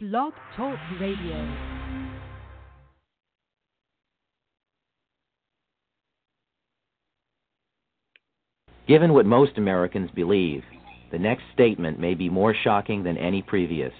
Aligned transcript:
Blog 0.00 0.32
Talk 0.56 0.78
Radio. 1.00 1.56
Given 8.86 9.12
what 9.12 9.26
most 9.26 9.58
Americans 9.58 10.08
believe, 10.14 10.62
the 11.10 11.18
next 11.18 11.42
statement 11.52 11.98
may 11.98 12.14
be 12.14 12.28
more 12.28 12.54
shocking 12.54 13.02
than 13.02 13.18
any 13.18 13.42
previous. 13.42 13.92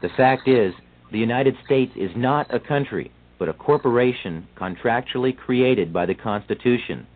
The 0.00 0.08
fact 0.16 0.48
is, 0.48 0.72
the 1.10 1.18
United 1.18 1.54
States 1.66 1.92
is 1.94 2.12
not 2.16 2.46
a 2.54 2.58
country, 2.58 3.12
but 3.38 3.50
a 3.50 3.52
corporation 3.52 4.48
contractually 4.56 5.36
created 5.36 5.92
by 5.92 6.06
the 6.06 6.14
Constitution. 6.14 7.06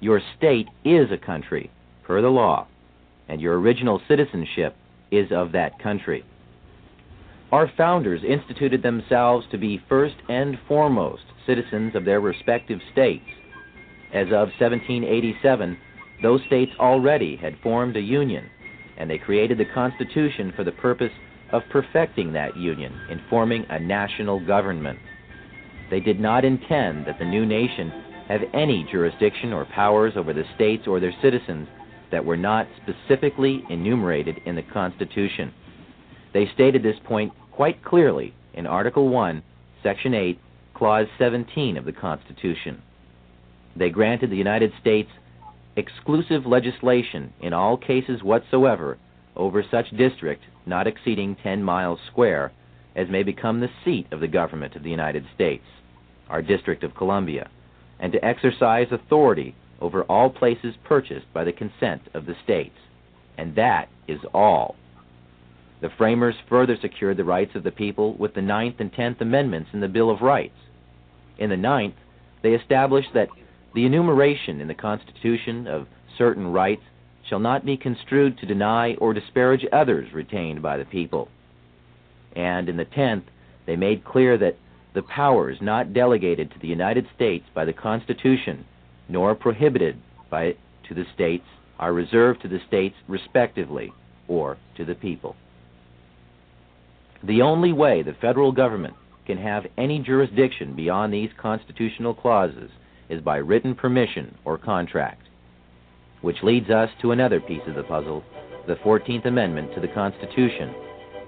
Your 0.00 0.22
state 0.38 0.68
is 0.82 1.12
a 1.12 1.18
country, 1.18 1.70
per 2.04 2.22
the 2.22 2.30
law, 2.30 2.68
and 3.28 3.38
your 3.38 3.60
original 3.60 4.00
citizenship 4.08 4.74
is 5.10 5.30
of 5.32 5.52
that 5.52 5.78
country. 5.78 6.24
Our 7.52 7.70
founders 7.76 8.22
instituted 8.26 8.82
themselves 8.82 9.46
to 9.50 9.58
be 9.58 9.82
first 9.88 10.16
and 10.28 10.58
foremost 10.66 11.22
citizens 11.46 11.94
of 11.94 12.04
their 12.04 12.20
respective 12.20 12.80
states. 12.92 13.24
As 14.12 14.26
of 14.26 14.50
1787, 14.58 15.78
those 16.22 16.40
states 16.46 16.72
already 16.80 17.36
had 17.36 17.58
formed 17.62 17.96
a 17.96 18.00
union, 18.00 18.50
and 18.98 19.08
they 19.08 19.18
created 19.18 19.58
the 19.58 19.72
Constitution 19.74 20.52
for 20.56 20.64
the 20.64 20.72
purpose 20.72 21.12
of 21.52 21.62
perfecting 21.70 22.32
that 22.32 22.56
union 22.56 22.92
in 23.10 23.20
forming 23.30 23.64
a 23.68 23.78
national 23.78 24.44
government. 24.44 24.98
They 25.90 26.00
did 26.00 26.18
not 26.18 26.44
intend 26.44 27.06
that 27.06 27.18
the 27.18 27.24
new 27.24 27.46
nation 27.46 27.90
have 28.28 28.42
any 28.54 28.86
jurisdiction 28.90 29.52
or 29.52 29.66
powers 29.66 30.14
over 30.16 30.32
the 30.32 30.44
states 30.56 30.88
or 30.88 30.98
their 30.98 31.14
citizens 31.22 31.68
that 32.10 32.24
were 32.24 32.36
not 32.36 32.66
specifically 32.82 33.64
enumerated 33.68 34.40
in 34.46 34.54
the 34.54 34.62
Constitution. 34.62 35.52
They 36.32 36.48
stated 36.54 36.82
this 36.82 36.98
point 37.04 37.32
quite 37.52 37.84
clearly 37.84 38.34
in 38.54 38.66
Article 38.66 39.08
1, 39.08 39.42
Section 39.82 40.14
8, 40.14 40.38
Clause 40.74 41.06
17 41.18 41.76
of 41.76 41.84
the 41.84 41.92
Constitution. 41.92 42.82
They 43.74 43.90
granted 43.90 44.30
the 44.30 44.36
United 44.36 44.72
States 44.80 45.10
exclusive 45.76 46.46
legislation 46.46 47.32
in 47.40 47.52
all 47.52 47.76
cases 47.76 48.22
whatsoever 48.22 48.98
over 49.36 49.62
such 49.70 49.90
district 49.90 50.42
not 50.64 50.86
exceeding 50.86 51.36
10 51.42 51.62
miles 51.62 51.98
square 52.10 52.52
as 52.94 53.08
may 53.08 53.22
become 53.22 53.60
the 53.60 53.70
seat 53.84 54.06
of 54.10 54.20
the 54.20 54.28
government 54.28 54.74
of 54.74 54.82
the 54.82 54.90
United 54.90 55.24
States, 55.34 55.64
our 56.28 56.40
District 56.40 56.82
of 56.82 56.94
Columbia, 56.94 57.48
and 58.00 58.12
to 58.12 58.24
exercise 58.24 58.88
authority 58.90 59.54
over 59.80 60.02
all 60.04 60.30
places 60.30 60.74
purchased 60.84 61.32
by 61.32 61.44
the 61.44 61.52
consent 61.52 62.02
of 62.14 62.26
the 62.26 62.36
states. 62.44 62.76
And 63.36 63.54
that 63.56 63.88
is 64.08 64.20
all. 64.32 64.76
The 65.80 65.90
framers 65.90 66.34
further 66.48 66.76
secured 66.80 67.18
the 67.18 67.24
rights 67.24 67.54
of 67.54 67.62
the 67.62 67.70
people 67.70 68.14
with 68.16 68.34
the 68.34 68.42
Ninth 68.42 68.76
and 68.78 68.92
Tenth 68.92 69.20
Amendments 69.20 69.70
in 69.72 69.80
the 69.80 69.88
Bill 69.88 70.10
of 70.10 70.22
Rights. 70.22 70.56
In 71.38 71.50
the 71.50 71.56
Ninth, 71.56 71.96
they 72.42 72.54
established 72.54 73.10
that 73.14 73.28
the 73.74 73.84
enumeration 73.84 74.60
in 74.60 74.68
the 74.68 74.74
Constitution 74.74 75.66
of 75.66 75.86
certain 76.16 76.46
rights 76.46 76.82
shall 77.28 77.38
not 77.38 77.66
be 77.66 77.76
construed 77.76 78.38
to 78.38 78.46
deny 78.46 78.94
or 78.94 79.12
disparage 79.12 79.66
others 79.72 80.12
retained 80.14 80.62
by 80.62 80.78
the 80.78 80.84
people. 80.84 81.28
And 82.34 82.68
in 82.68 82.76
the 82.76 82.84
Tenth, 82.84 83.24
they 83.66 83.76
made 83.76 84.04
clear 84.04 84.38
that 84.38 84.56
the 84.94 85.02
powers 85.02 85.58
not 85.60 85.92
delegated 85.92 86.50
to 86.50 86.58
the 86.58 86.68
United 86.68 87.06
States 87.14 87.44
by 87.54 87.66
the 87.66 87.72
Constitution, 87.72 88.64
nor 89.08 89.34
prohibited 89.34 89.96
by 90.30 90.54
to 90.88 90.94
the 90.94 91.04
states, 91.14 91.44
are 91.78 91.92
reserved 91.92 92.42
to 92.42 92.48
the 92.48 92.60
states 92.66 92.96
respectively, 93.08 93.92
or 94.28 94.56
to 94.76 94.84
the 94.84 94.94
people. 94.94 95.36
The 97.22 97.42
only 97.42 97.72
way 97.72 98.02
the 98.02 98.14
federal 98.20 98.52
government 98.52 98.94
can 99.26 99.38
have 99.38 99.66
any 99.76 99.98
jurisdiction 99.98 100.74
beyond 100.74 101.12
these 101.12 101.30
constitutional 101.40 102.14
clauses 102.14 102.70
is 103.08 103.20
by 103.20 103.36
written 103.36 103.74
permission 103.74 104.36
or 104.44 104.58
contract. 104.58 105.22
Which 106.22 106.42
leads 106.42 106.70
us 106.70 106.90
to 107.02 107.12
another 107.12 107.40
piece 107.40 107.62
of 107.66 107.74
the 107.74 107.82
puzzle, 107.82 108.24
the 108.66 108.76
14th 108.76 109.26
Amendment 109.26 109.74
to 109.74 109.80
the 109.80 109.88
Constitution, 109.88 110.74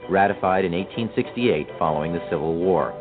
ratified 0.08 0.64
in 0.64 0.72
1868 0.72 1.68
following 1.78 2.12
the 2.12 2.26
Civil 2.30 2.56
War. 2.56 2.92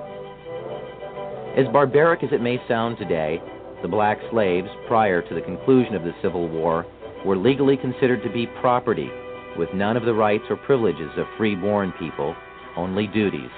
As 1.58 1.66
barbaric 1.72 2.24
as 2.24 2.32
it 2.32 2.42
may 2.42 2.62
sound 2.68 2.98
today, 2.98 3.42
the 3.82 3.88
black 3.88 4.18
slaves, 4.32 4.68
prior 4.88 5.22
to 5.22 5.36
the 5.36 5.42
conclusion 5.42 5.96
of 5.96 6.04
the 6.04 6.16
Civil 6.22 6.48
War, 6.48 6.86
were 7.26 7.38
legally 7.38 7.78
considered 7.78 8.24
to 8.24 8.30
be 8.32 8.48
property, 8.62 9.10
with 9.58 9.74
none 9.74 9.98
of 9.98 10.06
the 10.06 10.14
rights 10.14 10.46
or 10.50 10.56
privileges 10.56 11.12
of 11.18 11.26
free-born 11.38 11.94
people, 12.00 12.36
only 12.76 13.08
duties. 13.08 13.50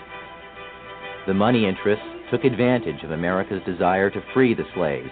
The 1.27 1.33
money 1.33 1.67
interests 1.67 2.05
took 2.31 2.43
advantage 2.43 3.03
of 3.03 3.11
America's 3.11 3.63
desire 3.65 4.09
to 4.09 4.23
free 4.33 4.53
the 4.53 4.65
slaves 4.73 5.09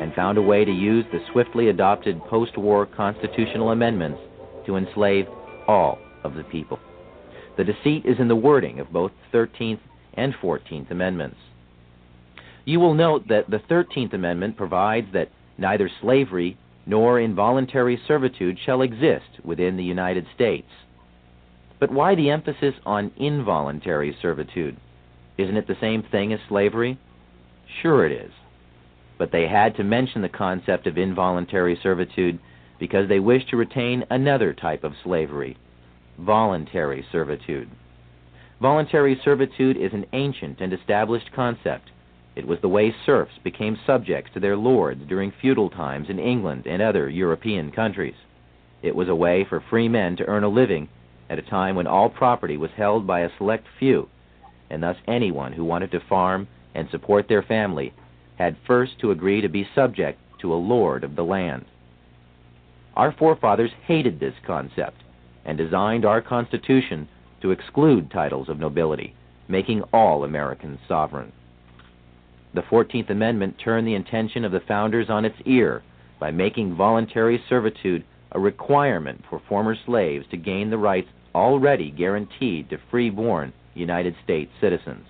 and 0.00 0.14
found 0.14 0.38
a 0.38 0.42
way 0.42 0.64
to 0.64 0.72
use 0.72 1.04
the 1.12 1.20
swiftly 1.32 1.68
adopted 1.68 2.20
post-war 2.24 2.86
constitutional 2.86 3.70
amendments 3.70 4.20
to 4.66 4.76
enslave 4.76 5.26
all 5.68 5.98
of 6.24 6.34
the 6.34 6.44
people. 6.44 6.78
The 7.56 7.64
deceit 7.64 8.06
is 8.06 8.18
in 8.18 8.28
the 8.28 8.36
wording 8.36 8.80
of 8.80 8.92
both 8.92 9.12
the 9.30 9.38
13th 9.38 9.80
and 10.14 10.34
14th 10.42 10.90
Amendments. 10.90 11.36
You 12.64 12.80
will 12.80 12.94
note 12.94 13.28
that 13.28 13.50
the 13.50 13.58
13th 13.58 14.12
Amendment 14.12 14.56
provides 14.56 15.08
that 15.12 15.30
neither 15.58 15.90
slavery 16.00 16.56
nor 16.86 17.20
involuntary 17.20 18.00
servitude 18.06 18.58
shall 18.64 18.82
exist 18.82 19.44
within 19.44 19.76
the 19.76 19.84
United 19.84 20.26
States. 20.34 20.68
But 21.78 21.90
why 21.90 22.14
the 22.14 22.30
emphasis 22.30 22.74
on 22.86 23.12
involuntary 23.16 24.16
servitude? 24.22 24.76
Isn't 25.38 25.56
it 25.56 25.66
the 25.66 25.76
same 25.80 26.02
thing 26.02 26.32
as 26.32 26.40
slavery? 26.48 26.98
Sure 27.80 28.06
it 28.06 28.12
is. 28.12 28.32
But 29.18 29.32
they 29.32 29.48
had 29.48 29.76
to 29.76 29.84
mention 29.84 30.22
the 30.22 30.28
concept 30.28 30.86
of 30.86 30.98
involuntary 30.98 31.78
servitude 31.82 32.38
because 32.78 33.08
they 33.08 33.20
wished 33.20 33.48
to 33.50 33.56
retain 33.56 34.04
another 34.10 34.52
type 34.52 34.84
of 34.84 34.94
slavery 35.02 35.56
voluntary 36.18 37.04
servitude. 37.10 37.70
Voluntary 38.60 39.20
servitude 39.24 39.76
is 39.76 39.92
an 39.92 40.06
ancient 40.12 40.60
and 40.60 40.72
established 40.72 41.32
concept. 41.34 41.90
It 42.34 42.46
was 42.46 42.60
the 42.60 42.68
way 42.68 42.94
serfs 43.04 43.38
became 43.42 43.78
subjects 43.86 44.32
to 44.32 44.40
their 44.40 44.56
lords 44.56 45.02
during 45.06 45.30
feudal 45.30 45.68
times 45.68 46.08
in 46.08 46.18
England 46.18 46.66
and 46.66 46.80
other 46.80 47.08
European 47.08 47.70
countries. 47.70 48.14
It 48.80 48.96
was 48.96 49.08
a 49.08 49.14
way 49.14 49.44
for 49.44 49.60
free 49.60 49.88
men 49.88 50.16
to 50.16 50.26
earn 50.26 50.42
a 50.42 50.48
living 50.48 50.88
at 51.28 51.38
a 51.38 51.42
time 51.42 51.76
when 51.76 51.86
all 51.86 52.08
property 52.08 52.56
was 52.56 52.70
held 52.72 53.06
by 53.06 53.20
a 53.20 53.30
select 53.36 53.66
few, 53.78 54.08
and 54.70 54.82
thus 54.82 54.96
anyone 55.06 55.52
who 55.52 55.64
wanted 55.64 55.90
to 55.90 56.00
farm 56.00 56.48
and 56.74 56.88
support 56.90 57.28
their 57.28 57.42
family 57.42 57.92
had 58.36 58.56
first 58.66 58.98
to 59.00 59.10
agree 59.10 59.40
to 59.40 59.48
be 59.48 59.68
subject 59.74 60.18
to 60.40 60.52
a 60.52 60.56
lord 60.56 61.04
of 61.04 61.16
the 61.16 61.24
land. 61.24 61.64
Our 62.96 63.12
forefathers 63.12 63.72
hated 63.86 64.18
this 64.18 64.34
concept 64.46 65.02
and 65.44 65.58
designed 65.58 66.04
our 66.04 66.20
Constitution 66.22 67.08
to 67.40 67.50
exclude 67.50 68.10
titles 68.10 68.48
of 68.48 68.58
nobility, 68.58 69.14
making 69.48 69.82
all 69.92 70.24
Americans 70.24 70.78
sovereign. 70.88 71.32
The 72.54 72.62
14th 72.62 73.08
Amendment 73.08 73.58
turned 73.58 73.86
the 73.86 73.94
intention 73.94 74.44
of 74.44 74.52
the 74.52 74.60
founders 74.60 75.08
on 75.08 75.24
its 75.24 75.38
ear 75.46 75.82
by 76.20 76.30
making 76.30 76.74
voluntary 76.76 77.42
servitude 77.48 78.04
a 78.30 78.40
requirement 78.40 79.24
for 79.28 79.40
former 79.48 79.74
slaves 79.86 80.26
to 80.30 80.36
gain 80.36 80.70
the 80.70 80.78
rights 80.78 81.08
already 81.34 81.90
guaranteed 81.90 82.68
to 82.70 82.78
free-born 82.90 83.52
United 83.74 84.14
States 84.22 84.50
citizens. 84.60 85.06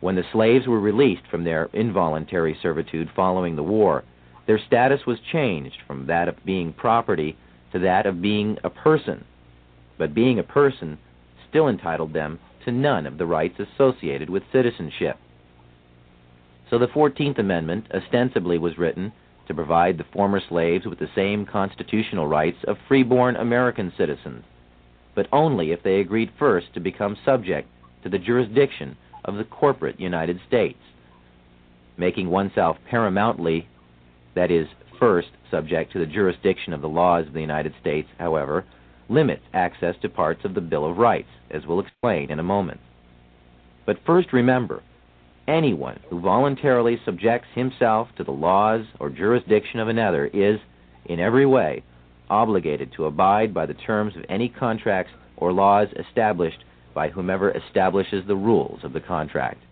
When 0.00 0.14
the 0.14 0.24
slaves 0.32 0.68
were 0.68 0.78
released 0.78 1.26
from 1.28 1.42
their 1.42 1.68
involuntary 1.72 2.56
servitude 2.62 3.10
following 3.16 3.56
the 3.56 3.62
war, 3.62 4.04
their 4.46 4.60
status 4.64 5.06
was 5.06 5.18
changed 5.32 5.78
from 5.86 6.06
that 6.06 6.28
of 6.28 6.44
being 6.44 6.72
property 6.72 7.36
to 7.72 7.80
that 7.80 8.06
of 8.06 8.22
being 8.22 8.58
a 8.62 8.70
person. 8.70 9.24
But 9.98 10.14
being 10.14 10.38
a 10.38 10.44
person 10.44 10.98
still 11.48 11.68
entitled 11.68 12.12
them 12.12 12.38
to 12.64 12.72
none 12.72 13.06
of 13.06 13.18
the 13.18 13.26
rights 13.26 13.58
associated 13.58 14.30
with 14.30 14.42
citizenship. 14.52 15.16
So 16.70 16.78
the 16.78 16.88
14th 16.88 17.38
Amendment 17.38 17.86
ostensibly 17.94 18.58
was 18.58 18.78
written 18.78 19.12
to 19.46 19.54
provide 19.54 19.98
the 19.98 20.06
former 20.12 20.40
slaves 20.48 20.86
with 20.86 20.98
the 20.98 21.08
same 21.14 21.46
constitutional 21.46 22.26
rights 22.26 22.58
of 22.66 22.76
freeborn 22.88 23.36
American 23.36 23.92
citizens, 23.96 24.44
but 25.14 25.28
only 25.32 25.70
if 25.70 25.82
they 25.82 26.00
agreed 26.00 26.32
first 26.38 26.74
to 26.74 26.80
become 26.80 27.16
subject 27.24 27.68
to 28.02 28.08
the 28.08 28.18
jurisdiction 28.18 28.96
of 29.24 29.36
the 29.36 29.44
corporate 29.44 30.00
United 30.00 30.40
States, 30.48 30.78
making 31.96 32.28
oneself 32.28 32.76
paramountly, 32.90 33.66
that 34.34 34.50
is, 34.50 34.66
first 34.98 35.28
subject 35.50 35.92
to 35.92 35.98
the 35.98 36.06
jurisdiction 36.06 36.72
of 36.72 36.80
the 36.80 36.88
laws 36.88 37.26
of 37.26 37.32
the 37.32 37.40
United 37.40 37.74
States, 37.80 38.08
however, 38.18 38.64
limits 39.08 39.42
access 39.52 39.94
to 40.02 40.08
parts 40.08 40.44
of 40.44 40.54
the 40.54 40.60
Bill 40.60 40.84
of 40.84 40.96
Rights, 40.96 41.28
as 41.50 41.64
we'll 41.66 41.80
explain 41.80 42.30
in 42.30 42.40
a 42.40 42.44
moment. 42.44 42.80
But 43.84 44.04
first 44.04 44.32
remember, 44.32 44.82
anyone 45.48 46.00
who 46.08 46.20
voluntarily 46.20 46.98
subjects 47.04 47.48
himself 47.54 48.08
to 48.16 48.24
the 48.24 48.32
laws 48.32 48.84
or 49.00 49.10
jurisdiction 49.10 49.80
of 49.80 49.88
another 49.88 50.26
is, 50.26 50.58
in 51.04 51.20
every 51.20 51.46
way, 51.46 51.82
obligated 52.28 52.92
to 52.92 53.06
abide 53.06 53.54
by 53.54 53.66
the 53.66 53.74
terms 53.74 54.16
of 54.16 54.24
any 54.28 54.48
contracts 54.48 55.12
or 55.36 55.52
laws 55.52 55.88
established 55.96 56.64
by 56.94 57.08
whomever 57.08 57.50
establishes 57.50 58.26
the 58.26 58.36
rules 58.36 58.80
of 58.82 58.92
the 58.92 59.00
contract. 59.00 59.62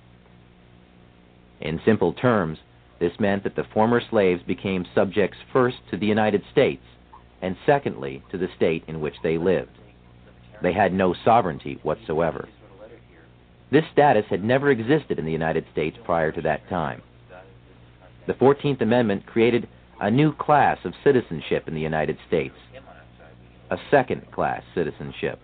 In 1.61 1.81
simple 1.85 2.13
terms, 2.13 2.59
this 3.01 3.19
meant 3.19 3.45
that 3.45 3.57
the 3.57 3.65
former 3.73 4.01
slaves 4.11 4.43
became 4.43 4.87
subjects 4.95 5.39
first 5.53 5.77
to 5.91 5.97
the 5.97 6.07
United 6.07 6.43
States 6.53 6.83
and 7.43 7.57
secondly 7.67 8.23
to 8.31 8.39
the 8.39 8.49
state 8.57 8.85
in 8.87 9.01
which 9.01 9.15
they 9.23 9.39
lived. 9.39 9.71
They 10.63 10.73
had 10.73 10.93
no 10.93 11.15
sovereignty 11.25 11.79
whatsoever. 11.83 12.49
This 13.75 13.83
status 13.93 14.25
had 14.31 14.45
never 14.45 14.71
existed 14.71 15.19
in 15.19 15.25
the 15.25 15.33
United 15.33 15.65
States 15.73 15.97
prior 16.05 16.31
to 16.31 16.41
that 16.43 16.69
time. 16.69 17.03
The 18.29 18.35
14th 18.35 18.81
Amendment 18.81 19.27
created 19.27 19.67
a 20.01 20.09
new 20.13 20.33
class 20.33 20.79
of 20.85 20.93
citizenship 21.03 21.67
in 21.67 21.75
the 21.75 21.81
United 21.81 22.17
States, 22.29 22.55
a 23.73 23.77
second 23.91 24.31
class 24.31 24.63
citizenship. 24.77 25.41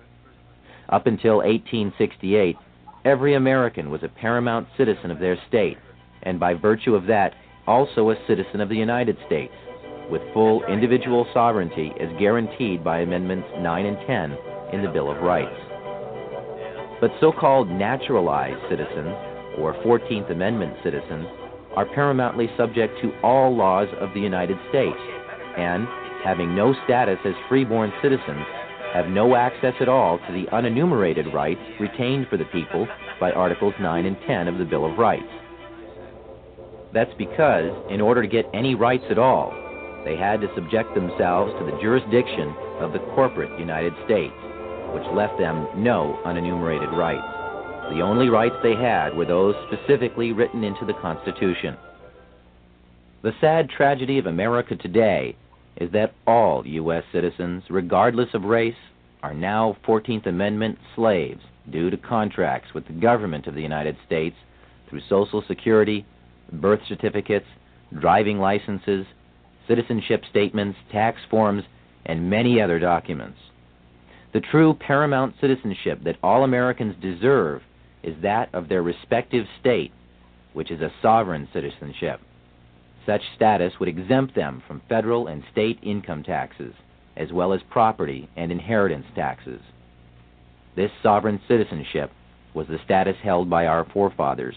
Up 0.90 1.08
until 1.08 1.38
1868, 1.38 2.56
every 3.04 3.34
American 3.34 3.90
was 3.90 4.04
a 4.04 4.08
paramount 4.08 4.68
citizen 4.76 5.10
of 5.10 5.18
their 5.18 5.36
state, 5.48 5.78
and 6.22 6.38
by 6.38 6.54
virtue 6.54 6.94
of 6.94 7.06
that, 7.06 7.34
also 7.66 8.10
a 8.10 8.26
citizen 8.28 8.60
of 8.60 8.68
the 8.68 8.76
United 8.76 9.16
States, 9.26 9.54
with 10.08 10.22
full 10.32 10.64
individual 10.66 11.26
sovereignty 11.34 11.92
as 11.98 12.16
guaranteed 12.16 12.84
by 12.84 13.00
Amendments 13.00 13.48
9 13.58 13.86
and 13.86 13.98
10 14.06 14.38
in 14.72 14.82
the 14.84 14.92
Bill 14.92 15.10
of 15.10 15.20
Rights. 15.20 15.69
But 17.00 17.12
so 17.20 17.32
called 17.32 17.70
naturalized 17.70 18.60
citizens, 18.68 19.14
or 19.56 19.74
14th 19.84 20.30
Amendment 20.30 20.74
citizens, 20.84 21.26
are 21.74 21.86
paramountly 21.86 22.54
subject 22.56 23.00
to 23.00 23.12
all 23.22 23.54
laws 23.54 23.88
of 24.00 24.12
the 24.12 24.20
United 24.20 24.58
States, 24.68 24.98
and, 25.56 25.86
having 26.22 26.54
no 26.54 26.74
status 26.84 27.18
as 27.24 27.34
freeborn 27.48 27.92
citizens, 28.02 28.44
have 28.92 29.06
no 29.06 29.36
access 29.36 29.74
at 29.80 29.88
all 29.88 30.18
to 30.18 30.32
the 30.32 30.44
unenumerated 30.52 31.32
rights 31.32 31.60
retained 31.78 32.26
for 32.28 32.36
the 32.36 32.44
people 32.46 32.86
by 33.20 33.30
Articles 33.32 33.74
9 33.80 34.04
and 34.04 34.16
10 34.26 34.48
of 34.48 34.58
the 34.58 34.64
Bill 34.64 34.84
of 34.84 34.98
Rights. 34.98 35.30
That's 36.92 37.14
because, 37.16 37.70
in 37.88 38.00
order 38.00 38.20
to 38.20 38.28
get 38.28 38.50
any 38.52 38.74
rights 38.74 39.04
at 39.10 39.18
all, 39.18 39.52
they 40.04 40.16
had 40.16 40.40
to 40.40 40.52
subject 40.54 40.94
themselves 40.94 41.52
to 41.58 41.64
the 41.64 41.78
jurisdiction 41.80 42.52
of 42.80 42.92
the 42.92 42.98
corporate 43.14 43.56
United 43.60 43.94
States, 44.06 44.34
which 44.92 45.04
left 45.14 45.38
them 45.38 45.68
no 45.76 46.18
unenumerated 46.24 46.92
rights. 46.96 47.26
The 47.94 48.02
only 48.02 48.28
rights 48.28 48.56
they 48.62 48.74
had 48.74 49.16
were 49.16 49.24
those 49.24 49.54
specifically 49.66 50.32
written 50.32 50.62
into 50.62 50.84
the 50.84 50.94
Constitution. 50.94 51.76
The 53.22 53.32
sad 53.40 53.68
tragedy 53.68 54.18
of 54.18 54.26
America 54.26 54.76
today 54.76 55.36
is 55.76 55.90
that 55.92 56.14
all 56.26 56.66
U.S. 56.66 57.04
citizens, 57.12 57.64
regardless 57.68 58.28
of 58.34 58.44
race, 58.44 58.74
are 59.22 59.34
now 59.34 59.76
14th 59.86 60.26
Amendment 60.26 60.78
slaves 60.94 61.42
due 61.70 61.90
to 61.90 61.96
contracts 61.96 62.72
with 62.74 62.86
the 62.86 62.92
government 62.92 63.46
of 63.46 63.54
the 63.54 63.62
United 63.62 63.96
States 64.06 64.36
through 64.88 65.00
Social 65.08 65.42
Security, 65.46 66.06
birth 66.52 66.80
certificates, 66.88 67.46
driving 67.98 68.38
licenses, 68.38 69.06
citizenship 69.68 70.22
statements, 70.30 70.78
tax 70.90 71.20
forms, 71.30 71.64
and 72.06 72.30
many 72.30 72.60
other 72.60 72.78
documents. 72.78 73.38
The 74.32 74.40
true 74.40 74.74
paramount 74.74 75.34
citizenship 75.40 76.04
that 76.04 76.18
all 76.22 76.44
Americans 76.44 76.94
deserve 77.02 77.62
is 78.02 78.14
that 78.22 78.48
of 78.54 78.68
their 78.68 78.82
respective 78.82 79.46
state, 79.60 79.92
which 80.52 80.70
is 80.70 80.80
a 80.80 80.92
sovereign 81.02 81.48
citizenship. 81.52 82.20
Such 83.06 83.22
status 83.34 83.72
would 83.80 83.88
exempt 83.88 84.34
them 84.34 84.62
from 84.66 84.82
federal 84.88 85.26
and 85.26 85.42
state 85.50 85.80
income 85.82 86.22
taxes, 86.22 86.74
as 87.16 87.32
well 87.32 87.52
as 87.52 87.60
property 87.70 88.28
and 88.36 88.52
inheritance 88.52 89.06
taxes. 89.14 89.60
This 90.76 90.92
sovereign 91.02 91.40
citizenship 91.48 92.12
was 92.54 92.68
the 92.68 92.78
status 92.84 93.16
held 93.22 93.50
by 93.50 93.66
our 93.66 93.84
forefathers. 93.84 94.56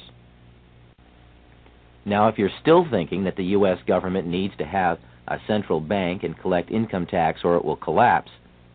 Now, 2.05 2.27
if 2.27 2.37
you're 2.37 2.49
still 2.61 2.85
thinking 2.89 3.23
that 3.23 3.37
the 3.37 3.45
U.S. 3.45 3.79
government 3.87 4.27
needs 4.27 4.55
to 4.57 4.65
have 4.65 4.99
a 5.27 5.39
central 5.47 5.79
bank 5.79 6.23
and 6.23 6.37
collect 6.37 6.69
income 6.69 7.07
tax 7.07 7.41
or 7.43 7.55
it 7.55 7.65
will 7.65 7.77
collapse, 7.77 8.31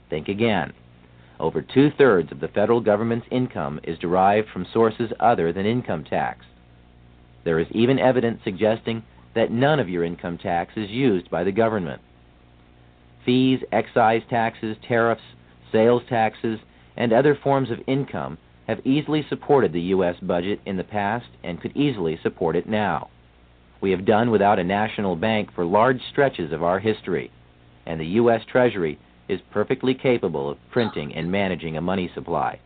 think 0.08 0.28
again. 0.28 0.72
Over 1.40 1.62
two 1.62 1.90
thirds 1.96 2.32
of 2.32 2.40
the 2.40 2.48
federal 2.48 2.80
government's 2.80 3.26
income 3.30 3.80
is 3.84 3.98
derived 3.98 4.48
from 4.48 4.66
sources 4.72 5.12
other 5.20 5.52
than 5.52 5.66
income 5.66 6.04
tax. 6.04 6.44
There 7.44 7.60
is 7.60 7.68
even 7.70 7.98
evidence 7.98 8.40
suggesting 8.42 9.04
that 9.34 9.52
none 9.52 9.78
of 9.78 9.88
your 9.88 10.02
income 10.02 10.38
tax 10.38 10.72
is 10.76 10.90
used 10.90 11.30
by 11.30 11.44
the 11.44 11.52
government. 11.52 12.02
Fees, 13.24 13.60
excise 13.70 14.22
taxes, 14.28 14.76
tariffs, 14.86 15.22
sales 15.70 16.02
taxes, 16.08 16.58
and 16.96 17.12
other 17.12 17.36
forms 17.36 17.70
of 17.70 17.78
income 17.86 18.38
have 18.66 18.84
easily 18.84 19.24
supported 19.28 19.72
the 19.72 19.80
U.S. 19.80 20.16
budget 20.20 20.60
in 20.66 20.76
the 20.76 20.84
past 20.84 21.28
and 21.44 21.60
could 21.60 21.76
easily 21.76 22.18
support 22.22 22.56
it 22.56 22.68
now. 22.68 23.10
We 23.80 23.92
have 23.92 24.04
done 24.04 24.30
without 24.30 24.58
a 24.58 24.64
national 24.64 25.14
bank 25.14 25.52
for 25.54 25.64
large 25.64 26.00
stretches 26.10 26.52
of 26.52 26.64
our 26.64 26.80
history, 26.80 27.30
and 27.86 28.00
the 28.00 28.06
U.S. 28.06 28.42
Treasury 28.50 28.98
is 29.28 29.40
perfectly 29.50 29.94
capable 29.94 30.50
of 30.50 30.58
printing 30.70 31.14
and 31.14 31.30
managing 31.30 31.76
a 31.76 31.80
money 31.80 32.10
supply. 32.14 32.58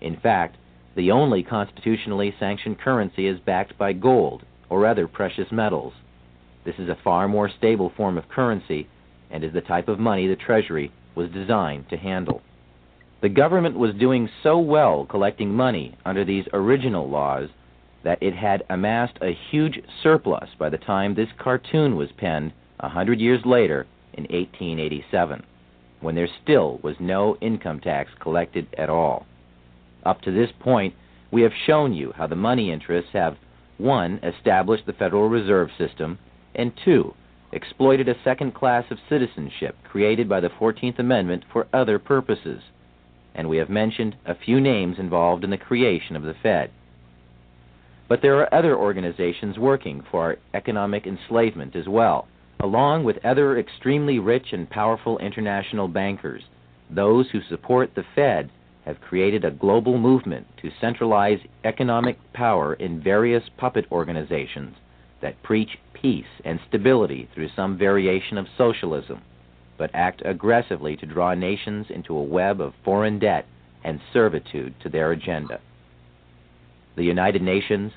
In 0.00 0.16
fact, 0.16 0.56
the 0.94 1.10
only 1.10 1.42
constitutionally 1.42 2.34
sanctioned 2.38 2.78
currency 2.78 3.26
is 3.26 3.40
backed 3.40 3.78
by 3.78 3.92
gold 3.92 4.44
or 4.68 4.86
other 4.86 5.06
precious 5.06 5.50
metals. 5.50 5.92
This 6.64 6.74
is 6.78 6.88
a 6.88 6.98
far 7.02 7.28
more 7.28 7.48
stable 7.48 7.92
form 7.96 8.18
of 8.18 8.28
currency 8.28 8.88
and 9.30 9.42
is 9.42 9.52
the 9.52 9.60
type 9.60 9.88
of 9.88 9.98
money 9.98 10.26
the 10.26 10.36
Treasury 10.36 10.92
was 11.14 11.30
designed 11.30 11.88
to 11.90 11.96
handle. 11.96 12.42
The 13.20 13.28
government 13.28 13.78
was 13.78 13.94
doing 13.94 14.28
so 14.42 14.58
well 14.58 15.06
collecting 15.06 15.54
money 15.54 15.96
under 16.04 16.24
these 16.24 16.44
original 16.52 17.08
laws 17.08 17.48
that 18.02 18.22
it 18.22 18.34
had 18.34 18.64
amassed 18.68 19.16
a 19.22 19.38
huge 19.50 19.80
surplus 20.02 20.50
by 20.58 20.68
the 20.68 20.78
time 20.78 21.14
this 21.14 21.28
cartoon 21.38 21.96
was 21.96 22.10
penned 22.16 22.52
a 22.80 22.88
hundred 22.88 23.20
years 23.20 23.40
later 23.44 23.86
in 24.14 24.24
1887, 24.24 25.42
when 26.00 26.14
there 26.14 26.28
still 26.42 26.78
was 26.82 26.96
no 27.00 27.36
income 27.40 27.80
tax 27.80 28.10
collected 28.20 28.66
at 28.76 28.90
all. 28.90 29.26
Up 30.04 30.20
to 30.22 30.32
this 30.32 30.50
point, 30.60 30.94
we 31.30 31.42
have 31.42 31.52
shown 31.66 31.92
you 31.92 32.12
how 32.16 32.26
the 32.26 32.36
money 32.36 32.70
interests 32.70 33.10
have 33.12 33.36
1. 33.78 34.20
established 34.22 34.86
the 34.86 34.92
Federal 34.92 35.28
Reserve 35.28 35.70
System, 35.78 36.18
and 36.54 36.72
2. 36.84 37.14
exploited 37.52 38.08
a 38.08 38.22
second 38.22 38.54
class 38.54 38.84
of 38.90 38.98
citizenship 39.08 39.76
created 39.84 40.28
by 40.28 40.40
the 40.40 40.50
14th 40.50 40.98
Amendment 40.98 41.44
for 41.52 41.66
other 41.72 41.98
purposes. 41.98 42.62
And 43.34 43.48
we 43.48 43.56
have 43.56 43.70
mentioned 43.70 44.16
a 44.26 44.34
few 44.34 44.60
names 44.60 44.98
involved 44.98 45.42
in 45.42 45.50
the 45.50 45.56
creation 45.56 46.16
of 46.16 46.22
the 46.22 46.34
Fed. 46.42 46.70
But 48.08 48.20
there 48.20 48.36
are 48.40 48.54
other 48.54 48.76
organizations 48.76 49.58
working 49.58 50.02
for 50.10 50.36
economic 50.52 51.06
enslavement 51.06 51.74
as 51.74 51.88
well, 51.88 52.28
along 52.62 53.02
with 53.02 53.24
other 53.24 53.58
extremely 53.58 54.20
rich 54.20 54.52
and 54.52 54.70
powerful 54.70 55.18
international 55.18 55.88
bankers. 55.88 56.44
Those 56.88 57.28
who 57.30 57.40
support 57.48 57.90
the 57.94 58.04
Fed 58.14 58.50
have 58.86 59.00
created 59.00 59.44
a 59.44 59.50
global 59.50 59.98
movement 59.98 60.46
to 60.62 60.70
centralize 60.80 61.40
economic 61.64 62.16
power 62.32 62.74
in 62.74 63.02
various 63.02 63.42
puppet 63.56 63.84
organizations 63.90 64.76
that 65.20 65.42
preach 65.42 65.70
peace 65.92 66.24
and 66.44 66.60
stability 66.68 67.28
through 67.34 67.48
some 67.54 67.76
variation 67.76 68.38
of 68.38 68.46
socialism, 68.56 69.22
but 69.76 69.90
act 69.92 70.22
aggressively 70.24 70.96
to 70.96 71.06
draw 71.06 71.34
nations 71.34 71.86
into 71.90 72.16
a 72.16 72.22
web 72.22 72.60
of 72.60 72.74
foreign 72.84 73.18
debt 73.18 73.44
and 73.82 74.00
servitude 74.12 74.74
to 74.80 74.88
their 74.88 75.10
agenda. 75.10 75.60
The 76.96 77.04
United 77.04 77.42
Nations, 77.42 77.92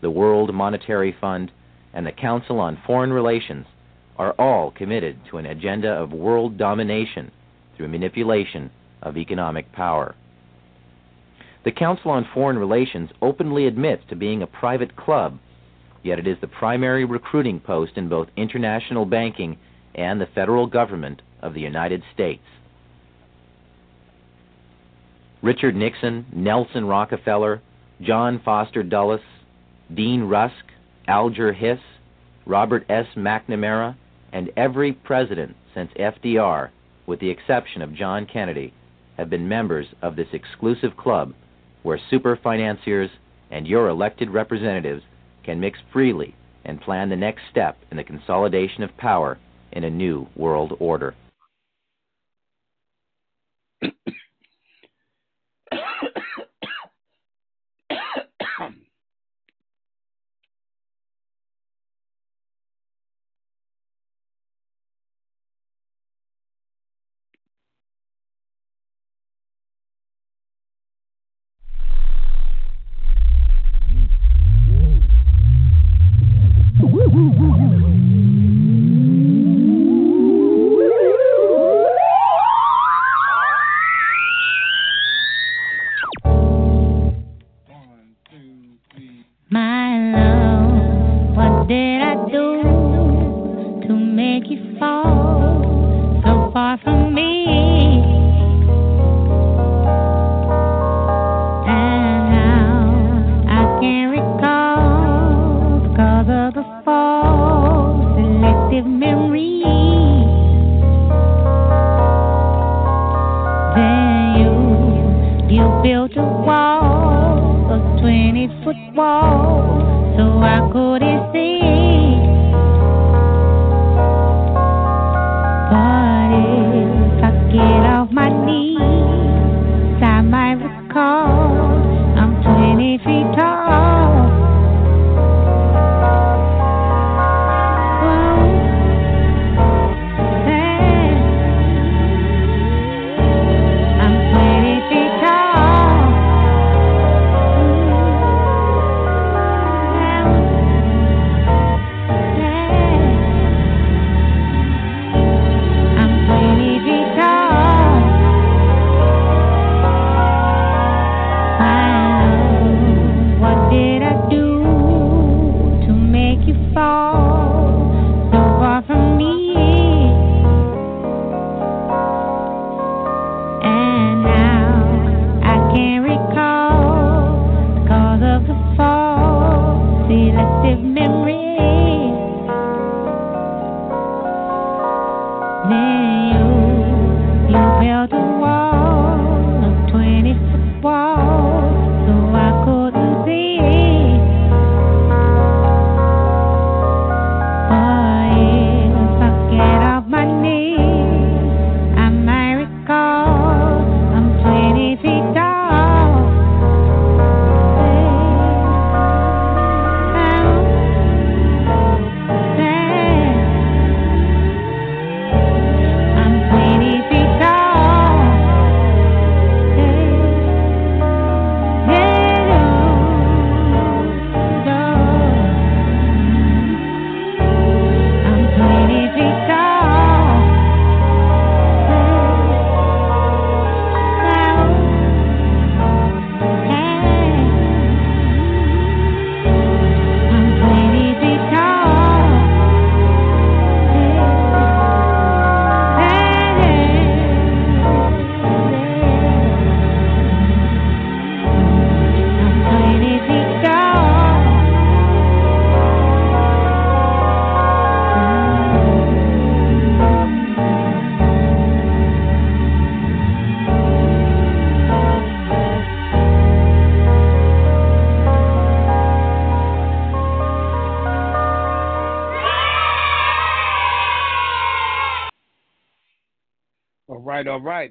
the 0.00 0.10
World 0.10 0.54
Monetary 0.54 1.14
Fund, 1.20 1.50
and 1.92 2.06
the 2.06 2.12
Council 2.12 2.60
on 2.60 2.78
Foreign 2.86 3.12
Relations 3.12 3.66
are 4.18 4.32
all 4.38 4.70
committed 4.70 5.18
to 5.30 5.38
an 5.38 5.46
agenda 5.46 5.90
of 5.90 6.12
world 6.12 6.56
domination 6.56 7.30
through 7.76 7.88
manipulation 7.88 8.70
of 9.02 9.16
economic 9.16 9.70
power. 9.72 10.14
The 11.64 11.72
Council 11.72 12.12
on 12.12 12.28
Foreign 12.32 12.58
Relations 12.58 13.10
openly 13.20 13.66
admits 13.66 14.02
to 14.08 14.16
being 14.16 14.42
a 14.42 14.46
private 14.46 14.94
club, 14.96 15.38
yet 16.02 16.18
it 16.18 16.26
is 16.26 16.38
the 16.40 16.46
primary 16.46 17.04
recruiting 17.04 17.60
post 17.60 17.92
in 17.96 18.08
both 18.08 18.28
international 18.36 19.04
banking 19.04 19.58
and 19.94 20.20
the 20.20 20.28
federal 20.34 20.66
government 20.66 21.22
of 21.42 21.54
the 21.54 21.60
United 21.60 22.02
States. 22.14 22.42
Richard 25.42 25.76
Nixon, 25.76 26.26
Nelson 26.32 26.86
Rockefeller, 26.86 27.60
John 28.00 28.40
Foster 28.44 28.82
Dulles, 28.82 29.20
Dean 29.94 30.22
Rusk, 30.22 30.54
Alger 31.08 31.52
Hiss, 31.52 31.78
Robert 32.46 32.84
S. 32.88 33.06
McNamara, 33.16 33.96
and 34.32 34.50
every 34.56 34.92
president 34.92 35.56
since 35.74 35.90
FDR, 35.98 36.70
with 37.06 37.20
the 37.20 37.30
exception 37.30 37.82
of 37.82 37.94
John 37.94 38.26
Kennedy, 38.26 38.72
have 39.16 39.30
been 39.30 39.48
members 39.48 39.86
of 40.02 40.16
this 40.16 40.28
exclusive 40.32 40.96
club 40.96 41.32
where 41.82 42.00
super 42.10 42.38
financiers 42.42 43.10
and 43.50 43.66
your 43.66 43.88
elected 43.88 44.30
representatives 44.30 45.02
can 45.44 45.60
mix 45.60 45.78
freely 45.92 46.34
and 46.64 46.80
plan 46.80 47.08
the 47.08 47.16
next 47.16 47.42
step 47.50 47.78
in 47.90 47.96
the 47.96 48.04
consolidation 48.04 48.82
of 48.82 48.96
power 48.96 49.38
in 49.72 49.84
a 49.84 49.90
new 49.90 50.26
world 50.34 50.76
order. 50.80 51.14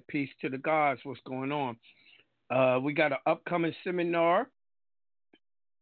Peace 0.07 0.29
to 0.41 0.49
the 0.49 0.57
gods. 0.57 1.01
What's 1.03 1.19
going 1.27 1.51
on? 1.51 1.77
Uh, 2.49 2.79
we 2.79 2.93
got 2.93 3.11
an 3.11 3.17
upcoming 3.25 3.73
seminar 3.83 4.47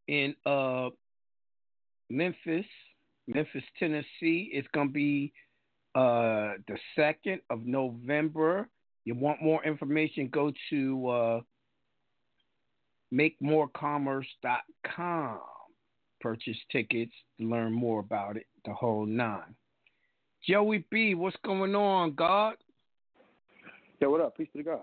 in 0.07 0.35
uh, 0.45 0.89
Memphis, 2.09 2.65
Memphis, 3.27 3.63
Tennessee. 3.77 4.49
It's 4.53 4.67
gonna 4.73 4.89
be 4.89 5.33
uh, 5.95 6.53
the 6.67 6.77
second 6.95 7.41
of 7.49 7.65
November. 7.65 8.69
You 9.05 9.15
want 9.15 9.41
more 9.41 9.63
information? 9.65 10.29
Go 10.31 10.53
to 10.69 11.07
uh, 11.07 11.41
makemorecommerce.com. 13.13 15.39
Purchase 16.21 16.57
tickets 16.71 17.11
to 17.39 17.45
learn 17.45 17.73
more 17.73 17.99
about 17.99 18.37
it. 18.37 18.45
The 18.65 18.73
whole 18.73 19.05
nine. 19.05 19.55
Joey 20.47 20.85
B, 20.89 21.15
what's 21.15 21.35
going 21.43 21.75
on, 21.75 22.13
God? 22.13 22.55
Yo, 24.03 24.09
what 24.09 24.19
up? 24.19 24.35
Peace 24.35 24.49
to 24.51 24.57
the 24.57 24.65
God. 24.65 24.81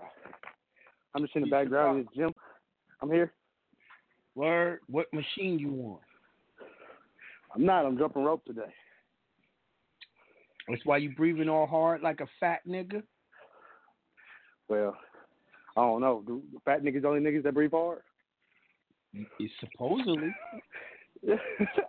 I'm 1.13 1.21
just 1.21 1.35
in 1.35 1.43
the 1.43 1.45
Peace 1.45 1.51
background 1.51 1.99
in 1.99 2.05
the 2.05 2.23
gym. 2.23 2.33
I'm 3.03 3.11
here. 3.11 3.31
Word. 4.33 4.79
What 4.89 5.13
machine 5.13 5.59
you 5.59 5.69
on? 5.69 5.99
I'm 7.53 7.63
not. 7.63 7.85
I'm 7.85 7.99
jumping 7.99 8.23
rope 8.23 8.43
today. 8.45 8.73
That's 10.67 10.83
why 10.85 10.97
you 10.97 11.13
breathing 11.13 11.49
all 11.49 11.67
hard 11.67 12.01
like 12.01 12.19
a 12.19 12.25
fat 12.39 12.61
nigga. 12.67 13.03
Well, 14.67 14.97
I 15.77 15.81
don't 15.81 16.01
know. 16.01 16.23
Do 16.25 16.41
fat 16.65 16.81
niggas 16.81 17.05
only 17.05 17.19
niggas 17.19 17.43
that 17.43 17.53
breathe 17.53 17.73
hard? 17.73 17.99
It's 19.13 19.53
supposedly. 19.59 20.33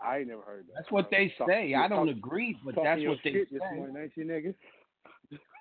I 0.05 0.19
ain't 0.19 0.29
never 0.29 0.43
heard 0.43 0.67
that. 0.67 0.75
That's 0.75 0.91
what 0.91 1.11
they 1.11 1.33
say. 1.49 1.73
I 1.73 1.89
don't 1.89 2.11
agree, 2.11 2.59
but 2.63 2.75
that's 2.75 3.01
what 3.07 3.17
they 3.25 3.33
say. 3.33 3.47
This 3.51 3.63
morning, 3.75 3.97
ain't 3.97 4.13
you, 4.17 4.27
niggas? 4.27 4.55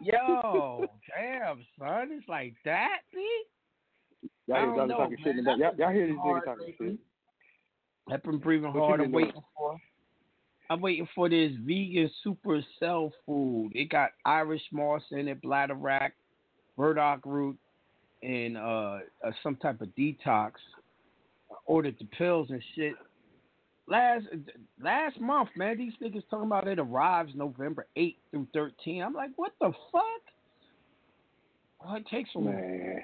Yo, 0.01 0.85
damn, 1.15 1.65
son, 1.79 2.09
it's 2.11 2.27
like 2.27 2.53
that, 2.65 2.99
B. 3.13 3.25
Y'all 4.47 4.75
hear 4.75 4.87
talking 4.87 5.17
shit 5.23 5.37
in 5.37 5.37
the 5.37 5.43
back. 5.43 5.59
Y'all, 5.59 5.75
y'all 5.77 5.91
hear 5.91 6.07
these 6.07 6.15
niggas 6.15 6.45
talking 6.45 6.73
shit. 6.77 6.97
I've 8.11 8.23
been 8.23 8.39
breathing 8.39 8.71
hard 8.71 9.01
and 9.01 9.13
waiting 9.13 9.41
for. 9.55 9.77
I'm 10.69 10.81
waiting 10.81 11.07
for 11.13 11.29
this 11.29 11.51
vegan 11.65 12.09
super 12.23 12.61
cell 12.79 13.11
food. 13.25 13.71
It 13.75 13.89
got 13.89 14.11
Irish 14.25 14.61
moss 14.71 15.01
in 15.11 15.27
it, 15.27 15.41
bladder 15.41 15.75
bladderwrack, 15.75 16.11
burdock 16.77 17.25
root, 17.25 17.57
and 18.23 18.57
uh, 18.57 18.99
uh, 19.25 19.31
some 19.43 19.57
type 19.57 19.81
of 19.81 19.89
detox. 19.97 20.51
I 21.51 21.55
ordered 21.65 21.97
the 21.99 22.05
pills 22.05 22.49
and 22.49 22.63
shit. 22.75 22.93
Last 23.91 24.25
last 24.81 25.19
month, 25.19 25.49
man, 25.57 25.77
these 25.77 25.91
niggas 26.01 26.23
talking 26.29 26.45
about 26.45 26.65
it 26.65 26.79
arrives 26.79 27.33
November 27.35 27.87
8th 27.97 28.15
through 28.31 28.47
13. 28.53 29.03
I'm 29.03 29.13
like, 29.13 29.31
what 29.35 29.51
the 29.59 29.73
fuck? 29.91 30.03
Why 31.79 31.97
it 31.97 32.07
takes 32.07 32.29
so 32.31 32.39
long? 32.39 32.55
Man, 32.55 33.01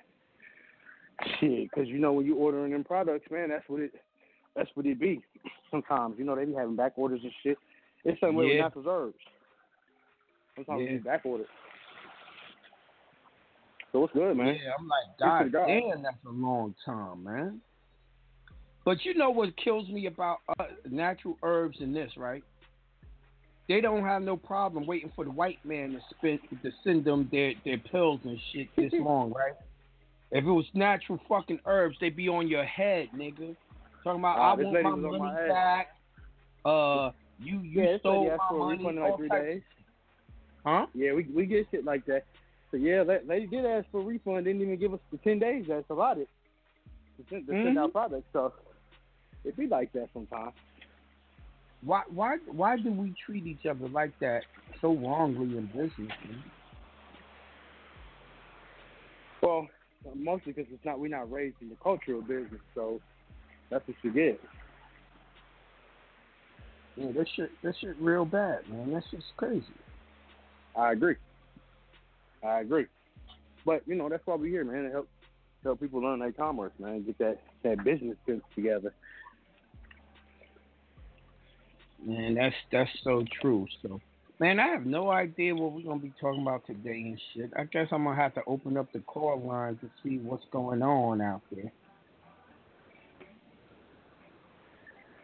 shit, 1.42 1.70
because 1.70 1.90
you 1.90 1.98
know 2.00 2.14
when 2.14 2.26
you 2.26 2.38
ordering 2.38 2.72
them 2.72 2.86
products, 2.86 3.30
man, 3.30 3.50
that's 3.50 3.68
what 3.68 3.82
it 3.82 3.92
that's 4.56 4.70
what 4.76 4.86
it 4.86 4.98
be. 4.98 5.22
Sometimes 5.72 6.16
you 6.18 6.24
know 6.24 6.38
they 6.38 6.46
be 6.46 6.54
having 6.54 6.78
back 6.78 6.94
orders 6.96 7.20
and 7.22 7.34
shit. 7.44 7.58
It's 8.06 8.22
with 8.22 8.48
Yeah. 8.48 8.62
natural 8.62 8.88
herbs. 8.88 9.20
Sometimes 10.56 10.84
Yeah. 10.84 10.92
be 10.92 10.98
back 11.00 11.26
ordered. 11.26 11.48
So 13.92 14.00
what's 14.00 14.14
good, 14.14 14.38
man? 14.38 14.56
Yeah, 14.56 14.72
I'm 14.80 14.88
like, 14.88 15.18
God. 15.20 15.52
damn, 15.52 16.02
that's 16.02 16.24
a 16.26 16.30
long 16.30 16.74
time, 16.86 17.26
man. 17.26 17.62
But 18.88 19.04
you 19.04 19.16
know 19.16 19.32
what 19.32 19.50
kills 19.58 19.90
me 19.90 20.06
about 20.06 20.38
uh, 20.58 20.64
natural 20.90 21.38
herbs 21.44 21.80
in 21.82 21.92
this, 21.92 22.10
right? 22.16 22.42
They 23.68 23.82
don't 23.82 24.06
have 24.06 24.22
no 24.22 24.38
problem 24.38 24.86
waiting 24.86 25.12
for 25.14 25.26
the 25.26 25.32
white 25.32 25.58
man 25.66 25.92
to 25.92 26.00
spend 26.16 26.40
to 26.64 26.72
send 26.86 27.04
them 27.04 27.28
their, 27.30 27.52
their 27.66 27.80
pills 27.80 28.22
and 28.24 28.40
shit 28.54 28.70
this 28.78 28.94
long, 28.98 29.34
right? 29.34 29.52
If 30.32 30.46
it 30.46 30.50
was 30.50 30.64
natural 30.74 31.20
fucking 31.28 31.60
herbs, 31.66 31.98
they'd 32.00 32.16
be 32.16 32.30
on 32.30 32.48
your 32.48 32.64
head, 32.64 33.10
nigga. 33.14 33.58
Talking 34.06 34.22
about 34.22 34.38
Ah, 34.38 34.52
I 34.52 34.56
want 34.56 34.82
my 34.82 34.96
money 34.96 35.18
my 35.20 35.48
back. 35.50 35.88
Uh, 36.64 37.12
you 37.40 37.60
you 37.60 37.82
yeah, 37.84 37.98
stole 37.98 38.24
my 38.26 38.38
for 38.48 38.56
a 38.56 38.60
money. 38.60 38.78
refund 38.78 38.98
in 39.00 39.04
like 39.04 39.18
three 39.18 39.30
days. 39.30 39.62
Huh? 40.66 40.86
Yeah, 40.96 41.12
we 41.12 41.28
we 41.36 41.46
get 41.46 41.68
shit 41.72 41.84
like 41.84 42.06
that. 42.06 42.24
So 42.72 42.78
yeah, 42.78 43.04
that 43.04 43.28
lady 43.28 43.48
did 43.48 43.66
ask 43.66 43.86
for 43.92 44.00
a 44.00 44.04
refund. 44.06 44.46
Didn't 44.46 44.62
even 44.62 44.78
give 44.80 44.94
us 44.94 45.02
the 45.12 45.18
ten 45.18 45.40
days 45.40 45.66
that's 45.68 45.90
about 45.90 46.20
it 46.20 46.30
to 47.18 47.26
send, 47.30 47.48
to 47.48 47.52
send 47.52 47.76
Mhm. 47.76 47.80
out 47.80 47.92
products. 47.92 48.28
So 48.32 48.54
it 49.48 49.58
be 49.58 49.68
like 49.68 49.92
that 49.94 50.10
sometimes. 50.14 50.54
Why 51.82 52.04
why 52.10 52.38
why 52.52 52.78
do 52.78 52.92
we 52.92 53.14
treat 53.26 53.46
each 53.46 53.66
other 53.66 53.88
like 53.88 54.18
that 54.20 54.44
so 54.82 54.94
wrongly 54.94 55.58
in 55.58 55.68
business? 55.68 55.92
Man? 55.98 56.44
Well, 59.42 59.68
mostly 60.16 60.54
because 60.54 60.72
it's 60.74 60.84
not 60.84 61.00
we're 61.00 61.08
not 61.10 61.32
raised 61.32 61.56
in 61.62 61.70
the 61.70 61.76
cultural 61.76 62.22
business, 62.22 62.62
so 62.74 63.00
that's 63.70 63.88
what 63.88 63.96
you 64.04 64.12
get. 64.12 64.42
Yeah, 66.96 67.12
that 67.12 67.28
shit 67.36 67.52
that 67.64 67.76
shit 67.80 67.96
real 68.00 68.26
bad, 68.26 68.68
man. 68.70 68.92
That 68.92 69.04
shit's 69.12 69.24
crazy. 69.38 69.64
I 70.76 70.92
agree. 70.94 71.16
I 72.44 72.62
agree. 72.62 72.88
But 73.66 73.84
you 73.88 73.96
know 73.96 74.10
that's 74.10 74.26
why 74.26 74.36
we're 74.36 74.48
here, 74.48 74.66
man, 74.66 74.86
to 74.86 74.92
help 74.92 75.08
help 75.64 75.80
people 75.80 76.02
learn 76.02 76.20
their 76.20 76.32
commerce, 76.32 76.74
man, 76.80 77.04
get 77.04 77.18
that 77.20 77.40
that 77.64 77.84
business 77.84 78.18
sense 78.26 78.44
together. 78.56 78.94
Man, 82.04 82.36
that's 82.36 82.56
that's 82.72 82.90
so 83.04 83.24
true. 83.42 83.66
So, 83.82 84.00
man, 84.40 84.60
I 84.60 84.68
have 84.68 84.86
no 84.86 85.10
idea 85.10 85.56
what 85.56 85.74
we're 85.74 85.82
gonna 85.84 86.00
be 86.00 86.14
talking 86.20 86.42
about 86.42 86.66
today 86.66 87.02
and 87.02 87.22
shit. 87.34 87.52
I 87.58 87.64
guess 87.66 87.88
I'm 87.92 88.04
gonna 88.04 88.16
have 88.16 88.34
to 88.36 88.42
open 88.48 88.78
up 88.78 88.92
the 88.94 89.00
call 89.00 89.42
line 89.42 89.78
to 89.78 89.90
see 90.04 90.20
what's 90.20 90.46
going 90.52 90.82
on 90.82 91.22
out 91.22 91.42
there. 91.52 91.72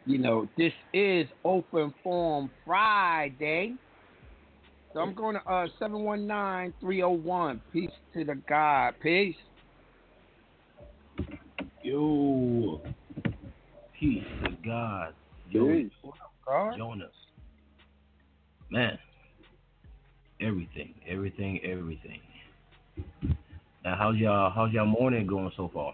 You 0.05 0.17
know, 0.17 0.49
this 0.57 0.73
is 0.93 1.27
Open 1.45 1.93
Forum 2.03 2.51
Friday. 2.65 3.75
So 4.93 4.99
I'm 4.99 5.13
going 5.13 5.35
to 5.35 5.41
uh 5.49 5.67
719-301. 5.81 7.59
Peace 7.71 7.89
to 8.13 8.25
the 8.25 8.35
God. 8.47 8.95
Peace. 9.01 9.35
Yo, 11.81 12.81
peace 13.99 14.23
to 14.43 14.51
God. 14.65 15.13
Yo, 15.49 15.67
Peace. 15.67 15.91
God. 16.45 16.77
Jonas. 16.77 17.12
Man, 18.69 18.97
everything, 20.41 20.95
everything, 21.08 21.60
everything. 21.63 22.19
Now, 23.84 23.95
how's 23.97 24.15
y'all? 24.15 24.49
How's 24.49 24.71
y'all 24.71 24.86
morning 24.86 25.27
going 25.27 25.51
so 25.56 25.69
far? 25.73 25.93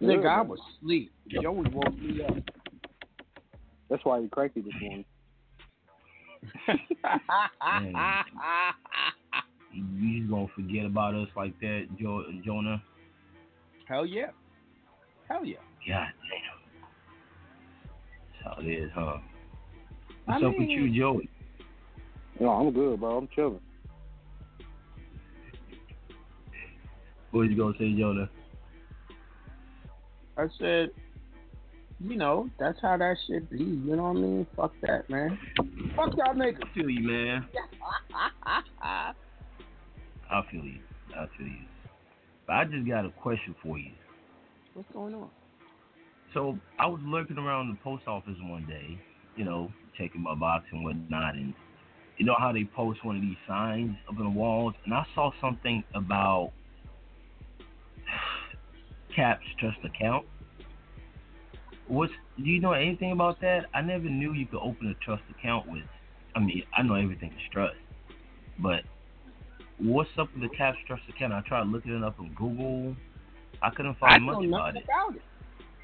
Nigga, 0.00 0.26
I 0.26 0.42
Good. 0.42 0.48
was 0.48 0.60
asleep. 0.76 1.12
Joey 1.28 1.68
woke 1.70 1.98
me 1.98 2.22
up. 2.22 2.36
That's 3.88 4.04
why 4.04 4.18
you're 4.18 4.28
cranky 4.28 4.60
this 4.60 4.72
morning. 4.80 5.04
You 9.72 10.18
just 10.20 10.30
gonna 10.30 10.46
forget 10.54 10.86
about 10.86 11.14
us 11.14 11.28
like 11.36 11.58
that, 11.60 11.88
jo- 11.98 12.24
Jonah? 12.44 12.82
Hell 13.88 14.06
yeah. 14.06 14.30
Hell 15.28 15.44
yeah. 15.44 15.56
God 15.88 16.08
damn. 16.30 16.60
That's 18.32 18.56
how 18.56 18.62
it 18.62 18.66
is, 18.66 18.90
huh? 18.94 19.18
I 20.26 20.32
What's 20.32 20.44
up 20.44 20.58
with 20.58 20.68
you, 20.68 20.98
Joey? 20.98 21.28
No, 22.40 22.48
I'm 22.50 22.72
good, 22.72 23.00
bro. 23.00 23.18
I'm 23.18 23.28
chilling. 23.34 23.60
What 27.30 27.42
you 27.42 27.56
gonna 27.56 27.74
say, 27.78 27.92
Jonah? 27.98 28.30
I 30.36 30.46
said, 30.58 30.90
you 32.00 32.16
know, 32.16 32.48
that's 32.58 32.78
how 32.80 32.96
that 32.96 33.16
shit 33.26 33.50
be. 33.50 33.58
You 33.58 33.96
know 33.96 34.04
what 34.04 34.16
I 34.16 34.20
mean? 34.20 34.46
Fuck 34.56 34.72
that, 34.82 35.08
man. 35.10 35.38
Fuck 35.96 36.16
y'all 36.16 36.34
niggas. 36.34 36.62
I 36.62 36.74
feel 36.74 36.90
you, 36.90 37.08
man. 37.08 37.46
I 40.30 40.42
feel 40.50 40.64
you. 40.64 40.80
I 41.16 41.26
feel 41.36 41.46
you. 41.46 41.66
But 42.46 42.52
I 42.54 42.64
just 42.64 42.86
got 42.86 43.04
a 43.04 43.10
question 43.10 43.54
for 43.62 43.78
you. 43.78 43.92
What's 44.74 44.90
going 44.92 45.14
on? 45.14 45.30
So 46.32 46.58
I 46.78 46.86
was 46.86 47.00
lurking 47.04 47.38
around 47.38 47.68
the 47.70 47.76
post 47.82 48.06
office 48.08 48.36
one 48.42 48.66
day, 48.66 48.98
you 49.36 49.44
know, 49.44 49.72
checking 49.96 50.22
my 50.22 50.34
box 50.34 50.64
and 50.72 50.84
whatnot, 50.84 51.34
and 51.34 51.54
you 52.16 52.24
know 52.24 52.36
how 52.38 52.52
they 52.52 52.64
post 52.64 53.04
one 53.04 53.16
of 53.16 53.22
these 53.22 53.36
signs 53.46 53.96
up 54.08 54.18
on 54.18 54.24
the 54.24 54.30
walls, 54.30 54.74
and 54.84 54.94
I 54.94 55.04
saw 55.14 55.30
something 55.40 55.82
about 55.94 56.52
Cap's 59.16 59.44
trust 59.58 59.78
account. 59.84 60.26
What's 61.86 62.12
do 62.36 62.44
you 62.44 62.60
know 62.60 62.72
anything 62.72 63.12
about 63.12 63.40
that? 63.40 63.66
I 63.74 63.82
never 63.82 64.04
knew 64.04 64.32
you 64.32 64.46
could 64.46 64.60
open 64.60 64.88
a 64.88 65.04
trust 65.04 65.22
account 65.30 65.68
with. 65.68 65.84
I 66.34 66.40
mean, 66.40 66.62
I 66.76 66.82
know 66.82 66.94
everything 66.94 67.30
is 67.30 67.42
trust, 67.52 67.76
but 68.58 68.82
what's 69.78 70.10
up 70.18 70.28
with 70.32 70.50
the 70.50 70.56
Cap's 70.56 70.78
trust 70.86 71.02
account? 71.08 71.32
I 71.32 71.42
tried 71.46 71.66
looking 71.68 71.92
it 71.96 72.02
up 72.02 72.18
on 72.18 72.32
Google. 72.34 72.96
I 73.62 73.70
couldn't 73.70 73.96
I 74.02 74.18
find 74.18 74.24
know 74.24 74.42
much 74.42 74.48
about 74.48 74.76
it. 74.76 74.84
about 74.84 75.16
it. 75.16 75.22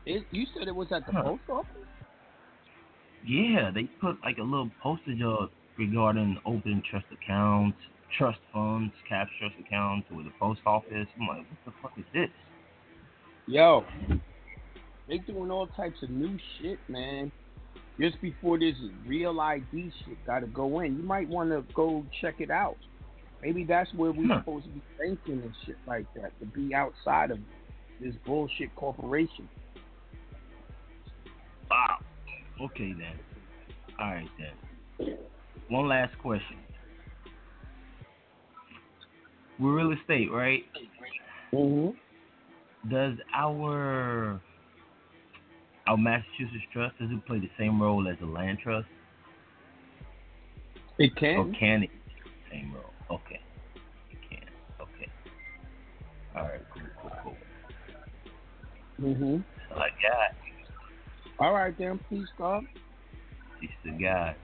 it. 0.07 0.27
You 0.31 0.47
said 0.59 0.69
it 0.69 0.75
was 0.75 0.89
at 0.93 1.07
the 1.07 1.13
Huh. 1.13 1.23
post 1.23 1.43
office? 1.49 1.90
Yeah, 3.27 3.71
they 3.75 3.85
put 4.01 4.17
like 4.23 4.39
a 4.39 4.43
little 4.43 4.71
postage 4.83 5.21
up 5.23 5.51
regarding 5.79 6.39
open 6.47 6.83
trust 6.91 7.07
accounts, 7.13 7.79
trust 8.17 8.39
funds, 8.53 8.93
cash 9.09 9.29
trust 9.39 9.55
accounts 9.65 10.07
with 10.11 10.27
the 10.27 10.33
post 10.39 10.61
office. 10.67 11.07
I'm 11.21 11.27
like, 11.29 11.39
what 11.39 11.59
the 11.67 11.73
fuck 11.83 11.93
is 11.99 12.05
this? 12.13 12.31
Yo, 13.47 13.85
they 15.09 15.19
doing 15.19 15.51
all 15.51 15.67
types 15.69 16.03
of 16.03 16.11
new 16.11 16.39
shit, 16.59 16.79
man. 16.89 17.31
Just 17.99 18.21
before 18.23 18.59
this 18.59 18.75
real 19.07 19.39
ID 19.41 19.93
shit 20.05 20.25
got 20.27 20.41
to 20.41 20.47
go 20.47 20.81
in, 20.81 20.97
you 20.97 21.03
might 21.03 21.29
want 21.29 21.51
to 21.51 21.63
go 21.75 22.05
check 22.21 22.37
it 22.39 22.51
out. 22.51 22.77
Maybe 23.43 23.65
that's 23.65 23.93
where 23.95 24.13
we're 24.13 24.27
Huh. 24.27 24.35
Hmm. 24.37 24.41
supposed 24.41 24.65
to 24.67 24.71
be 24.71 24.83
thinking 24.99 25.43
and 25.43 25.55
shit 25.67 25.77
like 25.87 26.07
that, 26.15 26.39
to 26.41 26.47
be 26.47 26.75
outside 26.75 27.31
of 27.31 27.39
this 28.01 28.15
bullshit 28.25 28.75
corporation. 28.77 29.49
Wow. 31.71 31.99
Okay 32.61 32.93
then. 32.93 33.19
All 33.99 34.11
right 34.11 34.29
then. 34.39 35.17
One 35.69 35.89
last 35.89 36.17
question. 36.19 36.59
We're 39.59 39.75
real 39.75 39.93
estate, 39.93 40.31
right? 40.33 40.65
Mm-hmm. 41.53 42.89
Does 42.91 43.15
our 43.35 44.41
our 45.87 45.97
Massachusetts 45.97 46.65
trust 46.73 46.99
does 46.99 47.11
it 47.11 47.27
play 47.27 47.39
the 47.39 47.51
same 47.59 47.81
role 47.81 48.09
as 48.09 48.17
a 48.23 48.27
land 48.27 48.59
trust, 48.63 48.87
It 50.99 51.13
or 51.13 51.45
can. 51.45 51.55
can 51.59 51.83
it 51.83 51.91
same 52.51 52.73
role? 52.75 52.93
Okay, 53.11 53.41
it 54.11 54.19
can. 54.29 54.49
Okay. 54.81 55.11
All 56.37 56.43
right. 56.45 56.61
Cool. 56.73 56.83
Cool. 57.03 57.13
Cool. 57.23 57.37
Mm-hmm. 59.09 59.37
So 59.69 59.75
I 59.77 59.89
got 60.03 60.50
All 61.41 61.55
right, 61.55 61.77
then, 61.77 61.99
please, 62.09 62.29
God. 62.39 62.65
He's 63.61 63.71
the 63.85 63.93
guy. 63.93 64.37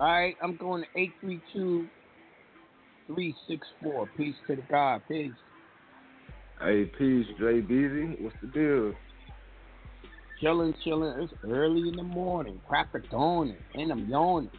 All 0.00 0.08
right, 0.08 0.36
I'm 0.42 0.56
going 0.56 0.82
to 0.82 1.00
832 1.00 1.88
364. 3.06 4.08
Peace 4.16 4.34
to 4.46 4.56
the 4.56 4.62
God. 4.62 5.02
Peace. 5.08 5.32
Hey, 6.60 6.84
peace, 6.86 7.26
Jay 7.38 7.60
Beezy. 7.60 8.16
What's 8.20 8.36
the 8.40 8.48
deal? 8.48 8.94
chilling, 10.40 10.74
chilling. 10.84 11.20
It's 11.20 11.32
early 11.44 11.88
in 11.88 11.96
the 11.96 12.02
morning, 12.02 12.60
crack 12.68 12.94
of 12.94 13.08
dawn, 13.10 13.56
and 13.74 13.90
I'm 13.90 14.08
yawning. 14.08 14.50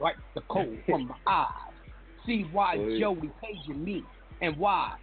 Right 0.00 0.14
the 0.34 0.42
cold 0.48 0.78
from 0.86 1.08
my 1.08 1.16
eyes. 1.26 1.72
See 2.26 2.46
why 2.52 2.76
Boy. 2.76 2.98
Joey 2.98 3.30
paging 3.42 3.84
me 3.84 4.04
and 4.40 4.56
why. 4.56 4.94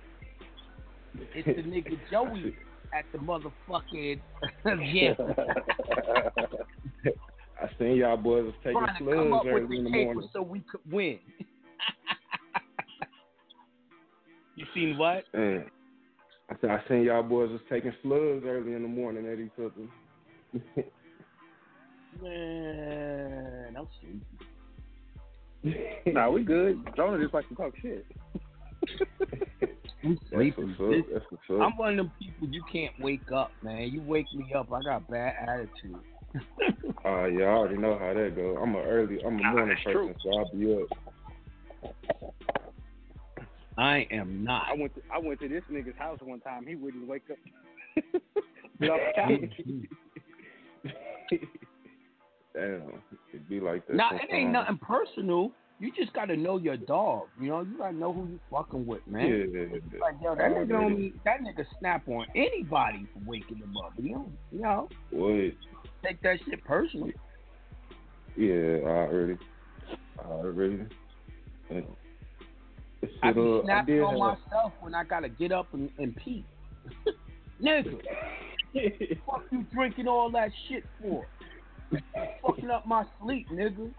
It's 1.33 1.45
the 1.45 1.63
nigga 1.63 1.97
Joey 2.09 2.55
at 2.95 3.05
the 3.11 3.17
motherfucking 3.17 4.21
yeah. 4.93 5.13
I 7.61 7.67
seen 7.79 7.95
y'all 7.95 8.17
boys 8.17 8.45
was 8.45 8.53
taking 8.63 8.79
Trying 8.79 8.97
to 8.97 9.05
come 9.15 9.33
up 9.33 9.43
slugs 9.43 9.53
with 9.53 9.63
early 9.63 9.77
in 9.77 9.83
the 9.85 9.89
the 9.89 10.03
morning. 10.05 10.29
so 10.33 10.41
we 10.41 10.59
could 10.61 10.81
win. 10.91 11.19
you 14.55 14.65
seen 14.73 14.97
what? 14.97 15.23
Man, 15.33 15.65
I 16.49 16.55
said 16.61 16.69
I 16.69 16.81
seen 16.87 17.03
y'all 17.03 17.23
boys 17.23 17.49
was 17.49 17.59
taking 17.69 17.91
slugs 18.01 18.43
early 18.45 18.73
in 18.73 18.81
the 18.81 18.87
morning 18.87 19.27
at 19.27 19.39
each 19.39 19.51
other. 19.57 19.71
Man, 22.21 23.75
I'm 23.77 23.87
sleepy. 25.63 26.11
nah, 26.13 26.29
we 26.29 26.43
good. 26.43 26.81
Jonah 26.95 27.21
just 27.21 27.33
likes 27.33 27.49
to 27.49 27.55
talk 27.55 27.73
shit. 27.81 28.05
I'm 30.05 30.13
That's 30.15 30.25
sleepy. 30.29 30.61
what's 30.61 30.79
up. 30.79 31.05
That's 31.11 31.25
what's 31.29 31.43
up. 31.49 31.59
I'm 31.61 31.77
one 31.77 31.89
of 31.91 31.97
them 31.97 32.11
people 32.19 32.47
you 32.47 32.63
can't 32.71 32.93
wake 32.99 33.31
up, 33.35 33.51
man. 33.63 33.89
You 33.91 34.01
wake 34.01 34.31
me 34.33 34.53
up, 34.53 34.71
I 34.71 34.81
got 34.83 35.09
bad 35.09 35.33
attitude. 35.41 35.99
Uh, 37.05 37.25
yeah, 37.25 37.43
I 37.43 37.49
already 37.49 37.77
know 37.77 37.99
how 37.99 38.15
that 38.15 38.35
goes. 38.35 38.57
I'm 38.59 38.73
a 38.73 38.79
early, 38.79 39.19
I'm 39.23 39.37
a 39.39 39.43
Nah, 39.43 39.51
morning 39.51 39.77
person, 39.83 39.91
true. 39.93 40.15
so 40.23 40.39
I'll 40.39 40.49
be 40.55 40.73
up. 40.73 40.87
I 43.77 44.07
am 44.09 44.43
not. 44.43 44.63
I 44.71 44.73
went 44.75 44.95
to 44.95 45.01
I 45.13 45.19
went 45.19 45.39
to 45.41 45.47
this 45.47 45.61
nigga's 45.71 45.97
house 45.99 46.17
one 46.23 46.39
time. 46.39 46.65
He 46.65 46.73
wouldn't 46.73 47.07
wake 47.07 47.29
up. 47.29 47.37
Get 48.81 48.89
off 48.89 48.99
the 49.15 49.21
couch. 49.21 49.31
Damn, 52.55 53.03
it'd 53.31 53.49
be 53.49 53.59
like 53.59 53.85
that. 53.85 53.95
Nah, 53.95 54.15
it 54.15 54.33
ain't 54.33 54.51
nothing 54.51 54.79
personal. 54.79 55.51
You 55.79 55.91
just 55.91 56.13
gotta 56.13 56.37
know 56.37 56.57
your 56.57 56.77
dog. 56.77 57.27
You 57.39 57.49
know, 57.49 57.61
you 57.61 57.77
gotta 57.77 57.95
know 57.95 58.13
who 58.13 58.27
you 58.27 58.39
fucking 58.49 58.85
with, 58.85 59.05
man. 59.07 59.27
Yeah, 59.53 59.99
Like 59.99 60.15
yo, 60.23 60.33
that 60.35 60.51
nigga 60.51 60.69
don't 60.69 60.97
mean, 60.97 61.19
that 61.25 61.41
nigga 61.41 61.65
snap 61.79 62.07
on 62.07 62.25
anybody 62.33 63.05
for 63.13 63.19
waking 63.29 63.57
him 63.57 63.75
up. 63.83 63.91
You 63.97 64.11
know, 64.11 64.31
you 64.53 64.61
know, 64.61 64.89
What? 65.11 65.51
take 66.03 66.21
that 66.21 66.39
shit 66.45 66.63
personally. 66.63 67.13
Yeah, 68.37 68.77
I 68.85 69.07
already, 69.07 69.37
I 70.19 70.27
already. 70.27 70.85
I 73.21 73.31
be 73.33 73.41
uh, 73.41 73.63
snapping 73.63 74.01
on 74.01 74.11
have- 74.11 74.39
myself 74.49 74.73
when 74.79 74.95
I 74.95 75.03
gotta 75.03 75.29
get 75.29 75.51
up 75.51 75.73
and, 75.73 75.89
and 75.97 76.15
pee. 76.15 76.45
nigga, 77.61 77.99
fuck 79.25 79.43
you 79.51 79.63
drinking 79.73 80.07
all 80.07 80.31
that 80.31 80.51
shit 80.69 80.85
for? 81.01 81.25
Fucking 82.41 82.69
up 82.71 82.85
my 82.87 83.03
sleep, 83.21 83.49
nigga. 83.49 83.91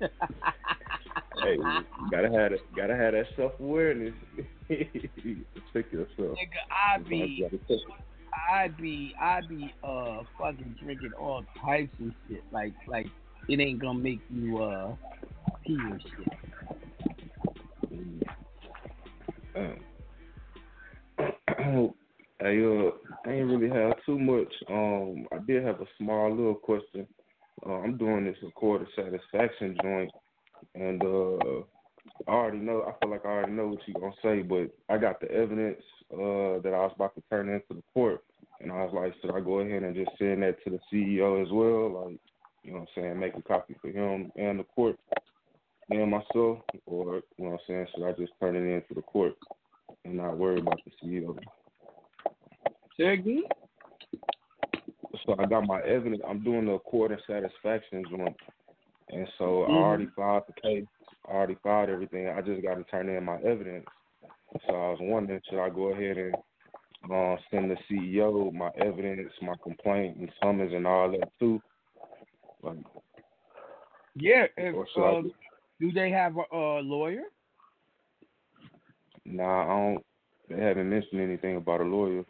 Hey, 0.00 1.56
you 1.56 1.84
gotta 2.10 2.30
have 2.30 2.52
it. 2.52 2.60
Gotta 2.76 2.96
have 2.96 3.12
that 3.12 3.26
self 3.36 3.52
awareness. 3.60 4.14
Check 4.68 5.92
yourself. 5.92 6.36
Nigga, 6.38 6.60
I 6.70 6.98
be, 6.98 7.16
you 7.16 7.44
gotta 7.44 7.58
check- 7.68 7.96
I 8.50 8.68
be, 8.68 9.14
I 9.20 9.40
be, 9.48 9.72
uh, 9.82 10.22
fucking 10.38 10.76
drinking 10.82 11.12
all 11.18 11.44
types 11.64 11.92
of 12.00 12.12
shit. 12.28 12.44
Like, 12.52 12.74
like 12.86 13.08
it 13.48 13.60
ain't 13.60 13.80
gonna 13.80 13.98
make 13.98 14.20
you, 14.28 14.58
uh, 14.62 14.94
pee 15.66 15.74
and 15.74 16.02
shit. 16.02 16.28
Um, 19.56 19.84
I, 22.40 22.56
uh, 22.56 22.90
I 23.26 23.32
ain't 23.32 23.48
really 23.50 23.68
have 23.68 23.94
too 24.06 24.18
much. 24.18 24.52
Um, 24.70 25.26
I 25.32 25.38
did 25.46 25.64
have 25.64 25.80
a 25.80 25.86
small 25.98 26.30
little 26.30 26.54
question. 26.54 27.06
Uh, 27.66 27.80
I'm 27.80 27.96
doing 27.96 28.24
this 28.24 28.36
recorder 28.42 28.86
satisfaction 28.96 29.76
joint, 29.82 30.10
and 30.74 31.02
uh, 31.02 31.60
I 32.26 32.32
already 32.32 32.58
know. 32.58 32.82
I 32.82 32.92
feel 32.98 33.10
like 33.10 33.24
I 33.24 33.28
already 33.28 33.52
know 33.52 33.68
what 33.68 33.80
you're 33.86 34.00
gonna 34.00 34.14
say, 34.22 34.42
but 34.42 34.70
I 34.92 34.98
got 34.98 35.20
the 35.20 35.30
evidence 35.30 35.82
uh 36.12 36.58
that 36.62 36.72
I 36.74 36.80
was 36.80 36.92
about 36.94 37.14
to 37.14 37.22
turn 37.30 37.48
into 37.48 37.74
the 37.74 37.82
court, 37.92 38.24
and 38.60 38.72
I 38.72 38.84
was 38.84 38.92
like, 38.94 39.14
should 39.20 39.34
I 39.34 39.40
go 39.40 39.60
ahead 39.60 39.82
and 39.82 39.94
just 39.94 40.10
send 40.18 40.42
that 40.42 40.62
to 40.64 40.70
the 40.70 40.80
CEO 40.92 41.42
as 41.42 41.52
well? 41.52 42.04
Like, 42.04 42.18
you 42.62 42.72
know 42.72 42.80
what 42.80 42.88
I'm 42.96 43.02
saying, 43.02 43.20
make 43.20 43.34
a 43.36 43.42
copy 43.42 43.76
for 43.80 43.88
him 43.88 44.32
and 44.36 44.58
the 44.58 44.64
court 44.64 44.96
and 45.90 46.10
myself, 46.10 46.58
or 46.86 47.22
you 47.36 47.44
know 47.44 47.50
what 47.50 47.52
I'm 47.52 47.58
saying, 47.66 47.86
should 47.94 48.06
I 48.06 48.12
just 48.12 48.32
turn 48.40 48.56
it 48.56 48.60
in 48.60 48.82
to 48.88 48.94
the 48.94 49.02
court 49.02 49.34
and 50.04 50.16
not 50.16 50.38
worry 50.38 50.60
about 50.60 50.78
the 50.84 50.92
CEO? 51.02 51.36
Say 52.96 53.14
again? 53.14 53.42
So 55.26 55.36
I 55.38 55.46
got 55.46 55.66
my 55.66 55.80
evidence. 55.82 56.22
I'm 56.26 56.42
doing 56.42 56.66
the 56.66 56.72
accord 56.72 57.12
and 57.12 57.20
satisfaction 57.26 58.04
joint, 58.10 58.36
and 59.10 59.28
so 59.38 59.64
I 59.64 59.68
Mhm. 59.68 59.76
already 59.76 60.06
filed 60.16 60.46
the 60.46 60.60
case. 60.60 60.86
I 61.28 61.32
already 61.32 61.56
filed 61.56 61.90
everything. 61.90 62.28
I 62.28 62.40
just 62.40 62.62
got 62.62 62.76
to 62.76 62.84
turn 62.84 63.08
in 63.08 63.24
my 63.24 63.38
evidence. 63.42 63.86
So 64.66 64.74
I 64.74 64.90
was 64.90 64.98
wondering, 65.00 65.40
should 65.48 65.62
I 65.62 65.68
go 65.68 65.88
ahead 65.88 66.16
and 66.16 66.34
uh, 67.12 67.36
send 67.50 67.70
the 67.70 67.76
CEO 67.88 68.52
my 68.52 68.70
evidence, 68.76 69.32
my 69.42 69.54
complaint, 69.62 70.16
and 70.18 70.32
summons, 70.42 70.72
and 70.74 70.86
all 70.86 71.10
that 71.10 71.30
too? 71.38 71.60
Like, 72.62 72.78
Yeah. 74.16 74.46
If, 74.56 74.74
should 74.94 75.04
I 75.04 75.18
um, 75.18 75.32
do 75.80 75.92
they 75.92 76.10
have 76.10 76.36
a, 76.36 76.56
a 76.56 76.80
lawyer? 76.80 77.24
Nah, 79.24 79.64
I 79.64 79.66
don't. 79.66 80.06
They 80.48 80.60
haven't 80.60 80.90
mentioned 80.90 81.20
anything 81.20 81.56
about 81.56 81.80
a 81.80 81.84
lawyer. 81.84 82.24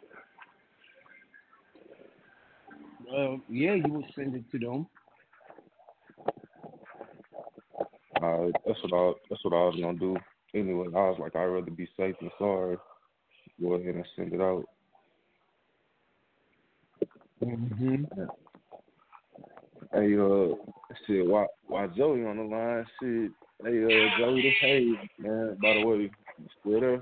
Uh, 3.11 3.37
yeah, 3.49 3.75
you 3.75 3.91
would 3.91 4.05
send 4.15 4.35
it 4.35 4.43
to 4.51 4.59
them. 4.59 4.87
Uh, 8.21 8.47
that's 8.65 8.79
what 8.83 8.93
I. 8.93 9.13
That's 9.29 9.43
what 9.43 9.53
I 9.53 9.65
was 9.65 9.75
gonna 9.79 9.97
do. 9.97 10.15
Anyway, 10.53 10.87
I 10.87 11.09
was 11.09 11.17
like, 11.19 11.35
I'd 11.35 11.45
rather 11.45 11.71
be 11.71 11.87
safe 11.97 12.15
than 12.19 12.31
sorry. 12.37 12.77
Go 13.61 13.73
ahead 13.73 13.95
and 13.95 14.07
send 14.15 14.33
it 14.33 14.41
out. 14.41 14.65
Mm-hmm. 17.43 18.03
Hey, 19.93 20.17
uh, 20.17 20.55
shit, 21.05 21.27
why, 21.27 21.45
why 21.67 21.87
Joey 21.87 22.25
on 22.25 22.37
the 22.37 22.43
line? 22.43 22.85
Shit, 23.01 23.31
hey, 23.63 23.83
uh, 23.83 24.17
Joey, 24.19 24.41
this 24.41 24.53
Hayes, 24.61 24.95
man. 25.17 25.57
By 25.61 25.73
the 25.73 25.85
way, 25.85 25.97
you 25.97 26.09
still 26.59 26.79
there? 26.79 27.01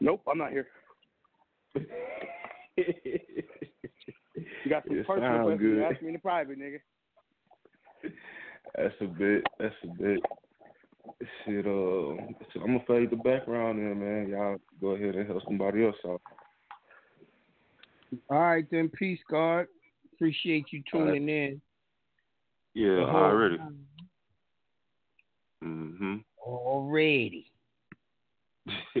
Nope, 0.00 0.22
I'm 0.30 0.38
not 0.38 0.50
here. 0.50 0.66
You 4.70 4.76
got 4.76 4.86
some 4.86 4.98
It 4.98 5.06
personal 5.06 5.42
questions. 5.42 5.62
You 5.62 5.74
good. 5.74 5.82
ask 5.82 6.00
me 6.00 6.08
in 6.08 6.14
the 6.14 6.20
private, 6.20 6.58
nigga. 6.60 6.78
That's 8.76 8.94
a 9.00 9.06
bit. 9.06 9.42
That's 9.58 9.74
a 9.82 9.86
bit. 9.88 10.20
Shit, 11.44 11.66
uh, 11.66 12.10
I'm 12.62 12.66
gonna 12.66 12.84
fade 12.86 13.10
the 13.10 13.16
background 13.16 13.80
in, 13.80 13.98
man. 13.98 14.28
Y'all 14.28 14.58
go 14.80 14.90
ahead 14.90 15.16
and 15.16 15.26
help 15.26 15.42
somebody 15.42 15.84
else 15.84 15.96
out. 16.06 16.22
All 18.30 18.38
right, 18.38 18.64
then. 18.70 18.88
Peace, 18.90 19.18
God. 19.28 19.66
Appreciate 20.14 20.66
you 20.70 20.84
All 20.94 21.00
right. 21.00 21.14
tuning 21.14 21.28
in. 21.28 21.60
Yeah, 22.74 23.06
whole 23.10 23.22
already. 23.22 23.56
time. 23.56 23.86
Mm-hmm. 25.64 26.16
Already. 26.46 27.50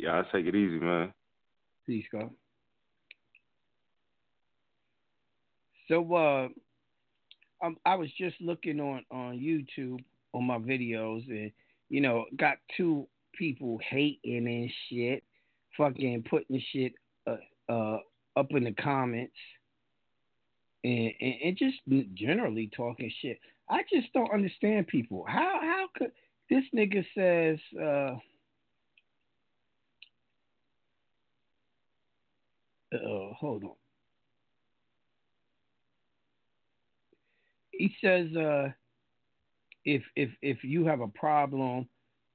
yeah, 0.00 0.20
I 0.20 0.22
take 0.32 0.46
it 0.46 0.54
easy, 0.54 0.78
man. 0.78 1.12
Peace, 1.86 2.06
God. 2.10 2.30
So, 5.90 6.14
uh, 6.14 6.48
um, 7.66 7.76
I 7.84 7.96
was 7.96 8.08
just 8.16 8.36
looking 8.40 8.80
on 8.80 9.04
on 9.10 9.38
YouTube 9.40 9.98
on 10.32 10.44
my 10.44 10.58
videos, 10.58 11.28
and 11.28 11.50
you 11.88 12.00
know, 12.00 12.26
got 12.36 12.58
two 12.76 13.08
people 13.34 13.80
hating 13.90 14.46
and 14.46 14.70
shit, 14.88 15.24
fucking 15.76 16.24
putting 16.30 16.62
shit 16.72 16.92
uh, 17.26 17.36
uh 17.68 17.98
up 18.36 18.52
in 18.52 18.64
the 18.64 18.72
comments, 18.72 19.34
and, 20.84 21.12
and 21.20 21.34
and 21.44 21.58
just 21.58 21.76
generally 22.14 22.70
talking 22.74 23.10
shit. 23.20 23.40
I 23.68 23.82
just 23.92 24.12
don't 24.12 24.32
understand 24.32 24.86
people. 24.86 25.24
How 25.28 25.58
how 25.60 25.86
could 25.96 26.12
this 26.48 26.64
nigga 26.72 27.04
says 27.16 27.58
uh 27.76 28.14
uh 32.96 33.34
hold 33.34 33.64
on. 33.64 33.70
He 37.80 37.96
says 38.04 38.36
uh 38.36 38.68
if 39.86 40.02
if 40.14 40.28
if 40.42 40.62
you 40.62 40.84
have 40.84 41.00
a 41.00 41.08
problem, 41.08 41.88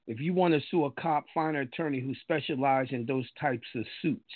if 0.08 0.18
you 0.20 0.34
want 0.34 0.54
to 0.54 0.60
sue 0.70 0.86
a 0.86 0.90
cop, 0.90 1.24
find 1.32 1.56
an 1.56 1.62
attorney 1.62 2.00
who 2.00 2.14
specializes 2.22 2.92
in 2.92 3.06
those 3.06 3.26
types 3.40 3.68
of 3.76 3.84
suits. 4.02 4.34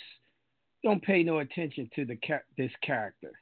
Don't 0.84 1.02
pay 1.02 1.24
no 1.24 1.40
attention 1.40 1.90
to 1.96 2.04
the 2.04 2.16
this 2.56 2.70
character. 2.82 3.32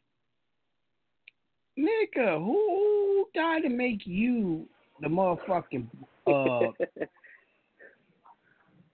Nigga, 1.78 2.38
who, 2.38 3.26
died 3.34 3.62
to 3.64 3.68
make 3.68 4.06
you 4.06 4.66
the 5.02 5.08
motherfucking 5.08 5.86
uh 6.26 6.72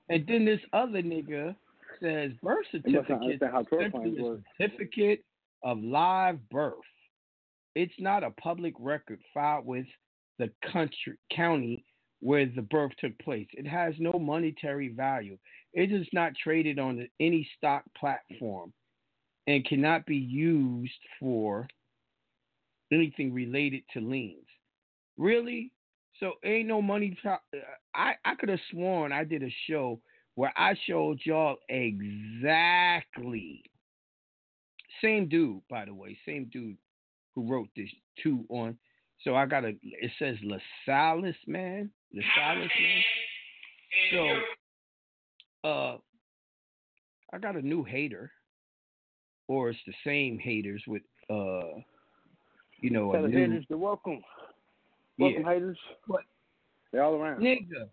and 0.08 0.26
then 0.26 0.44
this 0.44 0.60
other 0.72 1.00
nigga 1.00 1.54
says 2.02 2.32
birth 2.42 2.66
certificate 2.72 3.10
understand 3.12 3.52
how 3.52 3.62
tort 3.62 3.82
essentially 3.82 4.16
claims 4.16 4.18
a 4.18 4.22
work. 4.22 4.40
certificate 4.60 5.24
of 5.62 5.78
live 5.78 6.38
birth. 6.50 6.74
It's 7.74 7.94
not 7.98 8.22
a 8.22 8.30
public 8.30 8.74
record 8.78 9.20
filed 9.32 9.66
with 9.66 9.86
the 10.38 10.50
country 10.72 11.16
county 11.34 11.84
where 12.20 12.46
the 12.46 12.62
birth 12.62 12.92
took 12.98 13.18
place. 13.18 13.46
It 13.52 13.66
has 13.66 13.94
no 13.98 14.12
monetary 14.12 14.88
value. 14.88 15.36
It 15.72 15.92
is 15.92 16.06
not 16.12 16.32
traded 16.42 16.78
on 16.78 17.06
any 17.20 17.48
stock 17.56 17.84
platform 17.98 18.72
and 19.46 19.66
cannot 19.66 20.06
be 20.06 20.16
used 20.16 20.92
for 21.20 21.66
anything 22.92 23.32
related 23.32 23.82
to 23.92 24.00
liens. 24.00 24.46
Really? 25.18 25.70
So 26.20 26.34
ain't 26.44 26.68
no 26.68 26.80
money. 26.80 27.16
Uh, 27.24 27.36
I 27.94 28.14
I 28.24 28.34
could 28.36 28.48
have 28.48 28.60
sworn 28.70 29.12
I 29.12 29.24
did 29.24 29.42
a 29.42 29.54
show 29.68 30.00
where 30.36 30.52
I 30.56 30.74
showed 30.86 31.20
y'all 31.24 31.56
exactly 31.68 33.62
same 35.02 35.28
dude, 35.28 35.60
by 35.68 35.84
the 35.84 35.94
way, 35.94 36.16
same 36.26 36.48
dude 36.52 36.76
who 37.34 37.50
wrote 37.50 37.68
this 37.76 37.88
two 38.22 38.44
on. 38.48 38.76
So 39.22 39.34
I 39.34 39.46
got 39.46 39.64
a. 39.64 39.74
It 39.82 40.10
says 40.18 40.36
LaSalle 40.42 41.32
man, 41.46 41.90
LaSalle 42.12 42.58
man. 42.58 43.02
So, 45.62 45.68
uh, 45.68 45.96
I 47.32 47.38
got 47.38 47.56
a 47.56 47.62
new 47.62 47.84
hater, 47.84 48.30
or 49.48 49.70
it's 49.70 49.78
the 49.86 49.94
same 50.04 50.38
haters 50.38 50.82
with 50.86 51.02
uh, 51.30 51.80
you 52.80 52.90
know, 52.90 53.12
Tell 53.12 53.24
a 53.24 53.28
the 53.28 53.34
new. 53.34 53.40
haters 53.40 53.64
to 53.70 53.78
welcome. 53.78 54.22
Welcome 55.18 55.42
Yeah. 55.42 55.52
haters. 55.54 55.78
What? 56.06 56.24
They 56.92 56.98
all 56.98 57.14
around. 57.14 57.40
Nigga, 57.40 57.88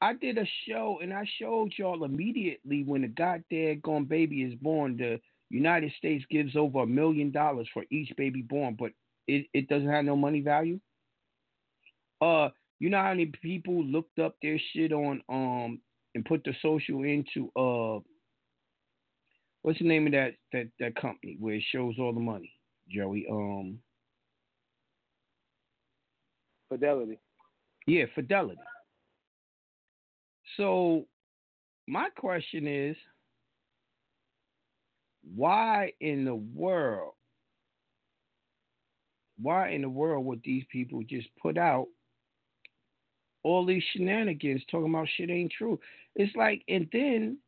I 0.00 0.12
did 0.14 0.38
a 0.38 0.46
show 0.66 0.98
and 1.02 1.12
I 1.14 1.24
showed 1.38 1.72
y'all 1.78 2.04
immediately 2.04 2.82
when 2.82 3.02
the 3.02 3.08
goddamn 3.08 3.80
gone 3.80 4.04
baby 4.04 4.42
is 4.42 4.54
born, 4.56 4.96
the 4.96 5.20
United 5.50 5.92
States 5.98 6.24
gives 6.30 6.56
over 6.56 6.80
a 6.80 6.86
million 6.86 7.30
dollars 7.30 7.68
for 7.72 7.84
each 7.90 8.12
baby 8.16 8.42
born, 8.42 8.76
but 8.78 8.92
it, 9.26 9.46
it 9.54 9.68
doesn't 9.68 9.88
have 9.88 10.04
no 10.04 10.16
money 10.16 10.40
value. 10.40 10.80
Uh, 12.20 12.48
you 12.80 12.90
know 12.90 12.98
how 12.98 13.10
many 13.10 13.26
people 13.26 13.84
looked 13.84 14.18
up 14.18 14.36
their 14.42 14.58
shit 14.72 14.92
on 14.92 15.22
um 15.28 15.80
and 16.14 16.24
put 16.24 16.42
the 16.44 16.54
social 16.60 17.02
into 17.02 17.50
uh 17.56 18.00
what's 19.62 19.78
the 19.78 19.84
name 19.84 20.06
of 20.06 20.12
that 20.12 20.34
that 20.52 20.68
that 20.80 20.96
company 20.96 21.36
where 21.38 21.54
it 21.54 21.62
shows 21.72 21.94
all 21.98 22.12
the 22.12 22.20
money, 22.20 22.52
Joey? 22.90 23.26
Um, 23.30 23.78
Fidelity. 26.68 27.18
Yeah, 27.86 28.06
fidelity. 28.14 28.60
So, 30.56 31.06
my 31.86 32.08
question 32.16 32.66
is 32.66 32.96
why 35.34 35.92
in 36.00 36.24
the 36.24 36.34
world, 36.34 37.12
why 39.40 39.70
in 39.70 39.82
the 39.82 39.88
world 39.88 40.24
would 40.26 40.42
these 40.44 40.64
people 40.70 41.02
just 41.08 41.28
put 41.40 41.58
out 41.58 41.86
all 43.42 43.66
these 43.66 43.82
shenanigans 43.92 44.62
talking 44.70 44.90
about 44.90 45.08
shit 45.16 45.30
ain't 45.30 45.52
true? 45.56 45.78
It's 46.16 46.34
like, 46.36 46.62
and 46.68 46.88
then, 46.92 47.38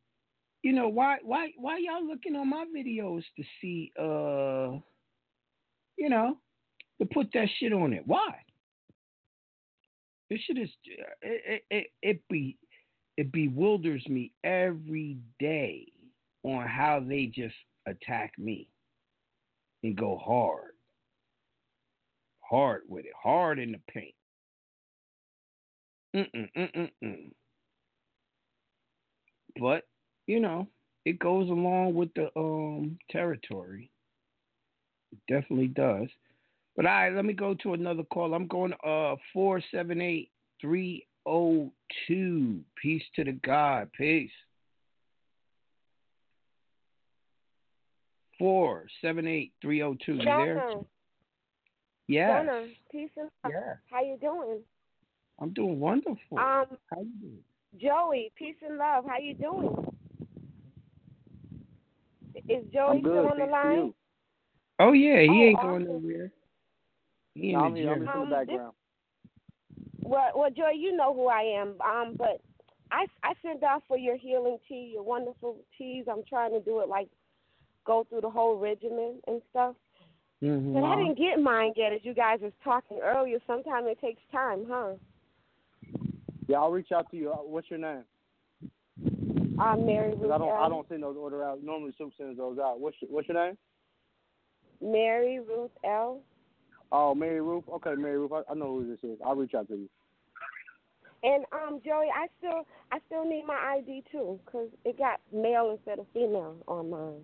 you 0.63 0.73
know, 0.73 0.89
why, 0.89 1.19
why, 1.23 1.51
why 1.57 1.79
y'all 1.79 2.07
looking 2.07 2.37
on 2.37 2.51
my 2.51 2.65
videos 2.77 3.23
to 3.37 3.45
see, 3.61 3.93
uh, 3.99 4.79
you 5.97 6.09
know, 6.09 6.39
to 7.01 7.07
put 7.07 7.29
that 7.35 7.49
shit 7.59 7.73
on 7.73 7.93
it? 7.93 8.03
Why? 8.07 8.35
This 10.29 10.41
shit 10.41 10.59
is 10.59 10.71
it 10.87 11.05
it, 11.23 11.65
it, 11.71 11.87
it 12.03 12.23
be 12.29 12.57
it 13.17 13.31
bewilders 13.33 14.05
me 14.09 14.33
every 14.45 15.19
day 15.39 15.87
on 16.47 16.67
how 16.67 17.01
they 17.01 17.27
just 17.27 17.55
attack 17.87 18.33
me 18.39 18.69
and 19.83 19.97
go 19.97 20.17
hard. 20.17 20.73
Hard 22.41 22.83
with 22.89 23.05
it. 23.05 23.13
Hard 23.21 23.59
in 23.59 23.73
the 23.73 23.81
paint. 23.93 24.15
Mm-mm, 26.15 26.49
mm-mm, 26.57 26.91
mm. 27.05 27.31
But, 29.61 29.85
you 30.27 30.41
know, 30.41 30.69
it 31.05 31.19
goes 31.19 31.51
along 31.51 31.95
with 31.95 32.15
the 32.15 32.31
um 32.39 32.99
territory. 33.11 33.91
It 35.13 35.19
definitely 35.29 35.69
does. 35.69 36.09
But 36.77 36.87
all 36.87 36.93
right, 36.93 37.13
let 37.13 37.25
me 37.25 37.33
go 37.33 37.55
to 37.55 37.75
another 37.75 38.05
call. 38.05 38.35
I'm 38.35 38.47
going 38.47 38.73
uh 38.85 39.17
four 39.33 39.61
seven 39.73 40.01
eight 40.01 40.31
three 40.61 41.07
oh 41.27 41.73
two. 42.07 42.61
Peace 42.81 43.05
to 43.17 43.25
the 43.25 43.33
God. 43.33 43.91
Peace. 43.93 44.31
Four 48.39 48.87
seven 49.01 49.27
eight 49.27 49.53
three 49.63 49.83
oh 49.83 49.97
two. 50.05 50.15
You 50.17 50.25
there? 50.25 50.55
Jonah, 50.69 50.85
Yes. 52.09 52.47
Jonah, 52.47 52.67
peace 52.93 53.11
and 53.17 53.31
love. 53.45 53.53
Yeah. 53.53 53.75
How 53.91 54.03
you 54.03 54.17
doing? 54.21 54.59
I'm 55.41 55.51
doing 55.51 55.81
wonderful. 55.81 56.39
Um, 56.39 56.67
How 56.91 57.01
you 57.01 57.11
doing? 57.21 57.39
Joey, 57.81 58.33
peace 58.37 58.57
and 58.67 58.79
love. 58.79 59.05
How 59.07 59.19
you 59.19 59.35
doing? 59.35 59.75
Is 62.49 62.65
Joey 62.73 63.01
good. 63.01 63.11
still 63.13 63.29
on 63.29 63.39
the 63.39 63.47
line? 63.47 63.77
you. 63.77 63.95
Oh 64.79 64.93
yeah, 64.93 65.21
he 65.23 65.29
Oh, 65.29 65.33
ain't 65.33 65.59
awesome. 65.59 65.71
going 65.71 65.85
nowhere. 65.85 66.33
He 67.35 67.49
in 67.49 67.53
No, 67.55 67.61
I'm 67.61 67.73
the 67.75 67.81
here. 67.81 67.95
Gym. 67.95 68.03
in 68.03 68.09
Um, 68.09 68.21
the 68.31 68.37
this- 68.37 68.47
background. 68.49 68.73
Well, 70.03 70.31
well, 70.37 70.51
Joy, 70.51 70.71
you 70.77 70.97
know 70.97 71.13
who 71.13 71.27
I 71.29 71.41
am. 71.43 71.75
Um, 71.81 72.15
but 72.17 72.41
I 72.93 73.07
I 73.25 73.35
sent 73.43 73.65
off 73.65 73.83
for 73.89 73.97
your 73.99 74.17
healing 74.17 74.59
tea, 74.69 74.93
your 74.95 75.03
wonderful 75.03 75.65
teas. 75.77 76.05
I'm 76.09 76.23
trying 76.29 76.53
to 76.53 76.61
do 76.61 76.81
it 76.81 76.89
like 76.89 77.09
go 77.87 78.05
through 78.09 78.21
the 78.21 78.31
whole 78.31 78.59
regimen 78.59 79.21
and 79.27 79.41
stuff. 79.51 79.75
Mhm. 80.43 80.75
But 80.75 80.85
I 80.85 80.97
didn't 80.97 81.17
get 81.17 81.41
mine 81.41 81.73
yet, 81.77 81.93
as 81.93 82.05
you 82.05 82.13
guys 82.13 82.41
was 82.41 82.53
talking 82.63 82.99
earlier. 83.01 83.41
Sometimes 83.47 83.87
it 83.89 83.99
takes 84.01 84.21
time, 84.31 84.67
huh? 84.69 84.95
Yeah, 86.47 86.61
I'll 86.61 86.71
reach 86.71 86.93
out 86.93 87.11
to 87.11 87.17
you. 87.17 87.33
Uh, 87.33 87.37
What's 87.37 87.71
your 87.71 87.79
name? 87.79 88.05
I'm 89.59 89.87
Mary 89.87 90.15
Ruth. 90.15 90.31
I 90.31 90.39
don't. 90.39 90.53
I 90.53 90.69
don't 90.69 90.87
send 90.89 91.03
those 91.03 91.17
order 91.17 91.43
out. 91.43 91.63
Normally, 91.63 91.95
Soup 91.97 92.13
sends 92.19 92.37
those 92.37 92.59
out. 92.59 92.79
What's 92.79 93.01
your, 93.01 93.11
What's 93.11 93.29
your 93.29 93.47
name? 93.47 93.57
Mary 94.83 95.41
Ruth 95.41 95.71
L. 95.85 96.21
Oh, 96.93 97.15
Mary 97.15 97.41
Ruth. 97.41 97.65
Okay, 97.69 97.95
Mary 97.95 98.19
Ruth. 98.19 98.33
I, 98.33 98.43
I 98.51 98.55
know 98.55 98.79
who 98.79 98.89
this 98.89 99.03
is. 99.03 99.19
I'll 99.25 99.35
reach 99.35 99.55
out 99.55 99.69
to 99.69 99.75
you. 99.75 99.89
And 101.23 101.47
um, 101.53 101.81
Joey, 101.85 102.09
I 102.15 102.27
still 102.39 102.67
I 102.93 102.99
still 103.07 103.25
need 103.25 103.45
my 103.47 103.79
ID 103.79 104.05
too, 104.13 104.39
cause 104.45 104.69
it 104.85 104.99
got 104.99 105.21
male 105.33 105.71
instead 105.71 105.99
of 105.99 106.07
female 106.13 106.57
on 106.69 106.91
mine 106.91 107.23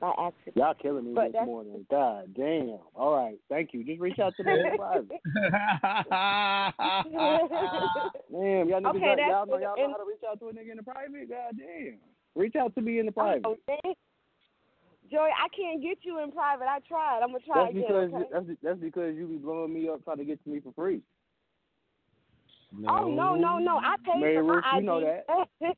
by 0.00 0.10
accident. 0.10 0.56
Y'all 0.56 0.74
killing 0.74 1.06
me 1.06 1.14
But 1.14 1.32
this 1.32 1.42
morning. 1.44 1.86
God 1.90 2.34
damn. 2.34 2.78
All 2.94 3.14
right. 3.14 3.38
Thank 3.48 3.72
you. 3.72 3.84
Just 3.84 4.00
reach 4.00 4.18
out 4.18 4.34
to 4.36 4.44
me 4.44 4.52
in 4.52 4.76
private. 4.76 5.10
Damn, 8.30 8.68
y'all 8.68 8.86
okay, 8.88 9.00
y'all, 9.00 9.28
y'all 9.28 9.46
know 9.46 9.58
y'all 9.58 9.76
know 9.76 9.90
how 9.90 9.96
to 9.96 10.04
reach 10.06 10.22
out 10.28 10.38
to 10.40 10.48
a 10.48 10.52
nigga 10.52 10.72
in 10.72 10.76
the 10.76 10.82
private. 10.82 11.28
God 11.28 11.56
damn. 11.56 11.98
Reach 12.34 12.56
out 12.56 12.74
to 12.74 12.80
me 12.80 12.98
in 12.98 13.06
the 13.06 13.12
oh, 13.12 13.14
private. 13.14 13.46
Oh, 13.46 13.56
dang. 13.66 13.94
Joey, 15.10 15.30
I 15.30 15.48
can't 15.54 15.82
get 15.82 15.98
you 16.02 16.22
in 16.22 16.32
private. 16.32 16.64
I 16.64 16.80
tried. 16.88 17.20
I'm 17.22 17.28
gonna 17.28 17.38
try 17.46 17.64
That's 17.64 17.70
again. 17.70 17.84
because 17.86 18.12
okay? 18.14 18.24
that's 18.32 18.46
that's 18.62 18.80
because 18.80 19.14
you 19.16 19.26
be 19.26 19.36
blowing 19.36 19.72
me 19.72 19.88
up 19.88 20.02
trying 20.04 20.18
to 20.18 20.24
get 20.24 20.42
to 20.44 20.50
me 20.50 20.60
for 20.60 20.72
free. 20.72 21.00
Oh 22.88 23.08
no, 23.08 23.36
no, 23.36 23.58
no! 23.58 23.76
I 23.76 23.94
paid 24.04 24.20
Mary 24.20 24.36
for 24.36 24.42
my 24.42 24.54
Ruth, 24.54 24.64
ID. 24.66 24.80
you 24.80 24.86
know 24.86 25.00
that. 25.00 25.26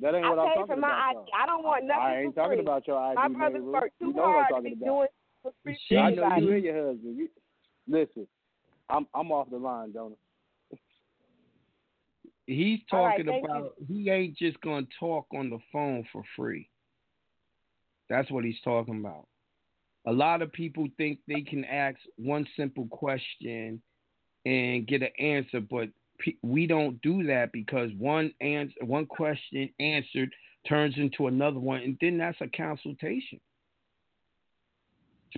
That 0.00 0.14
ain't 0.14 0.24
I 0.24 0.30
what 0.30 0.38
I'm 0.40 0.48
paid 0.48 0.54
talking 0.60 0.74
for 0.74 0.80
my 0.80 0.88
about. 0.88 1.22
ID. 1.22 1.30
I 1.40 1.46
don't 1.46 1.62
want 1.62 1.84
nothing 1.84 2.02
I 2.02 2.20
ain't 2.20 2.34
for 2.34 2.40
talking 2.42 2.56
free. 2.58 2.64
about 2.64 2.86
your 2.86 2.98
ID, 2.98 3.14
my 3.14 3.28
Mary 3.28 3.38
brothers 3.38 3.62
Ruth. 3.64 3.72
work 3.72 3.92
too 4.00 4.06
You 4.08 4.12
know 4.14 4.22
what 4.22 4.28
I'm 4.28 4.34
hard 4.34 4.46
to 4.48 4.54
talking 4.54 4.64
be 4.70 4.72
about. 4.74 4.86
doing 4.86 5.08
for 5.42 5.52
free. 5.62 5.78
She- 5.88 5.96
I 5.96 6.10
know 6.10 6.36
you 6.36 6.52
and 6.54 6.64
your 6.64 6.86
husband. 6.88 7.16
You, 7.16 7.28
listen, 7.88 8.26
I'm 8.90 9.06
I'm 9.14 9.30
off 9.32 9.50
the 9.50 9.56
line, 9.58 9.92
Jonah. 9.92 10.16
He's 12.46 12.80
talking 12.90 13.26
thank 13.26 13.44
about 13.44 13.74
he 13.86 14.10
ain't 14.10 14.36
just 14.36 14.60
gonna 14.60 14.86
talk 14.98 15.26
on 15.34 15.50
the 15.50 15.58
phone 15.72 16.04
for 16.12 16.22
free. 16.36 16.68
That's 18.10 18.30
what 18.30 18.44
he's 18.44 18.60
talking 18.62 19.00
about. 19.00 19.26
A 20.06 20.12
lot 20.12 20.42
of 20.42 20.52
people 20.52 20.86
think 20.98 21.20
they 21.26 21.40
can 21.40 21.64
ask 21.64 21.96
one 22.16 22.46
simple 22.56 22.86
question 22.88 23.80
and 24.44 24.86
get 24.86 25.00
an 25.00 25.08
answer, 25.18 25.60
but 25.60 25.88
pe- 25.88 25.94
we 26.42 26.66
don't 26.66 27.00
do 27.02 27.24
that 27.24 27.52
because 27.52 27.90
one 27.98 28.32
answer, 28.40 28.74
one 28.82 29.06
question 29.06 29.68
answered 29.80 30.30
turns 30.68 30.94
into 30.96 31.26
another 31.26 31.58
one, 31.58 31.80
and 31.80 31.96
then 32.00 32.18
that's 32.18 32.40
a 32.40 32.48
consultation. 32.48 33.40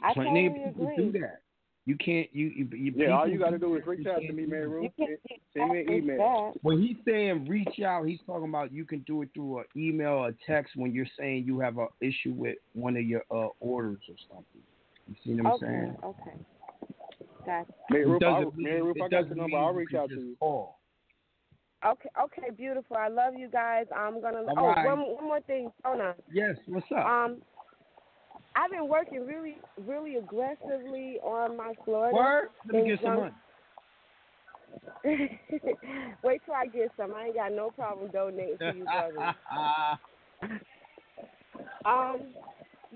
I 0.03 0.13
Plenty 0.13 0.47
of 0.47 0.53
totally 0.53 0.69
people 0.69 0.85
agree. 0.85 1.13
do 1.13 1.19
that. 1.21 1.41
You 1.87 1.97
can't. 1.97 2.29
You, 2.33 2.47
you, 2.49 2.69
you 2.73 2.93
Yeah, 2.97 3.13
all 3.13 3.29
you 3.29 3.39
got 3.39 3.51
to 3.51 3.59
do 3.59 3.67
do 3.69 3.77
is 3.77 3.85
that. 3.85 3.91
reach 3.91 4.07
out 4.09 4.21
to 4.21 4.33
me, 4.33 4.45
do 4.45 4.51
Mary. 4.51 4.67
Ruth. 4.67 4.93
Send 5.55 5.71
me 5.71 5.81
an 5.81 5.93
email. 5.93 6.53
that. 6.53 6.61
When 6.63 6.83
he's 6.83 6.97
saying 7.07 7.47
reach 7.47 7.81
out, 7.81 8.07
he's 8.07 8.19
talking 8.27 8.49
about 8.49 8.73
you 8.73 8.85
can 8.85 9.01
do 9.01 9.23
it 9.23 9.31
through 9.35 9.61
an 9.61 9.65
email 9.77 10.15
or 10.15 10.35
text 10.47 10.73
when 10.75 10.93
you're 10.93 11.07
saying 11.19 11.45
you 11.47 11.61
have 11.61 11.79
an 11.79 11.89
issue 12.01 12.33
with 12.33 12.57
one 12.75 12.97
of 12.97 13.05
your 13.05 13.23
uh, 13.31 13.49
orders 13.61 14.01
or 14.09 14.17
something. 14.29 14.63
You 15.09 15.15
see 15.25 15.41
what 15.41 15.47
I'm 15.47 15.53
Okay, 15.53 15.67
saying? 15.67 15.97
okay. 16.05 16.45
Gotcha. 17.47 17.73
Mary 17.91 18.05
Ruth, 18.07 18.23
I'll, 18.25 18.45
doesn't 18.45 18.59
Mary 18.59 18.83
Ruth, 18.83 18.97
I 18.97 19.09
got 19.09 19.11
doesn't 19.11 19.29
the 19.31 19.37
number. 19.37 19.57
I'll 19.57 19.73
reach 19.73 19.95
out 19.97 20.09
to 20.11 20.17
you. 20.17 20.37
Call. 20.41 20.81
Okay, 21.87 22.09
okay, 22.21 22.51
beautiful. 22.57 22.97
I 22.97 23.07
love 23.07 23.35
you 23.39 23.49
guys. 23.49 23.87
I'm 23.97 24.21
gonna. 24.21 24.39
All 24.39 24.55
oh, 24.59 24.67
right. 24.67 24.85
one, 24.85 25.01
one 25.15 25.25
more 25.25 25.41
thing, 25.43 25.71
Jonah. 25.83 26.15
Yes. 26.33 26.57
What's 26.67 26.87
up? 26.91 27.07
Um, 27.07 27.37
I've 28.57 28.71
been 28.71 28.89
working 28.89 29.25
really, 29.25 29.59
really 29.87 30.17
aggressively 30.17 31.19
on 31.23 31.57
my 31.57 31.75
Florida. 31.85 32.17
Word? 32.17 32.49
Let 32.73 32.83
me 32.83 32.89
get 32.89 33.01
some 33.03 33.17
money. 33.17 33.33
Wait 36.25 36.41
till 36.45 36.55
I 36.55 36.67
get 36.67 36.91
some. 36.97 37.15
I 37.15 37.27
ain't 37.27 37.37
got 37.37 37.53
no 37.53 37.71
problem 37.71 38.11
donating 38.11 38.59
to 38.59 38.75
you, 38.75 38.85
brother. 38.85 39.35
um, 41.85 42.21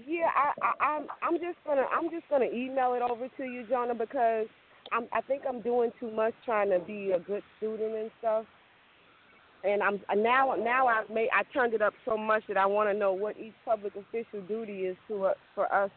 yeah, 0.07 0.29
I, 0.35 0.53
I, 0.63 0.85
I'm, 0.85 1.07
I'm 1.23 1.35
just 1.35 1.59
gonna, 1.67 1.85
I'm 1.93 2.11
just 2.11 2.29
gonna 2.31 2.47
email 2.47 2.95
it 2.95 3.03
over 3.03 3.29
to 3.29 3.45
you, 3.45 3.65
Jonah, 3.69 3.95
because 3.95 4.47
I'm, 4.93 5.07
I 5.13 5.21
think 5.23 5.43
I'm 5.49 5.61
doing 5.61 5.93
too 6.01 6.11
much 6.11 6.35
trying 6.45 6.71
to 6.71 6.79
be 6.79 7.13
a 7.13 7.19
good 7.19 7.43
student 7.59 7.95
and 7.95 8.11
stuff. 8.19 8.45
And 9.63 9.83
I'm 9.83 10.01
now, 10.23 10.55
now 10.59 10.87
I've 10.87 11.11
made, 11.11 11.29
I 11.35 11.43
turned 11.53 11.75
it 11.75 11.83
up 11.83 11.93
so 12.07 12.17
much 12.17 12.43
that 12.49 12.57
I 12.57 12.65
want 12.65 12.91
to 12.91 12.99
know 12.99 13.13
what 13.13 13.39
each 13.39 13.53
public 13.65 13.93
official 13.95 14.41
duty 14.49 14.87
is 14.87 14.97
to 15.09 15.27
uh, 15.27 15.35
for 15.55 15.73
us, 15.73 15.91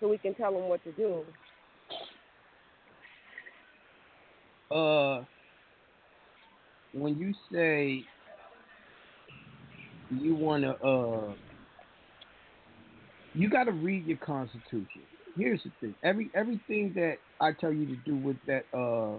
so 0.00 0.08
we 0.08 0.18
can 0.18 0.34
tell 0.34 0.52
them 0.52 0.68
what 0.68 0.82
to 0.84 0.92
do. 0.92 1.24
uh, 4.70 5.22
when 6.92 7.18
you 7.18 7.32
say 7.52 8.04
you 10.10 10.34
want 10.34 10.62
to, 10.64 10.70
uh, 10.70 11.32
you 13.38 13.48
got 13.48 13.64
to 13.64 13.72
read 13.72 14.04
your 14.04 14.18
constitution. 14.18 15.02
Here's 15.36 15.62
the 15.62 15.70
thing: 15.80 15.94
every 16.02 16.28
everything 16.34 16.92
that 16.96 17.18
I 17.40 17.52
tell 17.52 17.72
you 17.72 17.86
to 17.86 17.96
do 18.04 18.16
with 18.16 18.36
that, 18.48 18.64
uh, 18.74 19.14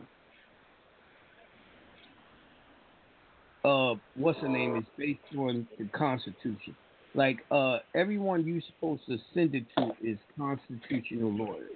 uh, 3.66 3.96
what's 4.16 4.42
the 4.42 4.50
name 4.50 4.76
is 4.76 4.84
based 4.98 5.22
on 5.38 5.66
the 5.78 5.86
Constitution. 5.86 6.76
Like, 7.16 7.38
uh, 7.50 7.78
everyone 7.96 8.46
you're 8.46 8.62
supposed 8.62 9.06
to 9.08 9.18
send 9.34 9.56
it 9.56 9.66
to 9.78 9.92
is 10.04 10.18
constitutional 10.38 11.32
lawyers. 11.32 11.72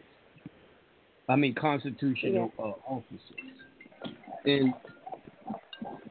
I 1.30 1.38
mean, 1.38 1.56
constitutional 1.56 2.52
uh, 2.60 2.74
officers. 2.86 3.22
And 4.46 4.74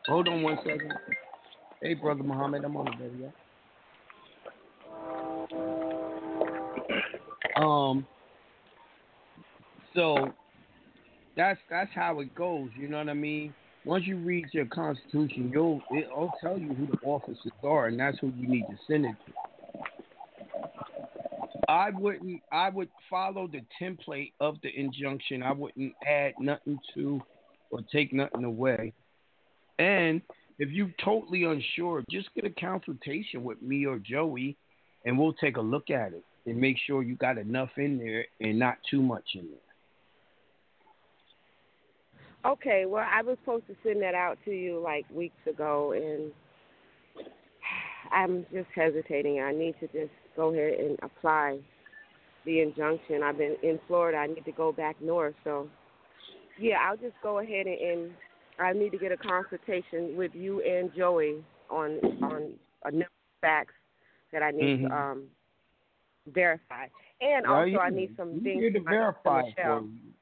hold 0.06 0.28
on 0.28 0.42
one 0.42 0.56
second. 0.64 0.92
Hey, 1.82 1.94
brother 1.94 2.22
Muhammad, 2.22 2.64
I'm 2.64 2.76
on 2.76 2.86
the 2.86 3.10
video. 3.10 3.32
Um. 7.56 8.06
So 9.94 10.32
that's 11.36 11.58
that's 11.70 11.90
how 11.94 12.20
it 12.20 12.34
goes. 12.34 12.70
You 12.78 12.88
know 12.88 12.98
what 12.98 13.08
I 13.08 13.14
mean? 13.14 13.54
Once 13.84 14.06
you 14.06 14.16
read 14.16 14.46
your 14.52 14.66
constitution, 14.66 15.50
you'll 15.52 15.82
it'll 15.96 16.32
tell 16.40 16.58
you 16.58 16.72
who 16.74 16.86
the 16.86 16.98
officers 17.04 17.52
are, 17.64 17.88
and 17.88 17.98
that's 17.98 18.18
who 18.20 18.32
you 18.36 18.48
need 18.48 18.66
to 18.70 18.78
send 18.86 19.06
it 19.06 19.16
to. 19.26 19.32
I 21.68 21.90
wouldn't. 21.90 22.42
I 22.52 22.68
would 22.70 22.88
follow 23.10 23.48
the 23.48 23.62
template 23.80 24.32
of 24.40 24.56
the 24.62 24.68
injunction. 24.68 25.42
I 25.42 25.52
wouldn't 25.52 25.94
add 26.06 26.34
nothing 26.38 26.78
to 26.94 27.20
or 27.70 27.80
take 27.92 28.12
nothing 28.12 28.44
away. 28.44 28.92
And 29.78 30.22
if 30.58 30.70
you're 30.70 30.92
totally 31.02 31.44
unsure, 31.44 32.04
just 32.10 32.28
get 32.34 32.44
a 32.44 32.50
consultation 32.50 33.42
with 33.42 33.60
me 33.62 33.86
or 33.86 33.98
Joey, 33.98 34.56
and 35.04 35.18
we'll 35.18 35.32
take 35.32 35.56
a 35.56 35.60
look 35.60 35.90
at 35.90 36.12
it 36.12 36.24
and 36.46 36.56
make 36.56 36.76
sure 36.86 37.02
you 37.02 37.16
got 37.16 37.38
enough 37.38 37.70
in 37.76 37.98
there 37.98 38.26
and 38.40 38.58
not 38.58 38.78
too 38.90 39.02
much 39.02 39.24
in 39.34 39.48
there. 39.50 39.60
Okay, 42.44 42.86
well, 42.86 43.06
I 43.08 43.22
was 43.22 43.38
supposed 43.40 43.68
to 43.68 43.76
send 43.84 44.02
that 44.02 44.14
out 44.14 44.36
to 44.44 44.50
you 44.50 44.80
like 44.80 45.04
weeks 45.14 45.46
ago, 45.48 45.92
and 45.92 46.32
I'm 48.10 48.44
just 48.52 48.66
hesitating. 48.74 49.40
I 49.40 49.52
need 49.52 49.76
to 49.80 49.86
just 49.86 50.12
go 50.34 50.52
ahead 50.52 50.80
and 50.80 50.98
apply 51.02 51.58
the 52.44 52.60
injunction. 52.60 53.22
I've 53.22 53.38
been 53.38 53.56
in 53.62 53.78
Florida. 53.86 54.18
I 54.18 54.26
need 54.26 54.44
to 54.44 54.52
go 54.52 54.72
back 54.72 54.96
north. 55.00 55.34
So, 55.44 55.68
yeah, 56.58 56.78
I'll 56.84 56.96
just 56.96 57.14
go 57.22 57.38
ahead 57.38 57.66
and, 57.66 57.78
and 57.80 58.10
I 58.58 58.72
need 58.72 58.90
to 58.90 58.98
get 58.98 59.12
a 59.12 59.16
consultation 59.16 60.16
with 60.16 60.32
you 60.34 60.60
and 60.62 60.90
Joey 60.96 61.44
on 61.70 62.00
on 62.22 62.52
a 62.84 62.90
number 62.90 63.04
of 63.04 63.40
facts 63.40 63.74
that 64.32 64.42
I 64.42 64.50
need 64.50 64.80
Mhm. 64.80 64.88
to 64.88 64.94
um, 64.94 65.22
verify. 66.26 66.86
And 67.20 67.46
Well, 67.46 67.56
also, 67.56 67.66
you- 67.66 67.78
I 67.78 67.90
need 67.90 68.16
some 68.16 68.34
we 68.34 68.40
things 68.40 68.60
here 68.60 68.72
to 68.72 68.78
from 68.80 68.84
verify 68.90 69.40
for 69.42 69.46
Michelle. 69.46 69.82
you. 69.84 70.14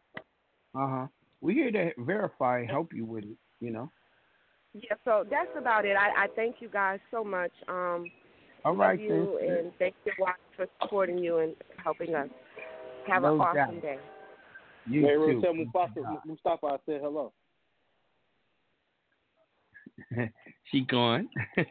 Uh 0.75 0.87
huh. 0.89 1.07
We're 1.41 1.71
here 1.71 1.73
to 1.73 2.03
verify 2.03 2.59
and 2.61 2.71
help 2.71 2.93
you 2.93 3.05
with 3.05 3.25
it. 3.25 3.37
You 3.61 3.71
know. 3.71 3.91
Yeah, 4.73 4.95
so 5.05 5.25
that's 5.29 5.51
about 5.57 5.85
it. 5.85 5.97
I, 5.97 6.25
I 6.25 6.27
thank 6.37 6.57
you 6.61 6.69
guys 6.69 7.01
so 7.11 7.25
much. 7.25 7.51
Um, 7.69 8.11
All 8.65 8.75
love 8.77 9.01
you 9.01 9.39
then. 9.41 9.51
and 9.51 9.73
thank 9.79 9.95
you 10.05 10.13
Watch, 10.19 10.37
for 10.57 10.67
supporting 10.81 11.19
you 11.19 11.39
and 11.39 11.57
helping 11.83 12.15
us. 12.15 12.29
Have 13.09 13.23
No 13.23 13.35
an 13.35 13.41
awesome 13.41 13.75
doubt. 13.75 13.83
day. 13.83 13.99
You 14.87 15.03
hey, 15.03 15.15
too. 15.15 15.41
tell 15.43 15.55
Mustafa, 15.55 16.23
Mustafa 16.25 16.67
I 16.67 16.77
said 16.87 17.01
hello. 17.03 17.33
she 20.71 20.81
gone. 20.83 21.29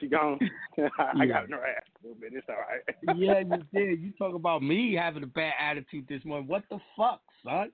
She 0.00 0.06
gone. 0.08 0.38
I 0.78 1.26
got 1.26 1.44
in 1.44 1.50
her 1.52 1.64
ass 1.66 1.82
a 2.02 2.06
little 2.06 2.20
bit. 2.20 2.32
It's 2.34 2.46
all 2.48 2.56
right. 2.56 3.16
yeah, 3.18 3.40
you 3.40 3.62
did. 3.72 4.00
You 4.00 4.12
talk 4.18 4.34
about 4.34 4.62
me 4.62 4.94
having 4.94 5.22
a 5.22 5.26
bad 5.26 5.52
attitude 5.60 6.06
this 6.08 6.24
morning. 6.24 6.48
What 6.48 6.64
the 6.70 6.78
fuck, 6.96 7.20
son? 7.44 7.70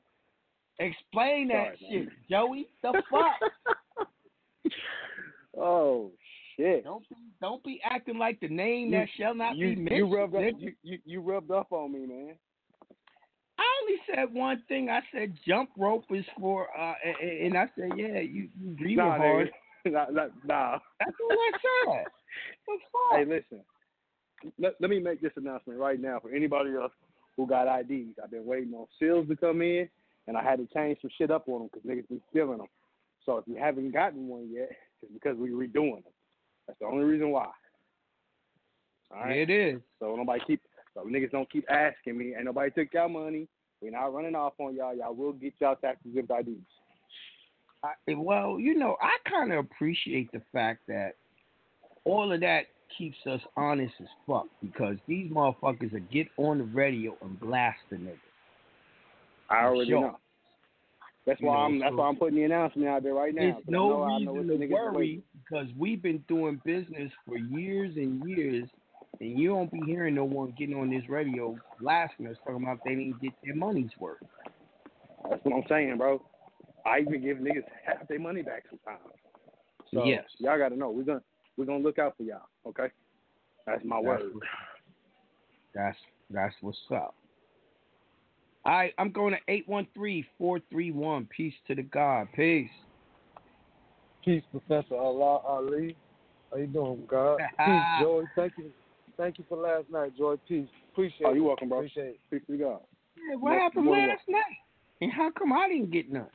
Explain 0.79 1.49
that 1.49 1.75
Sorry, 1.79 1.79
shit, 1.91 2.07
man. 2.07 2.13
Joey. 2.31 2.69
The 2.83 3.03
fuck? 3.11 4.71
oh 5.57 6.11
shit. 6.57 6.85
don't 6.85 7.09
be 7.09 7.17
don't 7.41 7.65
be 7.65 7.81
acting 7.85 8.19
like 8.19 8.41
the 8.41 8.49
name 8.49 8.93
You- 8.93 8.99
that 8.99 9.09
shall 9.19 9.35
not 9.35 9.57
you, 9.57 9.75
be 9.75 9.77
mentioned. 9.77 9.99
you 9.99 10.17
rubbed 10.17 10.35
up, 10.35 10.43
you, 10.59 10.73
you, 10.83 10.99
you 11.05 11.21
rubbed 11.21 11.51
up 11.51 11.73
on 11.73 11.93
me, 11.93 12.07
man. 12.07 12.35
I 13.59 13.65
only 13.83 14.01
said 14.07 14.33
one 14.35 14.63
thing. 14.69 14.89
I 14.89 15.01
said 15.13 15.35
jump 15.47 15.71
rope 15.77 16.05
is 16.11 16.25
for, 16.39 16.69
uh, 16.79 16.95
a- 17.05 17.25
a- 17.25 17.47
and 17.47 17.57
I 17.59 17.67
said, 17.77 17.91
yeah, 17.97 18.21
you 18.21 18.49
you 18.61 18.71
breathing 18.77 18.97
Nah, 18.99 19.17
hard. 19.17 19.51
nah, 19.93 20.07
nah, 20.11 20.27
nah. 20.45 20.79
That's 20.99 21.17
what 21.19 21.39
I 21.39 21.51
said. 21.53 22.05
The 22.67 22.79
fuck? 22.93 23.19
Hey, 23.19 23.25
listen. 23.25 23.65
Let, 24.59 24.75
let 24.81 24.91
me 24.91 25.01
make 25.01 25.21
this 25.21 25.33
announcement 25.37 25.79
right 25.79 26.01
now 26.01 26.21
for 26.21 26.31
anybody 26.31 26.71
else 26.75 26.93
who 27.37 27.47
got 27.47 27.67
IDs. 27.81 28.19
I've 28.23 28.31
been 28.31 28.45
waiting 28.45 28.73
on 28.75 28.87
seals 28.99 29.27
to 29.29 29.37
come 29.37 29.63
in, 29.63 29.89
and 30.27 30.37
I 30.37 30.43
had 30.43 30.59
to 30.59 30.69
change 30.73 30.99
some 31.01 31.11
shit 31.19 31.31
up 31.31 31.49
on 31.49 31.61
them 31.61 31.71
because 31.73 31.89
niggas 31.89 32.09
been 32.09 32.21
stealing 32.31 32.59
them. 32.59 32.69
So 33.27 33.39
if 33.39 33.45
you 33.47 33.57
haven't 33.57 33.93
gotten 33.93 34.29
one 34.29 34.49
yet, 34.53 34.71
it's 35.03 35.13
because 35.13 35.37
we're 35.37 35.51
redoing 35.51 36.05
them. 36.05 36.13
That's 36.67 36.79
the 36.81 36.87
only 36.87 37.05
reason 37.05 37.31
why. 37.31 37.49
All 39.11 39.23
right. 39.25 39.39
It 39.39 39.51
is. 39.51 39.81
So 39.99 40.15
nobody 40.17 40.41
keep 40.47 40.61
so 40.95 41.05
niggas 41.05 41.31
don't 41.31 41.51
keep 41.51 41.65
asking 41.71 42.19
me. 42.19 42.35
Ain't 42.35 42.45
nobody 42.45 42.71
took 42.71 42.93
y'all 42.93 43.09
money. 43.09 43.49
We're 43.81 43.93
not 43.93 44.13
running 44.13 44.35
off 44.35 44.55
on 44.59 44.75
y'all. 44.75 44.95
Y'all 44.95 45.15
will 45.15 45.33
get 45.33 45.55
y'all 45.61 45.77
tax 45.77 45.99
exempt 46.05 46.33
IDs. 46.41 46.67
I, 47.83 47.93
well, 48.15 48.59
you 48.59 48.75
know, 48.75 48.97
I 49.01 49.17
kind 49.31 49.53
of 49.53 49.59
appreciate 49.65 50.31
the 50.33 50.43
fact 50.53 50.81
that 50.89 51.15
all 52.05 52.33
of 52.33 52.41
that 52.41 52.63
keeps 52.97 53.17
us 53.27 53.41
honest 53.57 53.95
as 54.01 54.07
fuck 54.27 54.47
because 54.63 54.97
these 55.07 55.31
motherfuckers 55.31 55.93
will 55.93 56.01
get 56.13 56.27
on 56.39 56.59
the 56.59 56.65
radio 56.65 57.17
and 57.23 57.39
blast 57.39 57.79
the 57.91 57.97
nigga. 57.97 58.17
I 59.51 59.65
already 59.65 59.91
Sure. 59.91 60.01
know. 60.01 60.19
That's 61.27 61.41
You 61.41 61.49
why 61.49 61.55
know, 61.55 61.61
I'm. 61.61 61.79
That's 61.79 61.93
so- 61.93 61.97
why 61.97 62.09
I'm 62.09 62.17
putting 62.17 62.37
the 62.37 62.45
announcement 62.45 62.89
out 62.89 63.03
there 63.03 63.15
right 63.15 63.35
now. 63.35 63.43
There's 63.43 63.69
no 63.69 64.03
I 64.03 64.19
know 64.21 64.33
reason 64.33 64.61
to 64.69 64.75
are 64.75 64.93
worry 64.93 65.23
because 65.45 65.67
we've 65.79 66.01
been 66.03 66.25
doing 66.27 66.61
business 66.65 67.13
for 67.27 67.37
years 67.37 67.95
and 67.97 68.27
years, 68.29 68.69
and 69.21 69.39
you 69.39 69.51
don't 69.51 69.71
be 69.71 69.81
hearing 69.85 70.15
no 70.15 70.25
one 70.25 70.55
getting 70.59 70.75
on 70.77 70.89
this 70.91 71.07
radio 71.09 71.57
blasting 71.81 72.27
us 72.29 72.37
talking 72.47 72.63
about 72.63 72.81
they 72.85 72.95
didn't 72.95 73.21
get 73.21 73.33
their 73.45 73.55
money's 73.55 73.91
worth. 74.01 74.23
That's 75.29 75.45
what 75.45 75.55
I'm 75.55 75.65
saying, 75.69 75.99
bro. 75.99 76.23
I 76.89 77.01
even 77.01 77.23
give 77.23 77.39
niggas 77.39 77.65
half 77.85 78.07
their 78.09 78.19
money 78.19 78.43
back 78.43 78.65
sometimes. 78.69 79.03
So 79.93 80.05
Yes. 80.05 80.25
y'all 80.39 80.59
got 80.59 80.71
to 80.71 80.77
know 80.77 80.91
we're 80.91 81.03
gonna 81.05 81.23
we're 81.57 81.65
gonna 81.67 81.83
look 81.83 81.99
out 81.99 82.17
for 82.17 82.23
y'all. 82.23 82.43
Okay, 82.67 82.89
that's 83.67 83.85
my 83.85 83.97
That's 83.97 84.23
word. 84.23 84.33
That's 85.75 85.97
that's 86.31 86.55
what's 86.61 86.79
up. 86.91 87.15
All 88.65 88.73
right, 88.75 88.93
I'm 88.99 89.11
going 89.11 89.35
to 89.35 89.63
813-431. 90.41 91.29
Peace 91.31 91.55
to 91.69 91.75
the 91.75 91.83
God. 91.83 92.29
Peace. 92.35 92.69
Peace, 94.25 94.43
Professor 94.51 94.95
Allah 94.97 95.39
Ali. 95.47 95.97
How 96.51 96.59
you 96.59 96.67
doing, 96.67 97.05
God? 97.09 97.39
Peace, 97.65 97.83
Joey. 98.01 98.25
Thank 98.37 98.53
you, 98.59 98.71
thank 99.17 99.39
you 99.39 99.45
for 99.49 99.57
last 99.57 99.89
night, 99.91 100.17
Joy. 100.19 100.37
Peace. 100.47 100.69
Appreciate 100.93 101.27
Oh, 101.27 101.31
it. 101.33 101.37
you 101.37 101.45
welcome, 101.45 101.69
bro. 101.71 101.79
Appreciate 101.79 102.09
it. 102.09 102.21
Peace 102.31 102.43
to 102.51 102.57
God. 102.59 102.81
Yeah, 103.17 103.37
what 103.37 103.51
More- 103.53 103.59
happened 103.61 103.87
last 103.87 104.23
night? 104.29 104.43
And 105.01 105.13
how 105.13 105.31
come 105.31 105.53
I 105.53 105.69
didn't 105.69 105.91
get 105.91 106.13
none? 106.13 106.27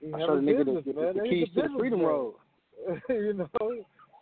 You 0.00 0.14
I 0.14 0.18
have 0.20 0.28
showed 0.28 0.38
a 0.38 0.40
the 0.40 0.52
nigga 0.52 0.58
the, 0.58 0.64
business, 0.64 0.84
the, 0.86 1.00
man. 1.00 1.14
the 1.14 1.20
keys 1.28 1.48
a 1.50 1.54
to 1.54 1.62
the 1.62 1.78
freedom 1.78 2.00
businessman. 2.00 2.06
road. 2.06 2.34
you 3.08 3.32
know, 3.34 3.48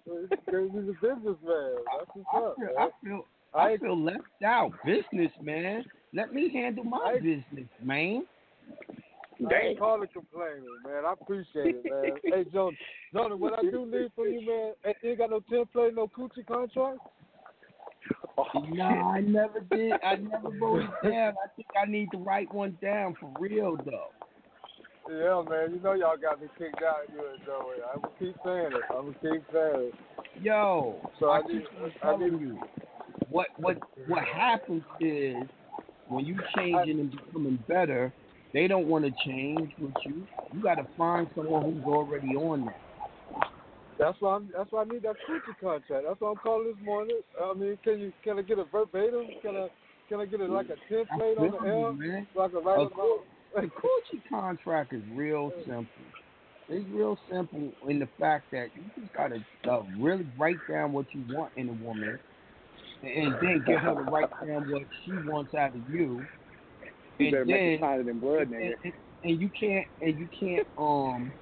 he's 0.05 0.89
a 0.89 0.93
businessman. 1.01 1.75
That's 1.99 2.11
what's 2.15 2.27
I 2.33 2.39
up, 2.39 2.57
feel, 2.57 2.67
man. 2.67 2.75
I 2.79 2.89
feel, 3.05 3.27
I 3.55 3.77
feel 3.77 4.03
left 4.03 4.23
out. 4.45 4.73
Business, 4.85 5.33
man. 5.41 5.85
Let 6.15 6.33
me 6.33 6.51
handle 6.53 6.85
my 6.85 7.17
I- 7.17 7.21
business, 7.21 7.69
man. 7.83 8.27
I 9.51 9.67
ain't 9.67 9.79
calling 9.79 10.09
complaining, 10.13 10.65
man. 10.83 11.05
I 11.05 11.13
appreciate 11.13 11.75
it, 11.77 11.85
man. 11.85 12.13
hey, 12.33 12.51
Jonah, 12.51 12.77
Jonah, 13.13 13.37
what 13.37 13.53
I 13.59 13.63
do 13.63 13.85
need 13.85 14.11
from 14.15 14.33
you, 14.33 14.41
man, 14.47 14.73
hey, 14.83 14.95
you 15.03 15.11
ain't 15.11 15.19
got 15.19 15.31
no 15.31 15.41
template, 15.41 15.95
no 15.95 16.09
coochie 16.09 16.47
contract? 16.47 16.99
Oh, 18.39 18.45
no, 18.71 18.85
I 18.85 19.21
never 19.21 19.61
did. 19.61 19.93
I 20.03 20.17
never 20.17 20.51
wrote 20.51 20.83
it 20.83 20.91
down. 21.11 21.35
I 21.45 21.49
think 21.55 21.69
I 21.81 21.87
need 21.91 22.11
to 22.13 22.19
write 22.19 22.53
one 22.53 22.79
down 22.83 23.15
for 23.21 23.31
real 23.39 23.77
though. 23.85 24.09
Yeah, 25.09 25.43
man. 25.49 25.73
You 25.75 25.81
know 25.83 25.93
y'all 25.93 26.17
got 26.17 26.41
me 26.41 26.49
kicked 26.59 26.83
out 26.83 27.09
here, 27.11 27.37
Joey. 27.45 27.77
I'm 27.95 28.01
gonna 28.01 28.15
keep 28.19 28.37
saying 28.45 28.73
it. 28.73 28.83
I'm 28.91 29.13
gonna 29.13 29.15
keep 29.23 29.43
saying 29.53 29.93
it. 29.93 29.95
Yo, 30.43 31.01
So 31.19 31.31
I, 31.31 31.39
I 31.39 31.43
need- 31.43 31.67
I 32.03 32.17
need- 32.17 32.41
you, 32.41 32.59
what 33.31 33.49
what 33.57 33.79
what 34.07 34.23
happens 34.25 34.83
is 35.01 35.45
when 36.09 36.25
you 36.25 36.37
changing 36.55 37.01
and 37.01 37.11
becoming 37.11 37.57
better, 37.69 38.13
they 38.53 38.67
don't 38.67 38.87
want 38.89 39.05
to 39.05 39.11
change 39.25 39.73
with 39.81 39.95
you. 40.05 40.27
You 40.53 40.63
got 40.63 40.75
to 40.77 40.87
find 40.97 41.29
someone 41.35 41.63
who's 41.73 41.85
already 41.85 42.35
on 42.37 42.67
that. 42.67 42.81
That's 43.99 44.21
why 44.21 44.37
I'm. 44.37 44.51
That's 44.55 44.71
why 44.71 44.83
I 44.83 44.85
need 44.85 45.03
that 45.03 45.17
coochie 45.29 45.59
contract. 45.61 46.05
That's 46.07 46.21
why 46.21 46.31
I'm 46.31 46.37
calling 46.37 46.67
this 46.77 46.85
morning. 46.85 47.21
I 47.43 47.55
mean, 47.55 47.79
can 47.83 47.99
you 47.99 48.13
can 48.23 48.39
I 48.39 48.43
get 48.43 48.59
a 48.59 48.65
verbatim? 48.65 49.27
Can 49.41 49.57
I 49.57 49.69
can 50.09 50.21
I 50.21 50.27
get 50.27 50.41
it 50.41 50.51
like 50.51 50.67
a 50.69 50.93
template 50.93 51.39
on 51.39 51.51
the 51.51 51.69
air 51.69 51.93
man. 51.93 52.27
so 52.35 52.43
I 52.43 52.49
can 52.49 52.63
write 52.63 52.79
A 52.79 52.83
it 52.83 52.93
cool- 52.95 53.19
down? 53.19 53.36
The 53.57 53.63
coochie 53.63 54.23
contract 54.29 54.93
is 54.93 55.03
real 55.11 55.51
simple. 55.67 55.89
It's 56.69 56.87
real 56.91 57.19
simple 57.31 57.73
in 57.89 57.99
the 57.99 58.09
fact 58.21 58.51
that 58.53 58.69
you 58.75 58.83
just 59.01 59.13
gotta 59.15 59.43
uh, 59.69 59.83
really 59.99 60.27
write 60.37 60.59
down 60.69 60.93
what 60.93 61.07
you 61.15 61.25
want 61.35 61.53
in 61.57 61.71
a 61.71 61.73
woman, 61.73 62.19
and 63.03 63.35
then 63.41 63.65
get 63.67 63.79
her 63.79 63.95
to 63.95 64.03
write 64.03 64.29
down 64.47 64.69
what 64.69 64.83
she 65.05 65.13
wants 65.13 65.55
out 65.55 65.75
of 65.75 65.89
you. 65.89 66.23
You 67.19 67.27
And 67.27 67.31
better 67.33 67.45
make 67.47 67.61
it 67.63 67.83
it 67.83 68.09
in 68.09 68.19
blood, 68.19 68.51
nigga. 68.51 68.75
and, 68.85 68.93
and 69.25 69.41
you 69.41 69.51
can't 69.59 69.87
and 70.03 70.19
you 70.19 70.29
can't 70.39 70.67
um 70.77 71.33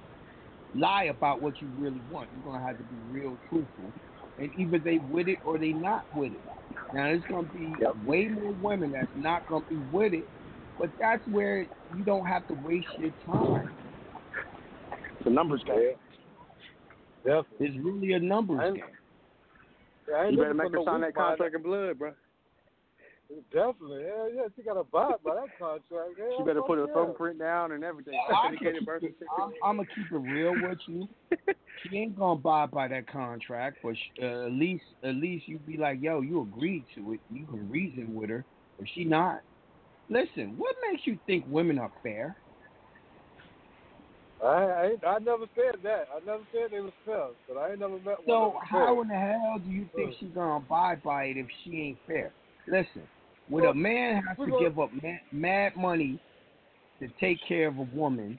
lie 0.73 1.05
about 1.05 1.41
what 1.41 1.59
you 1.61 1.69
really 1.77 2.01
want. 2.09 2.29
You're 2.33 2.43
gonna 2.43 2.65
have 2.65 2.77
to 2.77 2.83
be 2.83 2.95
real 3.11 3.37
truthful, 3.49 3.91
and 4.37 4.51
either 4.55 4.79
they 4.79 4.99
with 4.99 5.27
it 5.27 5.39
or 5.43 5.57
they 5.57 5.73
not 5.73 6.05
with 6.15 6.31
it. 6.31 6.41
Now 6.93 7.05
there's 7.05 7.23
gonna 7.29 7.47
be 7.47 7.75
Yep. 7.81 7.95
way 8.05 8.29
more 8.29 8.53
women 8.53 8.91
that's 8.91 9.11
not 9.15 9.45
gonna 9.47 9.65
be 9.67 9.77
with 9.91 10.13
it, 10.13 10.29
but 10.79 10.89
that's 10.99 11.25
where 11.27 11.61
you 11.95 12.03
don't 12.05 12.25
have 12.25 12.47
to 12.47 12.53
waste 12.65 12.87
your 12.97 13.11
time. 13.25 13.69
It's 15.19 15.27
a 15.27 15.29
numbers 15.29 15.63
game. 15.65 15.93
Definitely. 17.23 17.67
It's 17.67 17.77
really 17.85 18.13
a 18.13 18.19
numbers 18.19 18.59
I- 18.61 18.71
game. 18.71 18.83
I 20.15 20.27
You 20.27 20.37
better 20.37 20.53
make 20.53 20.71
her 20.71 20.83
sign 20.85 21.01
that 21.01 21.15
contract 21.15 21.55
in 21.55 21.63
blood, 21.63 21.97
bro. 21.97 22.13
Definitely. 23.51 24.03
Hell 24.03 24.29
yeah. 24.35 24.43
She 24.55 24.61
got 24.61 24.75
to 24.75 24.81
abide 24.81 25.15
by 25.25 25.33
that 25.33 25.57
contract. 25.57 26.11
Hell, 26.19 26.35
She 26.37 26.43
better 26.43 26.61
put 26.61 26.77
her 26.77 26.85
yeah. 26.87 26.93
thumbprint 26.93 27.39
down 27.39 27.71
and 27.71 27.83
everything. 27.83 28.13
I'm 28.29 28.35
Authenticated 28.35 28.85
birth 28.85 29.01
certificate. 29.01 29.27
I'm 29.63 29.77
gonna 29.77 29.87
keep 29.95 30.11
it 30.11 30.15
real 30.17 30.53
with 30.61 30.77
you. 30.87 31.07
She 31.89 31.97
ain't 31.97 32.17
gonna 32.17 32.39
buy 32.39 32.65
by 32.67 32.87
that 32.87 33.05
contract, 33.11 33.77
but 33.83 33.95
sh- 33.95 34.19
uh, 34.23 34.45
at 34.45 34.51
least 34.53 34.85
at 35.03 35.15
least 35.15 35.47
you 35.47 35.59
be 35.59 35.77
like, 35.77 36.01
yo, 36.01 36.21
you 36.21 36.41
agreed 36.41 36.85
to 36.95 37.13
it. 37.13 37.19
You 37.31 37.45
can 37.45 37.69
reason 37.69 38.15
with 38.15 38.29
her, 38.29 38.43
but 38.79 38.87
she 38.95 39.03
not. 39.03 39.41
Listen, 40.09 40.55
what 40.57 40.75
makes 40.89 41.05
you 41.05 41.17
think 41.25 41.45
women 41.47 41.79
are 41.79 41.91
fair? 42.03 42.35
I, 44.43 44.47
I, 44.47 45.07
I 45.07 45.19
never 45.19 45.45
said 45.55 45.81
that. 45.83 46.07
I 46.15 46.23
never 46.25 46.43
said 46.51 46.71
they 46.71 46.81
was 46.81 46.91
fair, 47.05 47.27
but 47.47 47.57
I 47.57 47.71
ain't 47.71 47.79
never 47.79 47.93
met 47.93 48.05
one. 48.05 48.27
So 48.27 48.59
how 48.63 48.85
fair. 48.85 49.01
in 49.01 49.07
the 49.07 49.15
hell 49.15 49.61
do 49.63 49.71
you 49.71 49.87
think 49.95 50.15
she's 50.19 50.29
gonna 50.29 50.57
abide 50.57 51.01
by 51.01 51.25
it 51.25 51.37
if 51.37 51.47
she 51.63 51.79
ain't 51.79 51.97
fair? 52.05 52.31
Listen, 52.67 53.07
when 53.49 53.65
a 53.65 53.73
man 53.73 54.21
has 54.27 54.37
to 54.37 54.51
gonna- 54.51 54.59
give 54.59 54.79
up 54.79 54.91
mad, 55.01 55.19
mad 55.31 55.75
money 55.75 56.19
to 56.99 57.07
take 57.19 57.39
care 57.47 57.67
of 57.67 57.77
a 57.77 57.87
woman, 57.93 58.37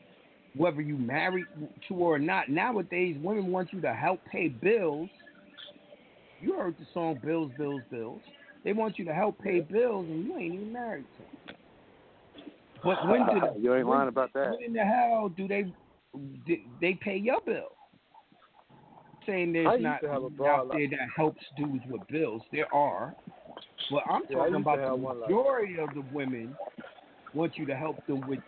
whether 0.55 0.81
you 0.81 0.97
married 0.97 1.47
to 1.89 1.95
her 1.95 2.01
or 2.01 2.19
not, 2.19 2.49
nowadays 2.49 3.17
women 3.19 3.51
want 3.51 3.73
you 3.73 3.81
to 3.81 3.93
help 3.93 4.25
pay 4.27 4.49
bills. 4.49 5.11
You 6.41 6.55
heard 6.55 6.77
the 6.79 6.87
song 6.93 7.19
"Bills, 7.25 7.51
Bills, 7.57 7.83
Bills." 7.91 8.23
They 8.65 8.73
want 8.73 8.99
you 8.99 9.05
to 9.07 9.15
help 9.15 9.39
pay 9.39 9.61
bills, 9.61 10.07
and 10.09 10.25
you 10.25 10.37
ain't 10.37 10.55
even 10.55 10.73
married 10.73 11.07
to 11.17 11.23
them. 11.23 11.36
But 12.87 13.09
when 13.09 13.27
did 13.27 13.43
You 13.63 13.75
ain't 13.75 13.87
when- 13.87 13.99
lying 13.99 14.09
about 14.09 14.33
that. 14.35 14.53
When 14.53 14.63
in 14.63 14.73
the 14.73 14.85
hell 14.85 15.29
do 15.37 15.49
they 15.49 15.73
they, 16.47 16.63
they 16.81 16.95
pay 16.95 17.17
your 17.17 17.41
bill? 17.45 17.73
Saying 19.27 19.53
there's 19.53 19.83
not 19.83 20.01
to 20.03 20.09
out 20.47 20.71
there 20.71 20.89
that 20.89 21.09
helps 21.15 21.43
dudes 21.57 21.85
with 21.91 22.07
bills. 22.07 22.43
There 22.53 22.73
are, 22.73 23.13
but 23.91 24.05
I'm 24.09 24.23
Yeah, 24.31 24.37
talking 24.37 24.55
about 24.55 24.79
the 24.79 24.95
one 24.95 25.21
like 25.21 25.31
majority 25.31 25.79
of 25.79 25.91
the 25.95 26.05
women 26.13 26.57
want 27.35 27.59
you 27.59 27.67
to 27.67 27.75
help 27.77 28.07
them 28.07 28.27
with 28.29 28.39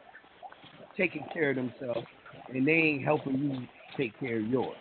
taking 0.96 1.26
care 1.32 1.50
of 1.50 1.56
themselves, 1.56 2.06
and 2.54 2.66
they 2.66 2.72
ain't 2.72 3.04
helping 3.04 3.38
you 3.38 3.66
take 3.96 4.18
care 4.20 4.38
of 4.38 4.46
yours. 4.48 4.76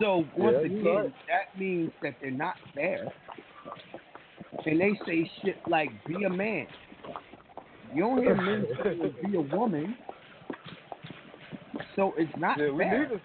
So 0.00 0.24
once 0.36 0.56
Yeah, 0.60 0.66
again, 0.66 0.94
right. 0.96 1.14
that 1.28 1.58
means 1.58 1.92
that 2.02 2.16
they're 2.20 2.32
not 2.32 2.56
fair. 2.74 3.06
And 4.66 4.80
they 4.80 4.98
say 5.06 5.30
shit 5.42 5.56
like 5.68 5.90
"be 6.08 6.24
a 6.24 6.30
man." 6.30 6.66
You 7.94 8.02
don't 8.02 8.22
hear 8.22 8.34
men 8.34 8.66
saying 8.82 9.14
"be 9.22 9.36
a 9.36 9.40
woman," 9.40 9.96
so 11.94 12.14
it's 12.18 12.32
not 12.36 12.58
Yeah, 12.58 12.70
we 12.70 12.84
fair. 12.84 13.08
need 13.08 13.14
to. 13.14 13.20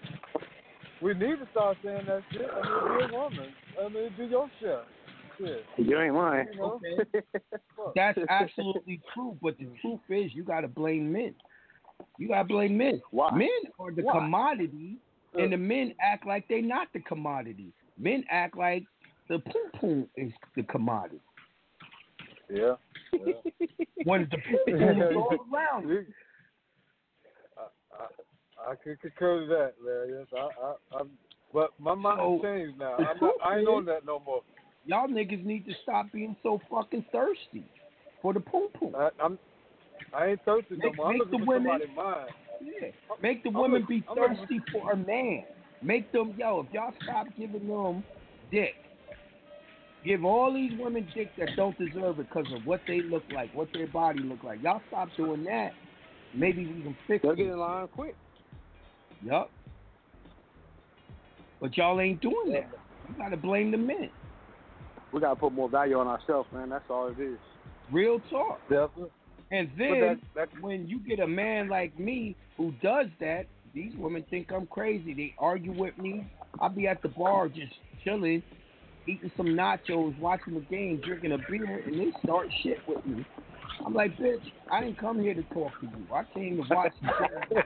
We 1.00 1.14
need 1.14 1.38
to 1.38 1.48
start 1.50 1.78
saying 1.84 2.06
that 2.06 2.22
shit. 2.30 2.42
I 2.42 2.68
mean, 2.68 3.08
be 3.08 3.14
a 3.14 3.18
woman. 3.18 3.48
I 3.82 3.88
mean, 3.88 4.10
do 4.16 4.24
your 4.24 4.48
shit. 4.60 4.78
Shit. 5.38 5.66
You 5.78 5.98
ain't 5.98 6.14
lying. 6.14 6.46
You 6.52 6.60
know? 6.60 6.80
Okay. 6.84 7.20
That's 7.96 8.18
absolutely 8.28 9.00
true, 9.14 9.36
but 9.42 9.58
the 9.58 9.66
truth 9.80 10.00
is, 10.10 10.32
you 10.34 10.44
got 10.44 10.60
to 10.60 10.68
blame 10.68 11.10
men. 11.10 11.34
You 12.18 12.28
got 12.28 12.42
to 12.42 12.44
blame 12.44 12.76
men. 12.76 13.00
Why? 13.10 13.34
Men 13.34 13.48
are 13.78 13.90
the 13.90 14.02
Why? 14.02 14.12
commodity, 14.12 14.98
and 15.38 15.52
the 15.52 15.56
men 15.56 15.94
act 16.00 16.26
like 16.26 16.46
they're 16.48 16.62
not 16.62 16.88
the 16.92 17.00
commodity. 17.00 17.72
Men 17.98 18.24
act 18.30 18.56
like 18.56 18.84
the 19.28 19.38
poom 19.38 19.70
poom 19.80 20.08
is 20.16 20.32
the 20.56 20.62
commodity. 20.64 21.20
Yeah. 22.52 22.74
yeah. 23.12 23.32
When 24.04 24.28
the 24.30 24.38
poom 24.38 24.78
poom 24.78 25.02
is 25.02 25.40
around. 25.52 26.06
I, 27.58 27.62
I, 27.92 28.70
I 28.72 28.74
can 28.82 28.96
concur 29.00 29.40
to 29.40 29.46
that, 29.46 29.72
man. 29.84 30.18
Yes, 30.20 30.26
I, 30.34 30.64
I, 30.64 31.00
I'm, 31.00 31.10
but 31.52 31.70
my 31.78 31.94
mind 31.94 32.18
So, 32.20 32.40
changed 32.42 32.78
now. 32.78 32.94
I'm 32.96 33.16
not, 33.20 33.34
I 33.44 33.52
ain't 33.58 33.62
is- 33.62 33.68
on 33.68 33.84
that 33.86 34.06
no 34.06 34.20
more. 34.24 34.40
Y'all 34.86 35.06
niggas 35.08 35.44
need 35.44 35.66
to 35.66 35.72
stop 35.82 36.06
being 36.12 36.34
so 36.42 36.58
fucking 36.70 37.04
thirsty 37.12 37.64
for 38.22 38.32
the 38.32 38.40
poom 38.40 38.68
poom. 38.74 38.94
I, 38.96 39.10
I'm, 39.22 39.38
I 40.14 40.28
ain't 40.28 40.44
thirsty 40.46 40.76
no 40.76 40.88
Make- 40.88 40.96
more. 40.96 41.06
I'm 41.06 41.12
make 41.12 41.18
looking 41.20 41.40
the 41.40 41.44
for 41.46 41.52
women- 41.58 41.80
somebody's 41.80 41.96
mind. 41.96 42.30
Yeah. 42.62 42.88
Make 43.22 43.42
the 43.42 43.50
I'm 43.50 43.54
women 43.60 43.80
look- 43.80 43.88
be 43.90 44.02
I'm 44.08 44.16
looking 44.16 44.36
thirsty 44.38 44.60
for 44.72 44.92
a 44.92 44.96
man. 44.96 45.44
Make 45.82 46.10
them, 46.12 46.34
yo, 46.38 46.60
if 46.66 46.72
y'all 46.74 46.92
stop 47.04 47.26
giving 47.38 47.68
them 47.68 48.02
dick, 48.50 48.74
give 50.04 50.24
all 50.24 50.52
these 50.52 50.72
women 50.78 51.06
dick 51.14 51.30
that 51.38 51.48
don't 51.56 51.76
deserve 51.78 52.18
it 52.20 52.28
because 52.28 52.46
of 52.54 52.66
what 52.66 52.80
they 52.86 53.02
look 53.02 53.24
like, 53.34 53.54
what 53.54 53.68
their 53.72 53.86
body 53.86 54.20
look 54.20 54.42
like. 54.42 54.62
Y'all 54.62 54.82
stop 54.88 55.08
doing 55.16 55.44
that. 55.44 55.72
Maybe 56.34 56.66
we 56.66 56.82
can 56.82 56.96
fix 57.06 57.22
They'll 57.22 57.32
it. 57.32 57.36
get 57.36 57.46
in 57.46 57.58
line 57.58 57.88
quick. 57.88 58.14
Yup. 59.22 59.50
But 61.60 61.76
y'all 61.76 62.00
ain't 62.00 62.20
doing 62.20 62.52
that. 62.52 62.70
You 63.08 63.14
gotta 63.18 63.36
blame 63.36 63.70
the 63.70 63.76
men. 63.76 64.10
We 65.12 65.20
gotta 65.20 65.36
put 65.36 65.52
more 65.52 65.68
value 65.68 65.98
on 65.98 66.06
ourselves, 66.06 66.48
man. 66.52 66.70
That's 66.70 66.84
all 66.88 67.08
it 67.08 67.20
is. 67.20 67.38
Real 67.92 68.20
talk. 68.30 68.60
Definitely. 68.68 69.10
And 69.50 69.68
then 69.76 70.00
that, 70.00 70.18
that, 70.36 70.62
when 70.62 70.88
you 70.88 71.00
get 71.00 71.18
a 71.18 71.26
man 71.26 71.68
like 71.68 71.98
me 71.98 72.36
who 72.56 72.72
does 72.82 73.06
that, 73.18 73.46
these 73.74 73.92
women 73.98 74.24
think 74.30 74.52
I'm 74.52 74.66
crazy. 74.66 75.12
They 75.12 75.34
argue 75.38 75.72
with 75.72 75.98
me. 75.98 76.24
I'll 76.60 76.68
be 76.68 76.86
at 76.86 77.02
the 77.02 77.08
bar 77.08 77.48
just 77.48 77.72
chilling, 78.04 78.42
eating 79.10 79.30
some 79.36 79.46
nachos, 79.46 80.18
watching 80.18 80.54
the 80.54 80.60
game, 80.60 81.00
drinking 81.04 81.32
a 81.32 81.38
beer, 81.38 81.82
and 81.86 81.98
they 81.98 82.12
start 82.22 82.48
shit 82.62 82.78
with 82.86 83.04
me. 83.04 83.24
I'm 83.84 83.94
like, 83.94 84.16
bitch, 84.16 84.40
I 84.70 84.80
didn't 84.80 84.98
come 84.98 85.20
here 85.20 85.34
to 85.34 85.42
talk 85.54 85.72
to 85.80 85.86
you. 85.86 86.14
I 86.14 86.24
came 86.34 86.56
to 86.56 86.74
watch 86.74 86.92
game 87.00 87.62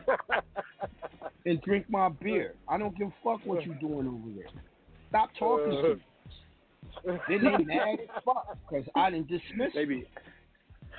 and 1.47 1.61
drink 1.63 1.87
my 1.89 2.09
beer. 2.09 2.55
I 2.69 2.79
don't 2.79 2.97
give 2.97 3.09
a 3.09 3.15
fuck 3.23 3.41
what 3.45 3.65
you're 3.67 3.75
doing 3.77 4.07
over 4.07 4.31
there. 4.37 4.47
Stop 5.09 5.31
talking 5.39 5.71
to 5.71 5.95
me. 5.95 7.19
Then 7.29 7.45
they 7.45 7.65
mad 7.65 7.99
as 8.01 8.23
fuck 8.25 8.57
because 8.69 8.87
I 8.95 9.11
didn't 9.11 9.29
dismiss 9.29 9.73
They 9.75 9.85
be, 9.85 10.07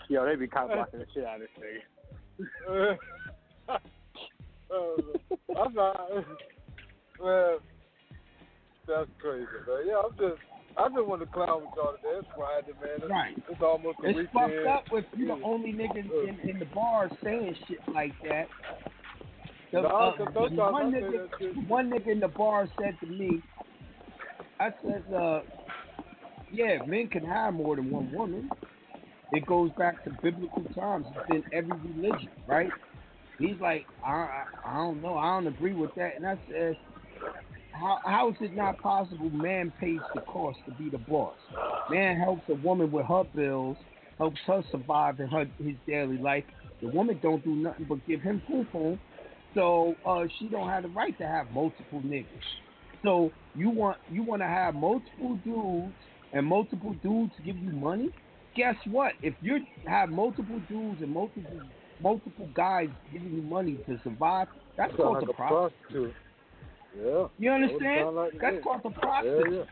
yo, 0.09 0.25
they 0.25 0.35
be 0.35 0.47
cop 0.47 0.67
blocking 0.67 0.99
the 0.99 1.05
shit 1.13 1.23
out 1.23 1.41
of 1.41 1.47
this 2.37 2.49
nigga. 2.69 2.97
uh, 3.69 5.59
I'm 5.59 5.73
not. 5.73 6.09
Well, 7.19 7.59
that's 8.87 9.09
crazy, 9.19 9.47
man. 9.67 9.87
Yeah, 9.87 10.01
I'm 10.05 10.11
just. 10.17 10.41
I 10.77 10.89
just 10.89 11.05
want 11.05 11.21
to 11.21 11.27
clown 11.27 11.61
with 11.61 11.69
y'all 11.77 11.93
today. 11.95 12.19
It's 12.19 12.27
Friday, 12.35 12.73
man. 12.81 12.99
It's, 13.01 13.09
Right. 13.09 13.37
it's 13.49 13.61
almost 13.61 13.97
a 14.03 14.09
It's 14.09 14.17
weekend. 14.17 14.29
fucked 14.33 14.67
up 14.67 14.83
with 14.91 15.05
you 15.15 15.27
the 15.27 15.41
only 15.41 15.71
nigga 15.71 15.99
in, 16.27 16.49
in 16.49 16.59
the 16.59 16.65
bar 16.65 17.09
saying 17.23 17.55
shit 17.65 17.79
like 17.93 18.11
that. 18.23 18.47
The, 19.71 19.83
No, 19.83 19.87
uh, 19.87 20.17
the 20.17 20.25
one, 20.71 20.91
nigga, 20.91 21.67
one 21.69 21.89
nigga 21.89 22.07
in 22.09 22.19
the 22.19 22.27
bar 22.27 22.67
said 22.77 22.97
to 22.99 23.05
me, 23.05 23.41
I 24.59 24.73
said, 24.83 25.03
uh, 25.13 25.41
yeah, 26.51 26.83
men 26.85 27.07
can 27.07 27.23
have 27.23 27.53
more 27.53 27.77
than 27.77 27.89
one 27.89 28.11
woman. 28.11 28.49
It 29.31 29.45
goes 29.45 29.71
back 29.77 30.03
to 30.03 30.11
biblical 30.21 30.63
times. 30.75 31.05
It's 31.29 31.45
in 31.47 31.53
every 31.53 31.77
religion, 31.77 32.29
right? 32.47 32.69
He's 33.39 33.55
like, 33.61 33.85
I, 34.05 34.11
I, 34.11 34.45
I 34.65 34.73
don't 34.75 35.01
know. 35.01 35.17
I 35.17 35.27
don't 35.35 35.47
agree 35.47 35.73
with 35.73 35.95
that. 35.95 36.17
And 36.17 36.27
I 36.27 36.37
said, 36.51 36.77
how 37.79 37.99
how 38.03 38.29
is 38.29 38.35
it 38.41 38.55
not 38.55 38.79
possible? 38.79 39.29
Man 39.29 39.71
pays 39.79 39.99
the 40.13 40.21
cost 40.21 40.57
to 40.65 40.71
be 40.71 40.89
the 40.89 40.97
boss. 40.97 41.35
Man 41.89 42.17
helps 42.17 42.43
a 42.49 42.55
woman 42.55 42.91
with 42.91 43.05
her 43.05 43.23
bills, 43.35 43.77
helps 44.17 44.39
her 44.47 44.63
survive 44.71 45.19
in 45.19 45.27
her 45.27 45.45
his 45.59 45.75
daily 45.87 46.17
life. 46.17 46.43
The 46.81 46.87
woman 46.89 47.19
don't 47.21 47.43
do 47.43 47.55
nothing 47.55 47.85
but 47.87 48.05
give 48.07 48.21
him 48.21 48.41
poom 48.47 48.67
poom, 48.71 48.99
so 49.53 49.95
uh, 50.05 50.25
she 50.37 50.47
don't 50.47 50.69
have 50.69 50.83
the 50.83 50.89
right 50.89 51.17
to 51.17 51.25
have 51.25 51.51
multiple 51.51 52.01
niggas. 52.01 52.25
So 53.03 53.31
you 53.55 53.69
want 53.69 53.97
you 54.11 54.23
want 54.23 54.41
to 54.41 54.47
have 54.47 54.75
multiple 54.75 55.39
dudes 55.43 55.93
and 56.33 56.45
multiple 56.45 56.95
dudes 57.01 57.33
give 57.45 57.57
you 57.57 57.71
money? 57.71 58.09
Guess 58.55 58.75
what? 58.85 59.13
If 59.21 59.33
you 59.41 59.59
have 59.85 60.09
multiple 60.09 60.61
dudes 60.67 61.01
and 61.01 61.11
multiple 61.11 61.61
multiple 62.01 62.49
guys 62.53 62.89
giving 63.11 63.33
you 63.33 63.41
money 63.41 63.79
to 63.87 63.99
survive, 64.03 64.47
that's 64.77 64.95
called 64.95 65.15
like 65.15 65.29
a 65.29 65.33
prostitute. 65.33 65.79
prostitute. 65.87 66.13
Yeah. 66.97 67.27
You 67.37 67.51
understand? 67.51 68.15
like 68.15 68.33
That's 68.39 68.63
called 68.63 68.81
the 68.83 68.89
Yeah, 68.89 68.99
prostitute. 68.99 69.53
yeah. 69.53 69.63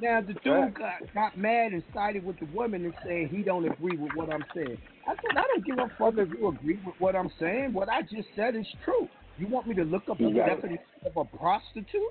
Now 0.00 0.20
the 0.20 0.34
dude 0.34 0.74
got, 0.74 1.14
got 1.14 1.38
mad 1.38 1.72
and 1.72 1.82
sided 1.94 2.24
with 2.24 2.38
the 2.40 2.46
woman 2.46 2.84
and 2.84 2.94
said 3.06 3.28
he 3.28 3.42
don't 3.42 3.64
agree 3.64 3.96
with 3.96 4.12
what 4.14 4.32
I'm 4.32 4.44
saying. 4.54 4.76
I 5.06 5.14
said 5.14 5.36
I 5.36 5.42
don't 5.42 5.64
give 5.64 5.78
a 5.78 5.88
fuck 5.96 6.14
if 6.18 6.28
you 6.38 6.48
agree 6.48 6.80
with 6.84 6.96
what 6.98 7.14
I'm 7.14 7.30
saying. 7.38 7.72
What 7.72 7.88
I 7.88 8.02
just 8.02 8.28
said 8.34 8.56
is 8.56 8.66
true. 8.84 9.08
You 9.38 9.46
want 9.48 9.66
me 9.66 9.74
to 9.76 9.84
look 9.84 10.08
up 10.10 10.18
the 10.18 10.30
definition 10.30 10.78
of 11.06 11.16
a 11.16 11.24
prostitute? 11.36 12.02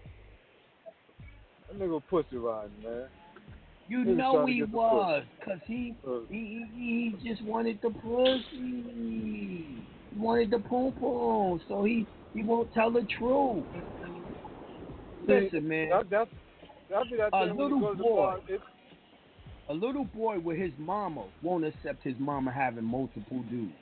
That 1.67 1.79
nigga 1.79 2.01
pussy 2.09 2.37
riding, 2.37 2.71
man. 2.83 3.07
You 3.89 4.05
He 4.05 4.11
know 4.13 4.45
he 4.45 4.63
was, 4.63 5.23
cause 5.43 5.59
he 5.65 5.95
Uh, 6.07 6.19
he, 6.29 6.65
he 6.73 7.15
he 7.19 7.29
just 7.29 7.43
wanted 7.43 7.79
the 7.81 7.89
pussy. 7.89 8.43
He 8.51 9.85
wanted 10.17 10.51
the 10.51 10.59
poom 10.59 10.93
poom, 10.93 11.61
so 11.67 11.83
he 11.83 12.07
he 12.33 12.43
won't 12.43 12.73
tell 12.73 12.91
the 12.91 13.05
truth. 13.17 13.65
Listen, 15.27 15.67
man. 15.67 15.89
That, 15.89 16.09
that's 16.09 16.29
that 16.89 17.29
A 17.33 17.45
little 17.45 17.69
you 17.69 17.79
go 17.81 17.91
to 17.91 17.97
the 17.97 18.03
boy. 18.03 18.15
bar. 18.15 18.39
A 19.69 19.73
little 19.73 20.05
boy 20.05 20.39
with 20.39 20.57
his 20.57 20.71
mama 20.77 21.25
won't 21.41 21.65
accept 21.65 22.03
his 22.03 22.15
mama 22.19 22.51
having 22.51 22.83
multiple 22.83 23.43
dudes. 23.49 23.73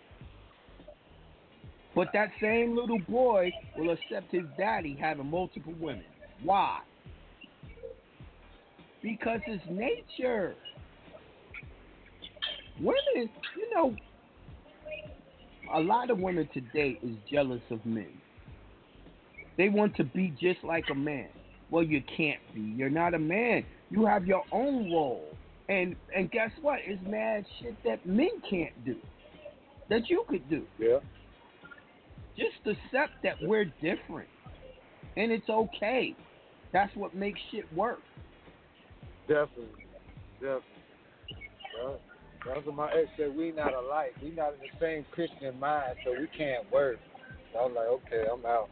But 1.96 2.10
that 2.14 2.30
same 2.40 2.76
little 2.76 3.00
boy 3.00 3.52
will 3.78 3.90
accept 3.90 4.32
his 4.32 4.44
daddy 4.58 4.98
having 5.00 5.30
multiple 5.30 5.74
women. 5.80 6.06
Why? 6.44 6.80
Because 9.02 9.42
it's 9.48 9.64
nature. 9.70 10.56
Women, 12.80 13.30
you 13.58 13.76
know, 13.76 13.96
a 15.74 15.80
lot 15.80 16.10
of 16.10 16.20
women 16.20 16.48
today 16.54 16.98
is 17.04 17.16
jealous 17.30 17.62
of 17.72 17.86
men. 17.86 18.21
They 19.58 19.70
want 19.70 19.96
to 19.98 20.04
be 20.04 20.34
just 20.40 20.64
like 20.64 20.86
a 20.92 20.96
man. 20.96 21.30
Well, 21.70 21.84
you 21.84 22.04
can't 22.18 22.40
be. 22.54 22.62
You're 22.62 22.90
not 22.90 23.14
a 23.14 23.20
man. 23.20 23.64
You 23.90 24.06
have 24.06 24.26
your 24.26 24.44
own 24.52 24.92
role. 24.92 25.28
And 25.70 25.96
and 26.16 26.30
guess 26.32 26.52
what? 26.62 26.80
It's 26.86 27.02
mad 27.08 27.46
shit 27.60 27.76
that 27.84 28.06
men 28.06 28.42
can't 28.50 28.86
do. 28.86 28.96
That 29.90 30.10
you 30.10 30.26
could 30.28 30.50
do. 30.50 30.64
yeah. 30.80 31.00
Just 32.38 32.58
accept 32.66 33.12
that 33.24 33.36
we're 33.42 33.66
different. 33.82 34.30
And 35.18 35.32
it's 35.32 35.50
okay. 35.50 36.16
That's 36.72 36.96
what 36.96 37.14
makes 37.14 37.40
shit 37.52 37.72
work. 37.76 38.00
Definitely. 39.28 39.86
Definitely. 40.40 40.62
Yeah. 41.76 41.94
That's 42.46 42.66
what 42.66 42.76
my 42.76 42.92
ex 42.92 43.10
said. 43.18 43.36
We 43.36 43.52
not 43.52 43.74
alike. 43.74 44.16
We 44.22 44.32
not 44.32 44.54
in 44.54 44.60
the 44.62 44.80
same 44.80 45.06
Christian 45.12 45.60
mind, 45.60 45.96
so 46.04 46.12
we 46.12 46.28
can't 46.36 46.70
work. 46.72 47.00
I 47.58 47.66
was 47.66 47.74
like, 47.76 47.88
okay, 47.88 48.26
I'm 48.32 48.46
out. 48.46 48.70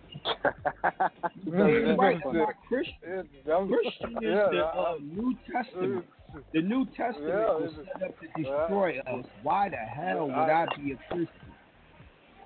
You're 1.46 1.96
right. 1.98 2.18
We're 2.26 2.34
not 2.34 2.54
Christian. 2.68 2.94
Yeah, 3.08 3.22
that 3.46 3.62
was- 3.62 3.70
Christian 3.84 4.18
is 4.18 4.24
yeah, 4.24 4.50
the 4.52 4.66
uh, 4.66 4.96
New 5.02 5.36
Testament. 5.52 6.06
The 6.54 6.62
New 6.62 6.86
Testament 6.96 7.28
Yeah, 7.28 7.54
was 7.58 7.74
set 7.94 8.04
up 8.10 8.16
to 8.20 8.28
destroy 8.42 9.00
us. 9.00 9.26
Why 9.42 9.70
the 9.70 9.78
hell 9.78 10.28
would 10.28 10.34
I 10.36 10.66
be 10.78 10.92
a 10.94 10.98
Christian? 11.10 11.28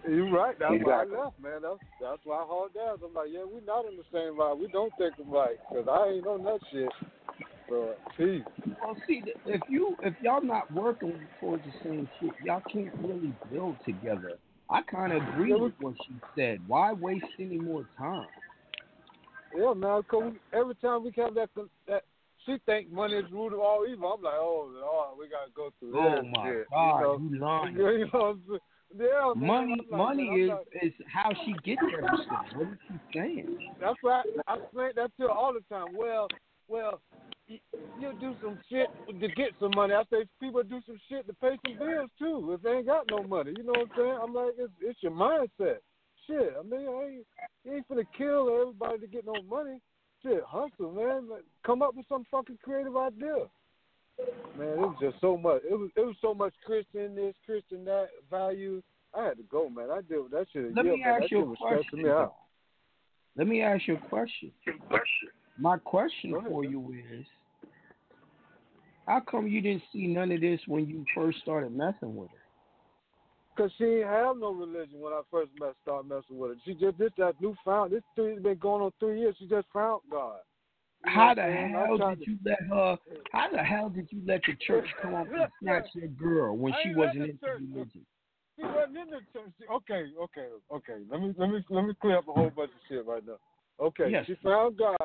You're 0.08 0.32
right. 0.32 0.58
That's 0.60 0.74
Exactly. 0.74 1.16
why 1.16 1.22
I 1.22 1.24
left, 1.26 1.40
man. 1.40 1.62
That's 1.62 1.80
that's 2.02 2.22
why 2.26 2.38
I 2.38 2.46
hauled 2.46 2.74
down. 2.74 2.98
I'm 3.06 3.14
like, 3.14 3.30
yeah, 3.32 3.46
we're 3.46 3.62
not 3.66 3.86
in 3.86 3.96
the 3.96 4.04
same 4.12 4.34
vibe. 4.38 4.60
We 4.60 4.68
don't 4.68 4.92
think 4.98 5.14
alike, 5.18 5.60
cause 5.70 5.86
I 5.90 6.10
ain't 6.16 6.28
on 6.28 6.44
that 6.44 6.60
shit. 6.72 6.90
So, 7.70 7.96
peace. 8.18 8.44
Well, 8.84 8.98
see, 9.08 9.22
th- 9.22 9.38
if 9.46 9.62
you 9.70 9.96
if 10.04 10.14
y'all 10.22 10.44
not 10.44 10.72
working 10.74 11.14
towards 11.40 11.64
the 11.64 11.72
same 11.84 12.10
shit, 12.20 12.32
y'all 12.44 12.62
can't 12.72 12.94
really 13.02 13.34
build 13.52 13.78
together. 13.86 14.34
I 14.74 14.82
kind 14.82 15.14
of 15.14 15.22
agree 15.30 15.54
with 15.54 15.74
what 15.80 15.94
she 16.08 16.16
said. 16.36 16.60
Why 16.68 16.92
waste 16.94 17.26
any 17.40 17.58
more 17.60 17.86
time? 17.98 18.26
Yeah, 19.56 19.74
man. 19.74 20.02
Cause 20.10 20.34
every 20.52 20.74
time 20.76 21.04
we 21.04 21.14
have 21.16 21.36
that, 21.36 21.50
that 21.88 22.02
she 22.44 22.58
think 22.66 22.92
money 22.92 23.14
is 23.14 23.26
the 23.30 23.36
root 23.36 23.54
of 23.54 23.60
all 23.60 23.86
evil. 23.88 24.14
I'm 24.18 24.24
like, 24.24 24.34
oh 24.36 24.68
Lord, 24.74 25.20
we 25.20 25.28
gotta 25.30 25.52
go 25.56 25.70
through 25.80 25.96
Oh 25.96 26.16
this 26.22 26.32
my 26.36 26.50
shit. 26.50 26.70
God, 26.72 27.00
you 27.00 27.04
know? 27.04 27.30
you 27.30 27.40
lying. 27.40 27.76
You 27.76 27.84
know 27.84 28.10
what 28.12 28.22
I'm 28.26 28.44
saying? 28.48 28.60
Yeah, 28.96 29.34
man. 29.36 29.48
Money, 29.48 29.78
like, 29.90 29.98
money 29.98 30.24
is 30.24 30.50
like- 30.50 30.68
is 30.84 30.94
how 31.12 31.32
she 31.46 31.54
gets 31.64 31.82
everything. 31.96 32.58
What 32.58 32.68
is 32.70 32.78
she 32.88 33.00
saying? 33.14 33.58
That's 33.80 33.98
right. 34.04 34.26
I 34.48 34.56
explain 34.56 34.92
that 34.96 35.12
to 35.18 35.24
her 35.24 35.32
all 35.32 35.54
the 35.54 35.62
time. 35.74 35.96
Well, 35.96 36.28
well, 36.68 37.00
you, 37.48 37.60
you 38.00 38.14
do 38.20 38.36
some 38.42 38.60
shit 38.70 38.88
to 39.08 39.28
get 39.30 39.52
some 39.60 39.72
money. 39.76 39.94
I 39.94 40.04
say 40.10 40.26
people 40.40 40.64
do 40.64 40.80
some 40.86 41.00
shit 41.10 41.28
to 41.28 41.34
pay 41.34 41.58
some 41.66 41.78
bills 41.78 42.10
too. 42.18 42.54
If 42.54 42.62
they 42.62 42.72
ain't 42.72 42.88
got 42.88 43.10
no 43.10 43.24
money, 43.24 43.54
you 43.58 43.64
know 43.64 43.74
what 43.74 43.82
I'm 43.82 43.92
saying? 43.98 44.20
I'm 44.22 44.34
like, 44.34 44.54
it's, 44.58 44.74
it's 44.82 45.04
your 45.04 45.12
mindset. 45.12 45.78
Shit, 46.28 46.54
I 46.58 46.64
mean, 46.64 46.88
I 46.88 47.04
ain't, 47.04 47.26
you 47.66 47.74
ain't 47.74 47.88
finna 47.90 48.06
kill 48.18 48.50
everybody 48.62 49.00
to 49.00 49.08
get 49.08 49.26
no 49.26 49.42
money. 49.44 49.80
Shit, 50.24 50.42
hustle, 50.48 50.92
man. 50.94 51.28
Come 51.66 51.82
up 51.82 51.96
with 51.96 52.06
some 52.08 52.26
fucking 52.32 52.60
creative 52.64 52.96
idea. 52.96 53.48
Man, 54.58 54.68
it 54.68 54.78
was 54.78 54.96
just 55.02 55.20
so 55.20 55.36
much. 55.36 55.62
It 55.70 55.74
was 55.74 55.90
it 55.98 56.02
was 56.02 56.16
so 56.22 56.34
much 56.34 56.54
Christian 56.66 57.16
this, 57.16 57.34
Christian 57.46 57.84
that 57.86 58.08
value. 58.30 58.82
I 59.14 59.26
had 59.26 59.38
to 59.38 59.44
go, 59.44 59.70
man. 59.70 59.90
I 59.92 59.98
did 60.02 60.20
that 60.32 60.46
shit. 60.54 60.76
Let 60.76 60.86
yeah, 60.86 60.92
me 60.92 61.02
man, 61.04 61.10
ask 61.10 61.22
that 61.22 61.32
you 61.32 61.40
shit 61.40 61.54
a 61.54 61.56
question. 61.56 62.04
me 62.04 62.10
out. 62.10 62.36
Let 63.36 63.48
me 63.48 63.62
ask 63.62 63.88
you 63.88 63.96
a 63.96 64.10
question. 64.10 64.52
question. 64.88 65.30
My 65.58 65.78
question 65.78 66.34
ahead, 66.34 66.50
for 66.50 66.64
you 66.66 66.94
is, 67.12 67.26
how 69.08 69.20
come 69.20 69.48
you 69.48 69.62
didn't 69.62 69.84
see 69.92 70.08
none 70.08 70.32
of 70.32 70.42
this 70.42 70.60
when 70.68 70.88
you 70.88 71.06
first 71.16 71.40
started 71.40 71.76
messing 71.76 72.16
with 72.16 72.30
her? 72.32 72.38
Cause 73.56 73.70
she 73.78 74.00
have 74.04 74.38
no 74.38 74.52
religion 74.52 75.00
when 75.00 75.14
I 75.14 75.22
first 75.30 75.52
met, 75.60 75.76
started 75.84 76.10
messing 76.10 76.40
with 76.40 76.52
her. 76.52 76.58
She 76.66 76.74
just 76.74 76.98
this 76.98 77.12
that 77.20 77.40
new 77.40 77.56
found. 77.64 77.92
This 77.94 78.02
three 78.16 78.40
been 78.40 78.58
going 78.58 78.82
on 78.82 78.92
three 79.00 79.20
years. 79.20 79.36
She 79.38 79.46
just 79.48 79.68
found 79.72 80.02
God. 80.10 80.38
You 81.06 81.12
How 81.12 81.36
the 81.36 81.42
I'm 81.44 81.48
saying? 81.54 81.76
I 81.76 81.86
hell 81.86 81.98
did 81.98 82.26
to- 82.26 82.32
you 82.32 82.38
let 82.44 82.60
her? 82.68 82.98
How 83.32 83.52
the 83.52 83.58
hell 83.60 83.90
did 83.90 84.08
you 84.10 84.22
let 84.26 84.42
the 84.48 84.56
church 84.66 84.88
come 85.00 85.14
up 85.14 85.28
and 85.32 85.48
snatch 85.62 85.86
your 85.94 86.08
girl 86.08 86.58
when 86.58 86.74
she 86.84 86.96
wasn't 86.96 87.18
the 87.20 87.24
into 87.26 87.46
church- 87.46 87.62
religion? 87.72 88.06
She 88.58 88.66
wasn't 88.66 88.98
in 88.98 89.08
the 89.12 89.20
church. 89.32 89.52
She- 89.60 89.68
Okay, 89.68 90.06
okay, 90.20 90.48
okay. 90.74 91.04
Let 91.12 91.22
me 91.22 91.36
let 91.38 91.50
me 91.52 91.64
let 91.70 91.86
me 91.86 91.94
clear 92.02 92.18
up 92.18 92.28
a 92.28 92.34
whole 92.34 92.50
bunch 92.50 92.72
of 92.72 92.82
shit 92.90 93.06
right 93.06 93.24
now. 93.24 93.38
Okay, 93.80 94.10
Yes. 94.10 94.26
she 94.26 94.34
found 94.44 94.78
God. 94.78 94.98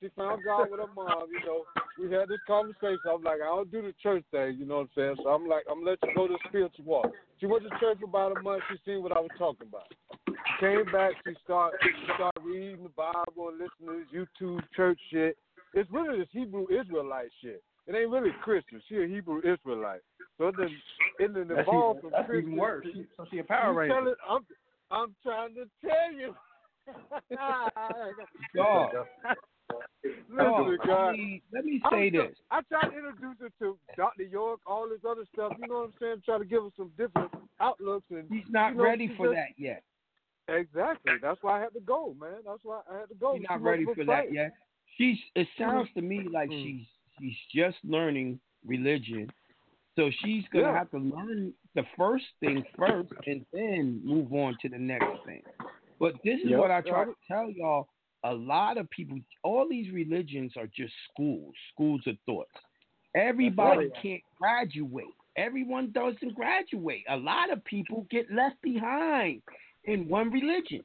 She 0.00 0.08
found 0.16 0.44
God 0.44 0.70
with 0.70 0.80
her 0.80 0.86
mom. 0.94 1.28
You 1.30 1.40
know, 1.46 1.64
we 1.98 2.12
had 2.14 2.28
this 2.28 2.38
conversation. 2.46 3.00
I'm 3.10 3.22
like, 3.22 3.40
I 3.42 3.46
don't 3.46 3.70
do 3.70 3.82
the 3.82 3.94
church 4.02 4.24
thing. 4.30 4.56
You 4.58 4.64
know 4.66 4.76
what 4.76 4.80
I'm 4.82 4.90
saying? 4.94 5.16
So 5.22 5.28
I'm 5.30 5.48
like, 5.48 5.64
I'm 5.70 5.80
gonna 5.84 5.90
let 5.90 5.98
you 6.02 6.14
go 6.14 6.26
to 6.28 6.32
the 6.34 6.48
spiritual 6.48 6.84
walk. 6.84 7.06
She 7.40 7.46
went 7.46 7.64
to 7.64 7.70
church 7.80 7.98
for 7.98 8.06
about 8.06 8.36
a 8.36 8.42
month. 8.42 8.62
She 8.70 8.78
seen 8.84 9.02
what 9.02 9.12
I 9.12 9.20
was 9.20 9.30
talking 9.38 9.66
about. 9.68 9.90
She 10.26 10.34
came 10.60 10.84
back. 10.92 11.12
She 11.26 11.34
started 11.44 11.78
she 11.82 12.12
started 12.14 12.42
reading 12.44 12.84
the 12.84 12.90
Bible 12.90 13.48
and 13.50 13.58
listening 13.58 14.04
to 14.06 14.06
this 14.14 14.26
YouTube 14.44 14.62
church 14.74 14.98
shit. 15.10 15.36
It's 15.74 15.90
really 15.90 16.18
this 16.18 16.28
Hebrew 16.32 16.66
Israelite 16.70 17.30
shit. 17.42 17.62
It 17.86 17.94
ain't 17.94 18.10
really 18.10 18.30
Christian. 18.42 18.80
She 18.88 18.96
a 19.02 19.06
Hebrew 19.06 19.38
Israelite. 19.38 20.00
So 20.36 20.48
it 20.48 20.56
didn't, 20.56 20.72
it 21.18 21.34
didn't 21.34 21.48
That's 21.48 21.60
evolve 21.62 21.96
even, 21.96 22.00
from 22.02 22.10
that's 22.12 22.26
Christian. 22.28 22.48
even 22.52 22.58
worse. 22.58 22.84
to- 22.92 23.06
So 23.16 23.26
she 23.30 23.38
a 23.38 23.44
Power 23.44 23.72
you 23.72 23.78
Ranger. 23.78 23.94
tell 23.94 24.12
it- 24.12 24.18
I'm, 24.28 24.46
I'm 24.90 25.14
trying 25.22 25.54
to 25.54 25.64
tell 25.82 26.12
you. 26.12 26.34
Dog. 28.56 28.94
Dog, 30.36 30.68
Listen, 30.68 30.78
I 30.82 30.86
God. 30.86 31.12
mean, 31.12 31.40
let 31.52 31.64
me 31.64 31.80
I'm 31.84 31.90
say 31.92 32.10
try- 32.10 32.26
this. 32.28 32.36
I 32.50 32.60
tried 32.62 32.90
to 32.90 32.96
introduce 32.96 33.38
her 33.40 33.50
to 33.60 33.78
Dr. 33.96 34.22
York, 34.24 34.60
all 34.66 34.88
this 34.88 35.00
other 35.08 35.24
stuff. 35.32 35.52
You 35.60 35.68
know 35.68 35.78
what 35.78 35.84
I'm 35.86 35.92
saying? 36.00 36.22
Try 36.24 36.38
to 36.38 36.44
give 36.44 36.62
her 36.62 36.68
some 36.76 36.90
different 36.96 37.30
outlooks. 37.60 38.06
And 38.10 38.24
She's 38.30 38.44
not 38.50 38.72
you 38.72 38.78
know, 38.78 38.84
ready 38.84 39.08
for 39.16 39.26
just- 39.26 39.36
that 39.36 39.58
yet. 39.58 39.82
Exactly. 40.48 41.12
That's 41.20 41.42
why 41.42 41.58
I 41.58 41.60
had 41.62 41.74
to 41.74 41.80
go, 41.80 42.14
man. 42.18 42.38
That's 42.46 42.60
why 42.64 42.80
I 42.90 43.00
had 43.00 43.08
to 43.10 43.14
go. 43.16 43.36
She's 43.36 43.46
not 43.50 43.60
ready 43.60 43.84
for 43.84 43.94
for 43.94 44.04
fight. 44.06 44.28
that 44.28 44.32
yet. 44.32 44.52
She's. 44.96 45.18
It 45.34 45.46
sounds 45.58 45.88
to 45.94 46.00
me 46.00 46.22
like 46.30 46.48
Mm. 46.48 46.62
she's 46.64 46.86
she's 47.18 47.36
just 47.54 47.76
learning 47.84 48.40
religion, 48.64 49.30
so 49.94 50.10
she's 50.22 50.48
gonna 50.48 50.68
Yeah. 50.68 50.78
have 50.78 50.90
to 50.92 50.98
learn 50.98 51.52
the 51.74 51.84
first 51.98 52.24
thing 52.40 52.64
first, 52.78 53.12
and 53.26 53.44
then 53.52 54.00
move 54.04 54.32
on 54.32 54.56
to 54.62 54.68
the 54.70 54.78
next 54.78 55.22
thing. 55.26 55.42
But 55.98 56.14
this 56.24 56.40
is 56.40 56.50
Yep. 56.50 56.58
what 56.60 56.70
I 56.70 56.80
try 56.80 57.04
to 57.04 57.14
tell 57.26 57.50
y'all. 57.50 57.88
A 58.24 58.34
lot 58.34 58.78
of 58.78 58.88
people, 58.90 59.18
all 59.44 59.68
these 59.68 59.92
religions 59.92 60.52
are 60.56 60.66
just 60.66 60.92
schools, 61.12 61.54
schools 61.72 62.00
of 62.06 62.16
thoughts. 62.26 62.50
Everybody 63.14 63.86
Right. 63.86 63.94
can't 64.02 64.22
graduate. 64.38 65.06
Everyone 65.36 65.90
doesn't 65.92 66.34
graduate. 66.34 67.04
A 67.08 67.16
lot 67.16 67.50
of 67.50 67.62
people 67.64 68.06
get 68.10 68.30
left 68.30 68.60
behind 68.60 69.42
in 69.84 70.08
one 70.08 70.30
religion. 70.30 70.84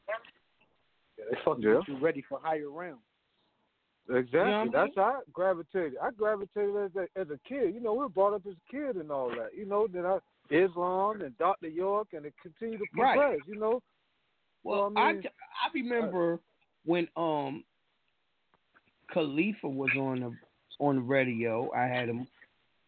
They 1.17 1.37
supposed 1.37 1.61
to 1.63 1.67
Yeah. 1.73 1.79
get 1.79 1.87
you 1.87 1.97
ready 1.97 2.21
for 2.21 2.39
higher 2.39 2.69
rounds. 2.69 3.01
Exactly. 4.09 4.39
You 4.39 4.45
know 4.45 4.65
what 4.65 4.75
I 4.75 4.85
That's 4.85 4.95
how 4.95 5.03
I 5.03 5.21
gravitated. 5.31 5.97
I 5.97 6.11
gravitated 6.11 6.75
as 6.75 6.95
a 6.95 7.07
as 7.17 7.29
a 7.29 7.37
kid. 7.47 7.73
You 7.73 7.79
know, 7.79 7.93
we 7.93 7.99
were 7.99 8.09
brought 8.09 8.33
up 8.33 8.45
as 8.45 8.53
a 8.53 8.71
kid 8.71 8.97
and 8.97 9.09
all 9.11 9.29
that. 9.29 9.53
You 9.55 9.65
know, 9.65 9.87
then 9.87 10.05
I 10.05 10.19
Islam 10.49 11.21
and 11.21 11.37
Dr. 11.37 11.69
York 11.69 12.09
and 12.13 12.25
it 12.25 12.33
continued 12.41 12.79
to 12.79 13.01
Right. 13.01 13.15
progress. 13.17 13.47
You 13.47 13.55
know. 13.55 13.81
Well, 14.63 14.91
Well, 14.91 14.93
I 14.97 15.01
I, 15.09 15.13
mean- 15.13 15.23
I 15.63 15.69
remember 15.73 16.39
when 16.85 17.07
um 17.15 17.63
Khalifa 19.13 19.67
was 19.67 19.91
on 19.97 20.19
the 20.21 20.35
on 20.79 20.95
the 20.95 21.01
radio. 21.01 21.69
I 21.75 21.83
had 21.85 22.09
him, 22.09 22.27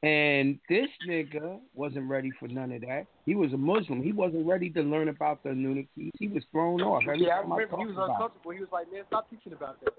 and 0.04 0.58
this 0.70 0.88
nigga 1.08 1.60
wasn't 1.74 2.10
ready 2.10 2.32
for 2.40 2.48
none 2.48 2.72
of 2.72 2.82
that. 2.82 3.06
He 3.26 3.36
was 3.36 3.54
a 3.54 3.58
Muslim. 3.58 4.02
He 4.02 4.12
wasn't 4.12 4.48
ready 4.48 4.70
to 4.72 4.82
learn 4.82 5.10
about 5.10 5.44
the 5.44 5.50
Nunakis. 5.50 6.12
He 6.18 6.28
was 6.28 6.44
thrown 6.52 6.82
off. 6.82 7.04
Every 7.04 7.26
Yeah, 7.26 7.40
I 7.40 7.42
time 7.42 7.52
remember 7.54 7.64
he 7.66 7.70
talked 7.70 7.88
was 7.88 7.96
about 7.96 8.04
it. 8.10 8.12
uncomfortable. 8.14 8.52
He 8.52 8.60
was 8.60 8.70
like, 8.72 8.92
"Man, 8.92 9.04
stop 9.08 9.30
teaching 9.30 9.54
about 9.54 9.78
that." 9.82 9.94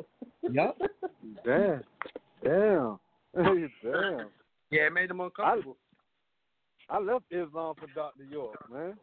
Yep. 0.52 0.78
Damn. 1.44 1.82
Damn. 2.42 2.98
Damn. 3.82 4.28
Yeah, 4.70 4.86
it 4.86 4.92
made 4.92 5.10
him 5.10 5.20
uncomfortable. 5.20 5.76
I 6.88 6.98
left 6.98 7.24
Islam 7.30 7.74
for 7.78 7.86
Dr. 7.94 8.24
York, 8.30 8.56
man. 8.70 8.94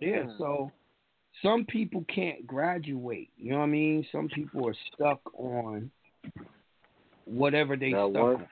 Yeah, 0.00 0.08
Yeah. 0.08 0.26
so 0.38 0.70
some 1.42 1.64
people 1.66 2.04
can't 2.14 2.46
graduate. 2.46 3.30
You 3.36 3.50
know 3.52 3.58
what 3.58 3.64
I 3.64 3.68
mean? 3.68 4.06
Some 4.12 4.28
people 4.28 4.68
are 4.68 4.74
stuck 4.94 5.20
on 5.38 5.90
whatever 7.24 7.76
they 7.76 7.92
That 7.92 8.10
stuck 8.10 8.22
was- 8.22 8.36
on. 8.40 8.46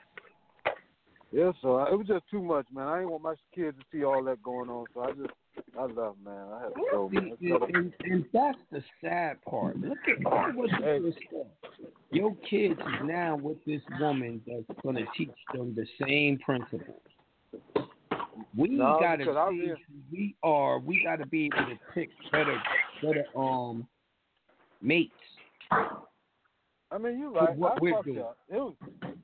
Yeah, 1.34 1.50
so 1.62 1.76
I, 1.76 1.90
it 1.90 1.96
was 1.96 2.06
just 2.06 2.24
too 2.30 2.42
much, 2.42 2.66
man. 2.74 2.86
I 2.86 2.98
didn't 2.98 3.10
want 3.12 3.22
my 3.22 3.34
kids 3.54 3.78
to 3.78 3.84
see 3.90 4.04
all 4.04 4.22
that 4.24 4.42
going 4.42 4.68
on, 4.68 4.84
so 4.92 5.00
I 5.00 5.12
just, 5.12 5.30
I 5.78 5.84
left, 5.84 6.18
man. 6.22 6.46
I 6.52 6.60
had 6.60 6.74
to 6.74 6.82
go, 6.90 7.08
man. 7.08 7.32
And, 7.74 7.94
and, 8.04 8.24
that's 8.34 8.58
the 8.70 8.82
sad 9.00 9.42
part. 9.48 9.78
Look 9.80 9.96
at, 10.08 10.54
what 10.54 10.68
Hey. 10.72 10.98
you 10.98 11.10
just. 11.10 11.24
Your 12.10 12.36
kids 12.50 12.78
is 12.78 13.06
now 13.06 13.36
with 13.36 13.56
this 13.64 13.80
woman 13.98 14.42
that's 14.46 14.78
going 14.82 14.96
to 14.96 15.06
teach 15.16 15.30
them 15.54 15.74
the 15.74 15.86
same 16.06 16.38
principles. 16.40 17.00
We 18.56 18.68
No, 18.68 18.96
got 19.00 19.16
to 19.16 19.24
because 19.24 19.52
see 19.52 19.60
real- 19.60 19.76
we 20.10 20.34
are. 20.42 20.78
We 20.78 21.02
got 21.04 21.16
to 21.16 21.26
be 21.26 21.46
able 21.46 21.70
to 21.70 21.78
pick 21.94 22.10
better, 22.30 22.60
better 23.02 23.24
um 23.36 23.86
mates. 24.80 25.12
I 25.70 26.98
mean, 26.98 27.18
you're 27.18 27.30
right. 27.30 27.56
what 27.56 27.72
I 27.72 27.80
we're 27.80 27.92
fucked 27.94 28.04
doing. 28.06 28.18
up. 28.20 28.36
It 28.50 28.56
was, 28.56 28.74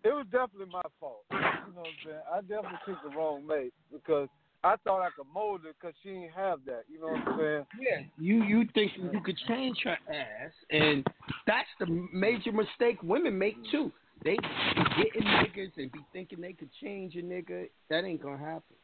it 0.02 0.08
was 0.08 0.26
definitely 0.32 0.72
my 0.72 0.82
fault. 0.98 1.24
You 1.30 1.36
know 1.38 1.82
what 1.82 1.86
I'm 1.88 1.94
saying? 2.04 2.20
I 2.32 2.40
definitely 2.40 2.78
picked 2.86 3.02
the 3.02 3.10
wrong 3.10 3.46
mate 3.46 3.74
because 3.92 4.28
I 4.64 4.76
thought 4.84 5.02
I 5.02 5.10
could 5.10 5.26
mold 5.32 5.60
her 5.64 5.72
because 5.78 5.94
she 6.02 6.08
didn't 6.10 6.30
have 6.30 6.60
that. 6.66 6.84
You 6.90 7.00
know 7.00 7.08
what 7.08 7.28
I'm 7.28 7.38
saying? 7.38 7.66
Yeah, 7.78 8.02
you 8.18 8.42
you 8.44 8.64
think 8.72 8.92
you 9.12 9.20
could 9.20 9.36
change 9.46 9.78
her 9.84 9.98
ass, 10.12 10.52
and 10.70 11.06
that's 11.46 11.68
the 11.78 11.86
major 12.12 12.52
mistake 12.52 13.02
women 13.02 13.38
make 13.38 13.56
too. 13.70 13.92
They 14.24 14.36
be 14.36 15.02
getting 15.02 15.22
niggas 15.22 15.72
and 15.76 15.92
be 15.92 16.00
thinking 16.12 16.40
they 16.40 16.52
could 16.52 16.70
change 16.82 17.14
a 17.16 17.22
nigga. 17.22 17.68
That 17.90 18.04
ain't 18.04 18.22
gonna 18.22 18.38
happen. 18.38 18.76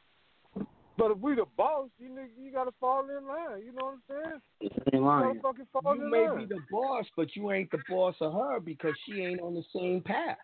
But 0.96 1.10
if 1.10 1.18
we 1.18 1.34
the 1.34 1.44
boss, 1.56 1.88
you 1.98 2.08
nigga, 2.08 2.28
you 2.40 2.52
gotta 2.52 2.70
fall 2.80 3.02
in 3.10 3.26
line. 3.26 3.62
You 3.64 3.72
know 3.72 3.86
what 3.86 3.94
I'm 3.94 4.02
saying? 4.08 4.40
Ain't 4.62 4.92
You 4.94 5.00
lying. 5.00 5.26
gotta 5.28 5.40
fucking 5.40 5.66
fall 5.72 5.96
You 5.96 6.04
in 6.04 6.10
may 6.10 6.28
line. 6.28 6.38
be 6.46 6.54
the 6.54 6.60
boss, 6.70 7.04
but 7.16 7.34
you 7.34 7.50
ain't 7.50 7.70
the 7.72 7.78
boss 7.88 8.14
of 8.20 8.32
her 8.32 8.60
because 8.60 8.94
she 9.04 9.20
ain't 9.22 9.40
on 9.40 9.54
the 9.54 9.64
same 9.74 10.00
path. 10.02 10.38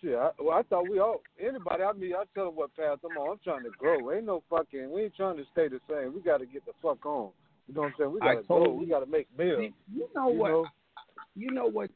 Shit, 0.00 0.14
I, 0.14 0.30
well, 0.38 0.56
I 0.56 0.62
thought 0.62 0.88
we 0.88 1.00
all 1.00 1.22
anybody 1.40 1.82
I 1.82 1.92
mean, 1.92 2.14
I 2.14 2.22
tell 2.32 2.46
them 2.46 2.54
what 2.56 2.74
path 2.76 2.98
I'm 3.04 3.16
on. 3.18 3.32
I'm 3.32 3.38
trying 3.42 3.64
to 3.64 3.70
grow. 3.76 4.12
Ain't 4.12 4.26
no 4.26 4.44
fucking. 4.48 4.92
We 4.92 5.02
ain't 5.04 5.16
trying 5.16 5.36
to 5.38 5.44
stay 5.50 5.66
the 5.66 5.80
same. 5.90 6.14
We 6.14 6.20
got 6.20 6.38
to 6.38 6.46
get 6.46 6.64
the 6.64 6.72
fuck 6.80 7.04
on. 7.04 7.30
You 7.66 7.74
know 7.74 7.80
what 7.82 7.86
I'm 7.88 7.94
saying? 7.98 8.12
We 8.12 8.20
got 8.20 8.34
to 8.34 8.42
go. 8.42 8.58
totally- 8.60 8.78
We 8.78 8.86
got 8.86 9.00
to 9.00 9.06
make 9.06 9.26
bills. 9.36 9.72
You 9.92 10.08
know 10.14 10.30
You 10.30 10.38
what? 10.38 10.48
know? 10.50 10.66
You 11.34 11.50
know 11.50 11.66
what? 11.66 11.90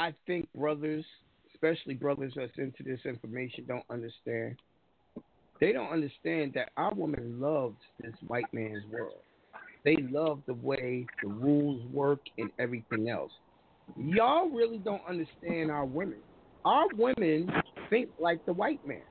I 0.00 0.14
think 0.26 0.48
brothers, 0.54 1.04
especially 1.52 1.92
brothers 1.92 2.32
that's 2.34 2.56
into 2.56 2.82
this 2.82 3.00
information, 3.04 3.66
don't 3.68 3.84
understand. 3.90 4.56
They 5.60 5.72
don't 5.72 5.92
understand 5.92 6.52
that 6.54 6.70
our 6.78 6.94
woman 6.94 7.38
loves 7.38 7.76
this 8.00 8.14
white 8.26 8.46
man's 8.54 8.82
world. 8.90 9.18
They 9.84 9.96
love 10.10 10.40
the 10.46 10.54
way 10.54 11.04
the 11.22 11.28
rules 11.28 11.84
work 11.92 12.20
and 12.38 12.48
everything 12.58 13.10
else. 13.10 13.30
Y'all 13.98 14.48
really 14.48 14.78
don't 14.78 15.02
understand 15.06 15.70
our 15.70 15.84
women. 15.84 16.20
Our 16.64 16.86
women 16.96 17.50
think 17.90 18.08
like 18.18 18.42
the 18.46 18.54
white 18.54 18.80
man. 18.86 19.02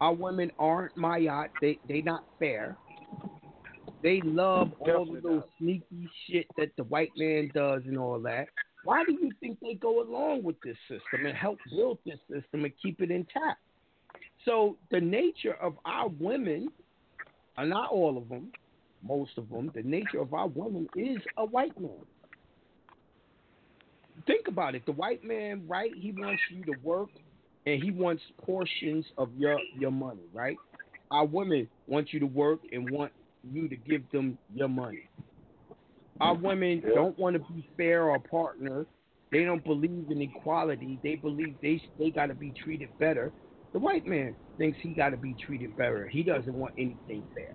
Our 0.00 0.14
women 0.14 0.50
aren't 0.58 0.96
Ma'at. 0.96 1.48
They 1.60 1.78
they 1.86 2.00
not 2.00 2.24
fair. 2.38 2.74
They 4.02 4.22
love 4.24 4.72
all 4.80 5.14
of 5.14 5.22
those 5.22 5.42
sneaky 5.58 6.08
shit 6.26 6.46
that 6.56 6.70
the 6.78 6.84
white 6.84 7.12
man 7.18 7.50
does 7.54 7.82
and 7.84 7.98
all 7.98 8.18
that. 8.20 8.46
Why 8.86 9.02
do 9.04 9.14
you 9.14 9.32
think 9.40 9.58
they 9.58 9.74
go 9.74 10.00
along 10.00 10.44
with 10.44 10.54
this 10.62 10.76
system 10.88 11.26
and 11.26 11.36
help 11.36 11.58
build 11.70 11.98
this 12.06 12.20
system 12.30 12.64
and 12.64 12.72
keep 12.80 13.00
it 13.00 13.10
intact? 13.10 13.58
So 14.44 14.76
the 14.92 15.00
nature 15.00 15.54
of 15.60 15.74
our 15.84 16.06
women, 16.08 16.68
uh, 17.58 17.64
not 17.64 17.90
all 17.90 18.16
of 18.16 18.28
them, 18.28 18.52
most 19.02 19.32
of 19.38 19.48
them, 19.48 19.72
the 19.74 19.82
nature 19.82 20.20
of 20.20 20.32
our 20.32 20.46
women 20.46 20.88
is 20.94 21.18
a 21.36 21.44
white 21.44 21.78
man. 21.80 21.98
Think 24.24 24.46
about 24.46 24.76
it. 24.76 24.86
The 24.86 24.92
white 24.92 25.24
man, 25.24 25.64
right? 25.66 25.90
He 25.92 26.12
wants 26.12 26.42
you 26.52 26.64
to 26.66 26.78
work 26.84 27.08
and 27.66 27.82
he 27.82 27.90
wants 27.90 28.22
portions 28.44 29.04
of 29.18 29.30
your 29.36 29.58
your 29.76 29.90
money, 29.90 30.22
right? 30.32 30.56
Our 31.10 31.24
women 31.24 31.68
want 31.88 32.12
you 32.12 32.20
to 32.20 32.26
work 32.26 32.60
and 32.70 32.88
want 32.88 33.10
you 33.52 33.68
to 33.68 33.74
give 33.74 34.08
them 34.12 34.38
your 34.54 34.68
money. 34.68 35.08
Our 36.20 36.34
women 36.34 36.82
Yeah. 36.86 36.94
don't 36.94 37.18
want 37.18 37.34
to 37.34 37.52
be 37.52 37.68
fair 37.76 38.08
or 38.08 38.18
partner. 38.18 38.86
They 39.30 39.44
don't 39.44 39.64
believe 39.64 40.10
in 40.10 40.22
equality. 40.22 40.98
They 41.02 41.16
believe 41.16 41.58
they 41.60 41.82
they 41.98 42.10
got 42.10 42.26
to 42.26 42.34
be 42.34 42.52
treated 42.52 42.90
better. 42.98 43.32
The 43.72 43.78
white 43.80 44.06
man 44.06 44.36
thinks 44.56 44.78
he 44.80 44.94
got 44.94 45.10
to 45.10 45.16
be 45.16 45.34
treated 45.34 45.74
better. 45.76 46.06
He 46.08 46.22
doesn't 46.22 46.54
want 46.54 46.72
anything 46.78 47.26
fair. 47.34 47.54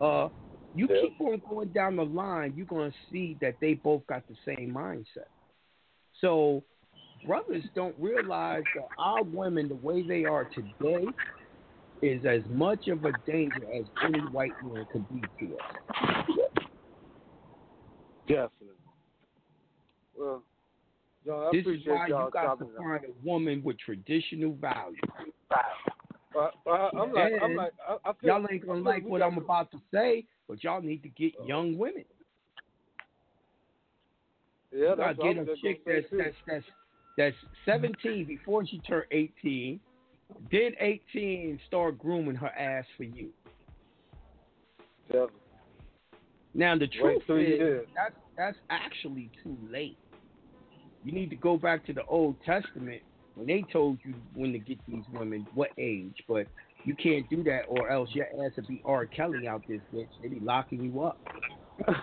Uh, 0.00 0.30
you 0.72 0.88
Yeah. 0.88 1.02
keep 1.02 1.20
on 1.20 1.38
going 1.48 1.68
down 1.68 1.96
the 1.96 2.04
line, 2.04 2.54
you're 2.56 2.66
gonna 2.66 2.92
see 3.10 3.34
that 3.40 3.60
they 3.60 3.74
both 3.74 4.06
got 4.06 4.26
the 4.26 4.36
same 4.44 4.72
mindset. 4.72 5.28
So 6.20 6.64
brothers 7.26 7.64
don't 7.74 7.94
realize 7.98 8.64
that 8.74 8.88
our 8.98 9.22
women, 9.22 9.68
the 9.68 9.74
way 9.76 10.02
they 10.02 10.24
are 10.24 10.46
today, 10.46 11.06
is 12.02 12.24
as 12.24 12.42
much 12.48 12.88
of 12.88 13.04
a 13.04 13.12
danger 13.26 13.62
as 13.74 13.84
any 14.02 14.20
white 14.30 14.52
man 14.62 14.86
could 14.90 15.06
be 15.08 15.22
to 15.38 15.58
us. 15.58 16.49
Definitely. 18.30 18.76
Well, 20.16 20.42
John, 21.26 21.48
I 21.48 21.50
this 21.52 21.66
is 21.66 21.86
why 21.86 22.06
y'all 22.06 22.26
you 22.26 22.30
got 22.30 22.42
to 22.42 22.46
talking. 22.64 22.68
find 22.78 23.04
a 23.04 23.26
woman 23.26 23.62
with 23.64 23.78
traditional 23.78 24.54
values. 24.54 25.00
Uh, 26.36 26.48
uh, 26.66 26.90
I'm 26.96 27.12
like, 27.12 27.32
I'm 27.42 27.56
like, 27.56 27.72
I, 27.86 27.96
I 28.04 28.12
feel, 28.20 28.30
Y'all 28.38 28.46
ain't 28.50 28.64
gonna 28.64 28.80
like 28.80 29.04
what 29.04 29.20
I'm 29.20 29.36
about 29.36 29.70
to 29.72 29.78
say, 29.92 30.24
but 30.48 30.62
y'all 30.62 30.80
need 30.80 31.02
to 31.02 31.08
get 31.08 31.32
young 31.44 31.76
women. 31.76 32.04
Yeah, 34.72 34.90
You 34.90 34.94
that's 34.96 35.18
gotta 35.18 35.34
get 35.34 35.48
a 35.48 35.56
chick 35.60 35.82
that's 35.84 36.06
that's 36.12 36.36
that's 36.46 36.64
that's 37.16 37.36
17 37.66 38.24
before 38.26 38.64
she 38.64 38.78
turned 38.80 39.06
18. 39.10 39.80
Then 40.52 40.72
18, 40.78 41.58
start 41.66 41.98
grooming 41.98 42.36
her 42.36 42.50
ass 42.50 42.84
for 42.96 43.02
you. 43.02 43.30
Definitely. 45.08 45.39
Now 46.54 46.76
the 46.76 46.88
truth 46.88 47.22
is 47.28 47.86
that's 47.94 48.14
that's 48.36 48.56
actually 48.70 49.30
too 49.42 49.56
late. 49.70 49.98
You 51.04 51.12
need 51.12 51.30
to 51.30 51.36
go 51.36 51.56
back 51.56 51.86
to 51.86 51.92
the 51.92 52.04
Old 52.06 52.36
Testament 52.44 53.02
when 53.34 53.46
they 53.46 53.64
told 53.72 53.98
you 54.04 54.14
when 54.34 54.52
to 54.52 54.58
get 54.58 54.78
these 54.86 55.04
women, 55.12 55.46
what 55.54 55.70
age, 55.78 56.16
but 56.28 56.46
you 56.84 56.94
can't 56.94 57.28
do 57.30 57.42
that 57.44 57.62
or 57.68 57.90
else 57.90 58.10
your 58.12 58.26
ass 58.44 58.52
would 58.56 58.66
be 58.66 58.82
R. 58.84 59.06
Kelly 59.06 59.46
out 59.46 59.62
this 59.68 59.80
bitch. 59.94 60.08
They 60.22 60.28
be 60.28 60.40
locking 60.40 60.82
you 60.82 61.02
up. 61.02 61.18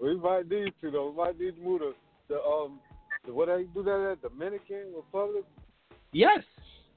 We 0.00 0.16
might 0.16 0.48
need 0.48 0.72
to 0.80 0.90
though. 0.90 1.10
We 1.10 1.16
might 1.16 1.40
need 1.40 1.56
to 1.56 1.62
move 1.62 1.80
to 1.80 1.94
the 2.28 2.40
um 2.40 2.78
the, 3.26 3.32
what 3.32 3.46
they 3.46 3.64
do 3.74 3.82
that 3.82 4.10
at 4.12 4.22
Dominican 4.22 4.92
Republic. 4.94 5.44
Yes. 6.12 6.42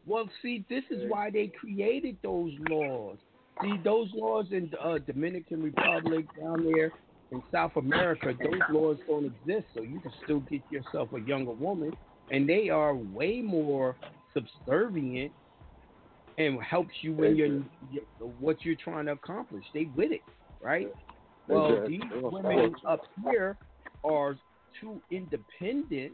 Well, 0.06 0.30
see, 0.42 0.66
this 0.70 0.84
is 0.90 1.10
why 1.10 1.30
they 1.30 1.48
created 1.48 2.18
those 2.24 2.52
laws. 2.70 3.18
See, 3.62 3.78
those 3.84 4.10
laws 4.14 4.46
in 4.52 4.72
uh, 4.84 4.98
Dominican 5.00 5.62
Republic 5.62 6.26
down 6.40 6.64
there 6.64 6.92
in 7.32 7.42
South 7.52 7.76
America, 7.76 8.34
those 8.40 8.60
laws 8.72 8.98
don't 9.08 9.26
exist. 9.26 9.68
So 9.76 9.82
you 9.82 10.00
can 10.00 10.12
still 10.24 10.40
get 10.42 10.62
yourself 10.70 11.10
a 11.14 11.20
younger 11.20 11.52
woman, 11.52 11.94
and 12.32 12.48
they 12.48 12.70
are 12.70 12.96
way 12.96 13.42
more 13.42 13.96
subservient 14.34 15.32
and 16.38 16.62
helps 16.62 16.94
you 17.02 17.24
in 17.24 17.36
your, 17.36 17.48
your 17.92 18.04
what 18.40 18.64
you're 18.64 18.76
trying 18.76 19.06
to 19.06 19.14
accomplish. 19.14 19.64
They 19.74 19.90
with 19.96 20.12
it, 20.12 20.22
right? 20.62 20.92
Well, 21.48 21.86
these 21.88 22.02
women 22.14 22.74
up 22.88 23.02
here 23.24 23.58
are 24.04 24.38
too 24.80 25.02
independent, 25.12 26.14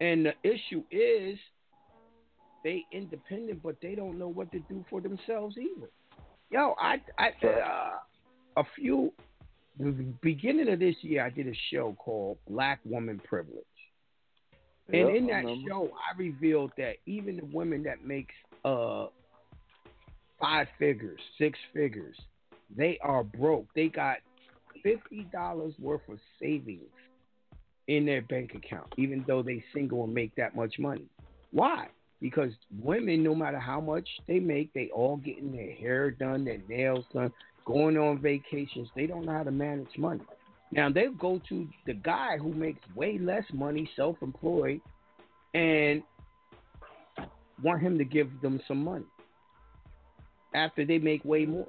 and 0.00 0.26
the 0.26 0.34
issue 0.42 0.82
is 0.90 1.38
they 2.64 2.84
independent, 2.92 3.62
but 3.62 3.76
they 3.80 3.94
don't 3.94 4.18
know 4.18 4.28
what 4.28 4.50
to 4.52 4.58
do 4.60 4.84
for 4.90 5.00
themselves 5.00 5.56
either. 5.56 5.88
Yo, 6.52 6.74
I, 6.78 7.00
I, 7.18 7.46
uh, 7.46 8.60
a 8.60 8.64
few 8.76 9.12
the 9.78 9.90
beginning 10.20 10.68
of 10.68 10.78
this 10.78 10.96
year 11.00 11.24
I 11.24 11.30
did 11.30 11.48
a 11.48 11.54
show 11.72 11.96
called 11.98 12.36
Black 12.46 12.78
Woman 12.84 13.20
Privilege. 13.24 13.64
And 14.92 15.16
in 15.16 15.26
that 15.28 15.44
remember. 15.44 15.68
show 15.68 15.84
I 15.86 16.18
revealed 16.18 16.72
that 16.76 16.96
even 17.06 17.36
the 17.38 17.46
women 17.46 17.82
that 17.84 18.04
makes 18.04 18.34
uh 18.64 19.06
five 20.38 20.66
figures, 20.78 21.20
six 21.38 21.58
figures, 21.72 22.16
they 22.76 22.98
are 23.02 23.24
broke. 23.24 23.66
They 23.74 23.88
got 23.88 24.18
fifty 24.82 25.26
dollars 25.32 25.72
worth 25.78 26.06
of 26.10 26.18
savings 26.38 26.82
in 27.88 28.04
their 28.04 28.20
bank 28.20 28.54
account, 28.54 28.92
even 28.98 29.24
though 29.26 29.42
they 29.42 29.64
single 29.72 30.04
and 30.04 30.12
make 30.12 30.34
that 30.34 30.54
much 30.54 30.78
money. 30.78 31.06
Why? 31.50 31.88
Because 32.22 32.52
women, 32.80 33.24
no 33.24 33.34
matter 33.34 33.58
how 33.58 33.80
much 33.80 34.08
they 34.28 34.38
make, 34.38 34.72
they 34.72 34.88
all 34.94 35.16
getting 35.16 35.50
their 35.50 35.72
hair 35.72 36.12
done, 36.12 36.44
their 36.44 36.62
nails 36.68 37.04
done, 37.12 37.32
going 37.64 37.98
on 37.98 38.22
vacations. 38.22 38.88
They 38.94 39.06
don't 39.06 39.26
know 39.26 39.32
how 39.32 39.42
to 39.42 39.50
manage 39.50 39.98
money. 39.98 40.22
Now 40.70 40.88
they'll 40.88 41.12
go 41.12 41.42
to 41.48 41.68
the 41.84 41.94
guy 41.94 42.38
who 42.38 42.54
makes 42.54 42.80
way 42.94 43.18
less 43.18 43.42
money, 43.52 43.90
self-employed, 43.96 44.80
and 45.52 46.04
want 47.60 47.82
him 47.82 47.98
to 47.98 48.04
give 48.04 48.28
them 48.40 48.60
some 48.68 48.84
money 48.84 49.04
after 50.54 50.84
they 50.86 50.98
make 50.98 51.24
way 51.24 51.44
more. 51.44 51.68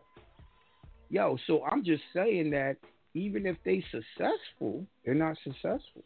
Yo, 1.09 1.37
so 1.47 1.63
I'm 1.65 1.83
just 1.83 2.03
saying 2.13 2.51
that 2.51 2.77
even 3.15 3.47
if 3.47 3.57
they 3.65 3.83
successful, 3.91 4.85
they're 5.03 5.15
not 5.15 5.35
successful. 5.43 6.03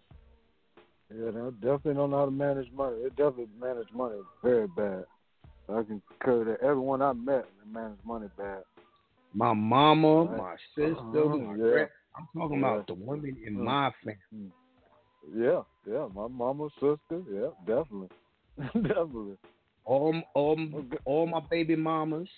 Yeah, 1.14 1.32
they 1.32 1.50
definitely 1.62 1.94
don't 1.94 2.12
know 2.12 2.20
how 2.20 2.26
to 2.26 2.32
manage 2.32 2.72
money. 2.74 2.98
They 3.04 3.10
definitely 3.10 3.48
manage 3.60 3.88
money 3.94 4.18
very 4.44 4.68
bad. 4.68 5.06
I 5.70 5.84
can 5.84 6.02
concur 6.08 6.46
that 6.46 6.62
everyone 6.66 7.02
I 7.02 7.14
met 7.14 7.46
they 7.64 7.72
manage 7.72 8.00
money 8.06 8.28
bad. 8.38 8.64
My 9.34 9.54
mama, 9.54 10.26
Right. 10.26 10.38
my 10.38 10.56
sister, 10.76 10.96
Uh-huh, 10.98 11.38
my 11.38 11.56
yeah. 11.56 11.86
I'm 12.16 12.28
talking 12.36 12.60
Yeah. 12.60 12.68
about 12.68 12.88
the 12.88 12.94
women 12.94 13.38
in 13.46 13.56
Mm. 13.56 13.64
my 13.64 13.92
family. 14.04 14.52
Yeah, 15.36 15.64
yeah, 15.86 16.08
my 16.14 16.28
mama, 16.28 16.70
sister, 16.80 17.22
yeah, 17.30 17.50
definitely, 17.66 18.10
definitely. 18.58 19.38
All, 19.84 20.22
all, 20.34 20.58
all 21.06 21.28
my 21.28 21.42
baby 21.50 21.76
mamas. 21.76 22.30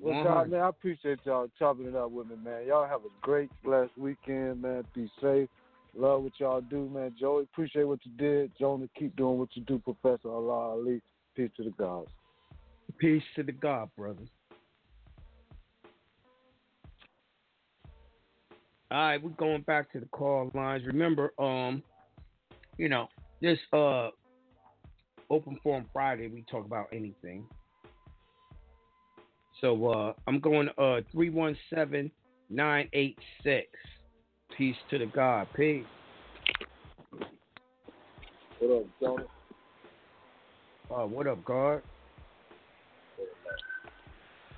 Well, 0.00 0.24
God, 0.24 0.50
man, 0.50 0.60
I 0.60 0.68
appreciate 0.68 1.20
y'all 1.24 1.48
chopping 1.58 1.86
it 1.86 1.94
up 1.94 2.10
with 2.10 2.28
me, 2.28 2.36
man. 2.36 2.66
Y'all 2.66 2.86
have 2.86 3.04
a 3.04 3.08
great, 3.22 3.48
blessed 3.62 3.96
weekend, 3.96 4.62
man. 4.62 4.84
Be 4.94 5.08
safe. 5.20 5.48
Love 5.96 6.24
what 6.24 6.32
y'all 6.38 6.60
do, 6.60 6.88
man. 6.92 7.14
Joey, 7.18 7.44
appreciate 7.44 7.84
what 7.84 8.00
you 8.04 8.12
did. 8.16 8.52
Jonah, 8.58 8.88
keep 8.98 9.14
doing 9.16 9.38
what 9.38 9.48
you 9.54 9.62
do, 9.62 9.78
Professor 9.78 10.28
Allah 10.28 10.72
Ali. 10.72 11.00
Peace 11.36 11.50
to 11.56 11.64
the 11.64 11.70
gods. 11.70 12.10
Peace 12.98 13.22
to 13.36 13.42
the 13.42 13.52
God, 13.52 13.88
brother. 13.96 14.22
All 18.90 18.98
right, 18.98 19.22
we're 19.22 19.30
going 19.30 19.62
back 19.62 19.90
to 19.92 20.00
the 20.00 20.06
call 20.06 20.50
lines. 20.54 20.84
Remember, 20.86 21.32
um, 21.38 21.82
you 22.76 22.88
know, 22.88 23.08
this 23.40 23.58
uh 23.72 24.10
open 25.30 25.58
forum 25.62 25.86
Friday, 25.92 26.28
we 26.28 26.44
talk 26.50 26.64
about 26.64 26.88
anything. 26.92 27.44
So 29.60 29.90
uh 29.90 30.12
I'm 30.26 30.40
going 30.40 30.68
uh 30.78 31.00
three 31.12 31.30
one 31.30 31.56
seven 31.74 32.10
nine 32.50 32.88
eight 32.92 33.18
six. 33.42 33.68
Peace 34.56 34.76
to 34.90 34.98
the 34.98 35.06
God. 35.06 35.48
Peace. 35.56 35.84
What 38.60 38.76
up, 38.76 38.86
Jonah? 39.00 39.24
Uh, 40.90 41.06
what 41.06 41.26
up, 41.26 41.44
God? 41.44 41.82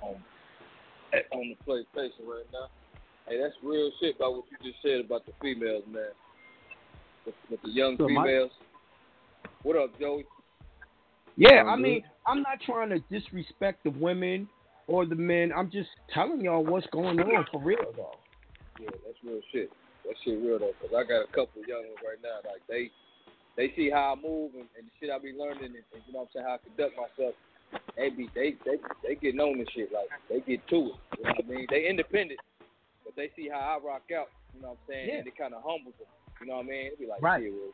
On, 0.01 0.15
on 1.31 1.55
the 1.55 1.55
PlayStation 1.67 2.27
right 2.27 2.45
now. 2.53 2.67
Hey, 3.27 3.39
that's 3.41 3.55
real 3.63 3.91
shit 3.99 4.17
about 4.17 4.33
what 4.33 4.43
you 4.51 4.71
just 4.71 4.81
said 4.83 5.03
about 5.03 5.25
the 5.25 5.31
females, 5.41 5.83
man. 5.91 6.03
With, 7.25 7.35
with 7.49 7.61
the 7.63 7.69
young 7.71 7.97
So 7.97 8.07
my- 8.07 8.23
females. 8.23 8.51
What 9.63 9.75
up, 9.77 9.99
Joey? 9.99 10.25
Yeah, 11.35 11.63
Sound 11.63 11.69
I 11.69 11.75
mean, 11.75 12.03
I'm 12.27 12.41
not 12.41 12.59
trying 12.65 12.89
to 12.89 12.99
disrespect 13.11 13.83
the 13.83 13.89
women 13.91 14.47
or 14.87 15.05
the 15.05 15.15
men. 15.15 15.51
I'm 15.55 15.69
just 15.71 15.89
telling 16.13 16.41
y'all 16.41 16.63
what's 16.63 16.87
going 16.87 17.19
on 17.19 17.45
for 17.51 17.61
real, 17.61 17.77
though. 17.95 18.15
Yeah, 18.79 18.89
that's 19.05 19.17
real 19.23 19.41
shit. 19.51 19.69
That 20.07 20.15
shit 20.23 20.39
real 20.39 20.59
though, 20.59 20.73
'cause 20.79 20.95
I 20.95 21.03
got 21.03 21.27
a 21.27 21.31
couple 21.35 21.61
of 21.61 21.67
young 21.67 21.83
ones 21.83 21.99
right 22.01 22.21
now. 22.23 22.39
Like 22.49 22.63
they, 22.71 22.89
they 23.59 23.73
see 23.75 23.89
how 23.91 24.13
I 24.13 24.15
move 24.15 24.55
and, 24.55 24.69
and 24.79 24.87
the 24.87 24.91
shit 24.99 25.11
I 25.11 25.19
be 25.19 25.33
learning, 25.35 25.75
and, 25.75 25.83
and 25.91 26.01
you 26.07 26.13
know 26.15 26.23
what 26.25 26.31
I'm 26.31 26.41
saying, 26.41 26.45
how 26.47 26.55
I 26.55 26.63
conduct 26.63 26.93
myself. 26.95 27.35
They 27.99 28.09
be 28.09 28.29
they 28.33 28.55
they 28.63 28.77
they 29.03 29.15
getting 29.19 29.41
on 29.43 29.59
this 29.59 29.67
shit. 29.75 29.91
Like 29.91 30.07
they 30.31 30.39
get 30.39 30.63
to 30.71 30.95
it. 30.95 30.97
You 31.19 31.23
know 31.27 31.35
what 31.35 31.43
I 31.43 31.47
mean? 31.51 31.67
They 31.69 31.87
independent, 31.91 32.39
but 33.03 33.15
they 33.19 33.29
see 33.35 33.49
how 33.51 33.59
I 33.59 33.85
rock 33.85 34.07
out. 34.15 34.31
You 34.55 34.61
know 34.63 34.79
what 34.79 34.79
I'm 34.87 34.87
saying? 34.87 35.09
Yeah. 35.11 35.19
And 35.19 35.27
it 35.27 35.35
kind 35.37 35.53
of 35.53 35.61
humbles 35.61 35.95
them. 35.99 36.07
You 36.39 36.47
know 36.47 36.63
what 36.63 36.65
I 36.65 36.69
mean? 36.69 36.91
They 36.95 37.03
be 37.05 37.09
like, 37.11 37.21
Right. 37.21 37.43
shit, 37.43 37.51
well, 37.51 37.73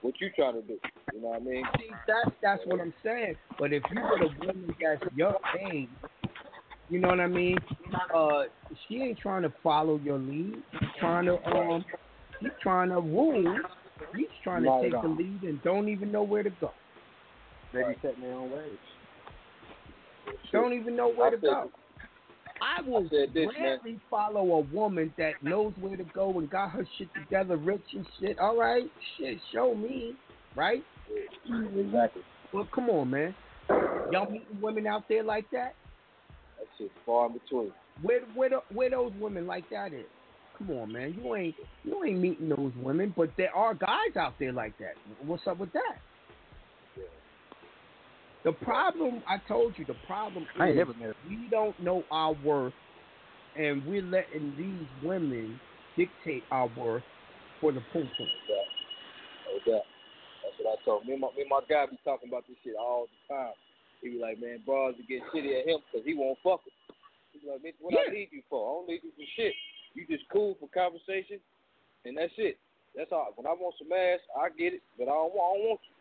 what 0.00 0.14
you 0.20 0.30
trying 0.34 0.54
to 0.54 0.62
do? 0.62 0.78
You 1.12 1.20
know 1.20 1.28
what 1.36 1.42
I 1.42 1.44
mean? 1.44 1.64
See, 1.78 1.90
that's 2.08 2.30
that's 2.40 2.62
what 2.64 2.80
I'm 2.80 2.94
saying. 3.04 3.36
But 3.58 3.72
if 3.74 3.82
you 3.92 3.96
get 4.00 4.22
a 4.24 4.30
woman 4.40 4.74
that's 4.80 5.02
your 5.14 5.36
age, 5.68 5.88
you 6.88 6.98
know 6.98 7.08
what 7.08 7.20
I 7.20 7.26
mean? 7.26 7.58
Uh, 8.14 8.42
she 8.86 8.96
ain't 8.96 9.18
trying 9.18 9.42
to 9.42 9.52
follow 9.62 10.00
your 10.02 10.18
lead. 10.18 10.56
She's 10.72 10.88
trying 11.00 11.26
to 11.26 11.44
um, 11.46 11.84
she's 12.40 12.50
trying 12.62 12.90
to 12.90 13.00
rule. 13.00 13.58
He's 14.16 14.26
trying 14.44 14.62
to 14.64 14.80
take 14.82 14.92
the 14.92 15.08
lead 15.08 15.42
and 15.42 15.62
don't 15.62 15.88
even 15.88 16.12
know 16.12 16.22
where 16.22 16.42
to 16.42 16.50
go. 16.60 16.70
Maybe 17.72 17.96
setting 18.02 18.22
their 18.22 18.34
own 18.34 18.50
ways. 18.50 18.70
Don't 20.52 20.72
even 20.72 20.96
know 20.96 21.08
where 21.08 21.28
I 21.28 21.30
to 21.30 21.36
go. 21.36 21.70
I 22.60 22.80
will 22.88 23.06
said 23.10 23.34
this, 23.34 23.48
man. 23.58 23.78
gladly 23.78 24.00
follow 24.10 24.52
a 24.52 24.60
woman 24.74 25.12
that 25.18 25.34
knows 25.42 25.74
where 25.78 25.96
to 25.96 26.04
go 26.04 26.38
and 26.38 26.48
got 26.48 26.70
her 26.70 26.86
shit 26.96 27.08
together, 27.14 27.56
rich 27.56 27.82
and 27.92 28.06
shit. 28.18 28.38
All 28.38 28.56
right, 28.56 28.84
shit, 29.18 29.38
show 29.52 29.74
me, 29.74 30.14
right? 30.54 30.82
Exactly. 31.44 32.22
Well, 32.52 32.66
come 32.74 32.88
on, 32.88 33.10
man. 33.10 33.34
Y'all 34.10 34.30
meeting 34.30 34.60
women 34.60 34.86
out 34.86 35.04
there 35.08 35.22
like 35.22 35.50
that? 35.50 35.74
That 36.78 36.84
shit's 36.84 36.94
far 37.04 37.26
in 37.26 37.32
between. 37.34 37.72
Where 38.02 38.20
where 38.34 38.50
the, 38.50 38.60
where 38.72 38.90
those 38.90 39.12
women 39.20 39.46
like 39.46 39.68
that 39.70 39.92
is? 39.92 40.06
Come 40.58 40.70
on, 40.70 40.92
man. 40.92 41.14
You 41.20 41.34
ain't 41.34 41.54
you 41.84 42.04
ain't 42.04 42.18
meeting 42.18 42.48
those 42.48 42.72
women, 42.82 43.12
but 43.16 43.30
there 43.36 43.54
are 43.54 43.74
guys 43.74 44.16
out 44.18 44.34
there 44.38 44.52
like 44.52 44.76
that. 44.78 44.94
What's 45.26 45.46
up 45.46 45.58
with 45.58 45.72
that? 45.72 45.98
The 48.44 48.52
problem, 48.52 49.24
I 49.26 49.38
told 49.48 49.74
you, 49.76 49.84
the 49.84 49.96
problem 50.06 50.46
I 50.60 50.68
is 50.68 50.76
never 50.76 50.94
met. 50.94 51.16
we 51.28 51.48
don't 51.50 51.78
know 51.80 52.04
our 52.12 52.32
worth, 52.44 52.72
and 53.56 53.84
we're 53.84 54.02
letting 54.02 54.54
these 54.56 54.86
women 55.02 55.58
dictate 55.96 56.44
our 56.52 56.70
worth 56.76 57.02
for 57.60 57.72
the 57.72 57.80
pum 57.92 58.08
pum. 58.16 58.26
No 59.66 59.72
doubt. 59.72 59.82
That's 60.44 60.54
what 60.62 60.78
I 60.78 60.84
told 60.84 61.06
me. 61.06 61.14
and 61.14 61.22
My, 61.22 61.28
me 61.34 61.42
and 61.42 61.50
my 61.50 61.60
guy 61.68 61.86
be 61.90 61.98
talking 62.04 62.28
about 62.28 62.44
this 62.46 62.56
shit 62.62 62.74
all 62.78 63.08
the 63.28 63.34
time. 63.34 63.52
He 64.02 64.10
be 64.10 64.18
like, 64.18 64.40
man, 64.40 64.60
bros 64.64 64.94
to 64.96 65.02
get 65.02 65.22
shitty 65.34 65.60
at 65.60 65.66
him 65.68 65.80
because 65.90 66.04
he 66.06 66.14
won't 66.14 66.38
fuck 66.42 66.60
him. 66.66 66.72
He 67.32 67.38
be 67.40 67.46
like, 67.50 67.62
"Bitch, 67.62 67.74
what 67.80 67.94
I 67.94 68.12
need 68.12 68.28
you 68.30 68.42
for? 68.48 68.60
I 68.60 68.72
don't 68.80 68.88
need 68.88 69.00
you 69.02 69.10
for 69.16 69.26
shit. 69.36 69.54
You 69.94 70.06
just 70.06 70.24
cool 70.32 70.56
for 70.60 70.68
conversation, 70.68 71.38
and 72.04 72.16
that's 72.16 72.32
it. 72.36 72.58
That's 72.94 73.12
all. 73.12 73.32
When 73.36 73.46
I 73.46 73.50
want 73.50 73.74
some 73.78 73.92
ass, 73.92 74.20
I 74.38 74.48
get 74.56 74.74
it, 74.74 74.82
but 74.98 75.04
I 75.04 75.12
don't 75.16 75.34
want, 75.34 75.56
I 75.56 75.58
don't 75.58 75.68
want 75.68 75.80
you. 75.84 75.94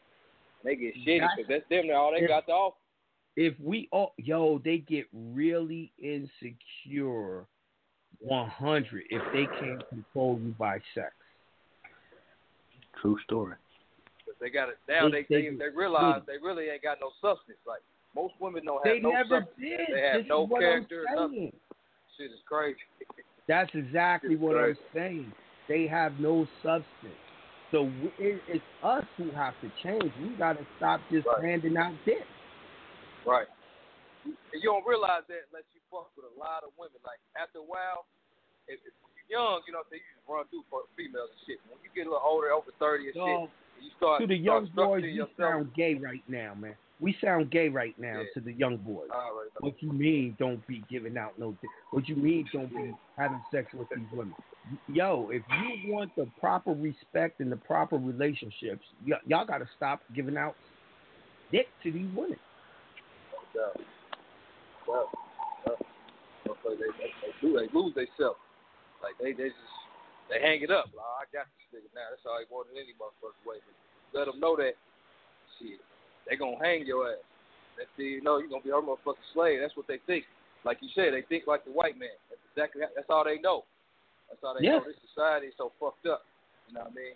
And 0.62 0.66
they 0.72 0.76
get 0.76 0.96
shitty 0.96 1.20
That's- 1.20 1.32
because 1.38 1.50
that's 1.50 1.70
them. 1.70 1.88
Now 1.88 2.04
all 2.06 2.12
they 2.12 2.22
if- 2.22 2.28
got 2.28 2.46
to 2.48 2.52
offer. 2.54 2.78
If 3.38 3.54
we 3.60 3.90
all 3.92 4.14
yo, 4.18 4.60
they 4.64 4.78
get 4.78 5.08
really 5.14 5.92
insecure, 6.02 7.46
one 8.20 8.50
hundred 8.50 9.04
if 9.10 9.22
they 9.34 9.46
can't 9.60 9.88
control 9.90 10.40
you 10.42 10.56
by 10.58 10.80
sex. 10.94 11.14
True 13.02 13.20
story. 13.26 13.56
They 14.42 14.50
got 14.50 14.70
it 14.70 14.78
now. 14.88 15.10
They- 15.10 15.26
They 15.30 15.50
they 15.50 15.56
they, 15.56 15.70
realize 15.76 16.22
they 16.28 16.38
really 16.42 16.70
ain't 16.70 16.84
got 16.84 16.98
no 17.00 17.12
substance. 17.22 17.58
Like 17.66 17.82
most 18.16 18.34
women 18.40 18.64
don't 18.66 18.86
have 18.86 18.96
They 18.96 19.00
no 19.00 19.12
never 19.12 19.42
substance. 19.48 19.60
did. 19.60 19.88
They 19.96 20.02
have 20.02 20.22
this 20.24 20.30
no 20.30 20.48
character. 20.48 21.04
Nothing. 21.16 21.52
Shit 22.18 22.32
is 22.32 22.40
crazy. 22.48 22.80
That's 23.48 23.70
exactly 23.74 24.36
what 24.36 24.58
I'm 24.58 24.78
saying. 24.94 25.32
They 25.68 25.88
have 25.88 26.20
no 26.20 26.48
substance. 26.64 27.20
So 27.72 27.90
it, 28.20 28.42
it's 28.48 28.64
us 28.84 29.04
who 29.18 29.30
have 29.32 29.54
to 29.62 29.70
change. 29.84 30.12
We 30.22 30.30
got 30.38 30.58
to 30.58 30.66
stop 30.78 31.02
just 31.12 31.26
Right. 31.28 31.44
handing 31.44 31.76
out 31.78 31.94
dick. 32.06 32.24
Right. 33.26 33.48
And 34.26 34.58
you 34.62 34.70
don't 34.70 34.86
realize 34.86 35.26
that 35.30 35.50
unless 35.52 35.66
you 35.74 35.82
fuck 35.92 36.10
with 36.16 36.26
a 36.26 36.36
lot 36.40 36.64
of 36.64 36.72
women. 36.78 36.98
Like 37.06 37.20
after 37.38 37.60
a 37.60 37.68
while, 37.68 38.06
if, 38.70 38.80
if 38.86 38.94
you're 39.30 39.42
young, 39.42 39.62
you 39.68 39.74
know, 39.74 39.82
what 39.86 39.90
I'm 39.94 39.98
saying, 39.98 40.06
you 40.06 40.14
just 40.18 40.30
run 40.30 40.46
through 40.50 40.66
for 40.70 40.86
females 40.98 41.30
and 41.34 41.42
shit. 41.46 41.60
When 41.70 41.78
you 41.86 41.90
get 41.94 42.06
a 42.06 42.14
little 42.14 42.26
older, 42.26 42.50
over 42.54 42.70
thirty 42.82 43.10
and 43.14 43.18
shit, 43.18 43.22
So, 43.22 43.50
you 43.82 43.90
start 43.98 44.22
to 44.22 44.28
the 44.28 44.36
you 44.36 44.44
young 44.44 44.70
boys, 44.76 45.04
you 45.04 45.10
yourself. 45.10 45.30
sound 45.38 45.74
gay 45.76 45.96
right 45.96 46.24
now, 46.28 46.54
man. 46.56 46.76
We 47.00 47.16
sound 47.22 47.52
gay 47.52 47.68
right 47.70 47.98
now 48.00 48.20
Yeah. 48.22 48.28
to 48.36 48.40
the 48.40 48.54
young 48.54 48.78
boys. 48.78 49.10
Right, 49.10 49.32
What 49.60 49.82
you 49.82 49.92
mean 49.92 50.36
don't 50.40 50.66
be 50.66 50.84
giving 50.90 51.18
out 51.18 51.38
no 51.38 51.52
dick? 51.62 51.70
What 51.92 52.08
you 52.08 52.16
mean 52.16 52.48
don't 52.54 52.70
be 52.74 52.94
having 53.18 53.42
sex 53.52 53.74
with 53.74 53.90
these 53.90 54.10
women? 54.12 54.34
Yo, 54.88 55.30
if 55.30 55.44
you 55.50 55.92
want 55.94 56.16
the 56.16 56.26
proper 56.40 56.72
respect 56.72 57.40
and 57.42 57.52
the 57.52 57.58
proper 57.58 57.98
relationships, 57.98 58.86
y- 59.06 59.20
y'all 59.28 59.46
got 59.46 59.58
to 59.60 59.68
stop 59.76 60.02
giving 60.16 60.38
out 60.38 60.56
dick 61.52 61.68
to 61.84 61.92
these 61.92 62.10
women. 62.16 62.40
Yeah. 63.54 63.62
Yeah. 64.88 65.04
Yeah. 65.68 65.74
Motherfucker, 66.48 66.78
they 67.42 67.68
lose 67.74 67.94
themselves. 67.96 68.40
Like 69.04 69.14
they 69.22 69.34
they 69.34 69.50
just 69.50 69.56
they 70.30 70.42
hang 70.42 70.62
it 70.62 70.72
up. 70.74 70.90
Like, 70.94 71.06
oh, 71.06 71.22
I 71.22 71.26
got 71.30 71.46
this 71.54 71.70
nigga 71.70 71.90
now. 71.94 72.10
That's 72.10 72.26
all 72.26 72.42
he 72.42 72.50
wanted 72.50 72.78
any 72.78 72.98
motherfucker 72.98 73.38
way. 73.46 73.62
Let 74.14 74.26
them 74.26 74.40
know 74.40 74.56
that 74.58 74.74
shit, 75.58 75.80
they 76.30 76.36
gonna 76.36 76.60
hang 76.62 76.86
your 76.86 77.12
ass. 77.12 77.24
That's 77.78 77.92
the 77.98 78.20
you 78.20 78.24
know 78.24 78.40
you're 78.40 78.50
gonna 78.50 78.64
be 78.66 78.72
a 78.72 78.80
motherfucking 78.80 79.30
slave. 79.36 79.60
That's 79.62 79.76
what 79.76 79.88
they 79.88 80.00
think. 80.08 80.26
Like 80.64 80.82
you 80.82 80.90
said, 80.96 81.14
they 81.14 81.22
think 81.28 81.46
like 81.46 81.66
the 81.66 81.76
white 81.76 82.00
man. 82.00 82.16
That's 82.32 82.42
exactly 82.50 82.82
that's 82.96 83.10
all 83.12 83.26
they 83.26 83.38
know. 83.38 83.68
That's 84.30 84.42
all 84.42 84.56
they 84.58 84.66
Yes. 84.66 84.82
know. 84.82 84.90
This 84.90 84.98
society 85.14 85.54
is 85.54 85.58
so 85.58 85.72
fucked 85.78 86.08
up. 86.08 86.26
You 86.68 86.74
know 86.74 86.88
what 86.90 86.98
I 86.98 86.98
mean? 86.98 87.16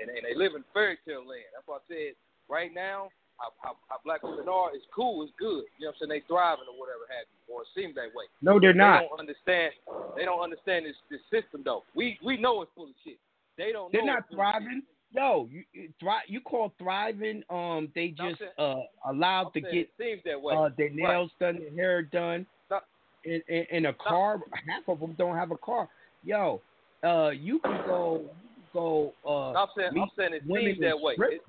And, 0.00 0.10
and 0.10 0.20
they 0.26 0.36
live 0.36 0.52
in 0.52 0.64
fairy 0.74 0.98
tale 1.06 1.24
land. 1.24 1.48
That's 1.54 1.64
why 1.64 1.80
I 1.80 1.84
said 1.88 2.12
right 2.50 2.74
now 2.74 3.08
how, 3.38 3.50
how, 3.60 3.76
how 3.88 3.96
black 4.04 4.22
women 4.22 4.48
are 4.48 4.74
is 4.74 4.82
cool, 4.94 5.22
it's 5.22 5.32
good. 5.38 5.64
You 5.78 5.86
know 5.86 5.92
what 5.92 5.96
I'm 6.02 6.08
saying? 6.08 6.20
They 6.20 6.26
thriving 6.26 6.64
or 6.70 6.78
whatever 6.78 7.04
have 7.08 7.26
you, 7.28 7.54
or 7.54 7.62
it 7.62 7.68
seems 7.74 7.94
that 7.96 8.10
way. 8.14 8.26
No, 8.40 8.60
they're 8.60 8.74
not. 8.74 9.00
They 9.02 9.08
don't 9.08 9.20
understand. 9.20 9.72
They 10.16 10.24
don't 10.24 10.40
understand 10.40 10.86
this 10.86 10.96
this 11.10 11.20
system 11.30 11.62
though. 11.64 11.82
We 11.94 12.18
we 12.24 12.36
know 12.36 12.62
it's 12.62 12.70
full 12.74 12.84
of 12.84 12.94
shit. 13.04 13.18
They 13.58 13.72
don't. 13.72 13.92
They're 13.92 14.04
not 14.04 14.20
it's 14.26 14.34
full 14.34 14.40
of 14.40 14.46
shit. 14.54 14.62
thriving. 14.62 14.82
Yo, 15.14 15.48
you 15.52 15.64
you 15.72 15.88
you 16.26 16.40
call 16.40 16.72
thriving? 16.78 17.42
Um, 17.50 17.88
they 17.94 18.08
just 18.08 18.38
saying- 18.38 18.50
uh 18.58 18.80
allowed 19.10 19.46
I'm 19.46 19.52
to 19.54 19.60
get 19.62 19.90
seems 19.98 20.22
that 20.24 20.40
way. 20.40 20.54
uh 20.56 20.70
their 20.76 20.86
Right. 20.88 20.96
nails 20.96 21.30
done, 21.40 21.58
their 21.58 21.70
hair 21.74 22.02
done, 22.02 22.46
Stop. 22.66 22.86
in, 23.24 23.42
in 23.48 23.66
in 23.70 23.86
a 23.86 23.92
car. 23.94 24.40
Half 24.66 24.88
of 24.88 25.00
them 25.00 25.14
don't 25.18 25.36
have 25.36 25.50
a 25.50 25.58
car. 25.58 25.88
Yo, 26.24 26.60
uh, 27.02 27.30
you 27.34 27.58
can 27.58 27.84
go 27.86 28.24
go 28.72 29.12
uh 29.26 29.52
I'm 29.52 29.68
saying 29.76 29.90
I'm 30.00 30.08
saying 30.16 30.32
it 30.34 30.42
seems 30.46 30.80
that 30.80 30.98
way. 30.98 31.14
It-. 31.18 31.42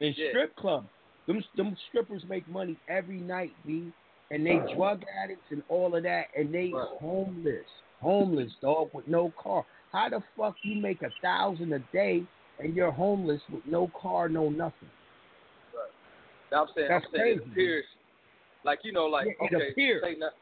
In 0.00 0.14
Yeah. 0.16 0.28
strip 0.30 0.56
clubs, 0.56 0.88
them 1.26 1.44
them 1.56 1.76
strippers 1.88 2.24
make 2.28 2.48
money 2.48 2.76
every 2.88 3.18
night, 3.20 3.54
B, 3.66 3.92
and 4.30 4.46
they 4.46 4.56
uh-huh. 4.56 4.76
drug 4.76 5.02
addicts 5.22 5.50
and 5.50 5.62
all 5.68 5.94
of 5.94 6.02
that, 6.04 6.26
and 6.36 6.52
they 6.52 6.70
Right. 6.70 6.88
homeless, 6.98 7.66
homeless 8.00 8.52
dog 8.62 8.90
with 8.92 9.06
no 9.08 9.30
car. 9.38 9.64
How 9.92 10.08
the 10.08 10.22
fuck 10.36 10.54
you 10.62 10.80
make 10.80 11.02
a 11.02 11.10
thousand 11.20 11.72
a 11.72 11.80
day 11.92 12.22
and 12.58 12.74
you're 12.74 12.92
homeless 12.92 13.42
with 13.50 13.66
no 13.66 13.90
car, 14.00 14.28
no 14.28 14.48
nothing? 14.48 14.88
I'm 16.52 16.66
saying 16.74 16.88
That's 16.88 17.04
I'm 17.04 17.12
saying 17.12 17.26
it 17.26 17.38
crazy. 17.38 17.50
appears 17.52 17.84
like 18.64 18.80
you 18.82 18.92
know 18.92 19.06
like 19.06 19.26
Yeah, 19.26 19.46
it 19.50 19.54
okay 19.54 20.00
say 20.02 20.16
not, 20.18 20.32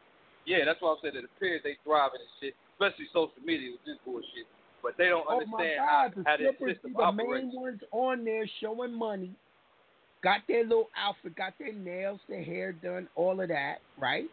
yeah 0.46 0.64
that's 0.64 0.80
why 0.80 0.90
I'm 0.92 0.96
saying 1.02 1.16
it 1.16 1.24
appears 1.24 1.60
they 1.64 1.76
thriving 1.84 2.20
and 2.20 2.30
shit, 2.40 2.54
especially 2.74 3.06
social 3.12 3.32
media 3.44 3.72
with 3.72 3.84
this 3.84 3.98
bullshit. 4.04 4.46
But 4.82 4.94
they 4.96 5.08
don't 5.08 5.26
Oh 5.28 5.44
my 5.46 5.58
understand 5.58 5.80
God, 5.84 6.12
the 6.16 6.22
how, 6.24 6.30
how 6.30 6.36
this 6.38 6.48
strippers 6.56 6.78
be 6.84 6.92
the 6.94 7.02
operates. 7.02 7.52
main 7.52 7.60
ones 7.60 7.80
on 7.92 8.24
there 8.24 8.46
showing 8.60 8.94
money. 8.94 9.32
Got 10.22 10.40
their 10.48 10.64
little 10.64 10.88
outfit, 10.96 11.36
got 11.36 11.54
their 11.58 11.72
nails, 11.72 12.20
their 12.28 12.42
hair 12.42 12.72
done, 12.72 13.08
all 13.14 13.40
of 13.40 13.48
that, 13.48 13.76
right? 14.00 14.26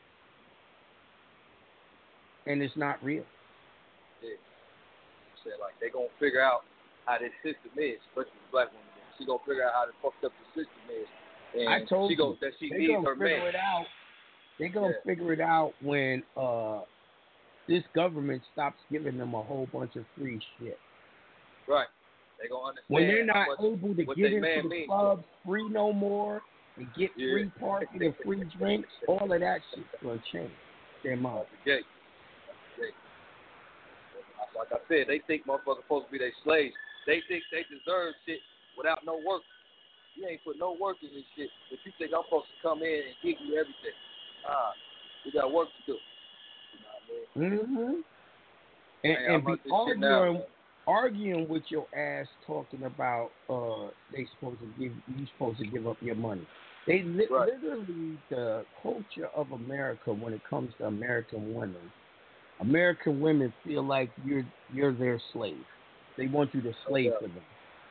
And 2.48 2.62
it's 2.62 2.76
not 2.76 3.04
real. 3.04 3.24
Yeah. 4.22 4.30
Say 5.44 5.52
like 5.62 5.74
they 5.80 5.90
gonna 5.90 6.08
figure 6.20 6.42
out 6.42 6.64
how 7.06 7.18
this 7.20 7.34
system 7.44 7.72
is, 7.78 7.98
especially 8.10 8.38
the 8.50 8.52
black 8.52 8.68
woman. 8.72 8.86
She 9.18 9.26
gonna 9.26 9.40
figure 9.48 9.64
out 9.64 9.74
how 9.74 9.86
the 9.86 9.94
fucked 10.02 10.24
up 10.26 10.32
the 10.34 10.62
system 10.62 10.82
is, 10.90 11.08
and 11.54 11.70
I 11.70 11.86
told 11.86 12.10
she 12.10 12.14
you 12.14 12.18
go 12.18 12.38
that 12.42 12.52
she 12.60 12.70
they 12.70 12.78
needs 12.78 12.94
gonna 12.94 13.06
her 13.08 13.16
figure 13.16 13.38
man. 13.40 13.48
it 13.48 13.56
out. 13.56 13.86
They're 14.58 14.70
gonna 14.70 14.90
Yeah. 14.90 15.06
figure 15.06 15.34
it 15.34 15.42
out 15.42 15.74
when 15.82 16.24
uh 16.36 16.82
this 17.68 17.84
government 17.94 18.42
stops 18.54 18.80
giving 18.92 19.18
them 19.18 19.34
a 19.34 19.42
whole 19.42 19.68
bunch 19.74 19.96
of 19.96 20.06
free 20.18 20.40
shit. 20.58 20.80
Right. 21.68 21.88
They 22.46 22.50
gonna 22.54 22.70
understand 22.70 22.94
When 22.94 23.08
they're 23.08 23.26
not 23.26 23.48
much- 23.50 23.60
able 23.60 23.96
to 23.96 24.06
get 24.16 24.34
into 24.34 24.70
the 24.70 24.86
clubs 24.86 25.24
free 25.46 25.68
no 25.70 25.92
more 25.92 26.42
and 26.78 26.88
get 26.94 27.10
Yeah. 27.18 27.34
free 27.34 27.50
parking 27.60 28.04
and 28.04 28.16
free 28.24 28.44
drinks, 28.60 28.90
all 29.08 29.32
of 29.32 29.40
that 29.40 29.62
shit's 29.74 29.88
gonna 30.04 30.22
change. 30.32 30.52
Their 31.04 31.18
mind. 31.18 31.46
Yeah. 31.66 31.78
Like 34.56 34.72
I 34.72 34.78
said, 34.88 35.08
they 35.08 35.20
think 35.28 35.46
motherfuckers 35.46 35.82
supposed 35.84 36.06
to 36.08 36.12
be 36.14 36.18
their 36.18 36.32
slaves. 36.44 36.74
They 37.06 37.22
think 37.28 37.44
they 37.52 37.64
deserve 37.68 38.14
shit 38.26 38.40
without 38.78 39.04
no 39.06 39.18
work. 39.26 39.42
You 40.16 40.28
ain't 40.28 40.44
put 40.46 40.58
no 40.58 40.72
work 40.80 40.98
in 41.04 41.10
this 41.14 41.26
shit, 41.36 41.50
but 41.70 41.78
you 41.84 41.92
think 41.98 42.12
I'm 42.16 42.24
supposed 42.24 42.48
to 42.48 42.58
come 42.64 42.82
in 42.82 43.04
and 43.12 43.16
give 43.22 43.36
you 43.44 43.60
everything. 43.60 43.98
Ah, 44.48 44.72
we 45.26 45.32
got 45.32 45.52
work 45.52 45.68
to 45.68 45.92
do. 45.92 45.98
You 46.00 46.80
know 46.80 46.94
what 46.96 47.36
I 47.36 47.40
mean? 47.40 47.52
Mm-hmm. 47.60 48.02
And, 49.04 49.14
Man, 49.14 49.34
and 49.36 49.46
be 49.46 49.72
arguing. 49.72 50.44
Arguing 50.88 51.48
with 51.48 51.64
your 51.70 51.88
ass, 51.98 52.28
talking 52.46 52.84
about 52.84 53.32
uh, 53.50 53.90
they 54.14 54.28
supposed 54.36 54.60
to 54.60 54.68
give 54.80 54.92
you 55.08 55.28
supposed 55.34 55.60
to 55.60 55.66
give 55.68 55.88
up 55.88 55.98
your 56.02 56.16
money. 56.16 56.46
They 56.88 57.02
li- 57.04 57.28
Right. 57.30 57.50
literally 57.54 58.18
the 58.30 58.66
culture 58.82 59.28
of 59.36 59.52
America 59.52 60.14
when 60.14 60.34
it 60.34 60.42
comes 60.48 60.72
to 60.78 60.86
American 60.86 61.54
women. 61.54 61.92
American 62.60 63.20
women 63.20 63.52
feel 63.64 63.84
like 63.84 64.12
you're 64.24 64.46
you're 64.74 64.94
their 64.94 65.20
slave. 65.34 65.66
They 66.18 66.28
want 66.28 66.54
you 66.54 66.62
to 66.62 66.74
slave 66.88 67.12
doubt. 67.12 67.22
for 67.22 67.28
them, 67.28 67.44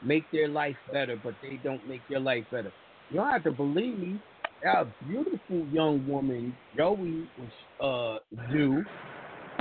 make 0.02 0.30
their 0.30 0.48
life 0.48 0.76
better, 0.92 1.16
but 1.22 1.34
they 1.42 1.60
don't 1.62 1.86
make 1.88 2.00
your 2.08 2.20
life 2.20 2.44
better. 2.50 2.72
You 3.10 3.18
don't 3.18 3.30
have 3.30 3.44
to 3.44 3.52
believe 3.52 3.98
me. 3.98 4.18
A 4.66 4.86
beautiful 5.06 5.66
young 5.70 6.06
woman, 6.08 6.56
Joey 6.74 7.28
was 7.36 8.20
uh 8.30 8.50
due, 8.50 8.82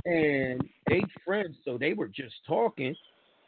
and 0.06 0.64
they 0.88 1.04
friends, 1.26 1.58
so 1.66 1.78
they 1.78 1.94
were 1.94 2.08
just 2.08 2.36
talking. 2.48 2.96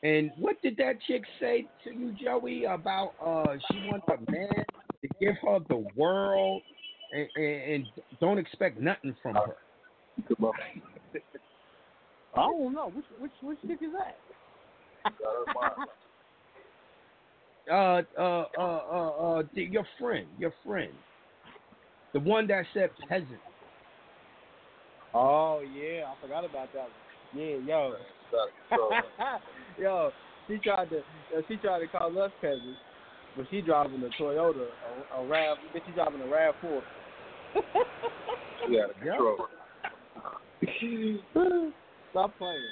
And 0.06 0.30
what 0.38 0.62
did 0.62 0.78
that 0.78 1.02
chick 1.08 1.24
say 1.40 1.66
to 1.84 1.92
you, 1.92 2.14
Joey, 2.14 2.66
about 2.66 3.14
uh 3.26 3.56
she 3.72 3.78
wants 3.88 4.06
a 4.10 4.32
man 4.32 4.64
to 5.02 5.08
give 5.20 5.36
her 5.42 5.58
the 5.68 5.84
world 5.96 6.62
and, 7.12 7.28
and, 7.36 7.72
and 7.74 7.86
don't 8.22 8.38
expect 8.38 8.80
nothing 8.80 9.16
from 9.24 9.34
her. 9.34 9.56
I 12.36 12.42
don't 12.42 12.74
know. 12.76 12.90
Which 12.94 13.06
which 13.20 13.32
which 13.42 13.60
chick 13.62 13.80
is 13.82 13.94
that? 13.98 14.20
Uh, 17.68 18.04
uh, 18.16 18.22
uh, 18.60 18.62
uh, 18.62 19.10
uh, 19.40 19.44
the- 19.56 19.64
your 19.64 19.88
friend, 19.98 20.28
your 20.38 20.54
friend, 20.64 20.94
the 22.14 22.20
one 22.20 22.46
that 22.46 22.64
said 22.76 22.92
peasant. 23.10 23.40
Oh 25.16 25.62
yeah, 25.62 26.04
I 26.06 26.14
forgot 26.22 26.46
about 26.46 26.72
that 26.74 26.84
one. 26.84 26.92
Yeah, 27.34 27.56
yo, 27.66 27.96
yo, 29.80 30.12
she 30.48 30.58
tried 30.58 30.90
to 30.90 30.98
uh, 30.98 31.42
she 31.48 31.56
tried 31.58 31.80
to 31.80 31.88
call 31.88 32.18
us 32.22 32.32
peasants, 32.42 32.80
but 33.36 33.46
she 33.50 33.62
driving 33.62 34.02
a 34.04 34.22
Toyota, 34.22 34.68
a, 35.14 35.22
a 35.22 35.28
Rav. 35.28 35.58
Bitch, 35.74 35.86
she 35.86 35.92
driving 35.94 36.22
a 36.22 36.28
Rav 36.28 36.56
Four. 36.62 36.82
You 38.68 38.82
got 38.82 38.88
to 38.88 38.94
control. 39.00 39.38
Stop 42.12 42.38
playing. 42.38 42.70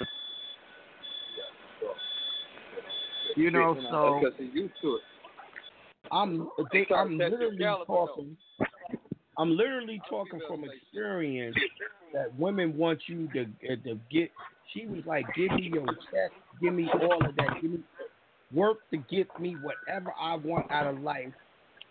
You 3.36 3.50
know, 3.50 3.74
That's 3.74 3.86
so 3.90 4.20
because 4.20 4.34
he's 4.38 4.54
used 4.54 4.74
to 4.82 4.94
it. 4.96 5.02
I'm 6.12 6.48
they, 6.72 6.84
trying 6.84 7.12
I'm 7.12 7.18
to 7.18 7.30
test 7.30 7.40
your 7.40 7.50
literally 7.52 7.84
talking. 7.86 8.36
I'm 9.38 9.56
literally 9.56 10.00
talking 10.08 10.40
from 10.46 10.64
experience 10.64 11.56
that 12.12 12.34
women 12.38 12.76
want 12.76 13.00
you 13.06 13.28
to 13.32 13.42
uh, 13.42 13.76
to 13.84 13.98
get. 14.10 14.30
She 14.74 14.86
was 14.86 15.06
like, 15.06 15.32
"Give 15.34 15.52
me 15.52 15.70
your 15.72 15.86
check, 15.86 16.32
give 16.60 16.74
me 16.74 16.90
all 17.00 17.24
of 17.24 17.34
that, 17.36 17.60
give 17.62 17.70
me 17.70 17.78
work 18.52 18.78
to 18.90 18.96
get 18.96 19.28
me 19.38 19.56
whatever 19.62 20.12
I 20.20 20.34
want 20.34 20.70
out 20.70 20.88
of 20.88 21.00
life, 21.00 21.32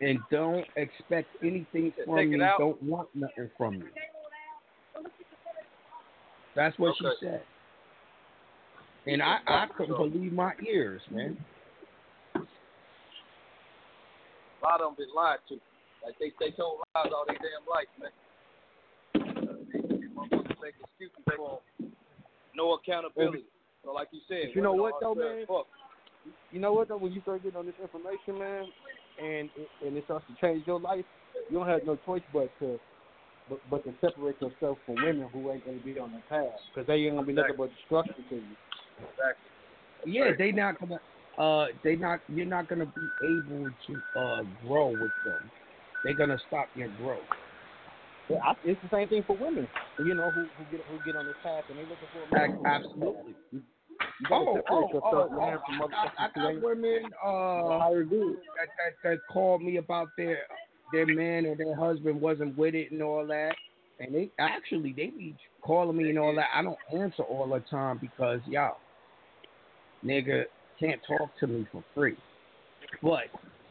and 0.01 0.19
don't 0.29 0.67
expect 0.75 1.29
anything 1.41 1.93
from 2.05 2.17
Take 2.17 2.29
me. 2.29 2.37
Don't 2.57 2.83
want 2.83 3.07
nothing 3.15 3.49
from 3.57 3.79
me." 3.79 3.85
That's 6.55 6.77
what 6.77 6.89
Okay. 6.89 7.09
she 7.09 7.25
said, 7.25 7.45
and 9.07 9.23
I 9.23 9.39
I 9.47 9.67
couldn't 9.67 9.95
believe 9.95 10.33
my 10.33 10.53
ears, 10.67 11.01
man. 11.09 11.37
A 12.35 12.39
lot 14.61 14.81
of 14.81 14.87
them 14.87 14.95
been 14.95 15.13
lied 15.15 15.39
to. 15.47 15.59
Like 16.03 16.17
they 16.19 16.33
they 16.39 16.51
told 16.51 16.83
lies 16.93 17.11
all 17.13 17.25
their 17.25 17.37
damn 17.37 17.65
life, 17.65 17.87
man. 17.97 18.11
These 19.71 20.11
motherfuckers 20.11 20.61
make 20.61 20.75
excuses 20.79 21.23
for 21.25 21.61
'em. 21.79 21.93
No 22.55 22.73
accountability. 22.73 23.45
So 23.83 23.91
like 23.93 24.09
you 24.11 24.21
said, 24.27 24.51
You 24.53 24.61
know 24.61 24.73
what, 24.73 24.93
though, 25.01 25.15
man? 25.15 25.45
fuck. 25.47 25.67
You 26.51 26.59
know 26.59 26.73
what 26.73 26.87
though? 26.87 26.97
When 26.97 27.11
you 27.11 27.21
start 27.21 27.43
getting 27.43 27.57
on 27.57 27.65
this 27.65 27.75
information, 27.81 28.39
man, 28.39 28.65
and 29.21 29.49
and 29.85 29.97
it 29.97 30.05
starts 30.05 30.25
to 30.27 30.45
change 30.45 30.65
your 30.65 30.79
life, 30.79 31.05
you 31.49 31.57
don't 31.57 31.67
have 31.67 31.85
no 31.85 31.97
choice 32.05 32.21
but 32.31 32.49
to 32.59 32.79
but, 33.49 33.59
but 33.69 33.83
to 33.83 33.93
separate 33.99 34.41
yourself 34.41 34.77
from 34.85 34.95
women 34.95 35.27
who 35.33 35.51
ain't 35.51 35.65
gonna 35.65 35.77
be 35.79 35.99
on 35.99 36.11
the 36.11 36.21
path 36.29 36.45
because 36.73 36.87
they 36.87 36.93
ain't 36.93 37.15
gonna 37.15 37.27
be 37.27 37.33
nothing 37.33 37.55
but 37.57 37.71
destruction 37.75 38.23
to 38.29 38.35
you. 38.35 38.41
Exactly. 38.99 39.49
Yeah, 40.05 40.31
they 40.37 40.51
not 40.51 40.79
gonna. 40.79 40.99
Uh, 41.37 41.67
they 41.83 41.95
not. 41.95 42.19
You're 42.29 42.45
not 42.45 42.69
gonna 42.69 42.85
be 42.85 43.25
able 43.25 43.69
to 43.87 44.19
uh 44.19 44.43
grow 44.65 44.89
with 44.89 45.11
them. 45.25 45.51
They're 46.03 46.13
gonna 46.13 46.39
stop 46.47 46.67
your 46.75 46.89
growth. 46.99 47.19
I, 48.29 48.53
it's 48.63 48.79
the 48.81 48.89
same 48.91 49.09
thing 49.09 49.23
for 49.27 49.35
women. 49.35 49.67
You 49.99 50.15
know 50.15 50.29
who 50.31 50.41
who 50.41 50.63
get 50.71 50.85
who 50.89 50.97
get 51.05 51.15
on 51.15 51.25
this 51.25 51.35
path 51.43 51.63
and 51.69 51.77
they 51.77 51.83
looking 51.83 52.07
for 52.13 52.37
a 52.37 52.47
man. 52.47 52.65
Absolutely. 52.65 53.35
You 53.51 53.61
gotta 54.29 54.45
Oh, 54.45 54.55
separate 54.55 54.63
oh, 54.71 54.87
yourself 54.87 55.03
oh, 55.13 55.27
from 55.29 55.81
oh, 55.81 55.85
I 55.85 55.89
got, 55.89 56.13
I 56.17 56.53
got 56.53 56.61
women 56.61 57.03
uh 57.23 57.79
that, 57.89 58.67
that 58.77 58.93
that 59.03 59.17
called 59.31 59.61
me 59.61 59.77
about 59.77 60.07
their 60.17 60.39
their 60.91 61.05
man 61.05 61.45
or 61.45 61.55
their 61.55 61.75
husband 61.75 62.21
wasn't 62.21 62.57
with 62.57 62.75
it 62.75 62.91
and 62.91 63.01
all 63.01 63.25
that, 63.27 63.55
and 63.99 64.13
they 64.13 64.29
actually 64.39 64.93
they 64.93 65.07
be 65.07 65.35
calling 65.61 65.97
me 65.97 66.09
and 66.09 66.19
all 66.19 66.35
that. 66.35 66.47
I 66.53 66.61
don't 66.61 66.77
answer 66.93 67.23
all 67.23 67.47
the 67.49 67.59
time 67.69 67.97
because 67.99 68.39
y'all 68.45 68.77
nigga 70.05 70.45
can't 70.79 71.01
talk 71.07 71.29
to 71.39 71.47
me 71.47 71.67
for 71.71 71.83
free. 71.93 72.17
But 73.01 73.23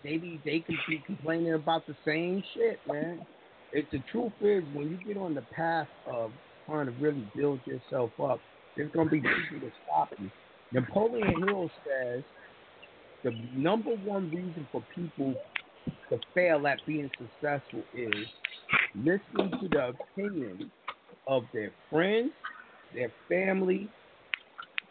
they 0.02 0.16
be 0.16 0.40
they 0.44 0.60
can 0.60 0.76
be 0.88 1.02
complaining 1.06 1.54
about 1.54 1.86
the 1.86 1.94
same 2.04 2.42
shit, 2.54 2.80
man. 2.86 3.24
It 3.72 3.90
the 3.90 4.00
truth 4.10 4.32
is 4.40 4.64
when 4.74 4.90
you 4.90 4.98
get 5.06 5.16
on 5.16 5.34
the 5.34 5.44
path 5.52 5.88
of 6.06 6.32
trying 6.66 6.86
to 6.86 6.92
really 6.92 7.26
build 7.34 7.60
yourself 7.64 8.10
up, 8.22 8.40
there's 8.76 8.92
gonna 8.92 9.10
be 9.10 9.20
people 9.20 9.68
to 9.68 9.72
stop 9.84 10.12
you. 10.18 10.30
Napoleon 10.72 11.42
Hill 11.46 11.70
says 11.86 12.22
the 13.24 13.34
number 13.54 13.90
one 13.90 14.30
reason 14.30 14.66
for 14.72 14.82
people 14.94 15.34
to 16.10 16.18
fail 16.34 16.66
at 16.66 16.78
being 16.86 17.10
successful 17.18 17.82
is 17.94 18.26
listening 18.94 19.50
to 19.60 19.68
the 19.70 19.88
opinion 19.88 20.70
of 21.26 21.44
their 21.52 21.72
friends, 21.90 22.30
their 22.94 23.12
family, 23.28 23.88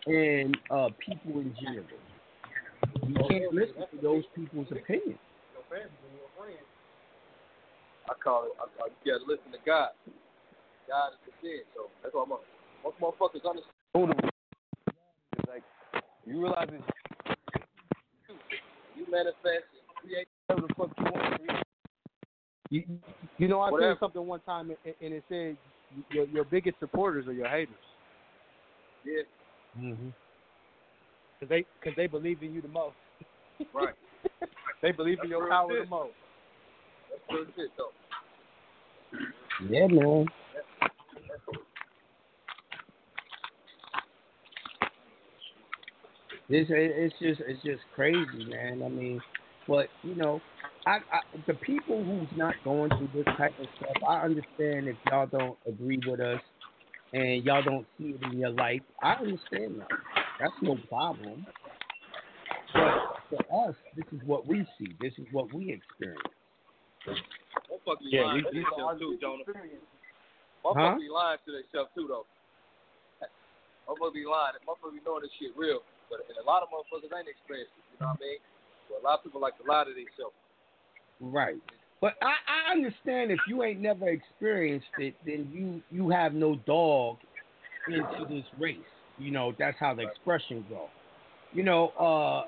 and 0.08 0.58
uh, 0.72 0.90
people 1.00 1.42
in 1.42 1.54
general. 1.62 1.86
You 3.08 3.16
can't 3.30 3.54
listen 3.54 3.84
to 3.94 4.02
those 4.02 4.24
people's 4.36 4.68
opinions. 4.72 5.20
I 8.12 8.14
call 8.20 8.44
it. 8.44 8.52
I 8.60 8.68
call 8.76 8.88
it, 8.88 8.94
you 9.08 9.14
gotta 9.16 9.24
listen 9.24 9.52
to 9.56 9.62
God. 9.66 9.96
God 10.88 11.16
is 11.16 11.20
the 11.24 11.32
within. 11.40 11.64
So 11.74 11.88
that's 12.04 12.14
why 12.14 12.26
most 12.28 12.44
most 12.84 13.00
motherfuckers 13.00 13.48
understand. 13.48 14.32
Like 15.48 15.64
you 16.26 16.42
realize 16.42 16.68
it's 16.72 16.84
You 18.96 19.06
manifest 19.10 19.72
and 19.72 19.88
create 20.04 20.28
whatever 20.48 20.68
the 20.68 20.74
fuck 20.76 20.92
you 20.98 21.06
want. 21.06 21.32
to 21.32 21.38
create. 21.40 21.64
You, 22.70 22.84
you 23.38 23.48
know, 23.48 23.62
I 23.62 23.70
Whatever. 23.72 23.94
said 23.94 24.00
something 24.00 24.26
one 24.26 24.40
time, 24.42 24.72
and, 24.86 25.14
it 25.14 25.24
said 25.30 25.58
your 26.10 26.26
your 26.28 26.44
biggest 26.44 26.80
supporters 26.80 27.28
are 27.28 27.34
your 27.34 27.48
haters, 27.48 27.76
Yeah, 29.06 29.24
Mm-hmm. 29.80 30.10
cause 31.40 31.50
they 31.50 31.66
cause 31.84 31.94
they 31.96 32.08
believe 32.08 32.44
in 32.44 32.54
you 32.54 32.62
the 32.62 32.68
most. 32.68 32.96
right. 33.74 33.94
They 34.82 34.92
believe 34.92 35.18
That's 35.18 35.26
in 35.26 35.30
your 35.30 35.48
power 35.48 35.78
the 35.80 35.86
most. 35.86 36.14
Real 37.34 37.46
shit 37.56 37.72
though. 37.78 37.92
Yeah, 39.70 39.88
man. 39.88 40.26
It's 46.50 46.70
it's 46.74 47.16
just 47.20 47.42
it's 47.48 47.64
just 47.64 47.82
crazy, 47.96 48.46
man. 48.50 48.84
I 48.84 48.90
mean, 48.90 49.22
but 49.68 49.88
you 50.04 50.16
know, 50.16 50.42
I, 50.86 50.98
I 50.98 51.22
the 51.48 51.54
people 51.54 52.04
who's 52.04 52.28
not 52.38 52.56
going 52.64 52.90
through 52.90 53.10
this 53.14 53.26
type 53.38 53.58
of 53.60 53.68
stuff, 53.78 54.04
I 54.08 54.22
understand 54.22 54.88
if 54.88 54.98
y'all 55.10 55.28
don't 55.28 55.58
agree 55.66 56.00
with 56.06 56.20
us 56.20 56.42
and 57.14 57.44
y'all 57.46 57.64
don't 57.64 57.86
see 57.98 58.16
it 58.16 58.24
in 58.32 58.40
your 58.40 58.50
life. 58.50 58.82
I 59.02 59.14
understand 59.14 59.80
that. 59.80 59.88
That's 60.40 60.54
no 60.62 60.76
problem. 60.90 61.46
But 62.74 62.94
for 63.30 63.70
us, 63.70 63.76
this 63.96 64.06
is 64.12 64.20
what 64.26 64.48
we 64.48 64.66
see. 64.78 64.96
This 65.00 65.14
is 65.18 65.26
what 65.32 65.54
we 65.54 65.72
experience. 65.72 66.22
Motherfuckers 67.08 68.06
be 68.06 68.14
Yeah, 68.14 68.30
lying 68.30 68.46
to 68.46 68.52
themselves 68.52 69.00
too, 69.00 69.18
Jonah. 69.22 69.44
Huh? 69.48 69.54
Motherfuckers 70.64 71.00
be 71.00 71.10
lying 71.10 71.40
to 71.46 71.52
themselves 71.52 71.90
too, 71.96 72.06
though. 72.08 72.26
Motherfuckers 73.90 74.14
be 74.14 74.26
lying. 74.26 74.56
Motherfuckers 74.68 74.94
be 74.94 75.02
knowing 75.06 75.24
this 75.24 75.34
shit 75.40 75.52
real. 75.58 75.82
But 76.10 76.28
and 76.30 76.38
a 76.38 76.46
lot 76.46 76.62
of 76.62 76.70
motherfuckers 76.70 77.10
ain't 77.10 77.28
experienced 77.28 77.74
it. 77.78 77.86
You 77.94 77.98
know 78.02 78.14
what 78.14 78.22
I 78.22 78.26
mean? 78.26 78.40
But 78.90 79.02
a 79.02 79.04
lot 79.04 79.20
of 79.20 79.24
people 79.24 79.42
like 79.42 79.58
to 79.58 79.66
lie 79.66 79.86
to 79.86 79.94
themselves. 79.94 80.36
Right. 81.20 81.62
But 82.02 82.16
I, 82.22 82.34
I 82.50 82.72
understand 82.72 83.32
if 83.32 83.40
you 83.48 83.64
ain't 83.64 83.80
never 83.80 84.10
experienced 84.10 84.94
it, 84.98 85.16
then 85.26 85.50
you 85.54 85.82
you 85.90 86.10
have 86.10 86.34
no 86.34 86.56
dog 86.66 87.18
into 87.88 88.26
this 88.28 88.46
race. 88.60 88.80
You 89.18 89.32
know, 89.32 89.54
that's 89.58 89.78
how 89.80 89.94
the 89.94 90.04
expression 90.04 90.66
go. 90.70 90.90
You 91.54 91.64
know, 91.64 91.90
uh 91.90 92.46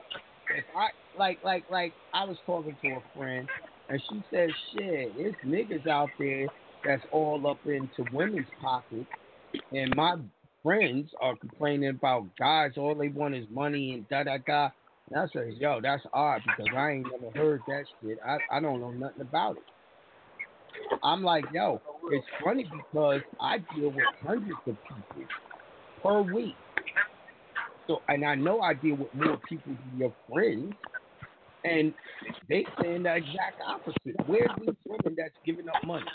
if 0.55 0.65
I 0.75 0.89
like 1.17 1.39
like 1.43 1.63
like 1.69 1.93
I 2.13 2.25
was 2.25 2.37
talking 2.45 2.75
to 2.81 2.87
a 2.89 3.03
friend 3.15 3.47
and 3.93 4.01
she 4.09 4.23
says, 4.33 4.49
Shit, 4.73 5.13
there's 5.15 5.35
niggas 5.45 5.87
out 5.87 6.09
there 6.17 6.47
that's 6.83 7.03
all 7.11 7.45
up 7.47 7.59
into 7.65 8.03
women's 8.11 8.47
pockets 8.59 9.05
and 9.71 9.95
my 9.95 10.15
friends 10.63 11.11
are 11.21 11.35
complaining 11.35 11.89
about 11.89 12.25
guys 12.39 12.71
all 12.75 12.95
they 12.95 13.09
want 13.09 13.35
is 13.35 13.45
money 13.51 13.93
and 13.93 14.09
da 14.09 14.23
da 14.23 14.37
da 14.47 14.69
and 15.11 15.19
I 15.19 15.25
says, 15.33 15.53
yo, 15.59 15.79
that's 15.81 16.01
odd 16.13 16.41
because 16.45 16.73
I 16.75 16.91
ain't 16.91 17.07
never 17.11 17.37
heard 17.37 17.61
that 17.67 17.83
shit. 18.01 18.17
I, 18.25 18.37
I 18.49 18.59
don't 18.59 18.79
know 18.79 18.91
nothing 18.91 19.21
about 19.21 19.57
it. 19.57 19.63
I'm 21.03 21.23
like, 21.23 21.43
yo, 21.53 21.81
it's 22.11 22.25
funny 22.43 22.63
because 22.63 23.21
I 23.39 23.57
deal 23.75 23.89
with 23.91 24.05
hundreds 24.25 24.57
of 24.65 24.77
people 24.87 25.27
per 26.01 26.21
week. 26.21 26.55
So, 27.87 28.01
and 28.07 28.25
I 28.25 28.35
know 28.35 28.61
I 28.61 28.73
deal 28.73 28.95
with 28.95 29.13
more 29.13 29.37
people 29.47 29.73
than 29.73 29.99
your 29.99 30.13
friends, 30.31 30.73
and 31.63 31.93
they 32.49 32.65
saying 32.81 33.03
the 33.03 33.15
exact 33.15 33.61
opposite. 33.65 34.15
Where's 34.25 34.49
these 34.59 34.75
women 34.85 35.15
that's 35.17 35.33
giving 35.45 35.67
up 35.69 35.83
money? 35.85 36.05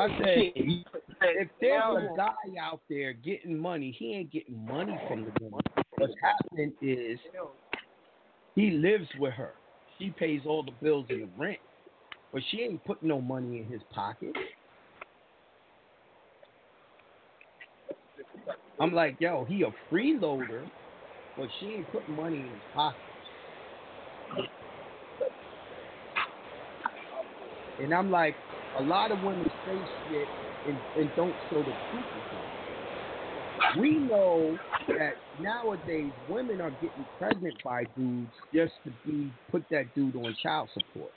I 0.00 0.08
said, 0.18 0.52
if 0.56 1.48
there's 1.60 1.96
a 1.96 2.16
guy 2.16 2.34
out 2.60 2.80
there 2.88 3.12
getting 3.12 3.56
money, 3.56 3.94
he 3.96 4.14
ain't 4.14 4.30
getting 4.30 4.64
money 4.66 4.98
from 5.08 5.24
the 5.24 5.32
woman. 5.40 5.60
What's 5.96 6.12
happening 6.22 6.72
is 6.82 7.18
he 8.54 8.70
lives 8.70 9.08
with 9.18 9.32
her. 9.34 9.52
She 9.98 10.10
pays 10.10 10.42
all 10.46 10.62
the 10.62 10.72
bills 10.82 11.06
and 11.08 11.22
the 11.22 11.28
rent, 11.38 11.58
but 12.32 12.42
she 12.50 12.62
ain't 12.62 12.84
putting 12.84 13.08
no 13.08 13.20
money 13.20 13.60
in 13.60 13.64
his 13.66 13.80
pocket. 13.94 14.34
I'm 18.78 18.92
like, 18.92 19.16
yo, 19.18 19.46
he 19.48 19.62
a 19.62 19.72
freeloader, 19.92 20.68
but 21.36 21.48
she 21.60 21.66
ain't 21.74 21.92
putting 21.92 22.16
money 22.16 22.38
in 22.38 22.46
his 22.46 22.62
pocket. 22.74 22.98
And 27.78 27.92
I'm 27.92 28.10
like, 28.10 28.36
a 28.78 28.82
lot 28.82 29.10
of 29.10 29.22
women 29.22 29.50
say 29.66 29.78
shit 30.08 30.28
and, 30.66 30.80
and 30.96 31.14
don't 31.14 31.36
show 31.50 31.62
the 31.62 31.74
truth. 31.90 32.04
We 33.78 33.98
know 33.98 34.56
that 34.88 35.14
nowadays 35.38 36.12
women 36.28 36.60
are 36.60 36.70
getting 36.70 37.06
pregnant 37.18 37.54
by 37.62 37.84
dudes 37.96 38.32
just 38.54 38.72
to 38.84 38.92
be 39.04 39.30
put 39.50 39.64
that 39.70 39.94
dude 39.94 40.16
on 40.16 40.34
child 40.42 40.70
support. 40.72 41.10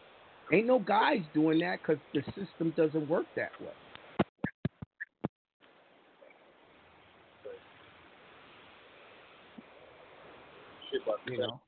Ain't 0.52 0.68
no 0.68 0.80
guys 0.80 1.22
doing 1.34 1.60
that 1.60 1.80
because 1.82 2.02
the 2.14 2.22
system 2.34 2.74
doesn't 2.76 3.08
work 3.08 3.26
that 3.36 3.52
way. 3.62 3.68
Shit 10.92 11.02
about 11.04 11.19
You 11.30 11.38
know, 11.38 11.60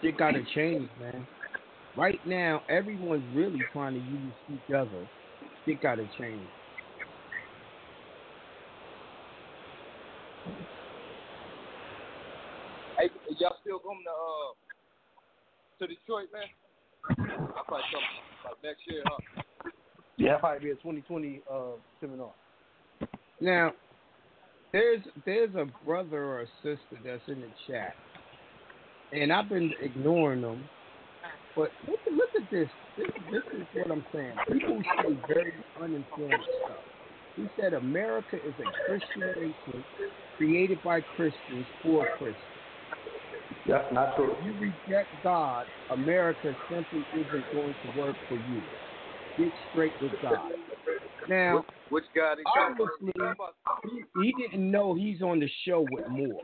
shit 0.00 0.16
got 0.16 0.32
to 0.32 0.44
change, 0.54 0.88
man. 1.00 1.26
Right 1.96 2.20
now, 2.24 2.62
everyone's 2.68 3.24
really 3.34 3.60
trying 3.72 3.94
to 3.94 4.00
use 4.00 4.32
each 4.52 4.74
other. 4.74 5.08
Shit 5.64 5.82
got 5.82 5.96
to 5.96 6.08
change. 6.16 6.40
Hey, 12.96 13.08
y'all 13.38 13.56
still 13.62 13.80
coming 13.80 14.04
to 14.04 14.10
uh 14.10 14.54
to 15.80 15.86
Detroit, 15.86 16.28
man? 16.32 16.42
I 17.08 17.62
probably 17.66 17.84
come 17.90 18.02
like 18.44 18.62
next 18.62 18.80
year, 18.86 19.02
huh? 19.04 19.18
Yeah, 20.16 20.36
probably 20.36 20.66
be 20.66 20.70
a 20.70 20.74
2020 20.74 21.40
uh, 21.50 21.56
seminar. 22.00 22.30
Now, 23.40 23.72
there's 24.72 25.02
there's 25.24 25.54
a 25.54 25.66
brother 25.84 26.22
or 26.24 26.40
a 26.42 26.46
sister 26.62 26.96
that's 27.04 27.26
in 27.28 27.40
the 27.40 27.50
chat, 27.68 27.96
and 29.12 29.32
I've 29.32 29.48
been 29.48 29.72
ignoring 29.80 30.42
them. 30.42 30.68
But 31.56 31.72
look, 31.86 32.00
at- 32.06 32.12
look 32.12 32.30
at 32.36 32.50
this. 32.50 32.70
this. 32.96 33.06
This 33.30 33.42
is 33.60 33.66
what 33.74 33.90
I'm 33.90 34.04
saying. 34.14 34.34
People 34.52 34.80
say 35.02 35.16
very 35.28 35.64
uninformed 35.80 36.44
stuff. 36.64 36.84
He 37.36 37.46
said 37.60 37.74
America 37.74 38.36
is 38.36 38.54
a 38.58 38.86
Christian 38.86 39.22
nation 39.36 39.84
created 40.36 40.82
by 40.82 41.00
Christians 41.00 41.66
for 41.82 42.08
Christians. 42.18 42.46
That's 43.66 43.92
not 43.92 44.16
true. 44.16 44.36
If 44.38 44.44
you 44.44 44.54
reject 44.54 45.10
God, 45.22 45.66
America 45.90 46.54
simply 46.70 47.04
isn't 47.12 47.52
going 47.52 47.74
to 47.84 47.90
work 47.92 48.16
for 48.28 48.36
you. 48.38 48.62
Get 49.38 49.52
straight 49.70 50.00
with 50.00 50.20
God. 50.20 50.52
Now, 51.30 51.64
Which 51.90 52.04
guy 52.14 52.34
they 52.34 52.42
obviously, 52.60 53.12
he, 53.84 54.22
he 54.24 54.34
didn't 54.36 54.68
know 54.68 54.94
he's 54.94 55.22
on 55.22 55.38
the 55.38 55.48
show 55.64 55.86
with 55.92 56.08
Moore. 56.08 56.42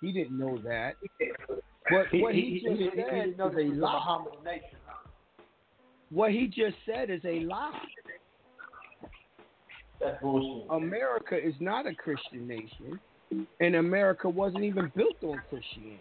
He 0.00 0.10
didn't 0.10 0.38
know 0.38 0.58
that. 0.64 0.94
But 1.90 2.06
what 2.14 2.34
he, 2.34 2.62
just 2.66 2.96
said 2.96 3.28
is 3.28 3.34
a 3.38 3.74
lie. 3.76 4.24
What 6.10 6.32
he 6.32 6.46
just 6.46 6.76
said 6.86 7.10
is 7.10 7.20
a 7.26 7.40
lie. 7.40 7.78
That's 10.00 10.22
bullshit. 10.22 10.70
America 10.70 11.36
is 11.36 11.54
not 11.60 11.86
a 11.86 11.94
Christian 11.94 12.48
nation, 12.48 12.98
and 13.60 13.76
America 13.76 14.30
wasn't 14.30 14.64
even 14.64 14.90
built 14.96 15.22
on 15.22 15.42
Christianity. 15.50 16.00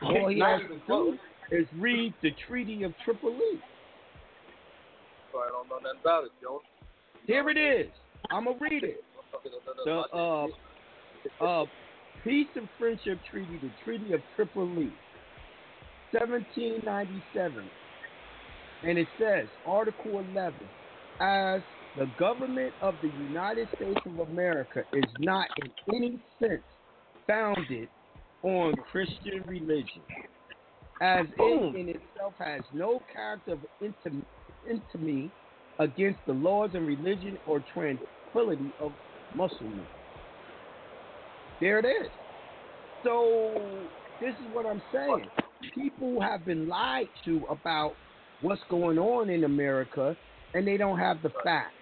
All 0.00 0.28
he 0.28 0.40
has 0.40 0.62
to 0.62 0.80
do 0.86 1.18
is 1.50 1.66
read 1.78 2.14
the 2.22 2.30
Treaty 2.48 2.82
of 2.82 2.94
Tripoli. 3.04 3.60
Nothing 5.34 6.00
about 6.00 6.24
it, 6.24 6.30
Joe. 6.40 6.60
Here 7.26 7.48
it 7.48 7.58
is. 7.58 7.90
I'm 8.30 8.44
gonna 8.44 8.58
read 8.60 8.84
it. 8.84 9.04
The 9.84 10.02
uh, 10.12 10.46
uh, 11.44 11.66
Peace 12.24 12.48
and 12.54 12.68
Friendship 12.78 13.18
Treaty, 13.30 13.58
the 13.58 13.70
Treaty 13.84 14.12
of 14.12 14.20
Tripoli, 14.36 14.90
1797, 16.12 17.68
and 18.84 18.98
it 18.98 19.08
says, 19.18 19.48
Article 19.66 20.24
11, 20.34 20.54
as 21.20 21.62
the 21.96 22.06
government 22.18 22.72
of 22.80 22.94
the 23.02 23.08
United 23.08 23.68
States 23.76 24.00
of 24.06 24.28
America 24.28 24.84
is 24.92 25.04
not 25.18 25.48
in 25.62 25.94
any 25.94 26.18
sense 26.40 26.62
founded 27.26 27.88
on 28.42 28.74
Christian 28.90 29.42
religion, 29.46 30.02
as 31.00 31.26
it 31.38 31.76
in 31.76 31.88
itself 31.88 32.34
has 32.38 32.62
no 32.72 33.02
character 33.12 33.52
of 33.52 33.60
intim- 33.82 34.24
intimacy 34.68 35.30
against 35.78 36.18
the 36.26 36.32
laws 36.32 36.70
and 36.74 36.86
religion 36.86 37.38
or 37.46 37.62
tranquility 37.72 38.72
of 38.80 38.92
Muslims. 39.34 39.86
There 41.60 41.78
it 41.78 41.84
is. 41.84 42.08
So 43.04 43.54
this 44.20 44.30
is 44.34 44.54
what 44.54 44.66
I'm 44.66 44.82
saying. 44.92 45.26
People 45.74 46.20
have 46.20 46.44
been 46.44 46.68
lied 46.68 47.08
to 47.24 47.42
about 47.48 47.94
what's 48.40 48.62
going 48.68 48.98
on 48.98 49.30
in 49.30 49.44
America, 49.44 50.16
and 50.54 50.66
they 50.66 50.76
don't 50.76 50.98
have 50.98 51.22
the 51.22 51.30
facts. 51.44 51.74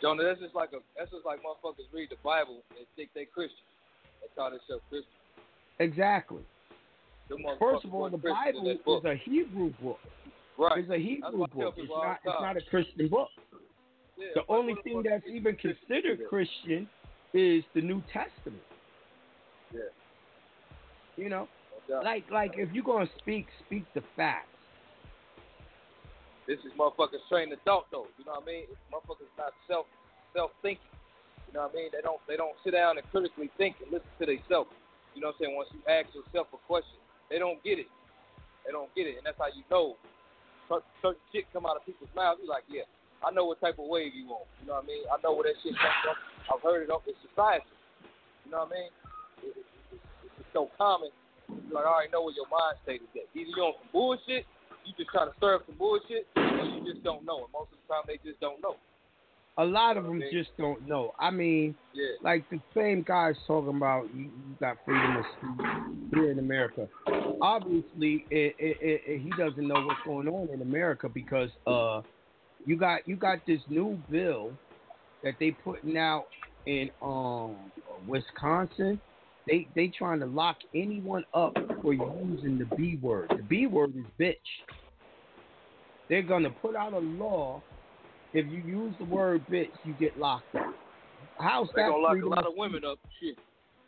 Jonah, 0.00 0.22
that's 0.22 0.40
just 0.40 0.54
like 0.54 0.70
a 0.72 0.78
that's 0.98 1.10
just 1.10 1.24
like 1.24 1.38
motherfuckers 1.38 1.88
read 1.92 2.08
the 2.10 2.16
Bible 2.22 2.62
and 2.76 2.86
think 2.96 3.10
they 3.14 3.24
Christian. 3.24 3.56
They 4.20 4.28
call 4.36 4.50
themselves 4.50 4.82
Christian. 4.90 5.10
Exactly. 5.78 6.42
First 7.58 7.84
of 7.84 7.94
all, 7.94 8.10
the 8.10 8.18
weren't 8.18 8.22
Christians 8.22 8.68
in 8.68 8.78
Bible 8.84 8.98
is 8.98 9.04
a 9.04 9.30
Hebrew 9.30 9.72
book. 9.82 9.98
Right. 10.58 10.78
It's 10.78 10.90
a 10.90 10.98
Hebrew 10.98 11.38
why 11.38 11.46
I 11.46 11.58
tell 11.58 11.70
book. 11.70 11.74
It's 11.76 11.88
not. 11.90 12.18
It's 12.24 12.40
not 12.40 12.56
a 12.56 12.60
Christian 12.70 13.08
book. 13.08 13.28
Yeah, 14.16 14.26
The 14.36 14.42
only 14.48 14.74
thing 14.84 15.02
that's 15.08 15.26
even 15.26 15.56
considered. 15.56 16.20
Christian 16.28 16.88
is 17.32 17.64
the 17.74 17.80
New 17.80 18.02
Testament. 18.12 18.62
Yeah. 19.72 19.80
You 21.16 21.28
know, 21.28 21.48
No 21.88 22.00
like 22.00 22.24
like 22.30 22.52
if 22.56 22.72
you're 22.72 22.84
gonna 22.84 23.10
speak, 23.18 23.46
speak 23.66 23.84
the 23.94 24.02
facts. 24.16 24.48
This 26.46 26.58
is 26.60 26.72
motherfuckers 26.78 27.24
trained 27.28 27.50
to 27.50 27.58
thought 27.64 27.86
though. 27.90 28.06
You 28.18 28.24
know 28.24 28.38
what 28.38 28.44
I 28.44 28.46
mean? 28.46 28.64
Motherfuckers 28.92 29.30
not 29.38 29.52
self 29.66 29.86
self 30.34 30.50
thinking. 30.62 30.84
You 31.48 31.54
know 31.54 31.66
what 31.66 31.72
I 31.72 31.76
mean? 31.76 31.88
They 31.92 32.02
don't 32.02 32.20
they 32.28 32.36
don't 32.36 32.54
sit 32.62 32.72
down 32.72 32.98
and 32.98 33.06
critically 33.10 33.50
think 33.58 33.76
and 33.82 33.90
listen 33.90 34.10
to 34.20 34.26
themselves. 34.26 34.70
You 35.14 35.22
know 35.22 35.34
what 35.34 35.38
I'm 35.42 35.46
saying? 35.46 35.56
Once 35.56 35.68
you 35.74 35.80
ask 35.90 36.10
yourself 36.14 36.48
a 36.54 36.60
question, 36.66 36.98
they 37.30 37.38
don't 37.38 37.62
get 37.62 37.78
it. 37.78 37.90
They 38.66 38.72
don't 38.72 38.92
get 38.94 39.06
it, 39.06 39.18
and 39.18 39.26
that's 39.26 39.38
how 39.38 39.50
you 39.54 39.62
know 39.70 39.96
certain, 40.68 41.20
shit 41.32 41.44
come 41.52 41.66
out 41.66 41.76
of 41.76 41.84
people's 41.86 42.12
mouths. 42.16 42.40
You're 42.42 42.52
like, 42.52 42.64
yeah, 42.68 42.88
I 43.24 43.30
know 43.30 43.46
what 43.46 43.60
type 43.60 43.78
of 43.78 43.88
wave 43.88 44.12
you 44.14 44.28
on. 44.32 44.44
You 44.60 44.68
know 44.68 44.80
what 44.80 44.84
I 44.84 44.90
mean? 44.90 45.04
I 45.08 45.16
know 45.22 45.32
where 45.36 45.48
that 45.48 45.58
shit 45.62 45.76
comes 45.76 45.98
from. 46.04 46.16
I've 46.50 46.62
heard 46.64 46.84
it 46.84 46.90
up 46.92 47.04
in 47.08 47.14
society. 47.24 47.68
You 48.44 48.52
know 48.52 48.68
what 48.68 48.72
I 48.72 48.76
mean? 48.76 48.90
It, 49.44 49.52
it, 49.56 49.66
it, 49.96 50.00
it's 50.40 50.52
so 50.52 50.68
common. 50.76 51.08
You're 51.48 51.80
like, 51.80 51.88
I 51.88 51.92
already 51.92 52.12
know 52.12 52.24
where 52.28 52.36
your 52.36 52.48
mind 52.48 52.80
state 52.84 53.04
is 53.04 53.12
at. 53.16 53.28
Either 53.32 53.52
you 53.52 53.62
on 53.64 53.76
some 53.80 53.92
bullshit, 53.92 54.44
you 54.84 54.92
just 54.96 55.10
trying 55.12 55.32
to 55.32 55.36
up 55.36 55.64
some 55.64 55.76
bullshit, 55.80 56.28
or 56.36 56.64
you 56.68 56.84
just 56.84 57.04
don't 57.04 57.24
know. 57.24 57.48
And 57.48 57.52
most 57.52 57.72
of 57.72 57.80
the 57.80 57.88
time, 57.88 58.04
they 58.04 58.20
just 58.20 58.40
don't 58.40 58.60
know. 58.60 58.76
A 59.56 59.64
lot 59.64 59.96
of 59.96 60.04
them 60.04 60.20
just 60.32 60.50
don't 60.58 60.86
know. 60.86 61.12
I 61.18 61.30
mean, 61.30 61.76
Yeah. 61.92 62.06
like 62.22 62.48
the 62.50 62.60
same 62.74 63.02
guys 63.02 63.36
talking 63.46 63.76
about 63.76 64.12
you, 64.12 64.24
you 64.24 64.56
got 64.60 64.76
freedom 64.84 65.16
of 65.16 65.24
speech 65.36 65.66
here 66.12 66.30
in 66.32 66.38
America. 66.40 66.88
Obviously, 67.40 68.26
it, 68.30 68.56
it, 68.58 68.76
it, 68.80 69.02
it- 69.06 69.20
he 69.20 69.30
doesn't 69.38 69.66
know 69.66 69.84
what's 69.86 70.00
going 70.04 70.28
on 70.28 70.48
in 70.52 70.60
America 70.62 71.08
because 71.08 71.50
uh, 71.66 72.02
you 72.66 72.76
got 72.76 73.06
you 73.06 73.16
got 73.16 73.38
this 73.46 73.60
new 73.68 74.02
bill 74.10 74.52
that 75.22 75.34
they 75.38 75.50
putting 75.52 75.96
out 75.96 76.24
in 76.66 76.90
um 77.00 77.70
Wisconsin. 78.06 79.00
They 79.46 79.68
they 79.76 79.88
trying 79.88 80.20
to 80.20 80.26
lock 80.26 80.56
anyone 80.74 81.24
up 81.34 81.56
for 81.82 81.92
using 81.92 82.58
the 82.58 82.64
B 82.76 82.98
word. 83.00 83.30
The 83.36 83.42
B 83.42 83.66
word 83.66 83.94
is 83.96 84.04
bitch. 84.18 84.34
They're 86.08 86.22
gonna 86.22 86.50
put 86.50 86.74
out 86.76 86.92
a 86.92 86.98
law. 86.98 87.62
If 88.34 88.46
you 88.48 88.58
use 88.58 88.94
the 88.98 89.04
word 89.04 89.46
bitch, 89.46 89.70
you 89.84 89.94
get 89.94 90.18
locked 90.18 90.54
up. 90.56 90.74
How's 91.38 91.68
that 91.76 91.88
gonna 91.88 92.02
lock 92.02 92.20
a 92.20 92.26
lot 92.26 92.46
of 92.46 92.54
women 92.56 92.84
up. 92.84 92.98
Shit. 93.20 93.38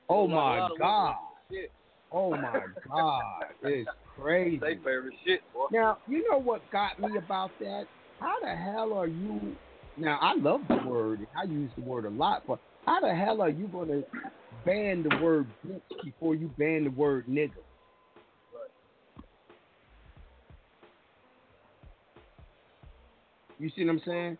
Oh 0.08 0.26
They 0.28 0.34
gonna 0.34 0.46
lock 0.46 0.46
a 0.46 0.50
my 0.50 0.58
lot 0.58 0.70
of 0.70 0.78
women 0.78 0.78
god. 0.78 1.14
Shit. 1.50 1.72
Oh 2.12 2.30
my 2.30 2.60
god. 2.96 3.22
It's 3.62 3.90
crazy. 4.16 4.58
They 4.58 4.74
favorite 4.76 5.14
shit, 5.26 5.40
boy. 5.52 5.66
Now, 5.72 5.98
you 6.06 6.24
know 6.30 6.38
what 6.38 6.68
got 6.70 6.98
me 7.00 7.16
about 7.18 7.50
that? 7.58 7.86
How 8.20 8.34
the 8.40 8.54
hell 8.54 8.94
are 8.94 9.08
you 9.08 9.56
now 9.96 10.18
I 10.20 10.34
love 10.34 10.60
the 10.68 10.76
word, 10.86 11.26
I 11.36 11.44
use 11.44 11.72
the 11.74 11.82
word 11.82 12.04
a 12.04 12.10
lot, 12.10 12.42
but 12.46 12.60
how 12.84 13.00
the 13.00 13.14
hell 13.14 13.40
are 13.40 13.48
you 13.48 13.66
gonna 13.66 14.02
ban 14.64 15.02
the 15.02 15.16
word 15.22 15.48
bitch 15.66 15.80
before 16.04 16.34
you 16.34 16.52
ban 16.56 16.84
the 16.84 16.90
word 16.90 17.26
nigga? 17.26 17.54
You 23.58 23.70
see 23.74 23.84
what 23.84 23.92
I'm 23.92 24.02
saying? 24.06 24.38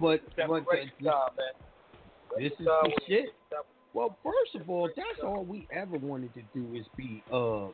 But 0.00 0.20
but 0.36 0.36
the, 0.36 0.42
Separation 0.42 0.90
time, 1.04 1.30
man. 1.36 2.42
this 2.42 2.52
is 2.58 2.64
the 2.64 2.92
shit. 3.06 3.26
Well, 3.92 4.16
first 4.22 4.54
of 4.54 4.70
all, 4.70 4.88
that's 4.96 5.20
all 5.24 5.44
we 5.44 5.66
ever 5.72 5.98
wanted 5.98 6.32
to 6.34 6.42
do 6.54 6.74
is 6.74 6.86
be 6.96 7.22
uh 7.32 7.68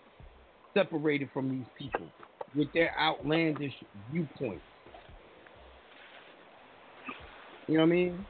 separated 0.74 1.28
from 1.32 1.50
these 1.50 1.66
people 1.78 2.06
with 2.54 2.72
their 2.72 2.94
outlandish 2.98 3.74
viewpoints. 4.10 4.62
You 7.68 7.74
know 7.74 7.80
what 7.80 7.86
I 7.86 7.90
mean? 7.90 8.26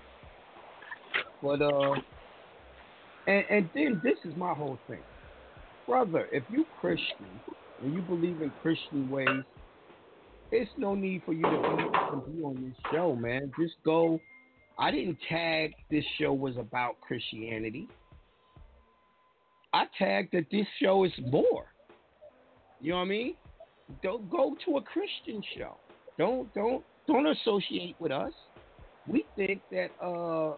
But 1.43 1.63
uh 1.63 1.95
and 3.27 3.45
and 3.49 3.71
then 3.75 4.01
this 4.03 4.19
is 4.25 4.37
my 4.37 4.53
whole 4.53 4.79
thing. 4.89 5.03
Brother, 5.87 6.29
if 6.33 6.43
you 6.51 6.67
Christian 6.81 7.41
and 7.83 7.95
you 7.95 8.03
believe 8.03 8.43
in 8.43 8.51
Christian 8.63 9.09
ways, 9.09 9.45
it's 10.53 10.71
no 10.77 10.95
need 10.95 11.23
for 11.25 11.33
you 11.33 11.43
to 11.43 12.23
be, 12.29 12.43
on 12.43 12.55
this 12.63 12.93
show, 12.93 13.15
man. 13.15 13.53
Just 13.59 13.75
go 13.85 14.21
I 14.79 14.91
didn't 14.91 15.19
tag 15.29 15.75
this 15.91 16.05
show 16.21 16.33
was 16.33 16.57
about 16.59 17.01
Christianity. 17.01 17.89
I 19.73 19.85
tagged 19.99 20.33
that 20.33 20.47
this 20.51 20.67
show 20.83 21.05
is 21.05 21.13
more. 21.31 21.67
You 22.81 22.91
know 22.91 22.97
what 22.97 23.05
I 23.05 23.09
mean? 23.09 23.35
Don't 24.03 24.29
go 24.31 24.57
to 24.67 24.77
a 24.77 24.83
Christian 24.83 25.43
show. 25.57 25.77
Don't 26.19 26.53
don't 26.55 26.85
don't 27.07 27.27
associate 27.27 27.97
with 27.99 28.13
us. 28.13 28.33
We 29.09 29.25
think 29.37 29.63
that 29.71 29.91
uh 30.03 30.57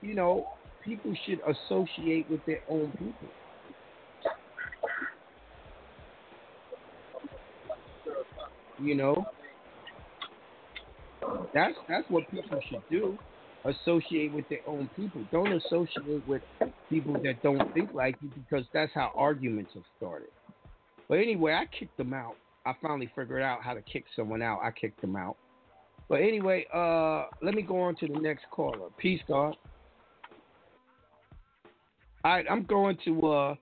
you 0.00 0.14
know, 0.14 0.46
people 0.84 1.12
should 1.26 1.40
associate 1.40 2.30
with 2.30 2.44
their 2.46 2.62
own 2.68 2.90
people. 2.92 3.28
You 8.80 8.94
know? 8.94 9.26
That's 11.52 11.74
that's 11.88 12.08
what 12.08 12.30
people 12.30 12.60
should 12.68 12.82
do. 12.90 13.18
Associate 13.64 14.32
with 14.32 14.48
their 14.48 14.60
own 14.66 14.88
people. 14.96 15.24
Don't 15.32 15.52
associate 15.52 16.26
with 16.26 16.42
people 16.88 17.14
that 17.24 17.42
don't 17.42 17.72
think 17.74 17.92
like 17.92 18.16
you 18.22 18.30
because 18.34 18.64
that's 18.72 18.92
how 18.94 19.12
arguments 19.16 19.72
have 19.74 19.82
started. 19.96 20.28
But 21.08 21.16
anyway, 21.16 21.54
I 21.54 21.66
kicked 21.66 21.96
them 21.96 22.14
out. 22.14 22.36
I 22.64 22.74
finally 22.80 23.10
figured 23.16 23.42
out 23.42 23.62
how 23.62 23.74
to 23.74 23.82
kick 23.82 24.04
someone 24.14 24.42
out. 24.42 24.60
I 24.62 24.70
kicked 24.70 25.00
them 25.00 25.16
out. 25.16 25.36
But 26.08 26.20
anyway, 26.20 26.66
uh, 26.72 27.26
let 27.42 27.54
me 27.54 27.62
go 27.62 27.80
on 27.80 27.96
to 27.96 28.06
the 28.06 28.18
next 28.18 28.44
caller. 28.50 28.88
Peace, 28.96 29.20
God. 29.26 29.56
All 32.24 32.32
right, 32.32 32.46
I'm 32.50 32.64
going 32.64 32.96
to 33.04 33.26
uh, 33.26 33.54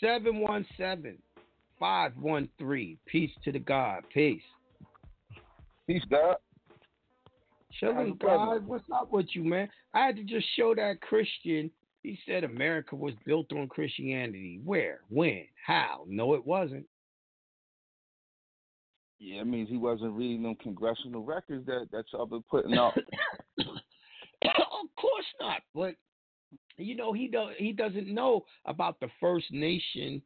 717 0.00 1.18
513. 1.80 2.98
Peace 3.06 3.30
to 3.42 3.50
the 3.50 3.58
God. 3.58 4.04
Peace. 4.14 4.42
Peace, 5.86 6.02
God. 6.08 6.36
Chilling, 7.80 8.16
God. 8.20 8.66
What's 8.66 8.84
up 8.94 9.10
with 9.10 9.26
you, 9.32 9.42
man? 9.42 9.68
I 9.94 10.06
had 10.06 10.16
to 10.16 10.22
just 10.22 10.46
show 10.56 10.74
that 10.74 11.00
Christian. 11.00 11.70
He 12.02 12.18
said 12.26 12.44
America 12.44 12.94
was 12.94 13.14
built 13.26 13.52
on 13.52 13.66
Christianity. 13.68 14.60
Where? 14.64 15.00
When? 15.08 15.44
How? 15.66 16.04
No, 16.06 16.34
it 16.34 16.46
wasn't. 16.46 16.86
Yeah, 19.18 19.42
it 19.42 19.46
means 19.46 19.68
he 19.68 19.76
wasn't 19.76 20.12
reading 20.12 20.42
them 20.42 20.56
congressional 20.62 21.24
records 21.24 21.66
that, 21.66 21.88
that 21.92 22.04
y'all 22.12 22.26
been 22.26 22.44
putting 22.50 22.74
out. 22.74 22.96
of 23.58 23.66
course 24.96 25.26
not. 25.40 25.60
But 25.74 25.94
you 26.78 26.96
know, 26.96 27.12
he 27.12 27.28
do, 27.28 27.48
he 27.58 27.72
doesn't 27.72 28.08
know 28.08 28.44
about 28.64 28.98
the 29.00 29.08
first 29.20 29.46
nation 29.50 30.22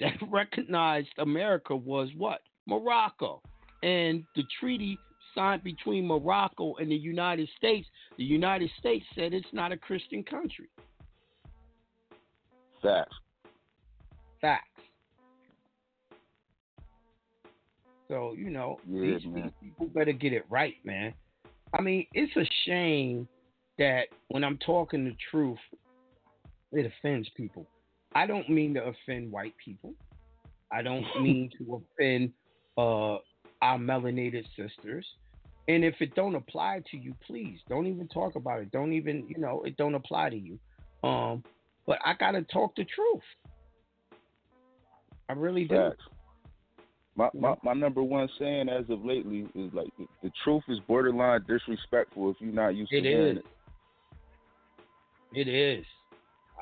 that 0.00 0.14
recognized 0.30 1.08
America 1.18 1.74
was 1.74 2.10
what? 2.16 2.40
Morocco. 2.66 3.40
And 3.82 4.24
the 4.36 4.42
treaty 4.60 4.98
signed 5.34 5.62
between 5.62 6.06
Morocco 6.06 6.74
and 6.76 6.90
the 6.90 6.96
United 6.96 7.48
States, 7.56 7.86
the 8.16 8.24
United 8.24 8.70
States 8.78 9.04
said 9.14 9.32
it's 9.32 9.46
not 9.52 9.72
a 9.72 9.76
Christian 9.76 10.22
country. 10.24 10.68
Facts. 12.82 13.14
Facts. 14.40 14.64
So 18.08 18.34
you 18.36 18.50
know, 18.50 18.78
Yeah, 18.88 19.18
these, 19.18 19.26
man. 19.26 19.52
people 19.62 19.86
better 19.86 20.12
get 20.12 20.32
it 20.32 20.44
right, 20.48 20.74
man. 20.84 21.12
I 21.74 21.82
mean, 21.82 22.06
it's 22.14 22.34
a 22.36 22.48
shame 22.66 23.28
that 23.78 24.04
when 24.28 24.42
I'm 24.42 24.58
talking 24.58 25.04
the 25.04 25.14
truth, 25.30 25.58
it 26.72 26.86
offends 26.86 27.28
people. 27.36 27.66
I 28.18 28.26
don't 28.26 28.48
mean 28.50 28.74
to 28.74 28.82
offend 28.82 29.30
white 29.30 29.54
people. 29.64 29.94
I 30.72 30.82
don't 30.82 31.06
mean 31.22 31.50
to 31.56 31.80
offend 31.80 32.32
uh, 32.76 33.18
our 33.62 33.78
melanated 33.78 34.44
sisters. 34.56 35.06
And 35.68 35.84
if 35.84 35.94
it 36.00 36.16
don't 36.16 36.34
apply 36.34 36.82
to 36.90 36.96
you, 36.96 37.14
please 37.24 37.60
don't 37.68 37.86
even 37.86 38.08
talk 38.08 38.34
about 38.34 38.60
it. 38.60 38.72
Don't 38.72 38.92
even, 38.92 39.24
you 39.28 39.38
know, 39.38 39.62
it 39.64 39.76
don't 39.76 39.94
apply 39.94 40.30
to 40.30 40.36
you. 40.36 40.58
Um, 41.04 41.44
but 41.86 41.98
I 42.04 42.14
gotta 42.18 42.42
talk 42.42 42.74
the 42.74 42.84
truth. 42.84 43.22
I 45.28 45.34
really 45.34 45.64
do. 45.64 45.92
My, 47.14 47.28
my 47.34 47.54
my 47.62 47.72
number 47.72 48.02
one 48.02 48.28
saying 48.38 48.68
as 48.68 48.84
of 48.90 49.04
lately 49.04 49.46
is 49.54 49.72
like 49.72 49.88
the, 49.96 50.06
the 50.24 50.32
truth 50.42 50.64
is 50.68 50.78
borderline 50.88 51.44
disrespectful 51.46 52.30
if 52.30 52.36
you're 52.40 52.52
not 52.52 52.74
used 52.74 52.92
It 52.92 53.02
to 53.02 53.08
hearing 53.08 53.36
is. 53.36 53.42
It 55.34 55.48
is. 55.48 55.84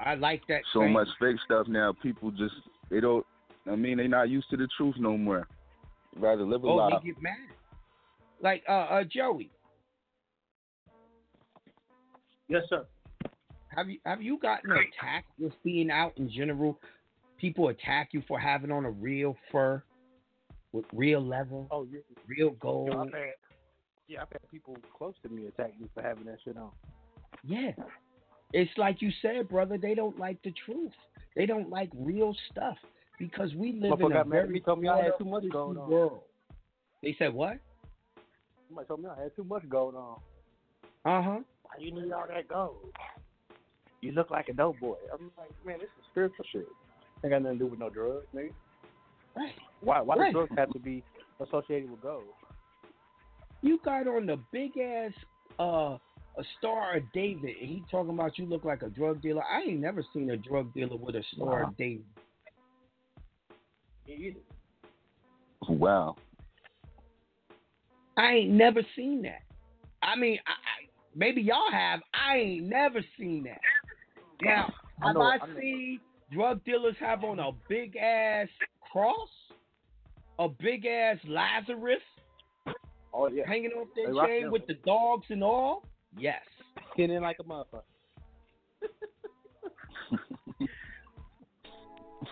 I 0.04 0.14
like 0.14 0.42
that. 0.48 0.62
so 0.72 0.80
saying. 0.80 0.92
much 0.92 1.08
fake 1.20 1.36
stuff 1.44 1.66
now. 1.68 1.92
People 2.02 2.30
just 2.30 2.54
they 2.90 3.00
don't. 3.00 3.24
I 3.70 3.74
mean, 3.76 3.96
they're 3.96 4.08
not 4.08 4.28
used 4.28 4.48
to 4.50 4.56
the 4.56 4.68
truth 4.76 4.94
no 4.98 5.16
more. 5.16 5.48
Rather 6.18 6.42
live 6.44 6.64
a 6.64 6.66
Oh, 6.68 6.74
lie. 6.76 6.90
they 7.02 7.08
get 7.08 7.20
mad. 7.22 7.36
Like 8.40 8.62
uh, 8.68 8.72
uh 8.72 9.04
Joey, 9.04 9.50
Yes, 12.48 12.62
sir. 12.68 12.86
have 13.74 13.88
you 13.88 13.98
have 14.04 14.22
you 14.22 14.38
gotten 14.38 14.70
attacked 14.72 15.26
just 15.40 15.56
being 15.64 15.90
out 15.90 16.12
in 16.16 16.30
general? 16.30 16.78
People 17.38 17.68
attack 17.68 18.10
you 18.12 18.22
for 18.28 18.38
having 18.38 18.70
on 18.70 18.84
a 18.86 18.90
real 18.90 19.36
fur 19.52 19.82
with 20.72 20.84
real 20.92 21.20
leather, 21.20 21.64
Oh, 21.70 21.86
yeah. 21.90 22.00
real 22.26 22.48
I've 22.50 22.60
gold. 22.60 22.90
had, 23.12 23.32
yeah, 24.08 24.22
I've 24.22 24.28
had 24.32 24.50
people 24.50 24.76
close 24.96 25.14
to 25.22 25.28
me 25.28 25.46
attack 25.46 25.78
me 25.78 25.88
for 25.94 26.02
having 26.02 26.24
that 26.26 26.38
shit 26.44 26.56
on. 26.56 26.70
Yeah. 27.44 27.72
It's 28.56 28.70
like 28.78 29.02
you 29.02 29.10
said, 29.20 29.50
brother, 29.50 29.76
they 29.76 29.94
don't 29.94 30.18
like 30.18 30.42
the 30.42 30.50
truth. 30.64 30.92
They 31.36 31.44
don't 31.44 31.68
like 31.68 31.90
real 31.94 32.34
stuff 32.50 32.78
because 33.18 33.54
we 33.54 33.72
live 33.72 34.00
in 34.00 34.06
Motherfucker 34.06 34.06
a 34.06 34.14
got 34.14 34.28
mad 34.28 34.38
at 34.38 34.42
very 34.44 34.54
me, 34.54 34.60
told 34.60 34.80
me 34.80 34.88
I 34.88 35.02
had 35.02 35.12
too 35.18 35.26
much 35.26 35.44
going 35.50 35.76
on. 35.76 35.90
world. 35.90 36.20
They 37.02 37.14
said 37.18 37.34
what? 37.34 37.58
Somebody 38.68 38.88
told 38.88 39.02
me 39.02 39.10
I 39.14 39.22
had 39.24 39.36
too 39.36 39.44
much 39.44 39.68
gold 39.68 39.94
on. 39.94 40.16
Uh 41.04 41.22
huh. 41.22 41.38
Why 41.64 41.74
you 41.78 41.92
need 41.92 42.10
all 42.12 42.24
that 42.26 42.48
gold? 42.48 42.76
You 44.00 44.12
look 44.12 44.30
like 44.30 44.48
a 44.48 44.54
dope 44.54 44.80
boy. 44.80 44.96
I'm 45.12 45.30
like, 45.36 45.50
man, 45.66 45.76
this 45.78 45.88
is 45.98 46.04
spiritual 46.10 46.46
shit. 46.50 46.66
Ain't 47.22 47.32
got 47.32 47.42
nothing 47.42 47.58
to 47.58 47.64
do 47.66 47.70
with 47.70 47.78
no 47.78 47.90
drugs, 47.90 48.24
nigga. 48.34 48.52
Right. 49.36 49.52
Why? 49.82 50.00
Why 50.00 50.16
Right. 50.16 50.32
do 50.32 50.38
drugs 50.46 50.52
have 50.56 50.72
to 50.72 50.78
be 50.78 51.04
associated 51.40 51.90
with 51.90 52.00
gold? 52.00 52.24
You 53.60 53.78
got 53.84 54.06
on 54.06 54.24
the 54.24 54.38
big 54.50 54.78
ass 54.78 55.12
uh 55.58 55.98
a 56.38 56.42
star 56.58 56.96
of 56.96 57.02
David 57.14 57.56
and 57.60 57.68
he 57.68 57.82
talking 57.90 58.12
about 58.12 58.38
you 58.38 58.44
look 58.46 58.64
like 58.64 58.82
a 58.82 58.88
drug 58.90 59.22
dealer. 59.22 59.42
I 59.44 59.62
ain't 59.62 59.80
never 59.80 60.04
seen 60.12 60.30
a 60.30 60.36
drug 60.36 60.72
dealer 60.74 60.96
with 60.96 61.16
a 61.16 61.22
star 61.34 61.62
Wow. 61.62 61.68
of 61.68 61.76
David. 61.76 62.04
Wow. 65.68 66.16
I 68.16 68.32
ain't 68.32 68.50
never 68.50 68.80
seen 68.94 69.22
that. 69.22 69.42
I 70.02 70.16
mean, 70.16 70.38
I, 70.46 70.50
I, 70.52 70.88
maybe 71.14 71.42
y'all 71.42 71.70
have. 71.72 72.00
I 72.14 72.36
ain't 72.36 72.64
never 72.66 73.00
seen 73.18 73.44
that. 73.44 73.60
Now, 74.42 74.72
I 75.02 75.06
have 75.08 75.14
know- 75.14 75.22
I, 75.22 75.38
I 75.42 75.46
know. 75.46 75.60
seen 75.60 76.00
drug 76.32 76.64
dealers 76.64 76.96
have 77.00 77.24
on 77.24 77.38
a 77.38 77.50
big 77.68 77.96
ass 77.96 78.48
cross, 78.92 79.28
a 80.38 80.48
big 80.48 80.86
ass 80.86 81.16
Lazarus 81.26 82.00
Oh 83.14 83.28
yeah, 83.28 83.44
hanging 83.46 83.70
off 83.72 83.88
their 83.96 84.12
They 84.12 84.26
chain 84.26 84.42
them. 84.44 84.52
with 84.52 84.66
the 84.66 84.74
dogs 84.84 85.24
and 85.30 85.42
all? 85.42 85.82
Yes. 86.18 86.40
skinning 86.92 87.22
like 87.22 87.38
a 87.40 87.44
motherfucker. 87.44 87.82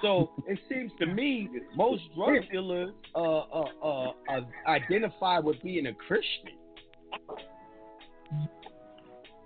So 0.03 0.31
it 0.47 0.59
seems 0.69 0.93
to 0.99 1.07
me 1.07 1.49
most 1.77 2.03
drug 2.15 2.43
dealers 2.51 2.93
uh, 3.15 3.39
uh, 3.39 3.65
uh, 3.83 4.11
uh, 4.29 4.41
identify 4.67 5.39
with 5.39 5.63
being 5.63 5.87
a 5.87 5.95
Christian. 5.95 6.59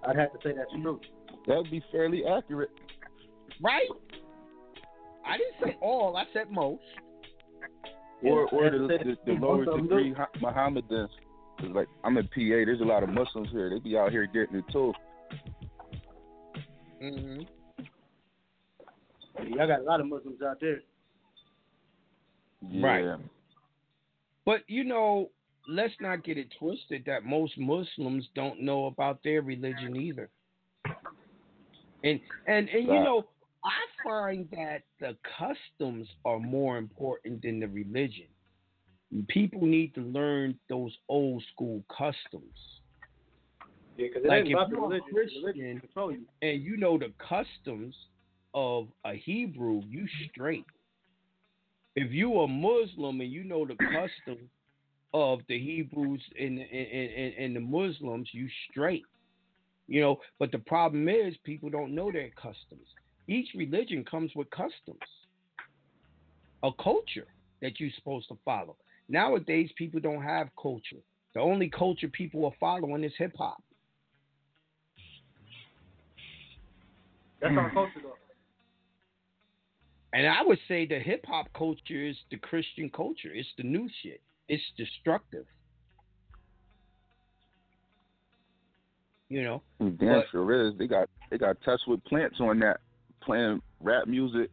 I'd 0.07 0.17
have 0.17 0.33
to 0.33 0.39
say 0.43 0.55
that's 0.57 0.71
true. 0.83 1.01
That 1.47 1.59
would 1.59 1.71
be 1.71 1.83
fairly 1.93 2.25
accurate. 2.27 2.71
Right? 3.63 3.89
I 5.27 5.37
didn't 5.37 5.55
say 5.63 5.79
all. 5.81 6.17
I 6.17 6.25
said 6.33 6.51
most. 6.51 6.83
Or 8.25 8.49
Yeah, 8.51 8.59
or 8.59 8.71
the, 8.71 8.89
say 8.89 8.99
the, 8.99 9.11
that's 9.11 9.21
the 9.27 9.33
lower 9.33 9.59
Most 9.59 9.69
of 9.69 9.75
them 9.75 9.83
degree 9.83 10.11
do. 10.11 10.15
Ha- 10.17 10.29
Mohammedans. 10.41 11.11
'Cause, 11.59 11.71
like 11.71 11.89
I'm 12.05 12.17
in 12.17 12.29
PA, 12.29 12.65
there's 12.65 12.81
a 12.81 12.85
lot 12.85 13.03
of 13.03 13.09
Muslims 13.09 13.51
here. 13.51 13.69
They 13.69 13.81
be 13.81 13.97
out 13.97 14.13
here 14.13 14.27
getting 14.27 14.57
it 14.57 14.65
too. 14.71 14.95
Mm-hmm. 17.03 17.43
Y'all 19.55 19.67
got 19.67 19.81
a 19.81 19.83
lot 19.85 20.01
of 20.01 20.07
Muslims 20.07 20.41
out 20.43 20.61
there. 20.61 20.83
Yeah. 22.69 22.87
Right. 22.87 23.21
But 24.45 24.61
you 24.69 24.85
know, 24.85 25.31
let's 25.69 25.95
not 26.01 26.25
get 26.25 26.39
it 26.39 26.53
twisted 26.59 27.05
that 27.07 27.25
most 27.25 27.59
Muslims 27.59 28.29
don't 28.35 28.61
know 28.63 28.87
about 28.87 29.23
their 29.23 29.43
religion 29.43 29.97
either. 29.97 30.31
And 32.05 32.21
and 32.47 32.69
and 32.69 32.85
you 32.85 32.93
Right. 32.93 33.03
know, 33.05 33.29
I 33.65 33.87
find 34.05 34.49
that 34.53 34.83
the 35.01 35.17
customs 35.39 36.09
are 36.25 36.39
more 36.39 36.79
important 36.79 37.43
than 37.43 37.59
the 37.61 37.69
religion. 37.69 38.29
People 39.29 39.63
need 39.63 39.95
to 39.95 40.01
learn 40.03 40.59
those 40.69 40.93
old 41.09 41.43
school 41.53 41.83
customs. 41.89 42.55
Yeah, 43.97 44.09
because 44.09 44.23
Like 44.27 44.43
if 44.45 44.49
you're 44.49 44.61
a 44.61 44.69
religion. 44.69 45.03
Christian- 45.13 45.43
religion 45.43 45.83
you. 45.97 46.27
and 46.43 46.63
you 46.63 46.77
know 46.77 46.99
the 46.99 47.13
customs 47.19 47.95
of 48.55 48.89
a 49.05 49.15
Hebrew, 49.15 49.83
you 49.89 50.07
straight. 50.31 50.65
If 51.97 52.13
you 52.13 52.41
a 52.41 52.49
Muslim 52.49 53.21
and 53.21 53.31
you 53.33 53.45
know 53.45 53.67
the 53.67 53.77
customs 53.77 54.49
of 55.15 55.41
the 55.49 55.59
Hebrews 55.59 56.23
and 56.39 56.59
and, 56.59 56.69
and, 56.71 57.35
and 57.35 57.57
the 57.57 57.61
Muslims, 57.61 58.29
you 58.33 58.49
straight. 58.71 59.05
You 59.89 60.03
know, 60.03 60.21
but 60.39 60.53
the 60.53 60.59
problem 60.59 61.09
is 61.09 61.35
people 61.45 61.71
don't 61.71 61.95
know 61.95 62.13
their 62.13 62.29
customs. 62.31 62.87
Each 63.27 63.49
religion 63.55 64.05
comes 64.05 64.31
with 64.37 64.49
customs, 64.51 65.01
a 66.63 66.71
culture 66.83 67.27
that 67.63 67.81
you're 67.81 67.91
supposed 67.97 68.29
to 68.29 68.37
follow. 68.45 68.77
Nowadays, 69.09 69.71
people 69.77 70.01
don't 70.01 70.23
have 70.23 70.49
culture. 70.61 71.03
The 71.35 71.41
only 71.41 71.71
culture 71.71 72.09
people 72.09 72.45
are 72.45 72.53
following 72.61 73.05
is 73.05 73.13
hip 73.17 73.33
hop. 73.39 73.63
That's 77.41 77.55
our 77.57 77.69
hmm. 77.69 77.75
culture, 77.75 78.01
though. 78.03 78.15
And 80.13 80.27
I 80.27 80.43
would 80.43 80.59
say 80.67 80.87
the 80.87 80.99
hip 80.99 81.25
hop 81.27 81.47
culture 81.57 82.07
is 82.07 82.17
the 82.31 82.39
Christian 82.39 82.91
culture. 82.91 83.31
It's 83.33 83.49
the 83.57 83.63
new 83.63 83.89
shit. 84.03 84.21
It's 84.49 84.63
destructive. 84.77 85.45
You 89.29 89.43
know, 89.43 89.63
Damn 89.79 89.99
But- 89.99 90.25
sure 90.31 90.69
is. 90.69 90.79
They 90.79 90.87
got 90.87 91.11
they 91.31 91.37
got 91.37 91.61
touched 91.63 91.87
with 91.87 92.03
plants 92.05 92.41
on 92.41 92.59
that 92.61 92.81
playing 93.21 93.61
rap 93.81 94.07
music, 94.07 94.51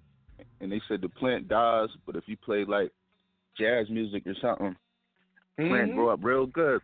and 0.59 0.69
they 0.69 0.81
said 0.89 1.01
the 1.01 1.07
plant 1.07 1.47
dies, 1.47 1.87
but 2.05 2.17
if 2.17 2.27
you 2.27 2.35
play 2.35 2.65
like 2.65 2.91
jazz 3.57 3.89
music 3.89 4.25
or 4.27 4.35
something, 4.35 4.75
plant 5.57 5.91
Mhm. 5.91 5.95
grow 5.95 6.09
up 6.09 6.23
real 6.23 6.45
good. 6.45 6.81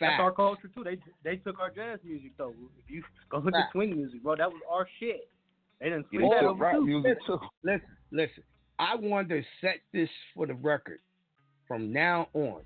That's 0.00 0.20
our 0.20 0.32
culture 0.32 0.68
too. 0.68 0.84
They 0.84 0.98
they 1.22 1.36
took 1.38 1.58
our 1.58 1.70
jazz 1.70 1.98
music 2.04 2.36
though. 2.36 2.54
If 2.78 2.88
you 2.90 3.02
go 3.30 3.38
look 3.38 3.54
at 3.54 3.70
swing 3.72 3.96
music, 3.96 4.22
bro, 4.22 4.36
that 4.36 4.50
was 4.50 4.62
our 4.70 4.86
shit. 5.00 5.28
They 5.80 5.86
didn't 5.90 6.06
Yeah, 6.12 6.18
swing 6.18 6.28
they 6.30 6.34
that 6.36 6.40
took 6.42 6.50
over 6.50 6.64
rap 6.64 6.74
too. 6.76 6.86
music 6.86 7.18
too. 7.26 7.40
Listen, 7.62 7.96
listen. 8.12 8.44
I 8.78 8.94
want 8.94 9.28
to 9.30 9.42
set 9.60 9.80
this 9.92 10.08
for 10.34 10.46
the 10.46 10.54
record. 10.54 11.00
From 11.66 11.92
now 11.92 12.28
on, 12.32 12.62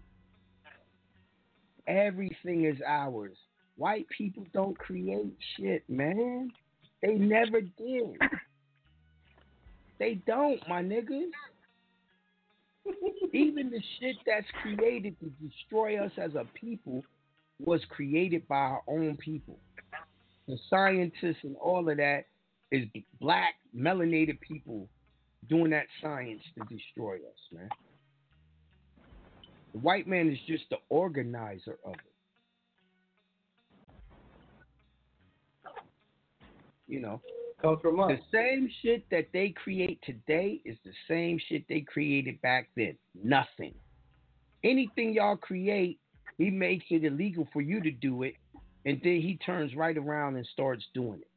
everything 1.86 2.64
is 2.64 2.80
ours. 2.86 3.36
White 3.76 4.06
people 4.10 4.46
don't 4.52 4.78
create 4.78 5.34
shit, 5.56 5.88
man. 5.88 6.52
They 7.00 7.14
never 7.14 7.62
did. 7.62 8.20
They 9.98 10.14
don't, 10.26 10.60
my 10.68 10.82
niggas. 10.82 11.30
Even 13.32 13.70
the 13.70 13.80
shit 13.98 14.16
that's 14.26 14.46
created 14.62 15.16
to 15.20 15.30
destroy 15.46 15.98
us 16.02 16.12
as 16.18 16.34
a 16.34 16.44
people 16.54 17.02
was 17.58 17.80
created 17.88 18.46
by 18.48 18.56
our 18.56 18.82
own 18.86 19.16
people. 19.16 19.58
The 20.48 20.58
scientists 20.68 21.44
and 21.44 21.56
all 21.56 21.88
of 21.88 21.96
that 21.96 22.24
is 22.70 22.86
black, 23.20 23.54
melanated 23.76 24.40
people 24.40 24.88
doing 25.48 25.70
that 25.70 25.86
science 26.00 26.42
to 26.58 26.74
destroy 26.74 27.16
us, 27.16 27.52
man. 27.52 27.68
The 29.72 29.78
white 29.78 30.06
man 30.06 30.30
is 30.30 30.38
just 30.46 30.64
the 30.70 30.76
organizer 30.88 31.78
of 31.84 31.94
it. 31.94 32.00
You 36.88 37.00
know, 37.00 37.20
Comes 37.62 37.80
from 37.80 38.00
us. 38.00 38.10
the 38.10 38.18
same 38.36 38.68
shit 38.82 39.04
that 39.10 39.28
they 39.32 39.50
create 39.50 40.00
today 40.02 40.60
is 40.64 40.76
the 40.84 40.90
same 41.08 41.38
shit 41.48 41.64
they 41.68 41.80
created 41.80 42.40
back 42.42 42.68
then. 42.76 42.96
Nothing. 43.22 43.72
Anything 44.64 45.14
y'all 45.14 45.36
create, 45.36 46.00
he 46.38 46.50
makes 46.50 46.84
it 46.90 47.04
illegal 47.04 47.46
for 47.52 47.60
you 47.60 47.80
to 47.80 47.90
do 47.92 48.24
it, 48.24 48.34
and 48.84 49.00
then 49.04 49.20
he 49.20 49.38
turns 49.46 49.76
right 49.76 49.96
around 49.96 50.36
and 50.36 50.46
starts 50.52 50.84
doing 50.92 51.20
it. 51.20 51.28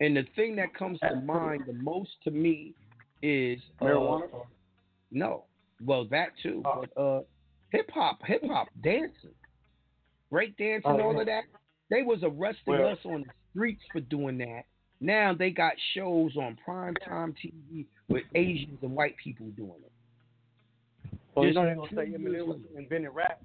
And 0.00 0.16
the 0.16 0.24
thing 0.36 0.56
that 0.56 0.74
comes 0.74 0.98
to 1.00 1.16
mind 1.16 1.64
the 1.66 1.72
most 1.74 2.10
to 2.24 2.30
me 2.30 2.74
is 3.22 3.58
uh, 3.80 3.84
Marijuana? 3.84 4.46
no, 5.10 5.44
well 5.84 6.04
that 6.10 6.28
too, 6.42 6.62
but 6.62 6.96
uh, 7.00 7.22
hip 7.72 7.90
hop, 7.92 8.20
hip 8.24 8.42
hop 8.46 8.68
dancing, 8.82 9.34
break 10.30 10.56
dancing, 10.56 10.90
Oh, 10.92 11.00
all 11.02 11.20
of 11.20 11.26
that. 11.26 11.44
They 11.90 12.02
was 12.02 12.20
arresting 12.22 12.74
Well- 12.78 12.88
us 12.88 12.98
on 13.04 13.22
the 13.22 13.30
streets 13.50 13.82
for 13.92 14.00
doing 14.00 14.38
that. 14.38 14.64
Now 15.00 15.32
they 15.32 15.50
got 15.50 15.74
shows 15.94 16.36
on 16.36 16.56
primetime 16.66 17.34
TV 17.36 17.86
with 18.08 18.24
Asians 18.34 18.82
and 18.82 18.94
white 18.96 19.16
people 19.16 19.46
doing 19.56 19.80
it. 19.84 19.92
So 21.34 21.42
you 21.42 21.48
Just 21.50 21.54
know 21.54 21.64
they're 21.64 21.74
gonna 21.76 21.88
say 21.94 22.06
Eminem 22.18 22.46
was 22.46 22.58
invented 22.76 23.14
rap. 23.14 23.40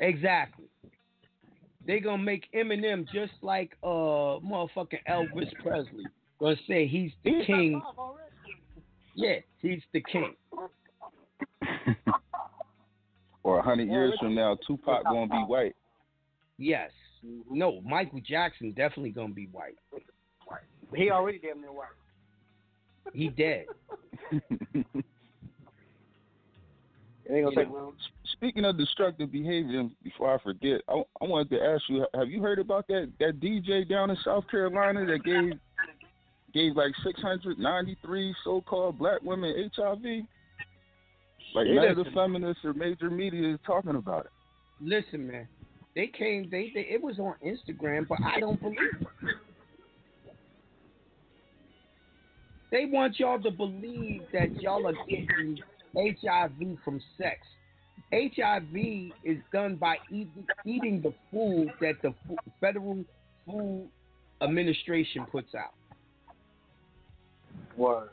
Exactly. 0.00 0.66
They 1.86 2.00
gonna 2.00 2.22
make 2.22 2.48
Eminem 2.52 3.08
just 3.10 3.32
like 3.42 3.76
uh 3.82 4.38
motherfucking 4.44 5.02
Elvis 5.08 5.52
Presley. 5.62 6.04
Gonna 6.38 6.56
say 6.68 6.86
he's 6.86 7.12
the 7.24 7.30
He's 7.38 7.46
king. 7.46 7.80
top 7.80 7.96
five 7.96 7.98
already. 7.98 8.28
Yeah, 9.14 9.40
he's 9.60 9.82
the 9.92 10.00
king. 10.02 10.34
or 13.42 13.58
a 13.58 13.62
hundred 13.62 13.88
years 13.88 14.12
from 14.20 14.34
now, 14.34 14.56
Tupac 14.66 15.04
gonna 15.04 15.28
be 15.28 15.44
white. 15.46 15.74
Yes. 16.58 16.90
No, 17.50 17.80
Michael 17.82 18.20
Jackson 18.20 18.72
definitely 18.72 19.10
gonna 19.10 19.32
be 19.32 19.46
white. 19.46 19.76
He 20.94 21.10
already 21.10 21.38
damn 21.38 21.60
near 21.60 21.72
white. 21.72 21.86
He 23.14 23.28
dead. 23.28 23.66
It 27.24 27.32
ain't 27.34 27.44
gonna 27.44 27.56
take 27.56 27.72
know. 27.72 27.94
Speaking 28.32 28.64
of 28.64 28.76
destructive 28.76 29.30
behavior, 29.30 29.88
before 30.02 30.34
I 30.34 30.42
forget, 30.42 30.80
I, 30.88 31.02
I 31.20 31.24
wanted 31.24 31.50
to 31.50 31.64
ask 31.64 31.82
you: 31.88 32.04
Have 32.14 32.28
you 32.28 32.42
heard 32.42 32.58
about 32.58 32.86
that 32.88 33.12
that 33.20 33.40
DJ 33.40 33.88
down 33.88 34.10
in 34.10 34.16
South 34.24 34.44
Carolina 34.50 35.06
that 35.06 35.22
gave 35.24 35.52
gave 36.52 36.76
like 36.76 36.92
693 37.04 38.34
so-called 38.44 38.98
black 38.98 39.22
women 39.22 39.70
HIV? 39.76 40.02
Like 41.54 41.66
Hey, 41.66 41.74
none 41.74 41.88
of 41.88 41.96
the 41.96 42.10
feminists 42.12 42.64
or 42.64 42.74
major 42.74 43.08
media 43.08 43.54
is 43.54 43.60
talking 43.64 43.94
about 43.94 44.26
it. 44.26 44.32
Listen, 44.80 45.26
man. 45.26 45.48
They 45.94 46.06
came. 46.06 46.48
They, 46.50 46.70
they 46.74 46.82
it 46.82 47.02
was 47.02 47.18
on 47.18 47.34
Instagram, 47.44 48.08
but 48.08 48.18
I 48.24 48.40
don't 48.40 48.60
believe 48.60 48.78
it. 49.00 49.06
They 52.70 52.86
want 52.86 53.20
y'all 53.20 53.40
to 53.42 53.50
believe 53.50 54.22
that 54.32 54.48
y'all 54.62 54.86
are 54.86 54.94
getting 55.06 55.58
HIV 55.94 56.78
from 56.82 57.00
sex. 57.18 57.36
HIV 58.12 59.12
is 59.24 59.38
done 59.52 59.76
by 59.76 59.96
eating, 60.10 60.46
eating 60.64 61.02
the 61.02 61.12
food 61.30 61.70
that 61.82 61.96
the 62.02 62.14
Federal 62.60 63.04
Food 63.46 63.88
Administration 64.40 65.26
puts 65.30 65.54
out. 65.54 65.74
Word. 67.76 68.08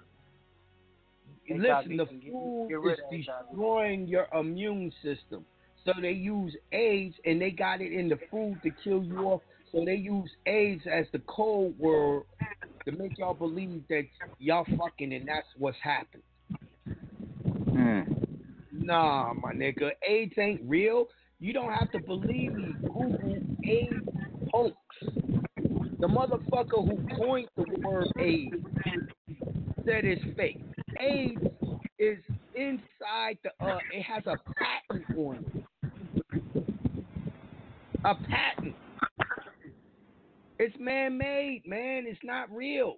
Listen, 1.50 1.98
the 1.98 2.06
food 2.06 2.68
is 2.70 2.78
rid 2.82 3.00
of 3.00 3.06
HIV. 3.12 3.26
destroying 3.50 4.08
your 4.08 4.28
immune 4.38 4.92
system. 5.02 5.46
So 5.86 5.94
they 6.02 6.12
use 6.12 6.56
AIDS 6.72 7.16
and 7.26 7.42
they 7.42 7.52
got 7.52 7.82
it 7.82 7.94
in 7.94 8.10
the 8.10 8.20
food 8.30 8.60
to 8.64 8.70
kill 8.84 9.04
you 9.04 9.20
off. 9.20 9.42
So 9.72 9.84
they 9.86 9.96
use 9.96 10.30
AIDS 10.46 10.84
as 10.92 11.06
the 11.14 11.20
code 11.20 11.78
word 11.78 12.24
to 12.86 12.92
make 12.92 13.18
y'all 13.18 13.34
believe 13.34 13.84
that 13.90 14.04
y'all 14.40 14.66
fucking 14.78 15.14
and 15.14 15.28
that's 15.28 15.48
what's 15.58 15.78
happened. 15.82 16.24
Hmm. 17.72 18.02
Nah, 18.72 19.34
my 19.34 19.54
nigga, 19.54 19.92
AIDS 20.08 20.34
ain't 20.38 20.62
real. 20.66 21.08
You 21.40 21.54
don't 21.54 21.72
have 21.72 21.92
to 21.92 22.00
believe 22.00 22.54
me. 22.54 22.74
Google 22.82 23.38
AIDS 23.64 23.94
hoax. 24.52 24.76
The 26.00 26.08
motherfucker 26.08 26.86
who 26.86 27.16
coined 27.16 27.50
the 27.56 27.66
word 27.82 28.08
AIDS 28.20 28.56
said 29.86 30.06
it's 30.06 30.22
fake. 30.36 30.62
AIDS 31.00 31.42
is 31.98 32.18
inside 32.56 33.38
the 33.44 33.52
uh 33.64 33.78
it 33.94 34.04
has 34.04 34.24
a 34.26 34.36
patent 34.58 35.18
on 35.18 35.36
it. 35.36 35.64
A 38.06 38.16
patent. 38.16 38.76
It's 40.58 40.76
man 40.80 41.18
made, 41.18 41.64
man. 41.66 42.06
It's 42.08 42.20
not 42.24 42.50
real. 42.54 42.96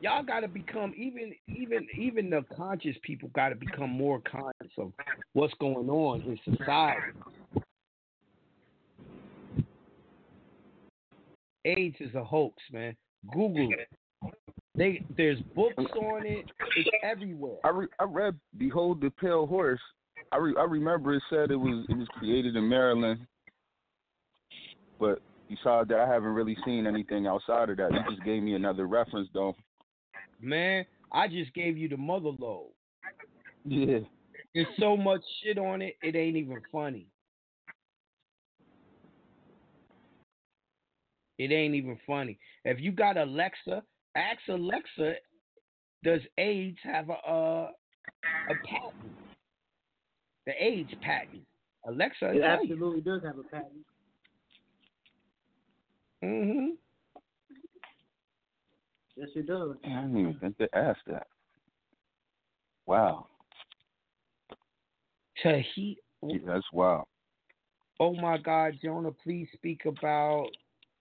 Y'all 0.00 0.22
gotta 0.22 0.48
become 0.48 0.94
even 0.96 1.34
even 1.48 1.86
even 1.98 2.30
the 2.30 2.44
conscious 2.56 2.96
people 3.02 3.30
gotta 3.34 3.56
become 3.56 3.90
more 3.90 4.20
conscious 4.20 4.72
of 4.78 4.92
what's 5.32 5.54
going 5.60 5.88
on 5.88 6.22
in 6.22 6.56
society. 6.56 7.00
AIDS 11.64 11.96
is 12.00 12.14
a 12.14 12.24
hoax, 12.24 12.56
man. 12.72 12.96
Google 13.32 13.70
it. 13.72 13.88
They 14.74 15.04
there's 15.16 15.40
books 15.54 15.84
on 16.00 16.24
it. 16.24 16.46
It's 16.76 16.90
everywhere. 17.02 17.56
I 17.64 17.70
re- 17.70 17.88
I 17.98 18.04
read 18.04 18.38
"Behold 18.56 19.00
the 19.00 19.10
Pale 19.10 19.46
Horse." 19.46 19.80
I 20.32 20.36
re- 20.36 20.56
I 20.58 20.64
remember 20.64 21.14
it 21.14 21.22
said 21.30 21.50
it 21.50 21.56
was 21.56 21.86
it 21.88 21.96
was 21.96 22.08
created 22.18 22.56
in 22.56 22.68
Maryland, 22.68 23.26
but 24.98 25.20
besides 25.48 25.88
that, 25.88 26.00
I 26.00 26.08
haven't 26.12 26.34
really 26.34 26.56
seen 26.64 26.86
anything 26.86 27.26
outside 27.26 27.70
of 27.70 27.76
that. 27.78 27.92
You 27.92 28.00
just 28.10 28.24
gave 28.24 28.42
me 28.42 28.54
another 28.54 28.86
reference, 28.86 29.28
though. 29.32 29.56
Man, 30.40 30.84
I 31.12 31.28
just 31.28 31.52
gave 31.54 31.76
you 31.76 31.88
the 31.88 31.96
mother 31.96 32.30
load. 32.38 32.70
Yeah. 33.64 34.00
There's 34.54 34.66
so 34.78 34.96
much 34.96 35.20
shit 35.42 35.58
on 35.58 35.82
it, 35.82 35.96
it 36.02 36.16
ain't 36.16 36.36
even 36.36 36.60
funny. 36.72 37.06
It 41.38 41.52
ain't 41.52 41.74
even 41.74 41.98
funny. 42.06 42.38
If 42.64 42.80
you 42.80 42.90
got 42.90 43.16
Alexa, 43.16 43.82
ask 44.16 44.40
Alexa, 44.48 45.14
does 46.02 46.20
AIDS 46.36 46.78
have 46.82 47.08
a 47.10 47.12
uh, 47.12 47.70
a 48.50 48.54
patent? 48.66 49.17
The 50.48 50.54
AIDS 50.64 50.88
patent. 51.02 51.42
Alexa, 51.86 52.30
It 52.30 52.40
tell 52.40 52.64
you. 52.64 52.72
absolutely 52.72 53.02
does 53.02 53.22
have 53.22 53.36
a 53.36 53.42
patent. 53.42 53.84
Mm-hmm. 56.24 56.68
Yes, 59.14 59.28
it 59.36 59.46
does. 59.46 59.76
I 59.84 59.88
didn't 59.88 60.18
even 60.18 60.38
think 60.40 60.56
they 60.56 60.68
asked 60.72 61.02
that. 61.06 61.26
Wow. 62.86 63.26
Tahiti. 65.42 65.98
Yeah, 66.22 66.38
that's 66.46 66.64
wild. 66.72 67.04
Oh 68.00 68.14
my 68.14 68.38
God, 68.38 68.78
Jonah, 68.82 69.12
please 69.22 69.48
speak 69.52 69.84
about 69.84 70.48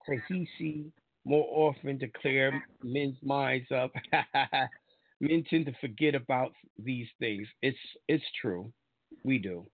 Tahiti 0.06 0.91
more 1.24 1.48
often 1.49 1.98
to 1.99 2.07
clear 2.22 2.61
men's 2.84 3.15
minds 3.24 3.72
up. 3.72 3.94
Men 5.22 5.45
tend 5.49 5.68
to 5.68 5.74
forget 5.80 6.15
about 6.15 6.52
these 6.78 7.07
things. 7.18 7.48
It's 7.61 7.78
it's 8.10 8.26
true. 8.41 8.74
We 9.27 9.37
do. 9.37 9.65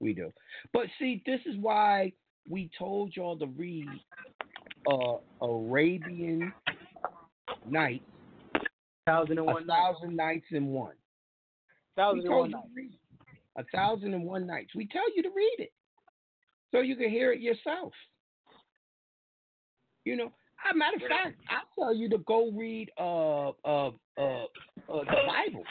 We 0.00 0.12
do. 0.12 0.32
But 0.72 0.86
see, 0.98 1.22
this 1.24 1.38
is 1.46 1.54
why 1.60 2.12
we 2.50 2.68
told 2.76 3.14
y'all 3.14 3.38
to 3.38 3.46
read 3.46 3.86
uh 4.90 5.18
Arabian 5.40 6.52
Nights. 7.64 8.04
Thousand 9.06 9.38
and 9.38 9.48
A 9.48 9.52
one 9.52 9.66
nights. 9.68 9.98
nights 10.10 10.46
in 10.50 10.66
one. 10.66 10.94
Thousand 11.94 12.26
and 12.26 12.34
one 12.34 12.50
nights. 12.50 12.66
to 12.66 12.74
read 12.74 12.90
it. 12.92 13.38
A 13.56 13.62
thousand 13.72 14.14
and 14.14 14.24
one 14.24 14.48
nights. 14.48 14.74
We 14.74 14.88
tell 14.88 15.14
you 15.14 15.22
to 15.22 15.30
read 15.30 15.56
it 15.58 15.72
so 16.72 16.80
you 16.80 16.96
can 16.96 17.08
hear 17.08 17.30
it 17.30 17.40
yourself. 17.40 17.92
You 20.04 20.16
know, 20.16 20.26
as 20.26 20.74
a 20.74 20.76
matter 20.76 20.96
of 20.96 21.02
fact, 21.02 21.38
I 21.48 21.60
tell 21.78 21.94
you 21.94 22.08
to 22.08 22.18
go 22.18 22.50
read 22.50 22.90
uh 22.98 23.50
uh 23.64 23.90
uh, 24.18 24.20
uh 24.20 24.44
the 24.88 25.22
Bible, 25.24 25.62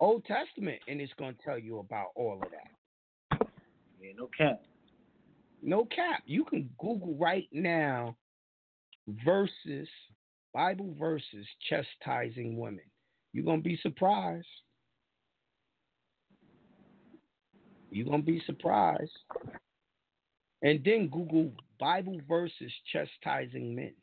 Old 0.00 0.24
Testament, 0.24 0.80
and 0.88 1.00
it's 1.00 1.12
going 1.18 1.34
to 1.34 1.42
tell 1.44 1.58
you 1.58 1.78
about 1.78 2.08
all 2.16 2.40
of 2.42 2.50
that. 2.50 3.48
Yeah, 4.00 4.12
no 4.16 4.28
cap. 4.36 4.62
No 5.62 5.84
cap. 5.84 6.22
You 6.24 6.44
can 6.44 6.70
Google 6.78 7.14
right 7.18 7.48
now 7.52 8.16
verses 9.24 9.88
Bible 10.52 10.94
verses 10.98 11.46
chastising 11.68 12.56
women. 12.56 12.84
You're 13.32 13.44
gonna 13.44 13.62
be 13.62 13.78
surprised. 13.82 14.46
You're 17.90 18.06
gonna 18.06 18.22
be 18.22 18.42
surprised. 18.46 19.16
And 20.62 20.82
then 20.84 21.08
Google 21.08 21.52
Bible 21.78 22.20
verses 22.28 22.72
chastising 22.92 23.74
men. 23.74 23.94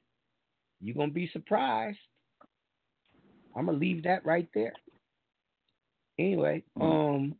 You're 0.80 0.96
gonna 0.96 1.12
be 1.12 1.30
surprised. 1.34 2.00
I'm 3.56 3.66
gonna 3.66 3.78
leave 3.78 4.04
that 4.04 4.26
right 4.26 4.48
there. 4.54 4.74
Anyway, 6.20 6.64
um 6.80 7.36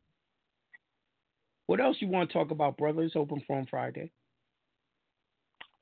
what 1.68 1.82
else 1.82 1.98
you 2.00 2.08
want 2.08 2.30
to 2.30 2.34
talk 2.34 2.52
about, 2.52 2.78
brothers? 2.78 3.12
Open 3.16 3.42
Forum 3.46 3.68
Friday. 3.70 4.10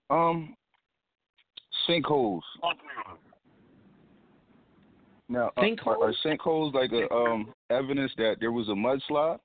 Um, 0.10 0.56
sinkholes. 1.88 2.42
Now, 5.30 5.52
uh, 5.58 5.62
are, 5.86 6.04
are 6.04 6.14
sinkholes 6.24 6.74
like 6.74 6.92
a 6.92 7.12
um 7.14 7.54
evidence 7.70 8.12
that 8.18 8.38
there 8.40 8.52
was 8.52 8.68
a 8.68 8.72
mudslide? 8.72 9.40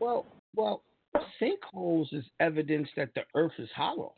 Well, 0.00 0.26
well, 0.54 0.82
sinkholes 1.40 2.12
is 2.12 2.24
evidence 2.40 2.88
that 2.96 3.10
the 3.14 3.22
Earth 3.34 3.52
is 3.58 3.68
hollow. 3.74 4.14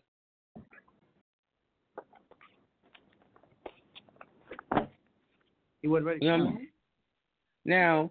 He 5.83 5.89
wasn't 5.89 6.07
ready. 6.07 6.19
You 6.23 6.31
know 6.31 6.45
what 6.45 6.55
I 6.55 6.55
mean? 6.55 6.69
Now, 7.65 8.11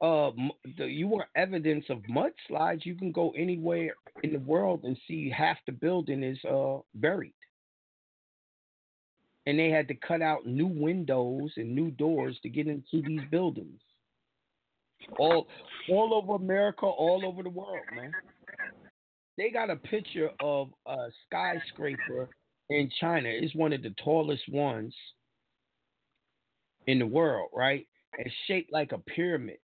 uh, 0.00 0.30
you 0.78 1.06
want 1.06 1.28
evidence 1.36 1.84
of 1.88 1.98
mudslides? 2.10 2.84
You 2.84 2.94
can 2.94 3.12
go 3.12 3.30
anywhere 3.36 3.94
in 4.22 4.32
the 4.32 4.38
world 4.40 4.80
and 4.84 4.96
see 5.06 5.30
half 5.30 5.58
the 5.66 5.72
building 5.72 6.22
is 6.22 6.38
uh 6.44 6.78
buried, 6.94 7.34
and 9.46 9.58
they 9.58 9.70
had 9.70 9.88
to 9.88 9.94
cut 9.94 10.22
out 10.22 10.46
new 10.46 10.66
windows 10.66 11.52
and 11.56 11.74
new 11.74 11.90
doors 11.92 12.38
to 12.42 12.48
get 12.48 12.66
into 12.66 13.02
these 13.06 13.22
buildings. 13.30 13.80
All, 15.18 15.48
all 15.90 16.14
over 16.14 16.34
America, 16.34 16.86
all 16.86 17.24
over 17.26 17.42
the 17.42 17.50
world, 17.50 17.84
man. 17.94 18.12
They 19.36 19.50
got 19.50 19.70
a 19.70 19.76
picture 19.76 20.30
of 20.40 20.68
a 20.86 21.08
skyscraper 21.26 22.28
in 22.70 22.90
China. 23.00 23.28
It's 23.28 23.54
one 23.54 23.72
of 23.72 23.82
the 23.82 23.94
tallest 24.04 24.48
ones 24.48 24.94
in 26.86 26.98
the 26.98 27.06
world, 27.06 27.50
right? 27.54 27.86
It's 28.18 28.34
shaped 28.46 28.72
like 28.72 28.92
a 28.92 28.98
pyramid. 28.98 29.58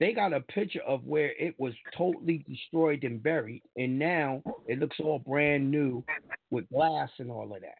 They 0.00 0.12
got 0.14 0.32
a 0.32 0.40
picture 0.40 0.80
of 0.86 1.04
where 1.04 1.32
it 1.38 1.54
was 1.58 1.74
totally 1.96 2.44
destroyed 2.48 3.04
and 3.04 3.22
buried, 3.22 3.62
and 3.76 3.98
now 3.98 4.42
it 4.66 4.78
looks 4.78 4.96
all 4.98 5.18
brand 5.18 5.70
new 5.70 6.02
with 6.50 6.68
glass 6.70 7.10
and 7.18 7.30
all 7.30 7.54
of 7.54 7.60
that. 7.60 7.78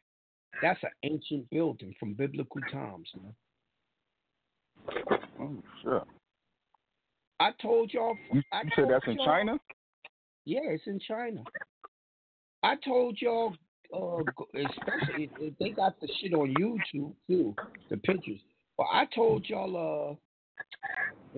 That's 0.62 0.82
an 0.82 0.90
ancient 1.02 1.48
building 1.50 1.94
from 1.98 2.12
biblical 2.12 2.60
times, 2.70 3.08
man. 3.16 3.34
Oh, 5.40 5.62
sure. 5.82 6.04
I 7.40 7.52
told 7.62 7.92
y'all. 7.92 8.16
You, 8.32 8.42
I 8.52 8.62
you 8.64 8.70
said 8.76 8.84
that's 8.90 9.06
in 9.06 9.16
China? 9.24 9.58
Yeah, 10.44 10.60
it's 10.64 10.86
in 10.86 11.00
China. 11.00 11.42
I 12.62 12.74
told 12.84 13.18
y'all, 13.20 13.54
uh, 13.94 14.22
especially 14.54 15.30
they 15.58 15.70
got 15.70 15.98
the 16.00 16.08
shit 16.20 16.34
on 16.34 16.54
YouTube 16.54 17.14
too, 17.26 17.54
the 17.88 17.96
pictures. 17.96 18.40
But 18.80 18.88
I 18.94 19.04
told 19.14 19.46
y'all 19.46 20.16
uh 20.16 21.34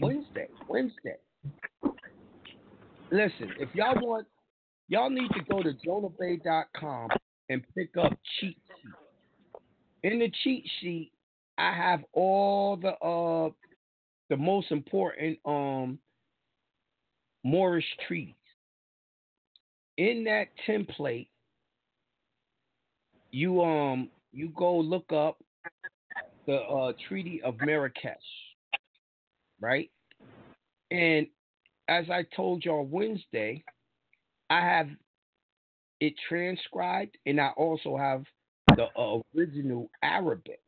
Wednesday, 0.00 0.48
Wednesday. 0.66 1.16
Listen, 3.10 3.52
if 3.60 3.68
y'all 3.74 4.00
want, 4.00 4.26
y'all 4.88 5.10
need 5.10 5.28
to 5.32 5.40
go 5.46 5.62
to 5.62 5.74
jonahbey.com 5.86 7.10
and 7.50 7.62
pick 7.74 7.90
up 7.98 8.12
cheat 8.40 8.56
sheet. 8.80 10.10
In 10.10 10.20
the 10.20 10.32
cheat 10.42 10.64
sheet, 10.80 11.12
I 11.58 11.74
have 11.74 12.00
all 12.14 12.78
the 12.78 12.92
uh 13.06 13.50
the 14.30 14.38
most 14.38 14.70
important 14.70 15.38
um 15.44 15.98
Moorish 17.44 17.84
treaties. 18.08 18.34
In 19.98 20.24
that 20.24 20.46
template, 20.66 21.28
you 23.32 23.62
um 23.62 24.08
you 24.32 24.48
go 24.56 24.78
look 24.78 25.12
up 25.12 25.36
the 26.46 26.56
uh, 26.56 26.92
Treaty 27.08 27.42
of 27.42 27.56
Marrakesh, 27.60 28.16
right? 29.60 29.90
And 30.90 31.26
as 31.88 32.06
I 32.10 32.24
told 32.34 32.64
y'all 32.64 32.84
Wednesday, 32.84 33.64
I 34.50 34.60
have 34.60 34.88
it 36.00 36.14
transcribed, 36.28 37.16
and 37.26 37.40
I 37.40 37.48
also 37.56 37.96
have 37.96 38.24
the 38.76 38.86
original 39.36 39.90
Arabic. 40.02 40.60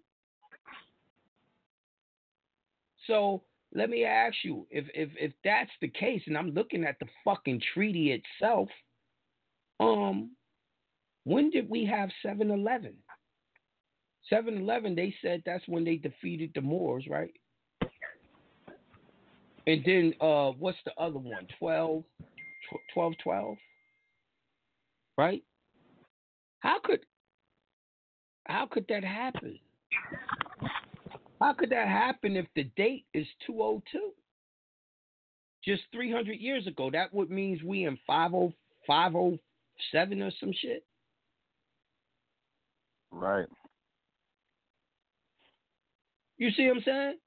So 3.10 3.42
let 3.74 3.90
me 3.90 4.06
ask 4.06 4.36
you, 4.44 4.66
if 4.70 4.86
if 4.94 5.10
if 5.20 5.34
that's 5.44 5.72
the 5.82 5.90
case, 5.90 6.22
and 6.28 6.38
I'm 6.38 6.52
looking 6.52 6.86
at 6.86 6.98
the 7.00 7.08
fucking 7.26 7.62
treaty 7.74 8.12
itself, 8.12 8.70
um, 9.80 10.32
when 11.24 11.50
did 11.50 11.70
we 11.70 11.86
have 11.86 12.10
7-Eleven? 12.26 12.94
7-Eleven, 14.32 14.96
they 14.96 15.14
said 15.22 15.42
that's 15.46 15.68
when 15.68 15.84
they 15.84 15.96
defeated 15.96 16.52
the 16.54 16.62
Moors, 16.62 17.06
right? 17.10 17.34
And 19.68 19.84
then 19.86 20.14
uh, 20.22 20.52
what's 20.52 20.78
the 20.86 20.94
other 20.98 21.20
one? 21.20 21.48
12, 21.58 22.04
12, 22.94 23.14
12, 23.24 23.58
right? 25.18 25.44
How 26.60 26.80
could 26.84 27.00
how 28.46 28.66
could 28.66 28.86
that 28.90 29.04
happen? 29.04 29.60
How 31.40 31.54
could 31.54 31.70
that 31.70 31.88
happen 31.88 32.36
if 32.36 32.46
the 32.56 32.66
date 32.76 33.06
is 33.14 33.26
202? 33.48 34.12
Just 35.64 35.84
300 35.94 36.34
years 36.34 36.68
ago. 36.68 36.90
That 36.92 37.14
would 37.14 37.30
means 37.30 37.64
we 37.64 37.86
in 37.86 37.98
50, 38.08 38.56
507 38.88 40.22
or 40.22 40.32
some 40.40 40.54
shit. 40.54 40.84
Right. 43.12 43.48
You 46.38 46.52
see 46.52 46.68
what 46.68 46.78
I'm 46.78 46.84
saying? 46.84 47.18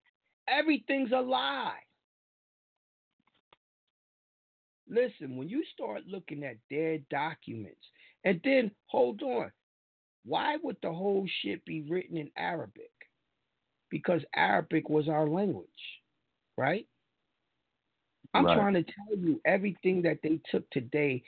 Everything's 0.49 1.13
a 1.13 1.21
lie. 1.21 1.79
Listen, 4.89 5.37
when 5.37 5.49
you 5.49 5.63
start 5.73 6.03
looking 6.07 6.45
at 6.45 6.57
their 6.71 6.99
documents, 7.11 7.81
and 8.25 8.41
then 8.45 8.71
hold 8.87 9.23
on, 9.23 9.51
why 10.25 10.57
would 10.63 10.77
the 10.83 10.93
whole 10.93 11.27
shit 11.43 11.65
be 11.65 11.83
written 11.89 12.17
in 12.17 12.31
Arabic? 12.37 12.91
Because 13.93 14.23
Arabic 14.35 14.91
was 14.91 15.09
our 15.09 15.29
language, 15.29 15.69
right? 16.57 16.89
I'm 18.35 18.47
Right. 18.47 18.57
trying 18.57 18.75
to 18.75 18.83
tell 18.85 19.17
you 19.17 19.41
everything 19.45 20.03
that 20.03 20.21
they 20.23 20.41
took 20.51 20.69
today, 20.71 21.23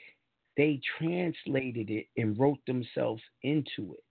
they 0.57 0.81
translated 0.99 1.91
it 1.91 2.07
and 2.17 2.37
wrote 2.39 2.59
themselves 2.67 3.21
into 3.43 3.93
it. 3.93 4.03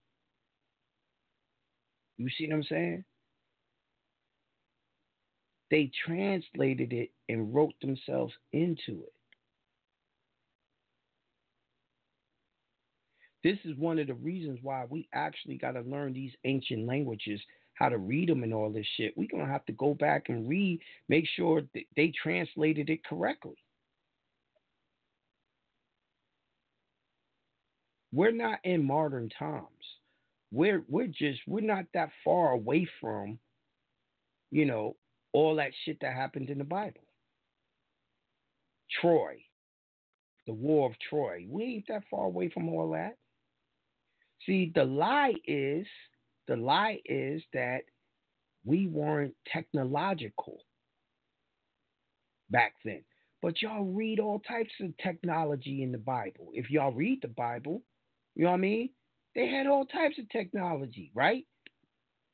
You 2.18 2.28
see 2.31 2.47
what 2.48 2.56
I'm 2.56 2.64
saying? 2.64 3.05
They 5.70 5.90
translated 6.06 6.93
it 6.93 7.10
and 7.28 7.55
wrote 7.55 7.74
themselves 7.81 8.32
into 8.52 9.02
it. 9.05 9.12
This 13.43 13.59
is 13.64 13.76
one 13.76 13.98
of 13.98 14.06
the 14.06 14.14
reasons 14.14 14.60
why 14.62 14.86
we 14.89 15.09
actually 15.12 15.59
got 15.59 15.72
to 15.72 15.82
learn 15.82 16.12
these 16.12 16.32
ancient 16.44 16.86
languages, 16.86 17.43
how 17.74 17.88
to 17.88 17.98
read 17.98 18.28
them 18.28 18.42
and 18.42 18.55
all 18.55 18.70
this 18.70 18.86
shit. 18.96 19.16
We're 19.16 19.28
going 19.28 19.44
to 19.44 19.52
have 19.52 19.66
to 19.66 19.72
go 19.72 19.94
back 19.94 20.28
and 20.28 20.48
read, 20.48 20.80
make 21.09 21.26
sure 21.36 21.62
that 21.74 21.84
they 21.96 22.12
translated 22.22 22.88
it 22.90 23.05
correctly. 23.05 23.56
We're 28.12 28.32
not 28.32 28.60
in 28.62 28.84
modern 28.84 29.28
times. 29.36 29.66
We're 30.52 30.84
we're 30.88 31.09
just 31.09 31.40
we're 31.48 31.62
not 31.62 31.86
that 31.94 32.10
far 32.22 32.52
away 32.52 32.86
from, 33.01 33.40
you 34.52 34.66
know, 34.66 34.94
all 35.32 35.56
that 35.56 35.72
shit 35.84 35.98
that 36.01 36.14
happened 36.14 36.48
in 36.48 36.59
the 36.59 36.64
Bible. 36.64 37.01
Troy, 39.01 39.38
the 40.46 40.52
War 40.52 40.88
of 40.88 40.96
Troy. 41.10 41.44
We 41.48 41.64
ain't 41.64 41.88
that 41.88 42.05
far 42.09 42.26
away 42.26 42.51
from 42.51 42.68
all 42.68 42.92
that. 42.92 43.16
See, 44.46 44.70
the 44.72 44.84
lie 44.84 45.34
is 45.44 45.86
the 46.49 46.57
lie 46.57 47.01
is 47.05 47.43
that 47.53 47.83
we 48.65 48.87
weren't 48.87 49.35
technological 49.53 50.59
back 52.51 52.75
then. 52.85 53.03
But 53.43 53.61
y'all 53.61 53.85
read 53.85 54.21
all 54.21 54.41
types 54.41 54.73
of 54.81 54.97
technology 55.03 55.83
in 55.83 55.93
the 55.93 55.99
Bible. 55.99 56.49
If 56.55 56.71
y'all 56.71 56.93
read 56.93 57.21
the 57.21 57.29
Bible, 57.29 57.83
you 58.35 58.45
know 58.45 58.51
what 58.51 58.57
I 58.57 58.61
mean? 58.61 58.91
They 59.35 59.49
had 59.49 59.66
all 59.66 59.85
types 59.85 60.19
of 60.19 60.29
technology, 60.31 61.11
right? 61.15 61.45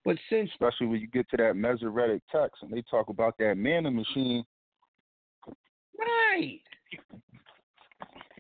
But 0.05 0.17
since 0.29 0.51
especially 0.53 0.87
when 0.87 1.01
you 1.01 1.09
get 1.09 1.29
to 1.31 1.37
that 1.39 1.57
Masoretic 1.57 2.23
text 2.31 2.63
and 2.63 2.73
they 2.73 2.83
talk 2.91 3.09
about 3.09 3.35
that 3.39 3.57
manna 3.57 3.91
machine. 3.91 4.45
Right. 5.99 6.61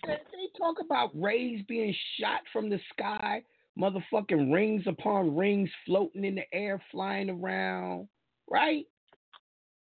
They 0.06 0.48
talk 0.56 0.76
about 0.82 1.10
rays 1.14 1.62
being 1.68 1.94
shot 2.18 2.40
from 2.52 2.70
the 2.70 2.80
sky, 2.92 3.42
motherfucking 3.78 4.52
rings 4.52 4.82
upon 4.86 5.36
rings 5.36 5.70
floating 5.86 6.24
in 6.24 6.36
the 6.36 6.54
air, 6.54 6.82
flying 6.90 7.30
around. 7.30 8.08
Right? 8.48 8.84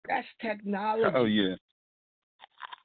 That's 0.07 0.27
technology. 0.41 1.11
Oh 1.15 1.25
yeah. 1.25 1.55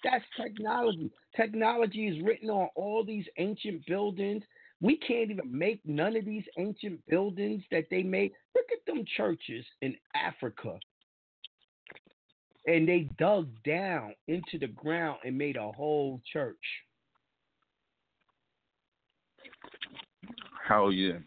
That's 0.05 0.24
technology. 0.41 1.11
Technology 1.37 2.09
is 2.09 2.23
written 2.24 2.51
on 2.51 2.69
all 2.74 3.05
these 3.05 3.27
ancient 3.39 3.87
buildings. 3.87 4.43
We 4.81 4.97
can't 4.97 5.31
even 5.31 5.57
make 5.57 5.81
none 5.85 6.16
of 6.16 6.24
these 6.24 6.45
ancient 6.59 7.01
buildings 7.07 7.62
that 7.70 7.85
they 7.91 8.03
made. 8.03 8.33
Look 8.55 8.66
at 8.73 8.85
them 8.85 9.05
churches 9.16 9.65
in 9.81 9.95
Africa. 10.15 10.77
And 12.66 12.89
they 12.89 13.09
dug 13.19 13.49
down 13.65 14.15
into 14.27 14.59
the 14.59 14.66
ground 14.69 15.19
and 15.24 15.39
made 15.39 15.57
a 15.57 15.70
whole 15.70 16.20
church. 16.33 16.57
Hell 20.66 20.93
yeah. 20.93 21.18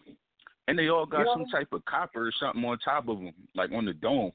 And 0.68 0.78
they 0.80 0.88
all 0.90 1.06
got 1.06 1.20
You 1.20 1.26
know- 1.26 1.34
some 1.34 1.46
type 1.48 1.72
of 1.74 1.84
copper 1.86 2.28
or 2.28 2.32
something 2.40 2.64
on 2.64 2.78
top 2.80 3.08
of 3.08 3.20
them, 3.20 3.34
like 3.54 3.72
on 3.72 3.86
the 3.86 3.94
dome. 3.94 4.32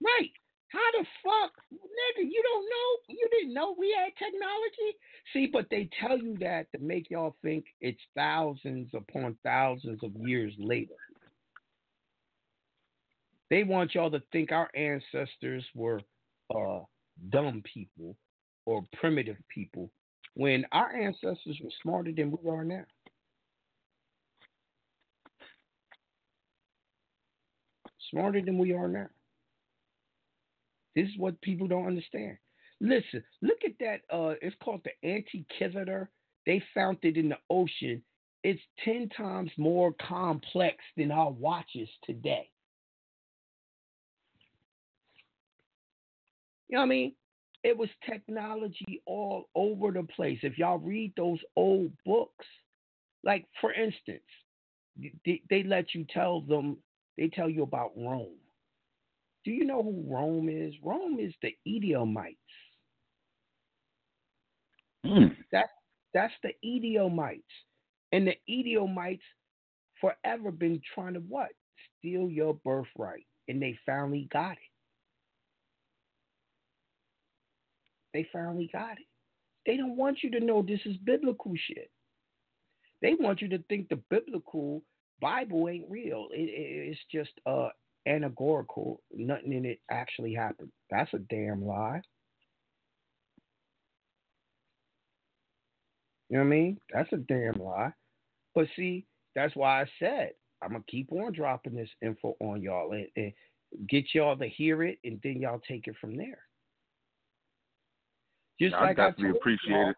Right. 0.00 0.32
How 0.68 0.90
the 0.92 1.04
fuck, 1.24 1.52
nigga, 1.72 2.22
you 2.30 2.42
don't 2.44 2.64
know? 2.64 3.14
You 3.16 3.28
didn't 3.32 3.54
know 3.54 3.74
we 3.76 3.92
had 3.98 4.12
technology? 4.16 4.96
See, 5.32 5.46
but 5.46 5.66
they 5.68 5.88
tell 6.00 6.16
you 6.16 6.36
that 6.38 6.70
to 6.72 6.78
make 6.78 7.10
y'all 7.10 7.36
think 7.42 7.64
it's 7.80 8.00
thousands 8.14 8.88
upon 8.94 9.36
thousands 9.42 9.98
of 10.04 10.12
years 10.16 10.54
later. 10.58 10.94
They 13.50 13.64
want 13.64 13.96
y'all 13.96 14.12
to 14.12 14.22
think 14.30 14.52
our 14.52 14.70
ancestors 14.76 15.64
were 15.74 16.00
uh, 16.54 16.80
dumb 17.30 17.62
people 17.64 18.16
or 18.64 18.84
primitive 19.00 19.38
people 19.52 19.90
when 20.34 20.64
our 20.70 20.94
ancestors 20.94 21.58
were 21.62 21.70
smarter 21.82 22.12
than 22.12 22.30
we 22.30 22.48
are 22.48 22.64
now. 22.64 22.84
Smarter 28.10 28.42
than 28.42 28.58
we 28.58 28.72
are 28.72 28.88
now. 28.88 29.08
This 30.96 31.08
is 31.08 31.18
what 31.18 31.40
people 31.40 31.68
don't 31.68 31.86
understand. 31.86 32.36
Listen, 32.80 33.22
look 33.42 33.58
at 33.64 33.72
that. 33.80 34.00
Uh, 34.12 34.34
it's 34.42 34.56
called 34.62 34.84
the 34.84 35.08
Antikythera. 35.08 36.08
They 36.46 36.62
found 36.74 36.98
it 37.02 37.16
in 37.16 37.28
the 37.28 37.38
ocean. 37.48 38.02
It's 38.42 38.60
ten 38.84 39.08
times 39.10 39.50
more 39.58 39.92
complex 40.00 40.78
than 40.96 41.10
our 41.10 41.30
watches 41.30 41.88
today. 42.04 42.48
You 46.68 46.76
know 46.76 46.80
what 46.80 46.86
I 46.86 46.88
mean? 46.88 47.12
It 47.62 47.76
was 47.76 47.90
technology 48.08 49.02
all 49.04 49.50
over 49.54 49.90
the 49.90 50.04
place. 50.04 50.38
If 50.42 50.56
y'all 50.56 50.78
read 50.78 51.12
those 51.16 51.40
old 51.56 51.92
books, 52.06 52.46
like 53.22 53.46
for 53.60 53.72
instance, 53.72 54.22
they, 55.26 55.42
they 55.50 55.62
let 55.64 55.94
you 55.94 56.06
tell 56.08 56.40
them, 56.40 56.78
they 57.20 57.28
tell 57.28 57.50
you 57.50 57.62
about 57.62 57.92
Rome. 57.96 58.38
Do 59.44 59.50
you 59.52 59.64
know 59.64 59.82
who 59.82 60.02
Rome 60.08 60.48
is? 60.48 60.74
Rome 60.82 61.18
is 61.20 61.34
the 61.42 61.54
Edomites. 61.66 62.36
Hmm. 65.04 65.26
That 65.52 65.66
that's 66.12 66.32
the 66.42 66.52
Edomites, 66.64 67.42
and 68.12 68.26
the 68.26 68.34
Edomites 68.48 69.22
forever 70.00 70.50
been 70.50 70.80
trying 70.94 71.14
to 71.14 71.20
what? 71.20 71.50
Steal 71.98 72.28
your 72.28 72.54
birthright, 72.64 73.26
and 73.48 73.62
they 73.62 73.78
finally 73.86 74.28
got 74.32 74.52
it. 74.52 74.58
They 78.12 78.26
finally 78.32 78.68
got 78.72 78.92
it. 78.92 79.06
They 79.66 79.76
don't 79.76 79.96
want 79.96 80.22
you 80.22 80.30
to 80.32 80.40
know 80.40 80.62
this 80.62 80.80
is 80.84 80.96
biblical 81.04 81.52
shit. 81.66 81.90
They 83.02 83.14
want 83.14 83.40
you 83.40 83.48
to 83.48 83.62
think 83.68 83.88
the 83.88 84.00
biblical 84.10 84.82
Bible 85.20 85.68
ain't 85.68 85.90
real. 85.90 86.28
It, 86.32 86.48
it, 86.48 86.90
it's 86.90 87.00
just 87.12 87.32
uh 87.46 87.68
anagorical. 88.06 89.00
Nothing 89.14 89.52
in 89.52 89.64
it 89.64 89.80
actually 89.90 90.34
happened. 90.34 90.70
That's 90.90 91.12
a 91.14 91.18
damn 91.18 91.64
lie. 91.64 92.02
You 96.28 96.38
know 96.38 96.44
what 96.44 96.46
I 96.46 96.50
mean? 96.50 96.78
That's 96.92 97.12
a 97.12 97.16
damn 97.16 97.60
lie. 97.60 97.92
But 98.54 98.66
see, 98.76 99.04
that's 99.34 99.54
why 99.56 99.82
I 99.82 99.86
said 99.98 100.32
I'm 100.62 100.72
gonna 100.72 100.84
keep 100.88 101.12
on 101.12 101.32
dropping 101.32 101.74
this 101.74 101.90
info 102.02 102.36
on 102.40 102.62
y'all 102.62 102.92
and, 102.92 103.06
and 103.16 103.32
get 103.88 104.04
y'all 104.14 104.36
to 104.36 104.48
hear 104.48 104.82
it, 104.82 104.98
and 105.04 105.20
then 105.22 105.40
y'all 105.40 105.60
take 105.66 105.86
it 105.86 105.96
from 106.00 106.16
there. 106.16 106.38
Just 108.60 108.74
I 108.74 108.82
like 108.82 108.98
I 108.98 109.10
definitely 109.10 109.32
told 109.32 109.36
appreciate 109.36 109.70
y'all, 109.70 109.90
it. 109.90 109.96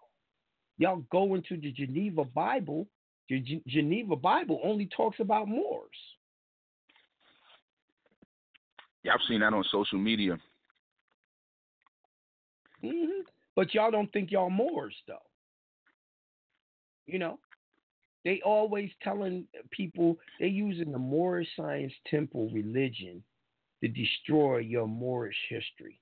Y'all 0.78 1.05
go 1.11 1.35
into 1.35 1.57
the 1.57 1.73
Geneva 1.73 2.24
Bible. 2.24 2.86
The 3.32 3.40
G- 3.40 3.62
Geneva 3.66 4.14
Bible 4.14 4.60
only 4.62 4.90
talks 4.94 5.18
about 5.18 5.48
Moors. 5.48 5.88
Yeah, 9.02 9.14
I've 9.14 9.26
seen 9.26 9.40
that 9.40 9.54
on 9.54 9.64
social 9.72 9.98
media. 9.98 10.36
hmm 12.82 13.22
But 13.56 13.72
y'all 13.72 13.90
don't 13.90 14.12
think 14.12 14.30
y'all 14.30 14.50
Moors 14.50 14.94
though. 15.09 15.16
You 17.06 17.20
know, 17.20 17.38
they 18.26 18.42
always 18.44 18.90
telling 19.00 19.46
people 19.70 20.18
they 20.38 20.48
using 20.48 20.92
the 20.92 20.98
Moorish 20.98 21.48
Science 21.56 21.94
Temple 22.10 22.50
religion 22.50 23.24
to 23.82 23.88
destroy 23.88 24.59
your 24.59 24.86
Moorish 24.86 25.38
history. 25.48 25.98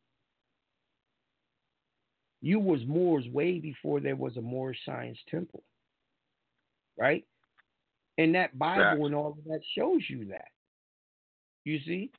You 2.42 2.58
was 2.58 2.84
Moors 2.86 3.28
way 3.28 3.60
before 3.60 4.00
there 4.00 4.16
was 4.16 4.36
a 4.36 4.42
Moorish 4.42 4.80
Science 4.84 5.18
Temple, 5.30 5.62
right? 7.00 7.24
And 8.18 8.34
that 8.34 8.56
Bible 8.58 9.06
and 9.06 9.14
all 9.14 9.30
of 9.30 9.44
that 9.46 9.60
shows 9.76 10.02
you 10.08 10.26
that. 10.26 10.48
You 11.64 11.78
see? 11.86 12.10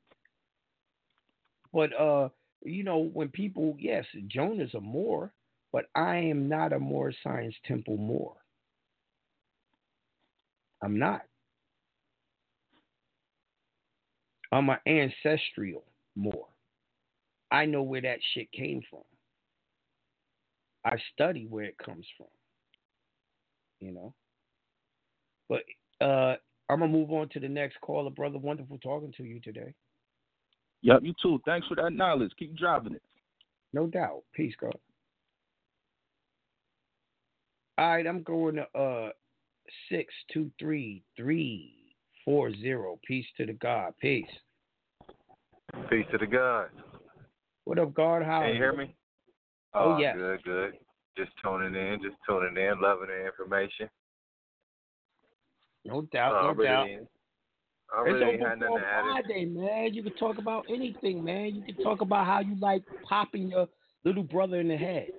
But 1.72 1.98
uh, 1.98 2.28
you 2.64 2.82
know, 2.82 3.10
when 3.12 3.28
people 3.28 3.76
yes, 3.78 4.04
Jonah's 4.26 4.74
a 4.74 4.80
Moor, 4.80 5.32
but 5.72 5.86
I 5.94 6.16
am 6.16 6.48
not 6.48 6.72
a 6.72 6.78
Moor 6.78 7.12
Science 7.22 7.54
Temple 7.66 7.96
Moor. 7.96 8.34
I'm 10.82 10.98
not. 10.98 11.22
I'm 14.50 14.68
an 14.68 14.78
ancestral 14.86 15.84
Moor. 16.16 16.46
I 17.50 17.64
know 17.64 17.82
where 17.82 18.02
that 18.02 18.18
shit 18.34 18.50
came 18.52 18.82
from. 18.90 19.02
I 20.84 20.96
study 21.14 21.46
where 21.48 21.64
it 21.64 21.78
comes 21.78 22.06
from. 22.16 22.26
You 23.80 23.92
know. 23.92 24.14
But 25.52 26.06
uh 26.06 26.36
I'm 26.70 26.80
gonna 26.80 26.88
move 26.88 27.12
on 27.12 27.28
to 27.30 27.40
the 27.40 27.48
next 27.48 27.78
caller, 27.82 28.10
brother. 28.10 28.38
Wonderful 28.38 28.78
talking 28.78 29.12
to 29.18 29.24
you 29.24 29.40
today. 29.40 29.74
Yep, 30.82 31.00
you 31.02 31.14
too. 31.22 31.40
Thanks 31.44 31.66
for 31.66 31.74
that 31.76 31.92
knowledge. 31.92 32.32
Keep 32.38 32.56
driving 32.56 32.94
it. 32.94 33.02
No 33.72 33.86
doubt. 33.86 34.22
Peace, 34.34 34.54
God. 34.58 34.74
All 37.78 37.90
right, 37.90 38.06
I'm 38.06 38.22
going 38.22 38.56
to 38.56 38.78
uh 38.78 39.10
six 39.90 40.12
two 40.32 40.50
three 40.58 41.02
three 41.16 41.94
four 42.24 42.54
zero. 42.56 42.98
Peace 43.06 43.26
to 43.36 43.46
the 43.46 43.52
God. 43.54 43.92
Peace. 44.00 44.26
Peace 45.90 46.06
to 46.12 46.18
the 46.18 46.26
God. 46.26 46.68
What 47.64 47.78
up, 47.78 47.94
God? 47.94 48.22
How 48.22 48.40
Can 48.40 48.50
you 48.50 48.54
hear 48.56 48.72
me? 48.72 48.94
Oh, 49.74 49.98
yeah. 49.98 50.14
Good, 50.14 50.42
good. 50.42 50.72
Just 51.16 51.30
tuning 51.42 51.74
in, 51.74 52.00
just 52.02 52.16
tuning 52.28 52.56
in, 52.56 52.80
loving 52.80 53.08
the 53.08 53.26
information. 53.26 53.88
No 55.84 56.02
doubt, 56.12 56.56
no 56.56 56.62
doubt. 56.62 56.86
I 57.94 58.00
it's 58.00 58.06
really 58.06 58.24
ain't 58.24 58.34
open 58.42 58.46
had 58.46 58.58
nothing 58.60 58.74
for 58.76 58.80
to 58.80 58.86
add. 58.86 59.02
Friday, 59.02 59.44
man. 59.46 59.94
You 59.94 60.02
can 60.02 60.12
talk 60.14 60.38
about 60.38 60.64
anything, 60.68 61.22
man. 61.22 61.54
You 61.54 61.62
can 61.62 61.76
talk 61.82 62.00
about 62.00 62.26
how 62.26 62.40
you 62.40 62.56
like 62.60 62.82
popping 63.06 63.48
your 63.48 63.68
little 64.04 64.22
brother 64.22 64.60
in 64.60 64.68
the 64.68 64.76
head. 64.76 65.08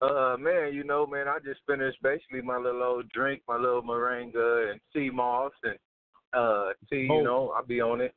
Uh, 0.00 0.36
man, 0.38 0.72
you 0.72 0.84
know, 0.84 1.04
man, 1.04 1.26
I 1.26 1.38
just 1.44 1.58
finished 1.66 1.98
basically 2.04 2.40
my 2.40 2.56
little 2.56 2.84
old 2.84 3.08
drink, 3.08 3.42
my 3.48 3.56
little 3.56 3.82
moringa 3.82 4.70
and 4.70 4.80
sea 4.92 5.10
moss 5.10 5.50
and 5.64 5.74
uh 6.32 6.68
tea. 6.88 7.00
You 7.00 7.14
Oh. 7.14 7.24
know, 7.24 7.48
I'll 7.56 7.66
be 7.66 7.80
on 7.80 8.00
it. 8.00 8.14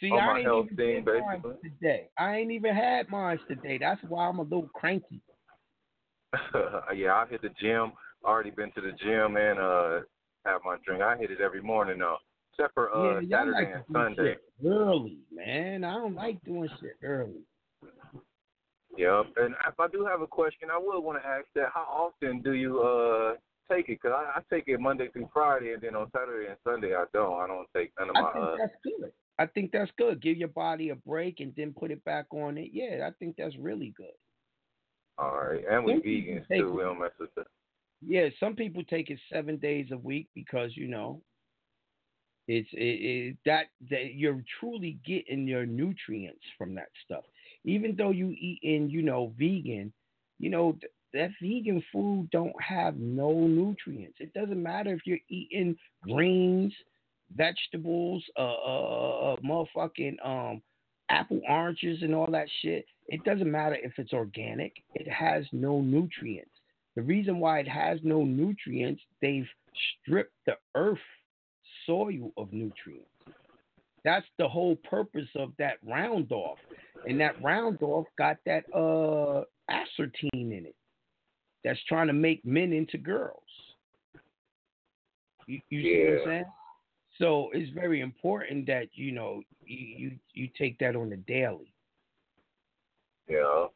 See, 0.00 0.12
on 0.12 0.20
I 0.20 0.26
my 0.26 0.36
ain't 0.38 0.46
health 0.46 0.64
even 0.66 0.76
thing, 0.76 1.04
did 1.04 1.24
mine 1.24 1.42
today. 1.64 2.08
I 2.16 2.36
ain't 2.36 2.52
even 2.52 2.76
had 2.76 3.08
mine 3.08 3.40
today. 3.48 3.76
That's 3.78 4.00
why 4.04 4.28
I'm 4.28 4.38
a 4.38 4.42
little 4.42 4.70
cranky. 4.72 5.20
yeah, 6.94 7.14
I 7.14 7.26
hit 7.28 7.42
the 7.42 7.50
gym. 7.60 7.92
Already 8.24 8.50
been 8.50 8.70
to 8.72 8.80
the 8.80 8.92
gym 8.92 9.36
and 9.36 9.58
uh 9.58 10.00
have 10.46 10.60
my 10.64 10.76
drink. 10.84 11.02
I 11.02 11.16
hit 11.16 11.30
it 11.30 11.40
every 11.40 11.62
morning 11.62 11.98
though, 11.98 12.16
except 12.52 12.74
for 12.74 12.94
uh 12.94 13.20
yeah, 13.20 13.38
Saturday 13.38 13.52
like 13.56 13.74
and 13.74 13.84
Sunday. 13.92 14.32
shit 14.32 14.42
early, 14.66 15.18
man. 15.32 15.84
I 15.84 15.94
don't 15.94 16.14
like 16.14 16.42
doing 16.44 16.68
shit 16.80 16.96
early. 17.02 17.42
Yep. 18.96 19.26
And 19.36 19.54
if 19.68 19.78
I 19.80 19.88
do 19.88 20.04
have 20.04 20.20
a 20.20 20.26
question, 20.26 20.68
I 20.72 20.78
would 20.78 21.00
want 21.00 21.20
to 21.20 21.26
ask 21.28 21.46
that: 21.56 21.70
How 21.74 21.82
often 21.82 22.40
do 22.42 22.52
you 22.52 22.80
uh 22.80 23.34
take 23.70 23.88
it 23.88 23.98
because 24.00 24.12
I, 24.16 24.38
I 24.38 24.42
take 24.54 24.64
it 24.68 24.78
Monday 24.80 25.08
through 25.12 25.28
Friday, 25.32 25.72
and 25.72 25.82
then 25.82 25.96
on 25.96 26.10
Saturday 26.16 26.48
and 26.48 26.56
Sunday 26.64 26.94
I 26.94 27.04
don't. 27.12 27.40
I 27.40 27.46
don't 27.46 27.66
take 27.74 27.92
none 27.98 28.10
of 28.10 28.14
my. 28.14 28.22
I 28.22 28.32
think 28.32 28.44
uh, 28.44 28.56
that's 28.58 28.74
good. 28.84 29.12
I 29.38 29.46
think 29.46 29.72
that's 29.72 29.90
good. 29.98 30.22
Give 30.22 30.36
your 30.36 30.48
body 30.48 30.90
a 30.90 30.94
break 30.94 31.40
and 31.40 31.52
then 31.56 31.74
put 31.76 31.90
it 31.90 32.04
back 32.04 32.26
on 32.30 32.56
it. 32.56 32.70
Yeah, 32.72 33.08
I 33.08 33.10
think 33.18 33.34
that's 33.36 33.56
really 33.56 33.92
good. 33.96 34.14
all 35.18 35.34
right, 35.34 35.64
and 35.68 35.84
we 35.84 35.94
vegans 35.94 36.46
too. 36.48 36.68
it- 36.68 36.72
We 36.74 36.82
don't 36.82 37.00
mess 37.00 37.10
with 37.18 37.34
that. 37.34 37.46
Yeah, 38.06 38.28
some 38.40 38.54
people 38.54 38.82
take 38.84 39.10
it 39.10 39.18
seven 39.32 39.56
days 39.56 39.88
a 39.92 39.98
week 39.98 40.28
because 40.34 40.76
you 40.76 40.88
know 40.88 41.22
it's 42.46 42.68
it, 42.72 42.78
it, 42.78 43.36
that 43.46 43.66
that 43.90 44.14
you're 44.14 44.42
truly 44.60 44.98
getting 45.06 45.46
your 45.46 45.64
nutrients 45.66 46.44
from 46.58 46.74
that 46.74 46.88
stuff. 47.04 47.24
Even 47.64 47.94
though 47.96 48.10
you 48.10 48.30
eating, 48.30 48.90
you 48.90 49.02
know, 49.02 49.32
vegan, 49.38 49.92
you 50.38 50.50
know 50.50 50.72
th- 50.72 50.92
that 51.14 51.30
vegan 51.40 51.82
food 51.92 52.28
don't 52.30 52.60
have 52.60 52.96
no 52.96 53.32
nutrients. 53.32 54.18
It 54.20 54.34
doesn't 54.34 54.62
matter 54.62 54.92
if 54.92 55.06
you're 55.06 55.18
eating 55.28 55.76
greens, 56.02 56.74
vegetables, 57.34 58.22
uh, 58.38 58.42
uh, 58.42 59.32
uh 59.32 59.36
motherfucking 59.36 60.16
um 60.24 60.60
apple 61.10 61.40
oranges 61.48 62.02
and 62.02 62.14
all 62.14 62.30
that 62.30 62.48
shit. 62.60 62.84
It 63.08 63.24
doesn't 63.24 63.50
matter 63.50 63.76
if 63.82 63.92
it's 63.98 64.12
organic. 64.12 64.72
It 64.94 65.08
has 65.08 65.44
no 65.52 65.80
nutrients. 65.80 66.50
The 66.96 67.02
reason 67.02 67.40
why 67.40 67.58
it 67.58 67.68
has 67.68 67.98
no 68.02 68.24
nutrients, 68.24 69.02
they've 69.20 69.48
stripped 70.02 70.34
the 70.46 70.56
earth 70.74 70.98
soil 71.86 72.32
of 72.36 72.52
nutrients. 72.52 73.08
That's 74.04 74.26
the 74.38 74.48
whole 74.48 74.76
purpose 74.76 75.28
of 75.34 75.52
that 75.58 75.78
round 75.84 76.30
off. 76.30 76.58
And 77.08 77.20
that 77.20 77.42
round 77.42 77.82
off 77.82 78.06
got 78.16 78.36
that 78.46 78.64
uh 78.74 79.44
in 80.34 80.66
it. 80.66 80.74
That's 81.64 81.82
trying 81.88 82.08
to 82.08 82.12
make 82.12 82.44
men 82.44 82.72
into 82.72 82.98
girls. 82.98 83.40
You, 85.46 85.60
you 85.70 85.82
see 85.82 86.10
what 86.10 86.20
I'm 86.20 86.26
saying? 86.26 86.44
So 87.18 87.50
it's 87.52 87.70
very 87.72 88.00
important 88.00 88.66
that 88.66 88.88
you 88.92 89.12
know 89.12 89.42
you 89.64 89.78
you, 89.78 90.10
you 90.34 90.48
take 90.58 90.78
that 90.78 90.96
on 90.96 91.10
the 91.10 91.16
daily. 91.16 91.72
Yeah. 93.28 93.66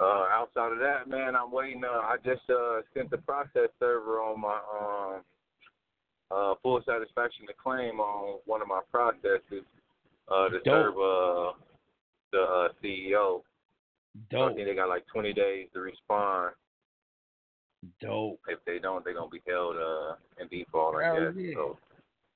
Uh, 0.00 0.26
outside 0.30 0.72
of 0.72 0.78
that, 0.78 1.08
man, 1.08 1.34
I'm 1.34 1.50
waiting. 1.50 1.82
Uh, 1.82 1.88
I 2.00 2.16
just 2.24 2.42
uh, 2.50 2.80
sent 2.94 3.10
the 3.10 3.18
process 3.18 3.70
server 3.80 4.20
on 4.20 4.40
my 4.40 4.58
um, 4.78 5.22
uh, 6.30 6.54
full 6.62 6.82
satisfaction 6.86 7.46
to 7.46 7.54
claim 7.54 7.98
on 8.00 8.38
one 8.44 8.60
of 8.60 8.68
my 8.68 8.80
processes 8.90 9.64
uh, 10.30 10.48
to 10.48 10.58
Dope. 10.58 10.64
serve 10.66 10.94
uh, 10.94 11.52
the 12.32 12.40
uh, 12.40 12.68
CEO. 12.84 13.40
So 14.32 14.44
I 14.44 14.54
think 14.54 14.66
they 14.66 14.74
got 14.74 14.88
like 14.88 15.06
20 15.12 15.32
days 15.32 15.68
to 15.74 15.80
respond. 15.80 16.52
dope. 18.00 18.40
If 18.48 18.58
they 18.66 18.78
don't, 18.78 19.04
they're 19.04 19.14
gonna 19.14 19.30
be 19.30 19.42
held 19.46 19.76
uh, 19.76 20.14
in 20.40 20.48
default. 20.48 20.96
I 20.96 21.04
Hell 21.04 21.20
guess. 21.32 21.34
yeah. 21.36 21.54
So 21.54 21.78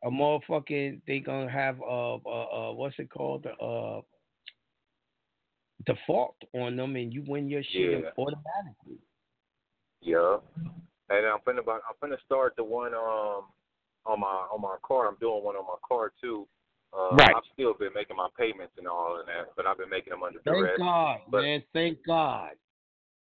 a 0.03 0.11
motherfucking 0.11 1.01
they 1.07 1.19
gonna 1.21 1.51
have 1.51 1.81
uh 1.83 2.15
uh, 2.15 2.71
uh 2.71 2.73
what's 2.73 2.99
it 2.99 3.11
called 3.11 3.47
uh 3.47 4.01
default 5.87 6.37
on 6.55 6.77
them 6.77 6.97
and 6.97 7.13
you 7.13 7.23
win 7.27 7.49
your 7.49 7.63
shit 7.63 8.03
Yeah. 8.03 8.11
automatically. 8.19 8.99
yeah. 10.01 10.39
And 11.11 11.27
I'm 11.27 11.41
finna 11.41 11.59
about, 11.61 11.83
I'm 11.89 11.97
finna 12.11 12.21
start 12.25 12.55
the 12.57 12.65
one 12.65 12.95
um 12.95 13.45
on 14.07 14.21
my 14.21 14.47
on 14.53 14.61
my 14.61 14.77
car. 14.83 15.09
I'm 15.09 15.17
doing 15.21 15.43
one 15.43 15.57
on 15.57 15.67
my 15.67 15.77
car 15.87 16.13
too. 16.21 16.47
Uh, 16.93 17.15
Right. 17.17 17.35
I've 17.37 17.45
still 17.53 17.75
been 17.75 17.93
making 17.95 18.17
my 18.17 18.29
payments 18.39 18.73
and 18.79 18.87
all 18.89 19.19
of 19.19 19.27
that, 19.27 19.55
but 19.57 19.67
I've 19.67 19.79
been 19.79 19.91
making 19.91 20.11
them 20.11 20.23
under 20.23 20.41
Thank 20.41 20.57
duress. 20.57 20.79
God, 20.79 21.21
but- 21.29 21.43
man. 21.43 21.63
Thank 21.73 21.99
God. 22.07 22.53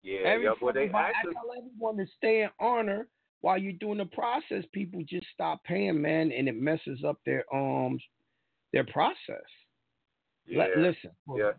Yeah, 0.02 0.20
Every 0.20 0.46
yeah. 0.46 0.54
But 0.62 0.74
they 0.76 0.88
fucking 0.90 0.96
actually, 1.16 1.32
I 1.32 1.42
tell 1.42 1.52
everyone 1.58 1.98
to 1.98 2.06
stay 2.18 2.44
in 2.44 2.50
honor 2.60 3.08
while 3.42 3.58
you're 3.58 3.74
doing 3.74 3.98
the 3.98 4.06
process. 4.06 4.64
People 4.72 5.02
just 5.08 5.26
stop 5.34 5.64
paying, 5.64 6.00
man, 6.02 6.32
and 6.32 6.48
it 6.48 6.56
messes 6.56 7.04
up 7.04 7.18
their 7.26 7.44
um 7.56 8.00
their 8.74 8.84
process. 8.86 9.44
yeah, 10.46 10.66
Li- 10.66 10.82
listen, 10.82 11.12
yeah, 11.36 11.52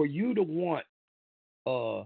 for 0.00 0.06
you 0.06 0.32
to 0.32 0.42
want 0.42 0.84
uh 1.66 2.04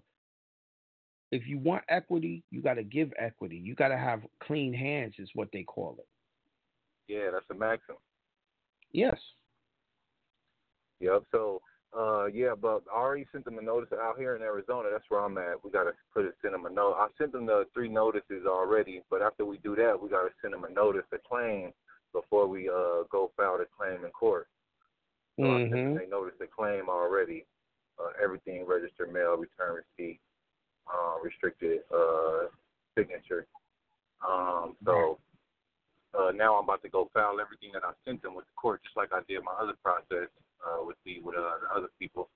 if 1.31 1.47
you 1.47 1.59
want 1.59 1.85
equity, 1.89 2.43
you 2.51 2.61
got 2.61 2.75
to 2.75 2.83
give 2.83 3.12
equity. 3.19 3.57
You 3.57 3.75
got 3.77 3.89
to 3.89 3.97
have 3.97 4.23
clean 4.41 4.73
hands, 4.73 5.15
is 5.19 5.29
what 5.35 5.49
they 5.53 5.62
call 5.62 5.97
it. 5.99 6.07
yeah. 7.09 7.31
That's 7.33 7.45
the 7.49 7.55
maximum. 7.55 7.99
Yes. 8.93 9.16
Yep. 11.01 11.23
So, 11.33 11.61
uh, 11.97 12.27
yeah, 12.27 12.55
but 12.61 12.83
I 12.93 12.99
already 12.99 13.27
sent 13.33 13.45
them 13.45 13.59
a 13.59 13.62
notice 13.62 13.91
out 13.93 14.19
here 14.19 14.35
in 14.37 14.43
Arizona. 14.43 14.89
That's 14.93 15.05
where 15.09 15.21
I'm 15.25 15.39
at. 15.39 15.65
We 15.65 15.71
gotta 15.71 15.93
put 16.12 16.25
it, 16.25 16.35
send 16.43 16.55
them 16.55 16.66
a 16.66 16.71
note. 16.71 16.95
I 16.99 17.07
sent 17.19 17.33
them 17.33 17.47
the 17.47 17.65
three 17.75 17.89
notices 17.89 18.47
already, 18.47 19.03
but 19.11 19.23
after 19.23 19.45
we 19.45 19.59
do 19.59 19.77
that, 19.77 20.01
we 20.01 20.09
gotta 20.09 20.31
send 20.43 20.55
them 20.55 20.65
a 20.65 20.73
notice 20.73 21.05
to 21.12 21.19
claim 21.29 21.73
before 22.12 22.47
we 22.49 22.69
uh 22.69 23.05
go 23.11 23.31
file 23.37 23.59
the 23.59 23.66
claim 23.77 24.05
in 24.05 24.11
court. 24.11 24.49
So 25.41 25.47
I 25.47 25.62
sent 25.62 25.71
them 25.73 25.81
Mm-hmm. 25.81 25.97
a 25.97 26.09
notice 26.09 26.35
to 26.41 26.47
claim 26.47 26.89
already. 26.89 27.45
Uh, 27.99 28.11
everything 28.23 28.65
registered 28.66 29.12
mail, 29.12 29.37
return 29.37 29.81
receipt, 29.83 30.19
uh, 30.93 31.15
restricted 31.23 31.81
uh 31.95 32.47
signature. 32.97 33.47
Um, 34.27 34.77
so 34.85 35.19
uh, 36.19 36.31
now 36.33 36.55
I'm 36.57 36.65
about 36.65 36.83
to 36.83 36.89
go 36.89 37.11
file 37.12 37.41
everything 37.41 37.71
that 37.75 37.83
I 37.85 37.93
sent 38.05 38.23
them 38.23 38.35
with 38.35 38.47
the 38.47 38.53
court, 38.57 38.83
just 38.85 38.97
like 38.97 39.11
I 39.12 39.21
did 39.29 39.43
my 39.45 39.53
other 39.61 39.75
process 39.83 40.29
uh, 40.65 40.85
with 40.85 40.97
the 41.05 41.21
with 41.23 41.37
uh, 41.37 41.59
the 41.62 41.77
other 41.77 41.89
people. 41.99 42.29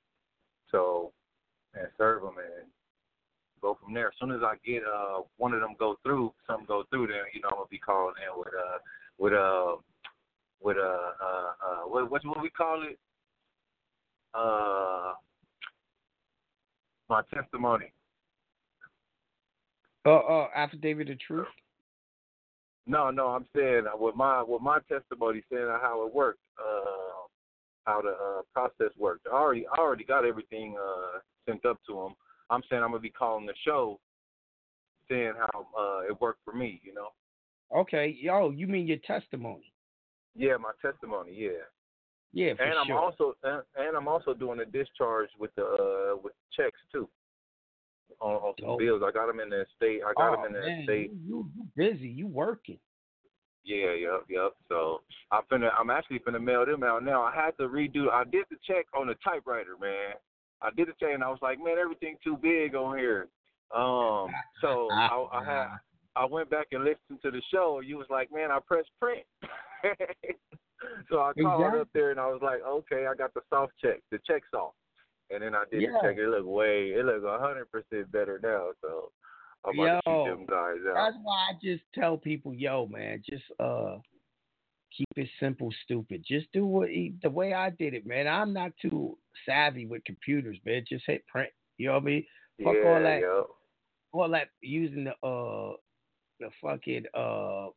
So 0.70 1.12
and 1.74 1.89
serve 1.97 2.22
them 2.22 2.35
and 2.39 2.68
go 3.60 3.76
from 3.82 3.94
there. 3.94 4.09
As 4.09 4.14
soon 4.20 4.32
as 4.32 4.40
I 4.43 4.55
get 4.64 4.82
uh 4.85 5.22
one 5.36 5.52
of 5.52 5.60
them 5.60 5.74
go 5.78 5.97
through, 6.02 6.32
some 6.47 6.64
go 6.66 6.85
through, 6.90 7.09
then 7.09 7.16
you 7.35 7.40
know 7.40 7.48
I'm 7.51 7.56
gonna 7.56 7.68
be 7.70 7.78
calling 7.78 8.14
in 8.22 8.39
with 8.39 8.48
uh 8.48 8.78
with 9.18 9.32
uh 9.32 9.76
with 10.60 10.76
uh 10.76 11.10
uh 11.22 11.52
uh 11.66 11.82
what 11.86 12.10
what 12.10 12.24
what 12.24 12.43
we 12.43 12.51
call 12.51 12.82
it 12.82 12.98
uh 14.35 15.14
my 17.09 17.22
testimony. 17.32 17.93
Uh, 20.06 20.16
uh, 20.16 20.48
affidavit 20.55 21.10
of 21.10 21.20
truth. 21.20 21.47
No, 22.86 23.10
no, 23.10 23.28
I'm 23.28 23.47
saying 23.55 23.85
uh, 23.86 23.97
with 23.97 24.14
my 24.14 24.43
with 24.43 24.62
my 24.62 24.78
testimony 24.90 25.43
saying 25.52 25.68
how 25.82 26.06
it 26.06 26.14
worked, 26.14 26.40
uh, 26.59 27.26
how 27.85 28.01
the 28.01 28.10
uh, 28.10 28.43
process 28.55 28.94
worked. 28.98 29.26
I 29.30 29.36
already 29.36 29.66
I 29.66 29.78
already 29.78 30.05
got 30.05 30.24
everything 30.24 30.76
uh, 30.80 31.18
sent 31.47 31.66
up 31.66 31.78
to 31.89 31.94
them. 31.94 32.14
I'm 32.48 32.62
saying 32.70 32.82
I'm 32.82 32.90
gonna 32.90 33.01
be 33.01 33.10
calling 33.10 33.44
the 33.44 33.52
show, 33.66 34.01
saying 35.10 35.35
how 35.39 35.66
uh, 35.78 36.01
it 36.09 36.18
worked 36.20 36.40
for 36.44 36.55
me. 36.55 36.80
You 36.82 36.94
know? 36.94 37.09
Okay, 37.76 38.16
yo, 38.18 38.51
you 38.51 38.66
mean 38.66 38.86
your 38.86 38.98
testimony? 39.06 39.72
Yeah, 40.35 40.56
my 40.56 40.70
testimony. 40.80 41.35
Yeah. 41.36 41.68
Yeah, 42.32 42.55
for 42.55 42.64
and 42.64 42.78
I'm 42.78 42.86
sure. 42.86 42.98
also 42.98 43.34
and, 43.42 43.62
and 43.76 43.96
I'm 43.96 44.09
also 44.09 44.34
doing 44.34 44.60
a 44.60 44.64
discharge 44.64 45.30
with 45.38 45.55
the 45.56 45.64
uh, 45.64 46.16
with 46.22 46.34
checks 46.55 46.80
too. 46.92 47.09
On, 48.20 48.34
on 48.34 48.55
some 48.59 48.70
Dope. 48.70 48.78
bills, 48.80 49.02
I 49.05 49.12
got 49.12 49.26
them 49.26 49.38
in 49.38 49.50
the 49.50 49.64
state. 49.76 50.00
I 50.05 50.12
got 50.14 50.38
oh, 50.38 50.42
them 50.42 50.46
in 50.46 50.60
the 50.60 50.66
man, 50.66 50.84
state. 50.84 51.10
You, 51.12 51.20
you, 51.26 51.50
you 51.56 51.66
busy? 51.76 52.09
You 52.09 52.26
working? 52.26 52.78
Yeah, 53.64 53.92
yep, 53.92 54.24
yep. 54.30 54.52
So 54.68 55.02
I'm 55.30 55.42
finna, 55.52 55.68
I'm 55.78 55.90
actually 55.90 56.20
finna 56.20 56.42
mail 56.42 56.64
them 56.64 56.82
out 56.82 57.05
now. 57.05 57.22
I 57.22 57.34
had 57.34 57.50
to 57.59 57.68
redo. 57.68 58.09
I 58.10 58.24
did 58.24 58.46
the 58.50 58.56
check 58.66 58.86
on 58.98 59.09
the 59.09 59.14
typewriter, 59.22 59.76
man. 59.78 60.14
I 60.62 60.70
did 60.74 60.88
the 60.88 60.92
check, 60.98 61.14
and 61.14 61.22
I 61.22 61.28
was 61.28 61.38
like, 61.42 61.59
man, 61.59 61.76
everything 61.78 62.16
too 62.24 62.38
big 62.40 62.74
on 62.74 62.98
here. 62.98 63.28
Um, 63.76 64.30
so 64.62 64.88
I, 64.90 65.26
I 65.32 65.44
had, 65.44 65.66
I 66.16 66.24
went 66.24 66.50
back 66.50 66.68
and 66.72 66.82
listened 66.82 67.20
to 67.22 67.30
the 67.30 67.42
show. 67.52 67.80
You 67.80 67.98
was 67.98 68.06
like, 68.09 68.32
man, 68.32 68.50
I 68.50 68.59
pressed 68.66 68.90
print. 68.98 69.24
so 71.10 71.20
I 71.20 71.32
called 71.40 71.60
Exactly. 71.60 71.80
up 71.80 71.88
there 71.94 72.10
and 72.10 72.20
I 72.20 72.26
was 72.26 72.40
like, 72.42 72.60
okay, 72.66 73.06
I 73.06 73.14
got 73.14 73.34
the 73.34 73.40
soft 73.50 73.72
check, 73.82 74.00
the 74.10 74.18
check 74.26 74.42
soft. 74.50 74.76
And 75.30 75.42
then 75.42 75.55
I 75.55 75.64
did 75.70 75.82
Yeah. 75.82 75.92
the 75.92 76.09
check. 76.09 76.18
It 76.18 76.28
looked 76.28 76.46
way, 76.46 76.90
it 76.92 77.05
looked 77.05 77.24
a 77.24 77.38
hundred 77.38 77.70
percent 77.70 78.10
better 78.10 78.40
now. 78.42 78.70
So 78.80 79.12
I'm 79.64 79.78
about 79.78 80.02
to 80.05 80.10
shoot 80.10 80.36
them 80.36 80.46
guys 80.46 80.78
out. 80.88 80.94
That's 80.94 81.16
why 81.22 81.50
I 81.50 81.52
just 81.62 81.82
tell 81.94 82.16
people, 82.16 82.55
yo, 82.55 82.86
man, 82.86 83.22
just 83.28 83.44
uh, 83.60 83.98
keep 84.96 85.09
it 85.16 85.28
simple, 85.40 85.72
stupid. 85.84 86.24
Just 86.26 86.50
do 86.52 86.64
what 86.64 86.88
he, 86.88 87.14
the 87.22 87.30
way 87.30 87.52
I 87.52 87.70
did 87.70 87.94
it, 87.94 88.06
man. 88.06 88.26
I'm 88.26 88.52
not 88.52 88.72
too 88.80 89.18
savvy 89.44 89.86
with 89.86 90.05
computers, 90.05 90.59
man. 90.64 90.84
Just 90.88 91.05
hit 91.06 91.26
print. 91.26 91.50
You 91.76 91.88
know 91.88 91.94
what 91.94 92.02
I 92.02 92.06
mean? 92.06 92.26
Fuck 92.64 92.74
yeah, 92.82 92.88
all 92.88 93.02
that, 93.02 93.20
yep. 93.20 93.46
all 94.12 94.28
that 94.30 94.48
using 94.60 95.05
the 95.05 95.26
uh, 95.26 95.74
the 96.40 96.50
fucking 96.62 97.05
uh 97.14 97.68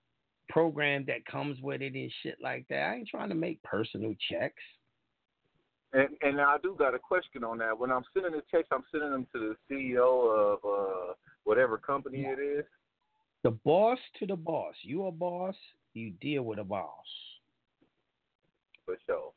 program 0.52 1.06
that 1.07 1.26
comes 1.26 1.60
with 1.61 1.82
it 1.82 1.94
and 1.94 2.11
shit 2.22 2.38
like 2.41 2.65
that. 2.69 2.90
I 2.90 2.95
ain't 2.95 3.07
trying 3.07 3.30
to 3.30 3.36
make 3.36 3.61
personal 3.64 4.14
checks. 4.30 4.61
And 5.94 6.10
and 6.22 6.40
I 6.40 6.57
do 6.61 6.76
got 6.78 6.95
a 6.95 6.99
question 6.99 7.44
on 7.44 7.57
that. 7.57 7.78
When 7.78 7.91
I'm 7.91 8.03
sending 8.14 8.32
the 8.32 8.44
checks, 8.49 8.69
I'm 8.72 8.84
sending 8.91 9.11
them 9.11 9.28
to 9.34 9.56
the 9.69 9.76
CEO 9.76 10.53
of 10.53 10.60
uh 10.64 11.14
whatever 11.44 11.78
company 11.78 12.22
it 12.22 12.40
is. 12.40 12.65
The 13.44 13.52
boss 13.52 13.98
to 14.19 14.26
the 14.26 14.36
boss. 14.36 14.76
You 14.84 15.07
a 15.07 15.11
boss, 15.11 15.56
you 15.94 16.11
deal 16.22 16.44
with 16.44 16.60
a 16.60 16.64
boss. 16.64 16.90
For 18.86 18.98
sure. 19.06 19.32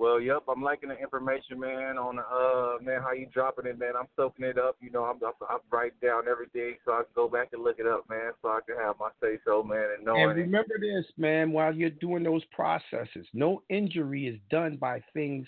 Well, 0.00 0.18
yep, 0.18 0.44
I'm 0.48 0.62
liking 0.62 0.88
the 0.88 0.98
information, 0.98 1.60
man. 1.60 1.98
On 1.98 2.18
uh, 2.18 2.82
man, 2.82 3.02
how 3.02 3.12
you 3.12 3.26
dropping 3.26 3.66
it, 3.66 3.78
man? 3.78 3.92
I'm 4.00 4.08
soaking 4.16 4.46
it 4.46 4.56
up. 4.56 4.76
You 4.80 4.90
know, 4.90 5.04
I'm 5.04 5.16
I'm, 5.22 5.34
I'm 5.46 5.58
writing 5.70 5.98
down 6.02 6.22
everything 6.26 6.76
so 6.86 6.92
I 6.92 7.02
can 7.02 7.12
go 7.14 7.28
back 7.28 7.48
and 7.52 7.62
look 7.62 7.78
it 7.78 7.86
up, 7.86 8.08
man, 8.08 8.32
so 8.40 8.48
I 8.48 8.60
can 8.66 8.76
have 8.82 8.94
my 8.98 9.10
say 9.22 9.38
so, 9.44 9.62
man, 9.62 9.88
and 9.98 10.06
knowing 10.06 10.30
And 10.30 10.38
it. 10.38 10.42
remember 10.44 10.78
this, 10.80 11.04
man, 11.18 11.52
while 11.52 11.74
you're 11.74 11.90
doing 11.90 12.22
those 12.22 12.42
processes, 12.46 13.26
no 13.34 13.62
injury 13.68 14.26
is 14.26 14.38
done 14.50 14.76
by 14.76 15.02
things 15.12 15.46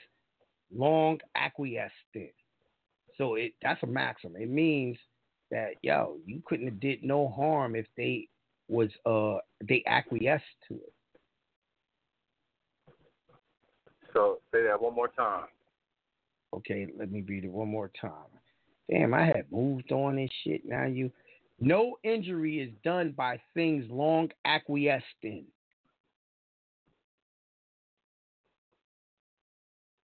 long 0.70 1.18
acquiesced 1.34 1.94
in. 2.14 2.28
So 3.16 3.36
it 3.36 3.54
that's 3.62 3.82
a 3.82 3.86
maxim. 3.86 4.34
It 4.36 4.50
means 4.50 4.98
that 5.50 5.76
yo, 5.80 6.18
you 6.26 6.42
couldn't 6.44 6.66
have 6.66 6.80
did 6.80 7.02
no 7.02 7.30
harm 7.30 7.74
if 7.74 7.86
they 7.96 8.28
was 8.68 8.90
uh 9.06 9.38
they 9.66 9.82
acquiesced 9.86 10.44
to 10.68 10.74
it. 10.74 10.91
So 14.12 14.40
say 14.52 14.62
that 14.64 14.80
one 14.80 14.94
more 14.94 15.08
time. 15.08 15.46
Okay, 16.54 16.86
let 16.98 17.10
me 17.10 17.22
read 17.22 17.44
it 17.44 17.50
one 17.50 17.68
more 17.68 17.90
time. 18.00 18.12
Damn, 18.90 19.14
I 19.14 19.24
had 19.24 19.50
moved 19.50 19.90
on 19.92 20.18
and 20.18 20.30
shit. 20.44 20.62
Now 20.66 20.84
you 20.86 21.10
no 21.60 21.96
injury 22.02 22.60
is 22.60 22.70
done 22.84 23.14
by 23.16 23.40
things 23.54 23.84
long 23.88 24.30
acquiesced 24.44 25.04
in. 25.22 25.44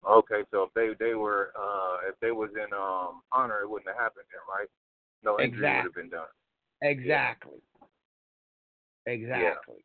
Okay, 0.09 0.43
so 0.51 0.63
if 0.63 0.75
they 0.75 1.05
they 1.05 1.15
were 1.15 1.53
uh 1.59 2.09
if 2.09 2.19
they 2.21 2.31
was 2.31 2.51
in 2.55 2.73
um 2.73 3.23
honor, 3.33 3.61
it 3.63 3.69
wouldn't 3.69 3.89
have 3.89 3.99
happened 3.99 4.25
then, 4.33 4.41
right? 4.49 4.69
No 5.23 5.41
injury 5.41 5.77
would 5.77 5.85
have 5.85 5.95
been 5.95 6.09
done. 6.09 6.29
Exactly. 6.83 7.61
Exactly. 9.07 9.85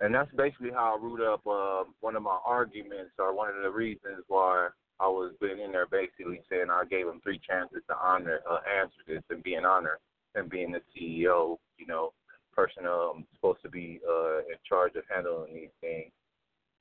And 0.00 0.14
that's 0.14 0.30
basically 0.36 0.70
how 0.70 0.96
I 0.98 1.02
root 1.02 1.22
up 1.26 1.46
uh, 1.46 1.84
one 2.00 2.16
of 2.16 2.22
my 2.22 2.38
arguments 2.44 3.12
or 3.18 3.34
one 3.34 3.48
of 3.48 3.62
the 3.62 3.70
reasons 3.70 4.24
why 4.28 4.68
I 5.00 5.06
was 5.08 5.32
been 5.40 5.58
in 5.58 5.72
there 5.72 5.86
basically 5.86 6.40
saying 6.50 6.66
I 6.70 6.84
gave 6.84 7.06
him 7.06 7.20
three 7.22 7.40
chances 7.48 7.80
to 7.88 7.96
honor 7.96 8.40
uh, 8.50 8.58
answer 8.80 8.96
this 9.06 9.22
and 9.30 9.42
be 9.42 9.54
an 9.54 9.64
honor 9.64 9.98
and 10.34 10.50
being 10.50 10.72
the 10.72 10.80
CEO, 10.94 11.56
you 11.78 11.86
know, 11.86 12.12
person 12.54 12.86
um 12.86 13.26
supposed 13.34 13.60
to 13.62 13.68
be 13.68 14.00
uh 14.08 14.38
in 14.38 14.56
charge 14.66 14.94
of 14.96 15.04
handling 15.14 15.54
these 15.54 15.76
things. 15.80 16.10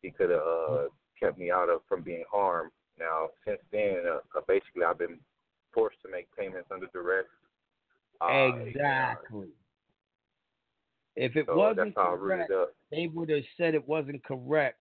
He 0.02 0.10
could 0.12 0.30
have 0.30 0.40
uh, 0.40 0.84
kept 1.20 1.38
me 1.38 1.52
out 1.52 1.70
of 1.70 1.82
from 1.88 2.02
being 2.02 2.24
harmed. 2.32 2.72
Now 3.00 3.30
since 3.46 3.60
then, 3.72 3.98
uh, 4.08 4.38
uh, 4.38 4.42
basically 4.48 4.84
I've 4.84 5.00
been 5.00 5.20
forced 5.74 6.02
to 6.04 6.12
make 6.12 6.28
payments 6.38 6.70
under 6.72 6.88
duress. 6.94 7.26
Uh, 8.22 8.56
Exactly. 8.56 9.50
If 11.18 11.36
it 11.36 11.46
So 11.48 11.58
wasn't 11.58 11.96
that's 11.96 12.08
how 12.08 12.14
I 12.14 12.16
rooted 12.16 12.52
up. 12.52 12.74
They 12.92 13.08
would 13.08 13.30
have 13.30 13.44
said 13.58 13.76
it 13.76 13.88
wasn't 13.88 14.24
correct 14.24 14.80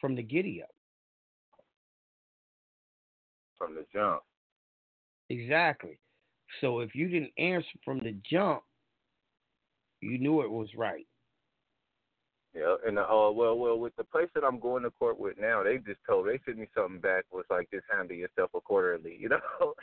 from 0.00 0.14
the 0.14 0.22
giddy 0.22 0.62
up. 0.62 0.68
from 3.58 3.74
the 3.74 3.84
jump. 3.92 4.22
Exactly. 5.28 5.98
So 6.60 6.80
if 6.80 6.94
you 6.94 7.08
didn't 7.08 7.32
answer 7.36 7.66
from 7.84 7.98
the 7.98 8.16
jump, 8.30 8.62
you 10.00 10.18
knew 10.18 10.40
it 10.40 10.50
was 10.50 10.68
right. 10.76 11.06
Yeah, 12.54 12.76
and 12.86 12.98
uh, 12.98 13.02
uh, 13.02 13.30
well, 13.30 13.58
well, 13.58 13.78
with 13.78 13.94
the 13.96 14.04
place 14.04 14.28
that 14.34 14.42
I'm 14.42 14.58
going 14.58 14.82
to 14.82 14.90
court 14.90 15.20
with 15.20 15.36
now, 15.38 15.62
they 15.62 15.76
just 15.76 16.00
told 16.08 16.26
they 16.26 16.40
sent 16.46 16.58
me 16.58 16.66
something 16.74 16.98
back 16.98 17.24
was 17.30 17.44
like 17.50 17.68
just 17.70 17.84
handle 17.92 18.16
yourself 18.16 18.50
accordingly, 18.54 19.16
you 19.20 19.28
know. 19.28 19.38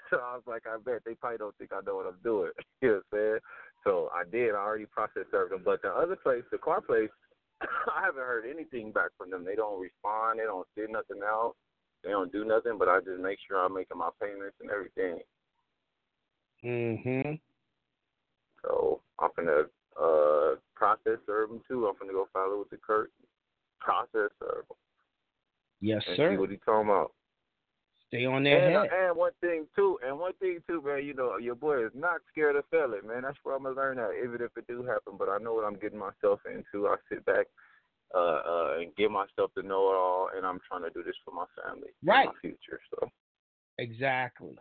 so 0.10 0.18
I 0.18 0.34
was 0.34 0.44
like, 0.48 0.64
I 0.66 0.78
bet 0.84 1.02
they 1.06 1.14
probably 1.14 1.38
don't 1.38 1.56
think 1.58 1.72
I 1.72 1.82
know 1.86 1.98
what 1.98 2.08
I'm 2.08 2.18
doing. 2.24 2.52
you 2.82 2.88
know 2.88 3.02
what 3.12 3.20
I'm 3.20 3.20
saying? 3.20 3.40
So 3.86 4.10
I 4.14 4.24
did. 4.30 4.56
I 4.56 4.58
already 4.58 4.88
process 4.88 5.24
served 5.32 5.54
them, 5.54 5.62
but 5.64 5.82
the 5.82 5.90
other 5.90 6.16
place, 6.16 6.44
the 6.52 6.58
car 6.58 6.82
place, 6.82 7.10
I 7.62 8.06
haven't 8.06 8.24
heard 8.24 8.46
anything 8.50 8.92
back 8.92 9.12
from 9.18 9.30
them. 9.30 9.46
They 9.46 9.56
don't 9.56 9.80
respond. 9.80 10.40
They 10.40 10.44
don't 10.44 10.68
send 10.76 10.94
nothing 10.94 11.22
out. 11.24 11.54
They 12.04 12.10
don't 12.10 12.32
do 12.32 12.46
nothing. 12.46 12.78
But 12.80 12.90
I 12.90 13.00
just 13.00 13.22
make 13.22 13.40
sure 13.48 13.64
I'm 13.64 13.76
making 13.76 13.98
my 13.98 14.10
payments 14.22 14.58
and 14.60 14.72
everything. 14.72 15.20
Mm-hmm. 16.64 17.34
So 18.64 19.02
I'm 19.20 19.30
gonna 19.36 19.64
uh 20.02 20.56
process 20.76 21.20
serve 21.26 21.50
them 21.50 21.62
too. 21.68 21.88
I'm 21.88 21.94
gonna 22.00 22.14
go 22.14 22.28
follow 22.34 22.60
with 22.60 22.70
the 22.72 22.78
Kurt 22.78 23.12
process 23.80 24.32
serve 24.40 24.66
'em 24.70 24.78
Yes, 25.82 26.04
and 26.08 26.18
sir. 26.18 26.32
see 26.32 26.38
what 26.38 26.50
he's 26.50 26.60
talking 26.66 26.90
about. 26.90 27.14
Stay 28.10 28.26
on 28.26 28.44
their 28.44 28.58
And, 28.68 28.76
uh, 28.76 28.82
head. 28.84 28.92
and 28.94 29.18
one 29.18 29.32
thing 29.42 29.66
too, 29.76 29.98
and 30.06 30.20
one 30.20 30.34
thing 30.34 30.60
too, 30.68 30.82
man. 30.82 31.04
You 31.06 31.14
know, 31.14 31.38
your 31.38 31.56
boy 31.56 31.86
is 31.86 31.92
not 31.96 32.22
scared 32.32 32.56
of 32.56 32.66
failing, 32.70 33.08
man. 33.08 33.24
That's 33.24 33.38
where 33.44 33.56
I'm 33.56 33.64
gonna 33.64 33.76
learn 33.76 33.98
that, 33.98 34.12
even 34.24 34.42
if 34.42 34.56
it 34.56 34.68
do 34.68 34.84
happen. 34.84 35.14
But 35.18 35.30
I 35.30 35.38
know 35.40 35.54
what 35.54 35.66
I'm 35.66 35.80
getting 35.80 36.00
myself 36.00 36.40
into. 36.46 36.88
I 36.88 36.96
sit 37.10 37.26
back 37.26 37.48
uh, 38.14 38.18
uh, 38.18 38.78
and 38.80 38.96
give 38.96 39.12
myself 39.12 39.52
to 39.56 39.64
know 39.64 39.90
it 39.92 39.96
all, 39.96 40.30
and 40.36 40.46
I'm 40.46 40.60
trying 40.68 40.84
to 40.84 40.90
do 40.92 41.04
this 41.04 41.16
for 41.26 41.32
my 41.34 41.46
family, 41.64 41.90
Right. 42.04 42.28
my 42.28 42.34
future. 42.42 42.80
So 42.92 43.10
Exactly. 43.80 44.56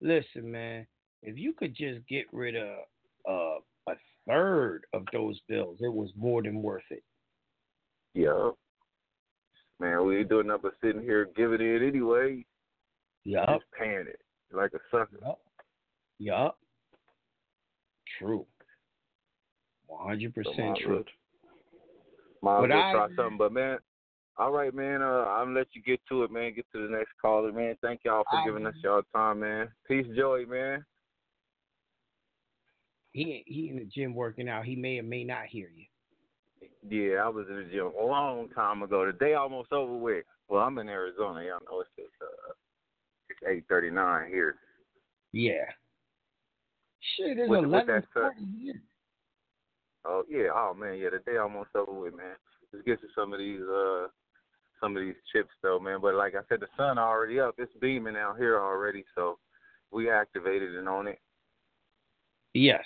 Listen, 0.00 0.50
man, 0.50 0.86
if 1.22 1.36
you 1.36 1.52
could 1.52 1.74
just 1.74 2.06
get 2.08 2.26
rid 2.32 2.56
of 2.56 2.78
uh, 3.28 3.58
a 3.88 3.94
third 4.26 4.86
of 4.94 5.04
those 5.12 5.38
bills, 5.48 5.78
it 5.80 5.92
was 5.92 6.10
more 6.16 6.42
than 6.42 6.62
worth 6.62 6.84
it. 6.90 7.02
yeah, 8.14 8.50
man, 9.80 10.06
we 10.06 10.18
ain't 10.18 10.28
doing 10.28 10.46
nothing 10.46 10.62
but 10.62 10.74
sitting 10.82 11.02
here 11.02 11.28
giving 11.36 11.60
it 11.60 11.86
anyway. 11.86 12.44
Yup. 13.24 13.48
Just 13.48 13.64
paying 13.78 14.06
it 14.06 14.20
like 14.52 14.72
a 14.74 14.78
sucker. 14.90 15.18
Yup. 15.22 15.40
Yup. 16.18 16.58
True. 18.18 18.46
One 19.86 20.08
hundred 20.08 20.34
percent 20.34 20.78
true. 20.84 21.04
Might 22.42 22.64
as 22.64 22.68
well 22.70 22.92
try 22.92 23.08
something, 23.16 23.38
but 23.38 23.52
man. 23.52 23.78
All 24.38 24.52
right, 24.52 24.74
man. 24.74 25.02
Uh, 25.02 25.24
I'll 25.26 25.52
let 25.52 25.66
you 25.72 25.82
get 25.82 26.00
to 26.08 26.22
it, 26.22 26.32
man. 26.32 26.54
Get 26.54 26.64
to 26.72 26.86
the 26.86 26.96
next 26.96 27.10
caller, 27.20 27.52
man. 27.52 27.76
Thank 27.82 28.00
y'all 28.04 28.24
for 28.30 28.38
I- 28.38 28.44
giving 28.46 28.64
us 28.64 28.74
y'all 28.82 29.02
time, 29.14 29.40
man. 29.40 29.68
Peace, 29.86 30.06
Joey, 30.16 30.46
man. 30.46 30.84
He 33.12 33.42
he 33.46 33.68
in 33.68 33.76
the 33.76 33.84
gym 33.84 34.14
working 34.14 34.48
out. 34.48 34.64
He 34.64 34.76
may 34.76 34.98
or 34.98 35.02
may 35.02 35.24
not 35.24 35.46
hear 35.46 35.68
you. 35.74 35.84
Yeah, 36.88 37.22
I 37.24 37.28
was 37.28 37.46
in 37.48 37.56
the 37.56 37.64
gym 37.64 37.92
a 38.00 38.04
long 38.04 38.48
time 38.54 38.82
ago. 38.82 39.04
The 39.04 39.12
day 39.12 39.34
almost 39.34 39.72
over 39.72 39.94
with. 39.94 40.24
Well, 40.48 40.62
I'm 40.62 40.78
in 40.78 40.88
Arizona. 40.88 41.44
Y'all 41.44 41.60
know 41.70 41.80
it's 41.80 41.90
just 41.96 42.08
uh, 42.22 42.52
it's 43.28 43.40
eight 43.48 43.64
thirty 43.68 43.90
nine 43.90 44.28
here. 44.30 44.56
Yeah. 45.32 45.66
Shit, 47.16 47.38
it's 47.38 47.48
With- 47.50 47.64
eleven 47.64 48.02
forty 48.12 48.46
here. 48.60 48.80
Oh 50.04 50.24
yeah. 50.28 50.48
Oh 50.54 50.74
man. 50.74 50.96
Yeah, 50.98 51.10
the 51.10 51.18
day 51.30 51.36
almost 51.36 51.70
over 51.74 51.92
with, 51.92 52.16
man. 52.16 52.34
Let's 52.72 52.84
get 52.86 53.00
to 53.02 53.08
some 53.14 53.32
of 53.32 53.38
these 53.38 53.60
uh 53.60 54.06
some 54.80 54.96
of 54.96 55.02
these 55.02 55.16
chips 55.32 55.50
though, 55.62 55.78
man. 55.78 55.98
But 56.00 56.14
like 56.14 56.34
I 56.34 56.40
said, 56.48 56.60
the 56.60 56.68
sun 56.76 56.98
already 56.98 57.38
up. 57.38 57.56
It's 57.58 57.72
beaming 57.80 58.16
out 58.16 58.38
here 58.38 58.58
already, 58.58 59.04
so 59.14 59.38
we 59.92 60.10
activated 60.10 60.76
and 60.76 60.88
on 60.88 61.06
it. 61.08 61.18
Yes. 62.54 62.84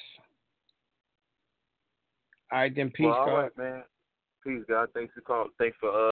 All 2.54 2.60
right, 2.60 2.72
then 2.72 2.90
peace, 2.90 3.06
well, 3.06 3.14
all 3.14 3.26
God. 3.26 3.34
right, 3.34 3.58
man. 3.58 3.82
Peace, 4.44 4.62
God. 4.68 4.88
Thanks 4.94 5.12
for 5.12 5.22
calling. 5.22 5.50
Thanks 5.58 5.76
for 5.80 6.06
uh. 6.06 6.10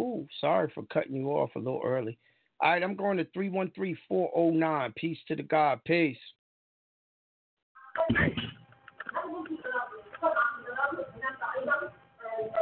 Ooh, 0.00 0.26
sorry 0.40 0.72
for 0.74 0.84
cutting 0.84 1.16
you 1.16 1.26
off 1.32 1.50
a 1.54 1.58
little 1.58 1.82
early. 1.84 2.16
All 2.62 2.70
right, 2.70 2.82
I'm 2.82 2.96
going 2.96 3.18
to 3.18 3.26
313 3.34 3.98
409. 4.08 4.94
Peace 4.96 5.18
to 5.28 5.36
the 5.36 5.42
God. 5.42 5.80
Peace. 5.84 6.16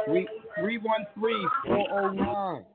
Three 0.05 0.27
three 0.59 0.77
one 0.77 1.05
three 1.15 1.47
four 1.65 1.87
oh 1.89 2.09
nine. 2.09 2.65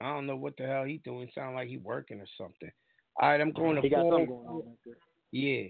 I 0.00 0.06
don't 0.12 0.26
know 0.26 0.36
what 0.36 0.56
the 0.56 0.66
hell 0.66 0.84
he 0.84 1.00
doing. 1.04 1.28
Sound 1.34 1.54
like 1.54 1.68
he 1.68 1.78
working 1.78 2.20
or 2.20 2.26
something. 2.38 2.70
All 3.20 3.28
right, 3.28 3.40
I'm 3.40 3.52
going 3.52 3.76
to 3.76 3.82
He 3.82 3.90
four. 3.90 4.12
something 4.12 4.26
going 4.26 4.46
on. 4.48 4.62
Yeah, 5.30 5.64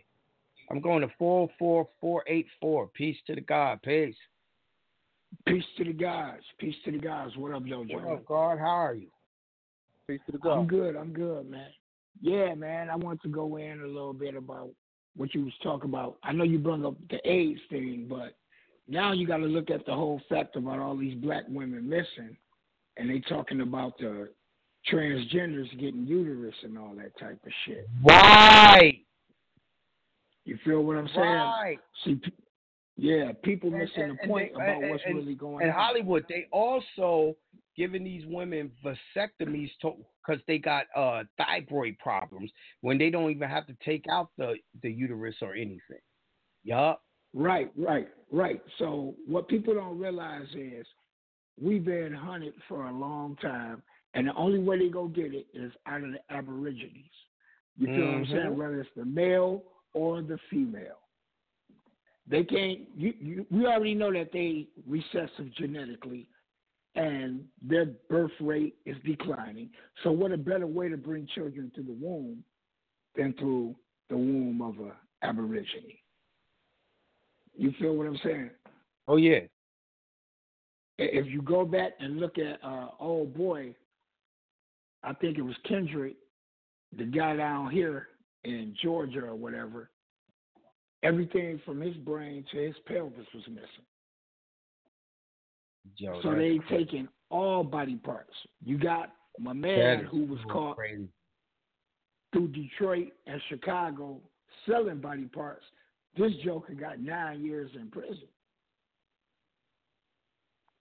I'm 0.70 0.80
going 0.80 1.02
to 1.02 1.08
four 1.18 1.48
four 1.58 1.88
four 2.00 2.24
eight 2.26 2.46
four. 2.60 2.88
Peace 2.94 3.16
to 3.26 3.34
the 3.34 3.40
God. 3.40 3.80
Peace. 3.82 4.16
Peace 5.46 5.64
to 5.78 5.84
the 5.84 5.92
guys. 5.92 6.40
Peace 6.58 6.76
to 6.84 6.92
the 6.92 6.98
guys. 6.98 7.30
What 7.36 7.52
up, 7.52 7.64
Jojo? 7.64 7.94
What 7.94 8.12
up, 8.12 8.26
God? 8.26 8.58
How 8.58 8.66
are 8.66 8.94
you? 8.94 9.08
Peace 10.08 10.20
to 10.30 10.38
the 10.38 10.48
I'm 10.48 10.66
good. 10.66 10.96
I'm 10.96 11.12
good, 11.12 11.50
man. 11.50 11.68
Yeah, 12.20 12.54
man. 12.54 12.88
I 12.90 12.96
want 12.96 13.20
to 13.22 13.28
go 13.28 13.56
in 13.56 13.80
a 13.80 13.86
little 13.86 14.12
bit 14.12 14.34
about 14.36 14.70
what 15.16 15.34
you 15.34 15.44
was 15.44 15.52
talking 15.62 15.90
about. 15.90 16.16
I 16.22 16.32
know 16.32 16.44
you 16.44 16.58
brought 16.58 16.84
up 16.84 16.96
the 17.10 17.18
AIDS 17.28 17.60
thing, 17.70 18.06
but 18.08 18.36
now 18.88 19.12
you 19.12 19.26
got 19.26 19.38
to 19.38 19.46
look 19.46 19.70
at 19.70 19.86
the 19.86 19.94
whole 19.94 20.20
fact 20.28 20.56
about 20.56 20.78
all 20.78 20.96
these 20.96 21.14
black 21.14 21.44
women 21.48 21.88
missing, 21.88 22.36
and 22.96 23.10
they 23.10 23.20
talking 23.20 23.60
about 23.60 23.98
the 23.98 24.28
transgenders 24.90 25.70
getting 25.80 26.06
uterus 26.06 26.54
and 26.62 26.78
all 26.78 26.94
that 26.96 27.16
type 27.18 27.38
of 27.44 27.52
shit. 27.66 27.88
Right. 28.02 29.00
You 30.44 30.58
feel 30.64 30.82
what 30.82 30.96
I'm 30.96 31.08
saying? 31.08 31.24
Right. 31.24 31.78
See, 32.04 32.20
yeah, 32.96 33.32
people 33.42 33.70
missing 33.70 34.02
and- 34.04 34.18
the 34.22 34.26
point 34.26 34.52
they- 34.56 34.62
about 34.62 34.82
what's 34.90 35.04
really 35.06 35.34
going 35.34 35.56
on. 35.56 35.62
In. 35.62 35.70
Hollywood, 35.70 36.26
they 36.28 36.46
also 36.52 37.36
giving 37.76 38.04
these 38.04 38.24
women 38.26 38.70
vasectomies 38.84 39.70
because 39.80 40.40
they 40.46 40.58
got 40.58 40.86
uh 40.94 41.24
thyroid 41.38 41.98
problems 41.98 42.52
when 42.82 42.98
they 42.98 43.10
don't 43.10 43.30
even 43.30 43.48
have 43.48 43.66
to 43.66 43.76
take 43.84 44.04
out 44.08 44.30
the 44.36 44.56
the 44.82 44.90
uterus 44.90 45.34
or 45.42 45.54
anything. 45.54 45.98
Yup. 46.62 47.02
Right, 47.32 47.72
right, 47.76 48.08
right. 48.30 48.62
So 48.78 49.16
what 49.26 49.48
people 49.48 49.74
don't 49.74 49.98
realize 49.98 50.46
is 50.54 50.86
we've 51.60 51.84
been 51.84 52.12
hunted 52.12 52.54
for 52.68 52.86
a 52.86 52.92
long 52.92 53.36
time, 53.36 53.82
and 54.14 54.28
the 54.28 54.34
only 54.34 54.58
way 54.58 54.78
they 54.78 54.88
go 54.88 55.08
get 55.08 55.34
it 55.34 55.46
is 55.54 55.72
out 55.86 56.02
of 56.02 56.12
the 56.12 56.20
Aborigines. 56.30 57.10
You 57.76 57.86
feel 57.88 58.06
what 58.06 58.14
I'm 58.14 58.26
saying? 58.26 58.46
Mhm. 58.46 58.54
Whether 58.56 58.80
it's 58.80 58.90
the 58.96 59.04
male 59.04 59.64
or 59.92 60.22
the 60.22 60.38
female, 60.50 61.00
they 62.26 62.44
can't. 62.44 62.80
You, 62.96 63.14
you, 63.20 63.46
we 63.50 63.66
already 63.66 63.94
know 63.94 64.12
that 64.12 64.32
they 64.32 64.68
recessive 64.86 65.52
genetically, 65.56 66.28
and 66.94 67.44
their 67.60 67.86
birth 68.08 68.32
rate 68.40 68.76
is 68.86 68.96
declining. 69.04 69.70
So, 70.02 70.12
what 70.12 70.32
a 70.32 70.36
better 70.36 70.66
way 70.66 70.88
to 70.88 70.96
bring 70.96 71.26
children 71.34 71.70
to 71.74 71.82
the 71.82 71.92
womb 71.92 72.44
than 73.16 73.32
through 73.34 73.74
the 74.08 74.16
womb 74.16 74.62
of 74.62 74.78
a 74.78 74.92
Aborigine? 75.26 75.98
You 77.56 77.72
feel 77.78 77.94
what 77.94 78.06
I'm 78.06 78.18
saying? 78.24 78.50
Oh 79.06 79.16
yeah. 79.16 79.40
If 80.98 81.26
you 81.26 81.42
go 81.42 81.64
back 81.64 81.92
and 82.00 82.18
look 82.18 82.38
at 82.38 82.62
uh 82.64 82.88
oh 83.00 83.24
boy, 83.24 83.74
I 85.02 85.12
think 85.14 85.38
it 85.38 85.42
was 85.42 85.56
Kendrick, 85.68 86.16
the 86.96 87.04
guy 87.04 87.36
down 87.36 87.70
here 87.70 88.08
in 88.44 88.74
Georgia 88.82 89.20
or 89.20 89.34
whatever, 89.34 89.90
everything 91.02 91.60
from 91.64 91.80
his 91.80 91.94
brain 91.96 92.44
to 92.52 92.58
his 92.58 92.74
pelvis 92.86 93.26
was 93.34 93.44
missing. 93.48 93.66
Yo, 95.96 96.20
so 96.22 96.30
they 96.30 96.58
crazy. 96.66 96.84
taking 96.84 97.08
all 97.30 97.62
body 97.62 97.96
parts. 97.96 98.32
You 98.64 98.78
got 98.78 99.12
my 99.38 99.52
man 99.52 100.04
who 100.04 100.24
was 100.24 100.38
caught 100.50 100.76
crazy. 100.76 101.08
through 102.32 102.48
Detroit 102.48 103.08
and 103.26 103.40
Chicago 103.48 104.20
selling 104.66 105.00
body 105.00 105.26
parts. 105.26 105.64
This 106.16 106.32
joker 106.44 106.74
got 106.74 107.00
nine 107.00 107.44
years 107.44 107.70
in 107.74 107.90
prison. 107.90 108.28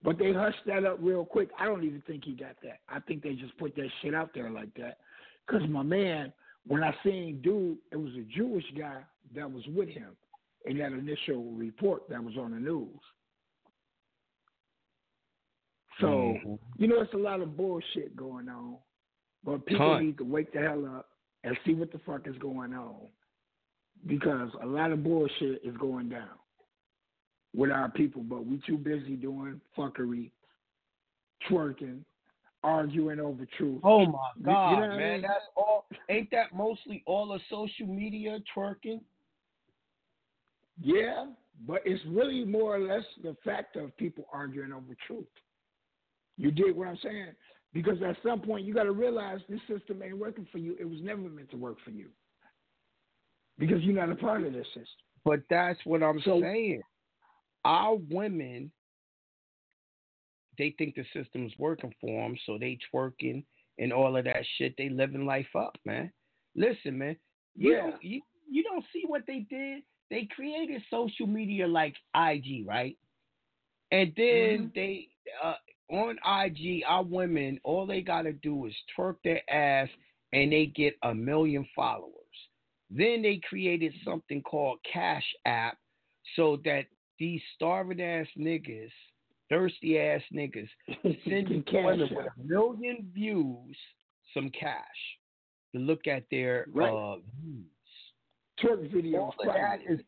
But 0.03 0.19
they 0.19 0.33
hushed 0.33 0.65
that 0.65 0.83
up 0.83 0.97
real 1.01 1.23
quick. 1.23 1.49
I 1.57 1.65
don't 1.65 1.83
even 1.83 2.03
think 2.05 2.25
he 2.25 2.33
got 2.33 2.55
that. 2.61 2.79
I 2.89 2.99
think 2.99 3.23
they 3.23 3.33
just 3.33 3.57
put 3.57 3.75
that 3.75 3.89
shit 4.01 4.13
out 4.13 4.31
there 4.33 4.49
like 4.49 4.73
that. 4.75 4.97
Because 5.47 5.67
my 5.69 5.83
man, 5.83 6.33
when 6.67 6.83
I 6.83 6.93
seen 7.03 7.41
dude, 7.41 7.77
it 7.91 7.95
was 7.95 8.11
a 8.15 8.23
Jewish 8.35 8.65
guy 8.77 9.01
that 9.35 9.49
was 9.49 9.65
with 9.67 9.87
him 9.87 10.15
in 10.65 10.77
that 10.79 10.91
initial 10.91 11.43
report 11.53 12.03
that 12.09 12.23
was 12.23 12.37
on 12.37 12.51
the 12.51 12.59
news. 12.59 12.99
So, 15.99 16.07
Mhm. 16.07 16.59
you 16.77 16.87
know, 16.87 17.01
it's 17.01 17.13
a 17.13 17.17
lot 17.17 17.41
of 17.41 17.55
bullshit 17.55 18.15
going 18.15 18.49
on. 18.49 18.79
But 19.43 19.65
people 19.65 19.89
Ton. 19.89 20.05
need 20.05 20.17
to 20.17 20.23
wake 20.23 20.51
the 20.51 20.59
hell 20.59 20.85
up 20.85 21.09
and 21.43 21.57
see 21.65 21.75
what 21.75 21.91
the 21.91 21.99
fuck 21.99 22.27
is 22.27 22.37
going 22.39 22.73
on. 22.73 23.09
Because 24.05 24.53
a 24.55 24.65
lot 24.65 24.91
of 24.91 25.03
bullshit 25.03 25.63
is 25.63 25.77
going 25.77 26.09
down 26.09 26.39
with 27.55 27.71
our 27.71 27.89
people, 27.89 28.23
but 28.23 28.45
we 28.45 28.59
too 28.65 28.77
busy 28.77 29.15
doing 29.15 29.61
fuckery, 29.77 30.31
twerking, 31.49 31.99
arguing 32.63 33.19
over 33.19 33.45
truth. 33.57 33.79
Oh 33.83 34.05
my 34.05 34.29
You- 34.35 34.39
you 34.41 34.45
God, 34.45 34.71
know 34.71 34.79
what 34.79 34.89
I 34.91 34.97
man, 34.97 35.11
mean? 35.13 35.21
that's 35.21 35.45
all. 35.55 35.85
Ain't 36.09 36.31
that 36.31 36.53
mostly 36.53 37.03
all 37.05 37.31
of 37.33 37.41
social 37.49 37.87
media 37.87 38.39
twerking? 38.55 39.01
Yeah, 40.81 41.27
but 41.67 41.81
it's 41.85 42.03
really 42.05 42.43
more 42.45 42.75
or 42.75 42.79
less 42.79 43.03
the 43.21 43.35
fact 43.43 43.75
of 43.75 43.95
people 43.97 44.27
arguing 44.33 44.71
over 44.73 44.95
truth. 45.05 45.27
You 46.37 46.51
dig 46.51 46.75
what 46.75 46.87
I'm 46.87 46.97
saying? 46.97 47.35
Because 47.73 48.01
at 48.01 48.17
some 48.23 48.39
point 48.41 48.65
you 48.65 48.73
got 48.73 48.83
to 48.83 48.91
realize 48.91 49.39
this 49.47 49.61
system 49.67 50.01
ain't 50.01 50.17
working 50.17 50.45
for 50.51 50.57
you. 50.57 50.75
It 50.79 50.85
was 50.85 50.99
never 51.01 51.21
meant 51.21 51.51
to 51.51 51.57
work 51.57 51.77
for 51.81 51.91
you. 51.91 52.09
Because 53.59 53.83
you're 53.83 53.95
not 53.95 54.09
a 54.11 54.15
part 54.15 54.43
of 54.43 54.53
this 54.53 54.65
system. 54.67 54.85
But 55.23 55.41
that's 55.49 55.79
what 55.85 56.01
I'm 56.01 56.19
So- 56.21 56.41
saying. 56.41 56.81
Our 57.65 57.95
women, 57.95 58.71
they 60.57 60.75
think 60.77 60.95
the 60.95 61.05
system's 61.13 61.53
working 61.57 61.93
for 61.99 62.21
them, 62.21 62.37
so 62.45 62.57
they 62.57 62.77
twerking 62.93 63.43
and 63.79 63.91
all 63.91 64.15
of 64.15 64.25
that 64.25 64.45
shit. 64.57 64.75
They 64.77 64.89
living 64.89 65.25
life 65.25 65.55
up, 65.55 65.77
man. 65.85 66.11
Listen, 66.55 66.97
man, 66.97 67.15
you 67.55 67.71
Yeah. 67.71 67.77
don't 67.77 68.03
you, 68.03 68.21
you 68.49 68.63
don't 68.63 68.85
see 68.93 69.03
what 69.07 69.25
they 69.25 69.39
did. 69.49 69.83
They 70.09 70.25
created 70.35 70.83
social 70.89 71.25
media 71.25 71.67
like 71.67 71.95
IG, 72.15 72.65
right? 72.67 72.97
And 73.91 74.13
then 74.15 74.69
Mhm. 74.69 74.73
they 74.75 75.09
uh, 75.41 75.55
on 75.89 76.17
IG, 76.25 76.83
our 76.87 77.03
women, 77.03 77.59
all 77.63 77.85
they 77.85 78.01
gotta 78.01 78.33
do 78.33 78.65
is 78.65 78.75
twerk 78.95 79.17
their 79.23 79.41
ass, 79.49 79.89
and 80.33 80.51
they 80.51 80.67
get 80.67 80.97
a 81.03 81.13
million 81.13 81.67
followers. 81.75 82.11
Then 82.89 83.21
they 83.21 83.37
created 83.37 83.93
something 84.03 84.41
called 84.43 84.79
Cash 84.83 85.25
App, 85.45 85.77
so 86.35 86.57
that 86.57 86.85
these 87.23 87.41
starving 87.55 88.01
ass 88.01 88.27
niggas, 88.37 88.91
thirsty 89.47 89.97
ass 89.97 90.21
niggas, 90.33 90.67
send 91.23 91.47
Can 91.47 91.85
women 91.85 92.09
cash 92.09 92.17
with 92.17 92.25
a 92.25 92.43
million 92.45 93.09
views 93.13 93.77
some 94.33 94.49
cash 94.49 94.83
to 95.73 95.79
look 95.79 96.05
at 96.05 96.23
their 96.29 96.65
Right. 96.73 96.91
uh, 96.91 97.15
views. 97.41 97.63
Twerk 98.61 98.91
videos. 98.93 99.31
That 99.45 99.79
is 99.89 100.01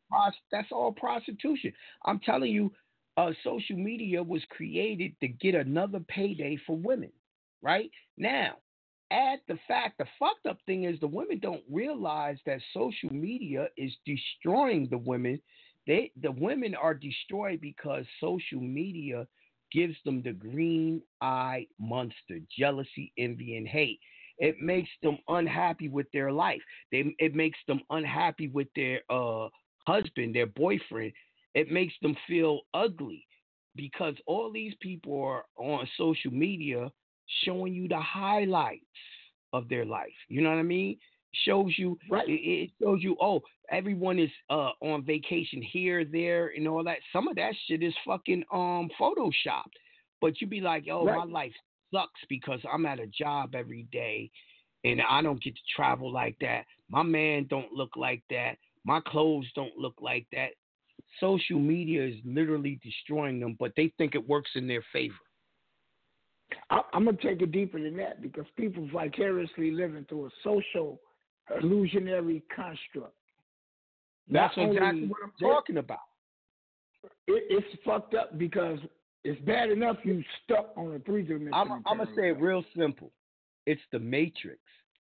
that's 0.51 0.73
all 0.73 0.91
prostitution. 0.91 1.71
I'm 2.03 2.19
telling 2.19 2.51
you, 2.51 2.69
uh, 3.15 3.31
social 3.45 3.77
media 3.77 4.21
was 4.21 4.43
created 4.49 5.17
to 5.21 5.29
get 5.29 5.55
another 5.55 6.01
payday 6.01 6.57
for 6.67 6.75
women. 6.75 7.13
Right 7.61 7.91
now, 8.17 8.57
add 9.09 9.39
the 9.47 9.57
fact 9.69 9.99
the 9.99 10.05
fucked 10.19 10.47
up 10.47 10.57
thing 10.65 10.83
is 10.83 10.99
the 10.99 11.07
women 11.07 11.39
don't 11.39 11.63
realize 11.71 12.37
that 12.45 12.59
social 12.73 13.11
media 13.13 13.69
is 13.77 13.93
destroying 14.05 14.89
the 14.89 14.97
women. 14.97 15.39
They 15.87 16.11
the 16.21 16.31
women 16.31 16.75
are 16.75 16.93
destroyed 16.93 17.61
because 17.61 18.05
social 18.19 18.59
media 18.61 19.27
gives 19.71 19.95
them 20.05 20.21
the 20.21 20.33
green 20.33 21.01
eye 21.21 21.67
monster, 21.79 22.39
jealousy, 22.57 23.11
envy, 23.17 23.57
and 23.57 23.67
hate. 23.67 23.99
It 24.37 24.59
makes 24.61 24.89
them 25.01 25.17
unhappy 25.27 25.87
with 25.89 26.07
their 26.11 26.31
life. 26.31 26.61
They 26.91 27.13
it 27.19 27.35
makes 27.35 27.59
them 27.67 27.81
unhappy 27.89 28.47
with 28.47 28.67
their 28.75 29.01
uh 29.09 29.49
husband, 29.87 30.35
their 30.35 30.47
boyfriend. 30.47 31.13
It 31.53 31.71
makes 31.71 31.93
them 32.01 32.15
feel 32.27 32.61
ugly 32.73 33.25
because 33.75 34.15
all 34.25 34.51
these 34.51 34.73
people 34.81 35.21
are 35.21 35.45
on 35.57 35.87
social 35.97 36.31
media 36.31 36.91
showing 37.43 37.73
you 37.73 37.87
the 37.87 37.99
highlights 37.99 38.83
of 39.53 39.67
their 39.69 39.85
life. 39.85 40.13
You 40.27 40.41
know 40.41 40.49
what 40.49 40.59
I 40.59 40.63
mean? 40.63 40.97
Shows 41.43 41.73
you 41.77 41.97
Right. 42.09 42.25
it, 42.27 42.71
shows 42.81 42.99
you 43.01 43.17
oh 43.21 43.41
everyone 43.69 44.19
is 44.19 44.29
uh 44.49 44.71
on 44.81 45.03
vacation 45.03 45.61
here 45.61 46.05
there 46.05 46.53
and 46.55 46.67
all 46.67 46.83
that. 46.83 46.97
Some 47.11 47.27
of 47.27 47.35
that 47.35 47.53
shit 47.67 47.83
is 47.83 47.93
fucking 48.05 48.43
um 48.51 48.89
photoshopped. 48.99 49.75
But 50.21 50.39
you 50.39 50.47
be 50.47 50.61
like 50.61 50.85
oh 50.91 51.05
my 51.05 51.23
life 51.23 51.51
sucks 51.93 52.19
because 52.29 52.59
i'm 52.71 52.85
at 52.87 52.99
a 52.99 53.07
job 53.07 53.53
every 53.53 53.87
day 53.91 54.29
and 54.83 54.99
i 55.07 55.21
don't 55.21 55.41
get 55.41 55.55
to 55.55 55.61
travel 55.75 56.11
like 56.11 56.35
that. 56.41 56.65
My 56.89 57.03
man 57.03 57.47
don't 57.49 57.71
look 57.71 57.95
like 57.95 58.23
that. 58.29 58.55
My 58.83 59.01
clothes 59.05 59.47
don't 59.55 59.77
look 59.77 59.95
like 60.01 60.25
that. 60.31 60.49
Social 61.19 61.59
media 61.59 62.07
is 62.07 62.15
literally 62.25 62.79
destroying 62.83 63.39
them 63.39 63.55
but 63.59 63.71
they 63.75 63.93
think 63.97 64.15
it 64.15 64.27
works 64.27 64.51
in 64.55 64.67
their 64.67 64.83
favor. 64.93 65.15
I, 66.69 66.81
I'm 66.93 67.05
gonna 67.05 67.17
take 67.21 67.41
it 67.41 67.51
deeper 67.51 67.81
than 67.81 67.97
that 67.97 68.21
because 68.21 68.45
people 68.57 68.87
vicariously 68.91 69.71
living 69.71 70.05
through 70.07 70.27
a 70.27 70.29
social 70.43 70.99
illusionary 71.61 72.41
construct. 72.55 73.13
that's 74.29 74.55
Not 74.57 74.69
exactly 74.71 75.07
what 75.07 75.17
i'm 75.23 75.31
they- 75.39 75.47
talking 75.47 75.77
about 75.77 75.99
It, 77.27 77.43
it's 77.49 77.83
fucked 77.83 78.13
up 78.15 78.37
because 78.37 78.79
it's 79.23 79.39
bad 79.41 79.69
enough 79.71 79.97
you 80.03 80.23
stuck 80.43 80.71
on 80.77 80.93
a 80.95 80.99
three 80.99 81.23
dimensional. 81.23 81.53
I'm, 81.55 81.71
I'm 81.87 81.97
gonna 81.97 82.09
say 82.15 82.29
it 82.29 82.39
real 82.39 82.63
simple. 82.77 83.11
It's 83.65 83.81
the 83.91 83.97
Matrix, 83.97 84.59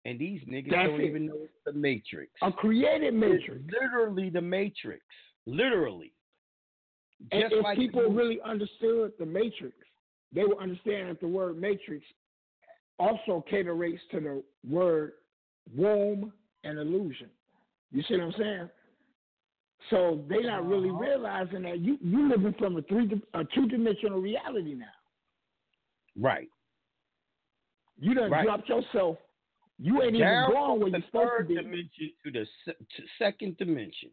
and 0.06 0.18
these 0.18 0.40
niggas 0.50 0.70
That's 0.72 0.88
don't 0.88 1.02
it. 1.02 1.06
even 1.10 1.26
know 1.28 1.34
it's 1.44 1.54
the 1.66 1.74
Matrix. 1.74 2.32
a 2.42 2.50
created 2.52 3.14
matrix. 3.14 3.62
It's 3.66 3.74
literally 3.74 4.30
the 4.30 4.40
Matrix. 4.42 5.04
Literally. 5.46 6.14
And 7.34 7.42
Just 7.42 7.56
if 7.56 7.64
like 7.64 7.78
people 7.78 8.02
the- 8.04 8.10
really 8.10 8.40
understood 8.46 9.12
the 9.20 9.26
matrix, 9.26 9.76
they 10.32 10.44
would 10.46 10.58
understand 10.60 11.10
that 11.10 11.20
the 11.20 11.28
word 11.28 11.60
matrix 11.60 12.06
also 13.00 13.44
caterates 13.50 14.02
to 14.12 14.20
the 14.22 14.44
word 14.70 15.14
womb 15.76 16.32
and 16.64 16.78
illusion. 16.80 17.30
You 17.92 18.04
see 18.04 18.16
what 18.18 18.24
I'm 18.26 18.32
saying? 18.38 18.70
So 19.90 20.26
they 20.28 20.42
not 20.42 20.66
really 20.68 20.90
Uh-huh. 20.90 21.00
realizing 21.00 21.62
that 21.64 21.80
you 21.80 21.98
you 22.02 22.28
living 22.30 22.54
from 22.60 22.78
a 22.78 22.82
three 22.84 23.10
a 23.34 23.44
two 23.46 23.68
dimensional 23.68 24.20
reality 24.20 24.74
now. 24.74 24.86
right. 26.20 26.50
You 28.00 28.14
done 28.14 28.30
Right. 28.32 28.44
dropped 28.46 28.70
yourself. 28.70 29.18
You 29.80 30.02
ain't 30.04 30.16
even 30.16 30.22
Down 30.28 30.52
going 30.52 30.80
where 30.80 30.90
you're 30.90 31.02
supposed 31.04 31.32
to 31.40 31.44
be. 31.46 31.56
dimension 31.56 32.12
to 32.24 32.32
the 32.32 32.46
se- 32.66 32.86
to 32.96 33.04
second 33.18 33.58
dimension. 33.58 34.12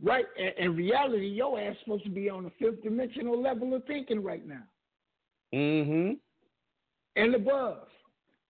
Right. 0.00 0.24
In, 0.36 0.48
in 0.64 0.76
reality, 0.76 1.26
your 1.26 1.60
ass 1.60 1.76
supposed 1.80 2.04
to 2.04 2.10
be 2.10 2.28
on 2.30 2.44
the 2.44 2.50
fifth 2.50 2.82
dimensional 2.82 3.40
level 3.40 3.74
of 3.74 3.84
thinking 3.86 4.22
right 4.22 4.44
now. 4.46 4.62
Mm-hmm. 5.52 6.14
and 7.16 7.34
above. 7.34 7.88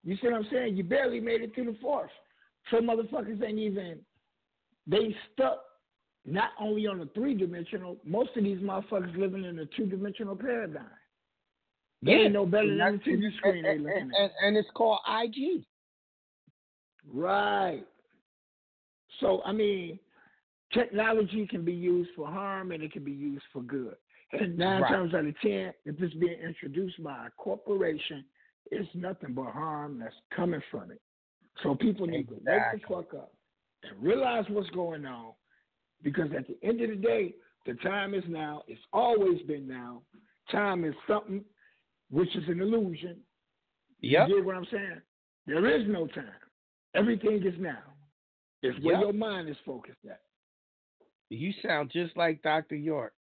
You 0.03 0.15
see 0.17 0.27
what 0.27 0.35
I'm 0.35 0.47
saying? 0.51 0.75
You 0.75 0.83
barely 0.83 1.19
made 1.19 1.41
it 1.41 1.55
through 1.55 1.65
the 1.65 1.77
fourth. 1.81 2.09
Some 2.71 2.87
motherfuckers 2.87 3.41
ain't 3.43 3.59
even 3.59 3.99
they 4.87 5.15
stuck 5.33 5.63
not 6.25 6.51
only 6.59 6.87
on 6.87 7.01
a 7.01 7.05
three 7.07 7.33
dimensional, 7.33 7.97
most 8.05 8.31
of 8.35 8.43
these 8.43 8.59
motherfuckers 8.59 9.17
living 9.17 9.43
in 9.43 9.59
a 9.59 9.65
two 9.65 9.85
dimensional 9.85 10.35
paradigm. 10.35 10.85
They 12.01 12.11
Yeah, 12.11 12.17
ain't 12.19 12.33
no 12.33 12.45
better 12.45 12.67
than 12.67 13.01
the 13.05 13.11
TV 13.11 13.35
screen 13.37 13.65
and, 13.65 13.83
looking 13.83 14.01
and, 14.01 14.11
at. 14.13 14.19
and, 14.19 14.31
and 14.41 14.57
it's 14.57 14.69
called 14.73 14.99
IG. 15.07 15.63
Right. 17.11 17.83
So 19.19 19.41
I 19.45 19.51
mean, 19.51 19.99
technology 20.73 21.47
can 21.47 21.63
be 21.63 21.73
used 21.73 22.09
for 22.15 22.27
harm 22.27 22.71
and 22.71 22.83
it 22.83 22.91
can 22.91 23.03
be 23.03 23.11
used 23.11 23.43
for 23.51 23.61
good. 23.61 23.95
And 24.33 24.57
nine 24.57 24.81
Right. 24.81 24.91
times 24.91 25.13
out 25.13 25.25
of 25.25 25.39
ten, 25.41 25.73
if 25.85 26.01
it's 26.01 26.13
being 26.15 26.39
introduced 26.39 27.01
by 27.03 27.27
a 27.27 27.29
corporation, 27.37 28.25
it's 28.71 28.89
nothing 28.93 29.33
but 29.33 29.51
harm 29.51 29.99
that's 29.99 30.15
coming 30.35 30.61
from 30.71 30.91
it. 30.91 31.01
So 31.61 31.75
people 31.75 32.07
need 32.07 32.27
to 32.29 32.35
wake 32.45 32.61
the 32.73 32.79
fuck 32.87 33.13
up 33.13 33.33
and 33.83 34.01
realize 34.01 34.45
what's 34.49 34.69
going 34.71 35.05
on, 35.05 35.33
because 36.01 36.29
at 36.35 36.47
the 36.47 36.57
end 36.67 36.81
of 36.81 36.89
the 36.89 36.95
day, 36.95 37.35
the 37.65 37.73
time 37.75 38.13
is 38.13 38.23
now. 38.27 38.63
It's 38.67 38.81
always 38.91 39.41
been 39.43 39.67
now. 39.67 40.01
Time 40.51 40.83
is 40.83 40.93
something 41.07 41.43
which 42.09 42.35
is 42.35 42.43
an 42.47 42.59
illusion. 42.61 43.17
Yep. 44.01 44.29
You 44.29 44.35
get 44.37 44.45
what 44.45 44.55
I'm 44.55 44.67
saying? 44.71 45.01
There 45.47 45.65
is 45.69 45.87
no 45.87 46.07
time. 46.07 46.25
Everything 46.95 47.41
is 47.45 47.53
now. 47.59 47.79
It's 48.61 48.77
where 48.83 48.95
Yep. 48.95 49.03
your 49.03 49.13
mind 49.13 49.49
is 49.49 49.57
focused 49.65 50.05
at. 50.09 50.21
You 51.29 51.51
sound 51.61 51.89
just 51.91 52.15
like 52.17 52.41
Dr. 52.43 52.75
York. 52.75 53.13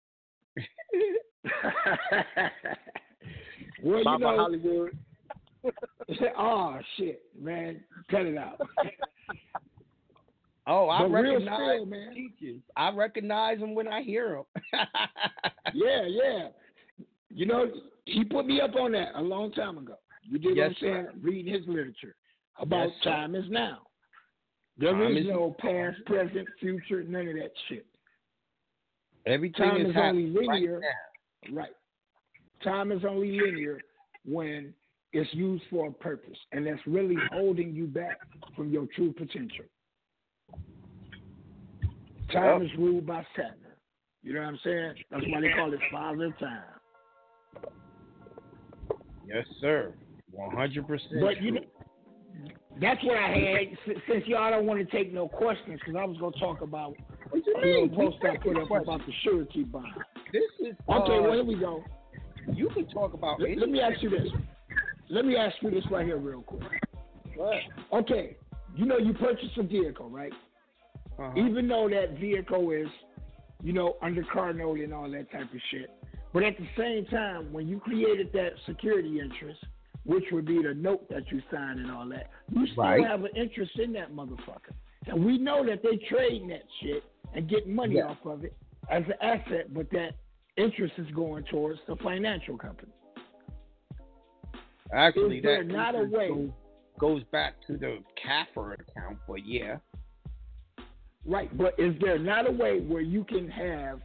well, 3.84 4.00
you 4.00 4.04
know, 4.04 4.38
Hollywood. 4.38 4.98
Oh 6.38 6.80
shit, 6.98 7.22
man, 7.40 7.82
cut 8.10 8.26
it 8.26 8.38
out. 8.38 8.60
Oh, 10.68 10.90
I 10.90 11.02
But 11.02 11.12
recognize 11.12 11.60
still, 11.74 11.86
man. 11.86 12.14
teachers. 12.14 12.62
I 12.76 12.92
recognize 12.92 13.60
them 13.60 13.74
when 13.74 13.88
I 13.88 14.02
hear 14.04 14.36
them. 14.36 14.64
yeah, 15.74 16.06
yeah. 16.08 16.48
You 17.30 17.46
know, 17.46 17.66
he 18.06 18.24
put 18.24 18.46
me 18.46 18.62
up 18.62 18.76
on 18.76 18.92
that 18.92 19.10
a 19.16 19.22
long 19.22 19.52
time 19.54 19.78
ago. 19.78 19.96
You 20.24 20.38
did 20.38 20.56
Yes, 20.56 20.70
what 20.82 20.90
I'm 20.90 20.94
saying? 20.94 21.08
sir. 21.14 21.20
Reading 21.22 21.54
his 21.54 21.68
literature 21.68 22.16
about 22.60 22.90
Yes, 22.90 23.04
time 23.04 23.36
is 23.36 23.46
now. 23.50 23.80
There 24.78 24.92
Time 24.94 25.18
is 25.18 25.26
no 25.28 25.56
past, 25.60 25.98
present, 26.06 26.48
future, 26.60 27.04
none 27.04 27.28
of 27.28 27.36
that 27.36 27.52
shit. 27.68 27.86
Everything 29.26 29.66
Time 29.70 29.82
is, 29.82 29.90
is 29.90 29.96
only 29.98 30.02
happening 30.02 30.34
right 30.36 30.48
linear. 30.50 30.82
Right. 31.52 31.72
Time 32.64 32.92
is 32.92 33.04
only 33.08 33.32
linear 33.40 33.80
when 34.26 34.74
it's 35.14 35.34
used 35.34 35.64
for 35.70 35.88
a 35.88 35.92
purpose, 35.92 36.38
and 36.52 36.66
that's 36.66 36.80
really 36.88 37.16
holding 37.32 37.74
you 37.74 37.86
back 37.88 38.18
from 38.56 38.70
your 38.72 38.88
true 38.96 39.12
potential. 39.14 39.66
Time 42.32 42.62
is 42.62 42.70
ruled 42.78 43.06
by 43.06 43.26
Saturn. 43.36 43.56
You 44.24 44.34
know 44.34 44.42
what 44.42 44.48
I'm 44.50 44.60
saying? 44.64 44.94
That's 45.10 45.24
why 45.28 45.42
they 45.42 45.50
call 45.50 45.74
it 45.74 45.80
Father 45.92 46.34
Time. 46.40 46.64
Yes, 49.28 49.46
sir. 49.60 49.94
One 50.32 50.56
hundred 50.56 50.88
percent. 50.88 51.20
But 51.20 51.42
you 51.42 51.52
know, 51.52 51.62
that's 52.80 53.04
what 53.04 53.18
I 53.18 53.28
had. 53.28 53.96
Since 54.08 54.24
y'all 54.28 54.50
don't 54.52 54.66
want 54.66 54.80
to 54.80 54.86
take 54.98 55.14
no 55.14 55.28
questions, 55.28 55.80
because 55.80 56.00
I 56.00 56.06
was 56.06 56.18
gonna 56.18 56.38
talk 56.40 56.62
about 56.62 56.96
What 57.32 57.46
you 57.46 57.54
a 57.56 57.60
little 57.66 57.88
mean? 57.88 57.96
post 57.96 58.18
I 58.24 58.38
put 58.38 58.56
up 58.58 58.68
questions. 58.68 58.88
about 58.88 59.00
the 59.06 59.14
surety 59.24 59.64
bond. 59.64 59.88
This 60.32 60.44
is 60.62 60.76
Okay, 60.88 61.18
uh, 61.18 61.22
well 61.22 61.34
here 61.34 61.44
we 61.44 61.56
go. 61.56 61.84
You 62.54 62.70
can 62.70 62.88
talk 62.88 63.14
about. 63.14 63.42
Let, 63.42 63.58
let 63.58 63.70
me 63.70 63.82
ask 63.82 64.02
you 64.02 64.10
this. 64.10 64.28
Let 65.12 65.26
me 65.26 65.36
ask 65.36 65.56
you 65.62 65.70
this 65.70 65.84
right 65.92 66.06
here, 66.06 66.18
real 66.18 66.42
quick. 66.42 66.62
Okay, 67.92 68.38
you 68.76 68.86
know 68.86 68.98
you 68.98 69.14
purchased 69.14 69.58
a 69.58 69.64
vehicle, 69.64 70.10
right? 70.10 70.32
Uh-huh. 71.20 71.32
Even 71.36 71.68
though 71.68 71.90
that 71.90 72.18
vehicle 72.18 72.72
is, 72.72 72.88
you 73.62 73.74
know, 73.74 73.98
under 74.02 74.24
car 74.24 74.54
note 74.54 74.80
and 74.80 74.94
all 74.94 75.12
that 75.12 75.30
type 75.30 75.54
of 75.54 75.60
shit, 75.70 75.90
but 76.34 76.44
at 76.44 76.58
the 76.58 76.68
same 76.78 77.06
time, 77.08 77.52
when 77.52 77.68
you 77.68 77.78
created 77.80 78.32
that 78.32 78.52
security 78.66 79.20
interest, 79.20 79.60
which 80.06 80.24
would 80.32 80.46
be 80.46 80.62
the 80.64 80.74
note 80.74 81.10
that 81.10 81.30
you 81.30 81.42
signed 81.52 81.80
and 81.82 81.92
all 81.92 82.08
that, 82.08 82.30
you 82.50 82.66
still 82.68 82.84
Right. 82.84 83.06
have 83.06 83.26
an 83.26 83.36
interest 83.36 83.78
in 83.80 83.92
that 83.94 84.14
motherfucker. 84.14 84.72
And 85.08 85.26
we 85.26 85.38
know 85.38 85.66
that 85.66 85.84
they 85.84 85.98
trading 85.98 86.48
that 86.48 86.64
shit 86.82 87.04
and 87.34 87.50
getting 87.50 87.76
money 87.76 87.96
Yeah. 87.96 88.06
off 88.08 88.26
of 88.26 88.46
it 88.46 88.54
as 88.90 89.04
an 89.08 89.16
asset, 89.22 89.74
but 89.74 89.90
that 89.92 90.16
interest 90.56 90.94
is 90.98 91.12
going 91.12 91.44
towards 91.46 91.82
the 91.86 91.98
financial 91.98 92.58
company. 92.58 92.94
Actually, 94.94 95.38
Is 95.38 95.44
there 95.44 95.64
that 95.64 95.74
not 95.74 95.96
a 95.96 96.04
way- 96.04 96.30
goes, 96.30 96.50
goes 97.00 97.24
back 97.32 97.56
to 97.68 97.78
the 97.78 98.00
CAFR 98.22 98.74
account, 98.74 99.18
but 99.28 99.46
yeah. 99.46 99.78
Right, 101.26 101.56
but 101.58 101.80
is 101.80 101.96
there 102.02 102.18
not 102.18 102.48
a 102.48 102.52
way 102.52 102.80
where 102.82 103.02
you 103.02 103.24
can 103.24 103.48
have 103.50 104.02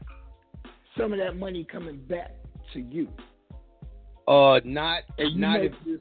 some 0.98 1.12
of 1.12 1.18
that 1.18 1.36
money 1.36 1.64
coming 1.64 1.96
back 2.08 2.32
to 2.74 2.80
you? 2.80 3.08
Uh, 4.28 4.60
not 4.64 5.02
And 5.18 5.36
not 5.36 5.60
if 5.64 5.72
you're 5.84 5.98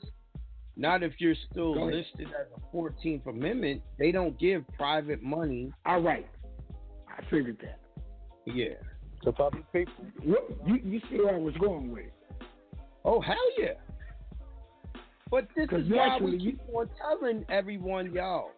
not 0.78 1.04
if 1.04 1.14
you're 1.20 1.36
still 1.52 1.86
listed 1.86 2.28
as 2.28 2.48
a 2.58 2.72
Fourteenth 2.72 3.28
Amendment. 3.28 3.82
They 3.98 4.12
don't 4.12 4.38
give 4.40 4.66
private 4.78 5.24
money. 5.24 5.72
All 5.86 6.02
right, 6.02 6.28
I 7.08 7.22
figured 7.30 7.58
that. 7.62 7.80
Yeah. 8.46 8.74
To 9.24 9.32
public 9.32 9.64
people. 9.72 9.94
You, 10.24 10.38
you 10.84 11.00
see 11.10 11.18
where 11.18 11.36
I 11.36 11.40
was 11.40 11.56
going 11.58 11.92
with 11.92 12.06
it. 12.06 12.14
Oh 13.06 13.22
hell 13.22 13.36
yeah. 13.58 13.74
But 15.32 15.48
this 15.56 15.68
is 15.72 15.90
why 15.90 16.18
we 16.22 16.38
keep 16.38 16.60
on 16.74 16.90
telling 16.98 17.46
everyone, 17.50 18.14
y'all. 18.14 18.52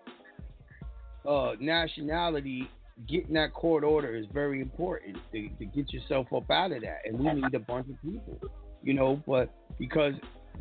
Uh, 1.28 1.56
nationality, 1.60 2.70
getting 3.08 3.34
that 3.34 3.54
court 3.54 3.84
order 3.84 4.16
is 4.16 4.26
very 4.34 4.62
important 4.62 5.18
to, 5.34 5.50
to 5.58 5.66
get 5.66 5.92
yourself 5.92 6.28
up 6.34 6.50
out 6.52 6.72
of 6.72 6.82
that, 6.82 7.00
and 7.06 7.20
we 7.20 7.32
need 7.34 7.54
a 7.54 7.60
bunch 7.60 7.88
of 7.90 8.02
people, 8.02 8.40
you 8.84 8.94
know. 8.94 9.22
But 9.28 9.54
because 9.78 10.14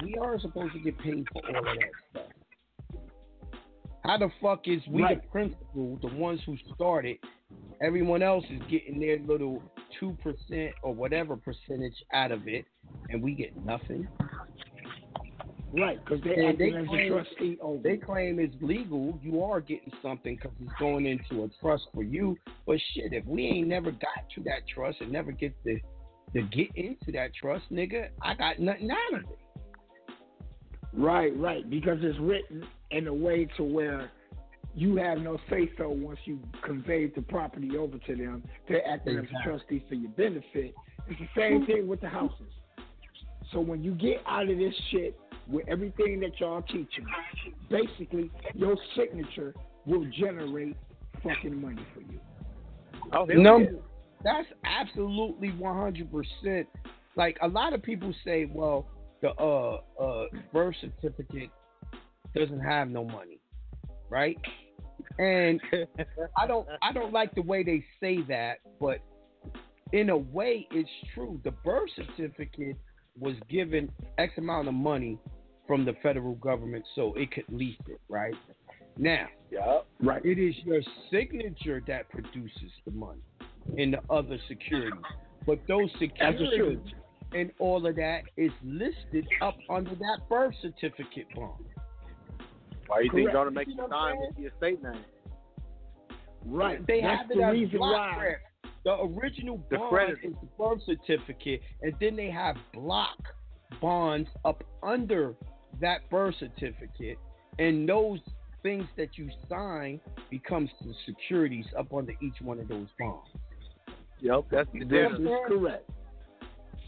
we 0.03 0.17
are 0.17 0.39
supposed 0.41 0.73
to 0.75 0.81
get 0.81 0.99
paid 0.99 1.27
for 1.33 1.43
all 1.49 1.59
of 1.59 1.65
that 1.65 1.91
stuff. 2.11 2.27
How 4.05 4.19
the 4.19 4.31
fuck 4.41 4.69
is 4.69 4.81
we 4.89 5.03
Right. 5.03 5.21
the 5.21 5.29
principal, 5.29 5.99
the 6.01 6.15
ones 6.15 6.41
who 6.47 6.57
started? 6.75 7.19
Everyone 7.81 8.23
else 8.23 8.45
is 8.51 8.61
getting 8.69 9.01
their 9.01 9.19
little 9.19 9.63
two 9.99 10.17
percent 10.23 10.73
or 10.83 10.95
whatever 10.95 11.37
percentage 11.37 12.05
out 12.13 12.31
of 12.33 12.47
it, 12.49 12.65
and 13.11 13.23
we 13.23 13.35
get 13.35 13.57
nothing. 13.65 14.07
Right, 15.73 16.03
because 16.05 16.23
they 16.23 16.35
And 16.35 16.49
acting 16.51 16.73
they 16.73 16.79
as 16.79 16.85
a 16.85 16.89
claim- 16.89 17.13
trustee 17.13 17.59
over. 17.61 17.83
They 17.83 17.97
claim 17.97 18.39
it's 18.39 18.55
legal. 18.63 19.19
You 19.23 19.43
are 19.43 19.61
getting 19.61 19.93
something 20.01 20.37
because 20.37 20.53
it's 20.61 20.73
going 20.79 21.07
into 21.07 21.45
a 21.45 21.49
trust 21.61 21.85
for 21.93 22.03
you. 22.03 22.37
But 22.67 22.79
shit, 22.95 23.13
if 23.13 23.25
we 23.27 23.45
ain't 23.47 23.69
never 23.69 23.91
got 23.91 24.29
to 24.37 24.43
that 24.45 24.67
trust 24.73 25.01
and 25.01 25.11
never 25.13 25.33
get 25.33 25.55
to 25.65 25.79
to 26.35 26.43
get 26.43 26.69
into 26.75 27.13
that 27.13 27.31
trust, 27.35 27.65
nigga, 27.73 28.09
I 28.21 28.35
got 28.35 28.59
nothing 28.59 28.91
out 28.91 29.21
of 29.21 29.31
it. 29.31 29.39
Right, 30.93 31.37
right, 31.37 31.69
because 31.69 31.99
it's 32.03 32.19
written 32.19 32.65
in 32.91 33.07
a 33.07 33.15
way 33.15 33.47
to 33.57 33.63
where 33.65 34.11
you 34.75 34.97
have 34.97 35.19
no 35.19 35.39
say 35.49 35.71
so 35.79 35.89
once 35.89 36.19
you 36.25 36.39
convey 36.63 37.07
the 37.07 37.23
property 37.23 37.77
over 37.77 37.97
to 37.99 38.17
them. 38.17 38.43
They're 38.69 38.87
acting 38.87 39.19
as 39.19 39.25
a 39.25 39.49
trustee 39.49 39.85
for 39.89 39.95
your 39.95 40.11
benefit. 40.13 40.75
It's 41.09 41.21
the 41.21 41.29
same 41.37 41.65
thing 41.67 41.87
with 41.87 42.01
the 42.01 42.09
houses. 42.09 42.53
So 43.53 43.61
when 43.61 43.83
you 43.83 43.93
get 43.95 44.19
out 44.27 44.49
of 44.51 44.59
this 44.59 44.75
shit 44.91 45.17
with 45.49 45.67
everything 45.69 46.21
that 46.21 46.39
y'all 46.41 46.63
teaching, 46.63 47.07
basically 47.71 48.31
your 48.55 48.77
signature 48.97 49.55
will 49.87 50.05
generate 50.19 50.77
fucking 51.23 51.61
money 51.61 51.85
for 51.95 52.01
you. 52.01 52.21
Oh, 53.13 53.25
Num- 53.25 53.79
that's 54.25 54.49
absolutely 54.65 55.51
one 55.53 55.77
hundred 55.77 56.11
percent. 56.11 56.69
Like 57.17 57.39
a 57.43 57.49
lot 57.49 57.73
of 57.73 57.83
people 57.83 58.13
say, 58.25 58.51
well, 58.53 58.87
the 59.23 59.31
uh 59.31 59.81
uh 60.01 60.27
birth 60.53 60.75
certificate 60.81 61.51
doesn't 62.35 62.61
have 62.61 62.89
no 62.89 63.05
money, 63.05 63.39
right? 64.11 64.37
And 65.19 65.61
I 66.37 66.47
don't 66.47 66.67
I 66.83 66.93
don't 66.93 67.13
like 67.13 67.35
the 67.35 67.43
way 67.43 67.63
they 67.63 67.85
say 68.01 68.23
that, 68.29 68.59
but 68.81 68.99
in 69.93 70.11
a 70.11 70.17
way 70.17 70.67
it's 70.71 70.91
true. 71.15 71.41
The 71.45 71.53
birth 71.53 71.89
certificate 71.95 72.77
was 73.19 73.35
given 73.49 73.91
X 74.19 74.33
amount 74.37 74.69
of 74.69 74.75
money 74.75 75.19
from 75.67 75.85
the 75.85 75.95
federal 76.03 76.35
government 76.37 76.85
so 76.95 77.13
it 77.15 77.31
could 77.33 77.45
lease 77.51 77.77
it, 77.89 78.01
right? 78.09 78.35
Now, 78.99 79.27
yeah, 79.51 79.81
right. 80.03 80.25
It 80.25 80.39
is 80.39 80.55
your 80.65 80.81
signature 81.11 81.83
that 81.87 82.09
produces 82.09 82.71
the 82.85 82.93
money 82.93 83.21
in 83.77 83.91
the 83.91 84.01
other 84.11 84.39
securities. 84.49 84.99
But 85.47 85.61
those 85.69 85.91
securities 85.99 86.79
and 87.33 87.51
all 87.59 87.87
of 87.87 87.97
that 87.97 88.23
is 88.37 88.51
listed 88.65 89.27
up 89.43 89.57
under 89.69 89.95
that 89.95 90.19
birth 90.29 90.55
certificate 90.63 91.27
bond. 91.35 91.65
Why 92.87 93.01
you 93.01 93.11
think 93.11 93.23
Correct. 93.31 93.35
gonna 93.35 93.51
make 93.51 93.67
You 93.67 93.73
you 93.73 93.77
know 93.79 93.87
what 93.89 93.97
I'm 93.97 94.17
sign 94.17 94.27
with 94.29 94.39
your 94.39 94.51
state 94.59 94.83
name? 94.83 95.05
Right. 96.45 96.87
They 96.87 97.01
That's 97.01 97.23
have 97.23 97.31
it 97.31 97.37
the 97.37 97.47
reason 97.53 97.79
block 97.79 97.93
why. 97.93 98.15
grant. 98.19 98.39
The 98.85 99.01
original 99.03 99.61
The 99.71 99.79
bond 99.79 99.91
credit. 99.91 100.19
is 100.23 100.35
the 100.41 100.49
birth 100.57 100.81
certificate, 100.87 101.61
and 101.83 101.93
then 102.01 102.15
they 102.17 102.31
have 102.31 102.57
block 102.73 103.19
bonds 103.81 104.29
up 104.45 104.63
under 104.83 105.35
that 105.81 106.09
birth 106.11 106.35
certificate, 106.39 107.19
and 107.59 107.89
those 107.89 108.21
things 108.63 108.85
that 108.97 109.17
you 109.17 109.31
sign 109.49 110.01
becomes 110.31 110.71
the 110.83 110.93
securities 111.07 111.67
up 111.79 111.93
under 111.95 112.13
each 112.21 112.41
one 112.41 112.59
of 112.59 112.69
those 112.69 112.89
bonds. 112.99 113.29
Yep, 114.21 114.47
that's 114.51 114.69
This 114.73 114.83
exactly. 114.83 115.25
is 115.25 115.39
correct. 115.47 115.91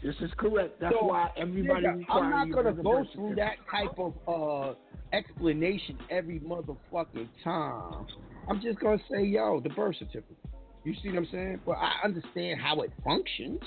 This 0.03 0.15
is 0.21 0.31
correct. 0.37 0.79
That's 0.79 0.95
So, 0.99 1.05
why 1.05 1.29
everybody 1.37 1.85
nigga, 1.85 2.05
I'm 2.09 2.29
not 2.29 2.51
gonna 2.51 2.73
go 2.73 3.05
through 3.13 3.35
that 3.35 3.57
type 3.69 3.97
of 3.97 4.13
uh 4.27 4.73
explanation 5.13 5.97
every 6.09 6.39
motherfucking 6.39 7.27
time. 7.43 8.05
I'm 8.49 8.61
just 8.61 8.79
gonna 8.79 9.01
say, 9.11 9.23
yo, 9.23 9.59
the 9.59 9.69
birth 9.69 9.95
certificate. 9.97 10.37
You 10.83 10.93
see 11.03 11.09
what 11.09 11.17
I'm 11.19 11.27
saying? 11.31 11.59
But 11.65 11.77
I 11.77 11.93
understand 12.03 12.61
how 12.61 12.81
it 12.81 12.91
functions. 13.03 13.59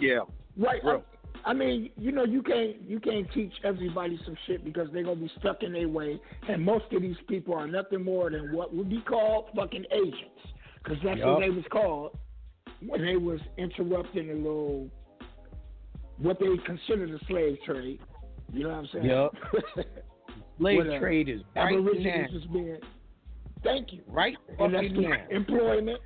Yeah. 0.00 0.20
Right. 0.56 0.82
Bro. 0.82 1.02
I 1.44 1.52
mean, 1.54 1.90
you 1.96 2.12
know, 2.12 2.24
you 2.24 2.42
can't 2.42 2.76
you 2.86 3.00
can't 3.00 3.26
teach 3.32 3.52
everybody 3.64 4.18
some 4.24 4.36
shit 4.46 4.64
because 4.64 4.88
they're 4.92 5.04
gonna 5.04 5.16
be 5.16 5.30
stuck 5.38 5.62
in 5.62 5.72
their 5.72 5.88
way, 5.88 6.20
and 6.48 6.64
most 6.64 6.84
of 6.92 7.02
these 7.02 7.16
people 7.28 7.54
are 7.54 7.66
nothing 7.66 8.04
more 8.04 8.30
than 8.30 8.52
what 8.52 8.74
would 8.74 8.88
be 8.90 9.00
called 9.00 9.46
fucking 9.56 9.84
agents, 9.92 10.40
because 10.82 10.98
that's 11.04 11.18
Yup. 11.18 11.28
what 11.28 11.40
they 11.40 11.50
was 11.50 11.64
called 11.70 12.16
when 12.86 13.04
they 13.04 13.16
was 13.16 13.40
interrupting 13.56 14.30
a 14.30 14.34
little 14.34 14.88
what 16.18 16.38
they 16.40 16.56
considered 16.66 17.10
a 17.10 17.24
slave 17.26 17.56
trade. 17.64 18.00
You 18.52 18.64
know 18.64 18.70
what 18.70 18.78
I'm 18.78 18.88
saying? 18.92 19.04
Yup. 19.04 19.34
Slave 20.58 20.78
When, 20.78 20.90
uh, 20.90 20.98
trade 20.98 21.28
is 21.28 21.40
right 21.54 21.72
now. 21.72 22.26
being. 22.52 22.78
Thank 23.62 23.92
you. 23.92 24.02
Right 24.08 24.36
And 24.58 24.74
that's 24.74 24.86
now. 24.90 25.12
employment. 25.30 26.00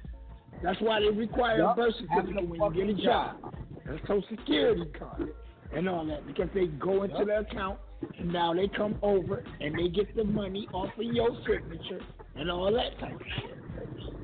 That's 0.63 0.81
why 0.81 1.01
they 1.01 1.09
require 1.09 1.59
Yup. 1.59 1.73
a 1.79 1.81
birth 1.81 1.95
certificate 1.99 2.49
when 2.49 2.61
you 2.61 2.87
get 2.87 2.99
a 3.01 3.03
job, 3.03 3.41
job. 3.41 3.55
A 3.95 4.01
social 4.07 4.25
security 4.31 4.87
card, 4.99 5.33
and 5.75 5.89
all 5.89 6.05
that, 6.07 6.27
because 6.27 6.49
they 6.55 6.67
go 6.67 7.05
into 7.05 7.17
Yup. 7.19 7.27
their 7.27 7.41
account 7.41 7.79
and 8.19 8.33
now 8.33 8.53
they 8.53 8.69
come 8.69 8.99
over 9.03 9.45
and 9.61 9.79
they 9.79 9.89
get 9.89 10.15
the 10.17 10.25
money 10.25 10.69
off 10.73 10.91
of 10.99 11.05
your 11.05 11.31
signature 11.47 12.01
and 12.37 12.51
all 12.51 12.73
that 12.73 12.99
type 12.99 13.15
of 13.15 13.27
shit. 13.37 13.59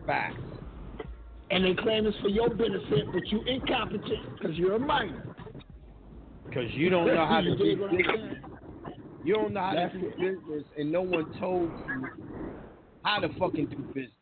Facts. 0.07 0.37
And 1.51 1.65
they 1.65 1.75
claim 1.75 2.07
it's 2.07 2.19
for 2.19 2.29
your 2.29 2.51
benefit, 2.51 3.07
but 3.13 3.27
you 3.29 3.43
incompetent 3.47 4.39
because 4.39 4.57
you're 4.57 4.77
a 4.77 4.79
minor. 4.79 5.35
Because 6.47 6.71
you 6.73 6.91
don't 6.91 7.07
know 7.07 7.27
how 7.27 7.41
to 7.41 7.57
do 7.57 7.77
business. 7.77 8.35
You 9.25 9.35
don't 9.35 9.53
know 9.55 9.61
how 9.61 9.75
That's 9.75 9.93
to 9.95 10.01
do 10.01 10.07
it. 10.09 10.19
business, 10.19 10.65
and 10.77 10.93
no 10.93 11.03
one 11.03 11.27
told 11.39 11.71
you 11.71 12.09
how 13.03 13.21
to 13.21 13.29
fucking 13.39 13.67
do 13.67 13.77
business. 13.95 14.13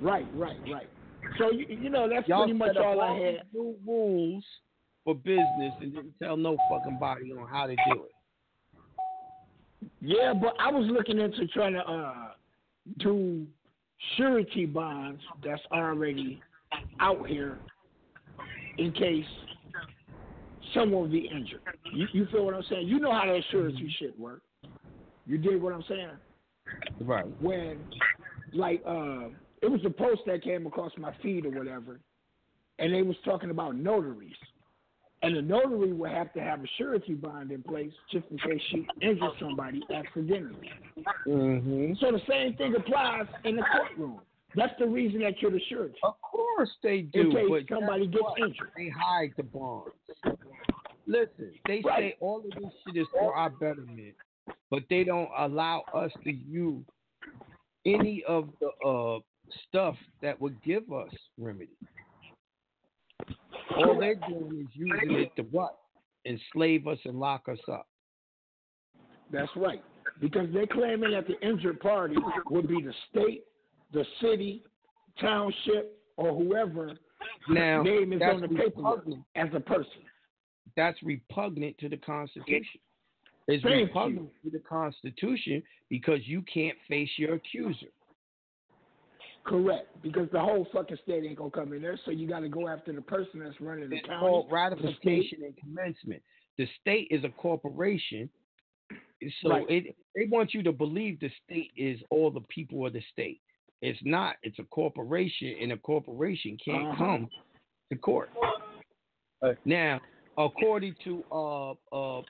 Right, 0.00 0.26
right, 0.34 0.56
right. 0.70 0.88
So 1.38 1.50
you, 1.50 1.66
you 1.68 1.90
know 1.90 2.08
that's 2.08 2.26
Y'all 2.28 2.44
pretty 2.44 2.58
much 2.58 2.76
all 2.76 3.00
I 3.00 3.18
had. 3.18 3.42
new 3.52 3.74
rules 3.86 4.44
for 5.04 5.14
business 5.14 5.72
and 5.80 5.94
didn't 5.94 6.14
tell 6.22 6.36
no 6.36 6.56
fucking 6.70 6.98
body 6.98 7.32
on 7.32 7.48
how 7.48 7.66
to 7.66 7.74
do 7.74 8.04
it. 8.04 8.12
Yeah, 10.00 10.32
but 10.32 10.54
I 10.60 10.70
was 10.70 10.88
looking 10.90 11.18
into 11.18 11.46
trying 11.48 11.74
to 11.74 11.80
uh 11.80 12.28
do 12.98 13.46
surety 14.16 14.66
bonds 14.66 15.20
that's 15.44 15.62
already 15.72 16.40
out 17.00 17.26
here 17.26 17.58
in 18.78 18.92
case 18.92 19.24
someone 20.74 21.02
will 21.02 21.08
be 21.08 21.28
injured. 21.32 21.60
You, 21.92 22.06
you 22.12 22.26
feel 22.32 22.44
what 22.44 22.54
I'm 22.54 22.64
saying? 22.68 22.88
You 22.88 22.98
know 22.98 23.12
how 23.12 23.26
that 23.26 23.42
surety 23.50 23.94
shit 23.98 24.18
work. 24.18 24.40
You 25.26 25.38
dig 25.38 25.60
what 25.60 25.72
I'm 25.72 25.84
saying? 25.88 26.10
Right. 27.00 27.26
When 27.40 27.78
like 28.52 28.82
uh 28.86 29.28
it 29.62 29.70
was 29.70 29.80
a 29.86 29.90
post 29.90 30.22
that 30.26 30.42
came 30.42 30.66
across 30.66 30.92
my 30.98 31.12
feed 31.22 31.46
or 31.46 31.50
whatever, 31.50 32.00
and 32.78 32.92
they 32.92 33.02
was 33.02 33.16
talking 33.24 33.50
about 33.50 33.76
notaries. 33.76 34.34
And 35.24 35.36
the 35.36 35.42
notary 35.42 35.92
would 35.92 36.10
have 36.10 36.32
to 36.32 36.40
have 36.40 36.64
a 36.64 36.66
surety 36.78 37.14
bond 37.14 37.52
in 37.52 37.62
place 37.62 37.92
just 38.10 38.26
in 38.32 38.38
case 38.38 38.60
she 38.70 38.84
injures 39.00 39.30
somebody 39.38 39.80
accidentally. 39.94 40.68
Mm-hmm. 41.28 41.92
So 42.00 42.10
the 42.10 42.20
same 42.28 42.56
thing 42.56 42.74
applies 42.76 43.26
in 43.44 43.54
the 43.54 43.62
courtroom. 43.72 44.20
That's 44.56 44.72
the 44.80 44.86
reason 44.86 45.20
that 45.20 45.40
you're 45.40 45.52
the 45.52 45.60
surety. 45.68 45.94
Of 46.02 46.20
course 46.22 46.70
they 46.82 47.06
In 47.14 47.30
do, 47.30 47.30
case 47.32 47.46
but 47.48 47.62
somebody 47.76 48.08
gets 48.08 48.22
what? 48.22 48.38
injured. 48.40 48.70
They 48.76 48.88
hide 48.88 49.32
the 49.36 49.44
bonds. 49.44 49.92
Listen, 51.06 51.52
they 51.66 51.82
Right. 51.84 52.14
say 52.14 52.16
all 52.20 52.38
of 52.38 52.50
this 52.60 52.72
shit 52.84 52.96
is 52.96 53.06
for 53.12 53.34
our 53.34 53.50
betterment, 53.50 54.14
but 54.70 54.82
they 54.90 55.04
don't 55.04 55.30
allow 55.36 55.82
us 55.94 56.10
to 56.24 56.32
use 56.32 56.84
any 57.86 58.24
of 58.24 58.48
the 58.60 58.68
uh 58.86 59.20
stuff 59.68 59.96
that 60.20 60.40
would 60.40 60.62
give 60.62 60.92
us 60.92 61.10
remedy. 61.38 61.76
All 63.76 63.98
they're 63.98 64.14
doing 64.14 64.60
is 64.60 64.74
using 64.74 65.18
it 65.18 65.34
to 65.36 65.42
what? 65.44 65.78
Enslave 66.26 66.86
us 66.86 66.98
and 67.04 67.18
lock 67.18 67.48
us 67.48 67.58
up. 67.70 67.86
That's 69.30 69.50
right. 69.56 69.82
Because 70.20 70.46
they're 70.52 70.66
claiming 70.66 71.12
that 71.12 71.26
the 71.26 71.40
injured 71.46 71.80
party 71.80 72.16
would 72.50 72.68
be 72.68 72.82
the 72.82 72.92
state, 73.10 73.44
the 73.92 74.04
city, 74.20 74.62
township, 75.20 75.98
or 76.16 76.36
whoever 76.36 76.92
Now, 77.48 77.82
name 77.82 78.12
is 78.12 78.20
on 78.22 78.40
the 78.42 78.48
paperwork 78.48 79.06
repugnant. 79.06 79.24
as 79.36 79.48
a 79.54 79.60
person. 79.60 80.02
That's 80.76 81.02
repugnant 81.02 81.78
to 81.78 81.88
the 81.88 81.96
Constitution. 81.96 82.80
It's 83.48 83.62
Thank 83.62 83.88
repugnant 83.88 84.30
to 84.44 84.50
the 84.50 84.60
Constitution 84.60 85.62
because 85.88 86.20
you 86.24 86.42
can't 86.42 86.76
face 86.88 87.10
your 87.16 87.34
accuser. 87.34 87.88
Correct. 89.44 89.88
Because 90.02 90.28
the 90.32 90.40
whole 90.40 90.66
fucking 90.72 90.98
state 91.02 91.24
ain't 91.24 91.36
gonna 91.36 91.50
come 91.50 91.72
in 91.72 91.82
there, 91.82 91.98
so 92.04 92.10
you 92.10 92.28
gotta 92.28 92.48
go 92.48 92.68
after 92.68 92.92
the 92.92 93.00
person 93.02 93.40
that's 93.40 93.60
running 93.60 93.90
the 93.90 93.96
It's 93.96 94.06
county. 94.06 94.20
called 94.20 94.46
the 94.46 94.48
state. 94.48 94.54
ratification 94.54 95.42
and 95.44 95.56
commencement. 95.56 96.22
The 96.58 96.66
state 96.80 97.08
is 97.10 97.24
a 97.24 97.28
corporation, 97.30 98.30
so 99.40 99.48
Right. 99.50 99.66
it 99.68 99.96
they 100.14 100.26
want 100.26 100.52
you 100.54 100.62
to 100.62 100.72
believe 100.72 101.18
the 101.20 101.30
state 101.44 101.72
is 101.76 102.00
all 102.10 102.30
the 102.30 102.42
people 102.42 102.86
of 102.86 102.92
the 102.92 103.00
state. 103.12 103.40
It's 103.80 103.98
not. 104.04 104.36
It's 104.42 104.58
a 104.60 104.64
corporation, 104.64 105.56
and 105.60 105.72
a 105.72 105.76
corporation 105.78 106.56
can't 106.58 106.86
Uh-huh. 106.88 106.96
come 106.96 107.30
to 107.90 107.98
court. 107.98 108.30
Now, 109.64 110.00
according 110.38 110.94
to 111.04 111.24
uh 111.32 111.70
uh, 111.92 112.22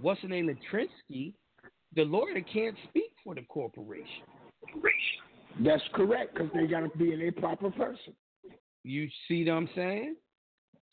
what's 0.00 0.22
the 0.22 0.28
name 0.28 0.48
of 0.48 0.56
Trinsey, 0.70 1.34
the 1.94 2.04
lawyer 2.04 2.40
can't 2.40 2.76
speak 2.88 3.12
for 3.22 3.34
the 3.34 3.42
corporation. 3.42 4.24
That's 5.60 5.82
correct, 5.94 6.34
because 6.34 6.50
they 6.54 6.66
gotta 6.66 6.90
be 6.96 7.12
in 7.12 7.22
a 7.22 7.30
proper 7.30 7.70
person. 7.70 8.14
You 8.84 9.08
see 9.26 9.44
what 9.44 9.52
I'm 9.54 9.68
saying? 9.74 10.16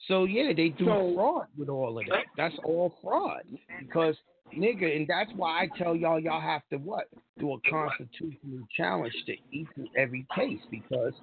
So 0.08 0.26
yeah, 0.26 0.52
they 0.56 0.70
do 0.70 0.86
So- 0.86 1.14
fraud 1.16 1.48
with 1.58 1.70
all 1.70 1.98
of 2.00 2.06
that. 2.08 2.26
That's 2.36 2.56
all 2.64 2.94
fraud 3.02 3.44
because 3.80 4.18
nigga, 4.56 4.96
and 4.96 5.08
that's 5.08 5.32
why 5.36 5.62
I 5.62 5.68
tell 5.78 5.96
y'all 5.96 6.20
y'all 6.20 6.42
have 6.42 6.68
to 6.70 6.78
what 6.78 7.08
do 7.40 7.54
a 7.54 7.58
constitutional 7.70 8.68
challenge 8.76 9.14
to 9.26 9.36
each 9.52 9.68
and 9.76 9.88
every 9.98 10.26
case 10.36 10.60
because 10.70 11.14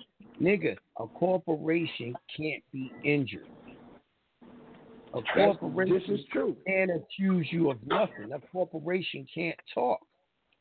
nigga, 0.41 0.77
a 0.99 1.07
corporation 1.07 2.15
can't 2.37 2.63
be 2.73 2.93
injured. 3.05 3.47
A 5.13 5.23
corporation 5.35 6.01
this 6.09 6.21
is 6.21 6.27
true. 6.33 6.57
can't 6.67 6.91
accuse 6.91 7.47
you 7.51 7.71
of 7.71 7.79
nothing. 7.87 8.33
A 8.33 8.39
corporation 8.53 9.27
can't 9.33 9.59
talk. 9.75 10.01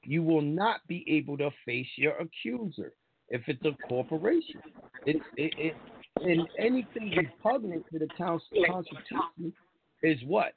You 0.04 0.24
will 0.24 0.42
not 0.42 0.86
be 0.88 1.06
able 1.08 1.38
to 1.38 1.50
face 1.66 1.88
your 1.96 2.14
accuser 2.18 2.94
if 3.30 3.42
it's 3.48 3.64
a 3.66 3.72
corporation. 3.88 4.62
It's 5.06 5.24
it, 5.36 5.54
it 5.58 5.76
and 6.22 6.48
anything 6.58 7.14
repugnant 7.16 7.86
to 7.92 8.00
the 8.00 8.08
cons- 8.18 8.42
Constitution 8.68 9.54
is 10.04 10.20
what? 10.26 10.54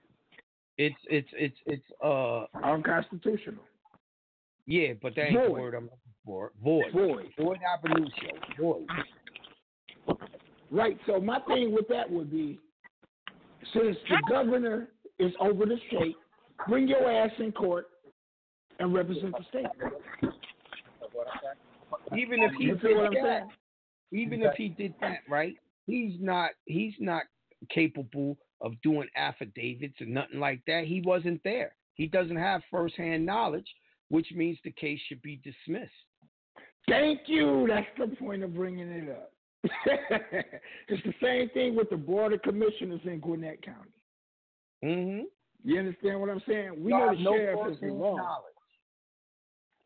It's 0.78 0.96
it's 1.10 1.28
it's 1.32 1.56
it's 1.66 1.84
uh 2.02 2.44
unconstitutional. 2.64 3.62
Yeah, 4.66 4.92
but 5.00 5.14
that 5.16 5.26
ain't 5.26 5.42
the 5.42 5.48
Void. 5.48 5.60
word 5.60 5.74
I'm 5.74 5.84
looking 5.84 5.98
for. 6.24 6.52
Void. 6.62 6.84
Void. 6.92 7.26
Void 7.38 7.58
ab 7.74 7.84
initio. 7.84 8.30
Void. 8.58 8.86
Right. 10.70 10.96
So 11.06 11.20
my 11.20 11.40
thing 11.40 11.74
with 11.74 11.88
that 11.88 12.10
would 12.10 12.30
be, 12.30 12.58
since 13.74 13.96
the 14.08 14.22
governor 14.30 14.88
is 15.18 15.32
over 15.40 15.66
the 15.66 15.76
state, 15.88 16.16
bring 16.68 16.88
your 16.88 17.10
ass 17.10 17.32
in 17.38 17.52
court 17.52 17.88
and 18.82 18.92
represent 18.92 19.32
the 19.32 19.44
state. 19.48 19.66
Even 22.18 22.42
if 22.42 22.52
he 22.58 22.64
You 22.64 22.76
did 22.76 22.96
what 22.96 23.06
I'm 23.06 23.14
that, 23.14 23.22
saying? 23.22 23.50
even 24.12 24.42
if 24.42 24.54
he 24.56 24.68
did 24.68 24.94
that, 25.00 25.20
right? 25.28 25.54
He's 25.86 26.14
not 26.20 26.50
he's 26.66 26.94
not 26.98 27.22
capable 27.70 28.36
of 28.60 28.72
doing 28.82 29.08
affidavits 29.16 29.94
and 30.00 30.12
nothing 30.12 30.40
like 30.40 30.60
that. 30.66 30.84
He 30.84 31.00
wasn't 31.00 31.40
there. 31.44 31.74
He 31.94 32.06
doesn't 32.06 32.36
have 32.36 32.62
firsthand 32.70 33.24
knowledge, 33.24 33.66
which 34.08 34.26
means 34.34 34.58
the 34.64 34.72
case 34.72 34.98
should 35.08 35.22
be 35.22 35.40
dismissed. 35.44 35.90
Thank 36.88 37.20
you. 37.26 37.66
That's 37.68 37.86
the 37.98 38.16
point 38.16 38.42
of 38.42 38.54
bringing 38.54 38.88
it 38.88 39.10
up. 39.10 39.32
it's 40.88 41.02
the 41.04 41.14
same 41.22 41.48
thing 41.50 41.76
with 41.76 41.88
the 41.90 41.96
board 41.96 42.32
of 42.32 42.42
commissioners 42.42 43.00
in 43.04 43.20
Gwinnett 43.20 43.62
County. 43.62 43.90
Mm-hmm. 44.84 45.22
You 45.64 45.78
understand 45.78 46.20
what 46.20 46.30
I'm 46.30 46.42
saying? 46.48 46.82
We 46.82 46.90
know 46.90 47.14
the 47.14 47.22
no 47.22 47.36
sheriff 47.36 47.76
is 47.76 47.82
involved. 47.82 48.18
knowledge. 48.18 48.52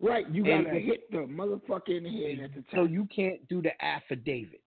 Right. 0.01 0.29
You 0.31 0.45
gotta 0.45 0.79
hit 0.79 1.11
the 1.11 1.19
motherfucker 1.19 1.97
in 1.97 2.05
the 2.05 2.11
head 2.11 2.45
at 2.45 2.55
the 2.55 2.65
So 2.75 2.85
you 2.85 3.09
can't 3.15 3.47
do 3.49 3.63
the 3.63 3.73
affidavit. 3.83 4.61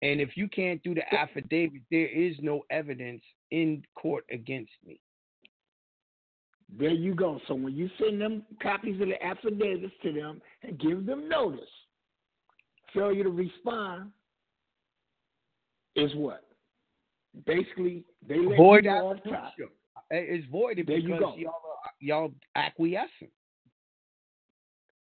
And 0.00 0.20
if 0.20 0.36
you 0.36 0.48
can't 0.48 0.82
do 0.82 0.94
the 0.94 1.14
affidavit, 1.14 1.82
there 1.90 2.08
is 2.08 2.34
no 2.40 2.62
evidence 2.70 3.22
in 3.50 3.82
court 3.94 4.24
against 4.30 4.72
me. 4.86 5.00
There 6.78 6.90
you 6.90 7.14
go. 7.14 7.38
So 7.46 7.54
when 7.54 7.74
you 7.76 7.88
send 7.98 8.20
them 8.20 8.44
copies 8.62 9.00
of 9.00 9.08
the 9.08 9.22
affidavits 9.22 9.92
to 10.02 10.12
them 10.12 10.40
and 10.62 10.78
give 10.80 11.04
them 11.04 11.28
notice, 11.28 11.60
failure 12.94 13.24
to 13.24 13.30
respond 13.30 14.10
is 15.94 16.10
what? 16.14 16.44
Basically, 17.46 18.04
they 18.26 18.38
let 18.38 18.56
Void 18.56 18.84
you 18.84 18.90
know 18.90 19.08
off 19.08 19.16
top. 19.24 19.32
absolution. 19.34 19.72
It's 20.10 20.46
voided 20.50 20.86
There 20.86 20.96
you 20.98 21.08
because 21.14 21.20
go. 21.20 21.36
y'all 21.36 21.52
are, 21.52 21.92
y'all 22.00 22.32
acquiescing. 22.56 23.30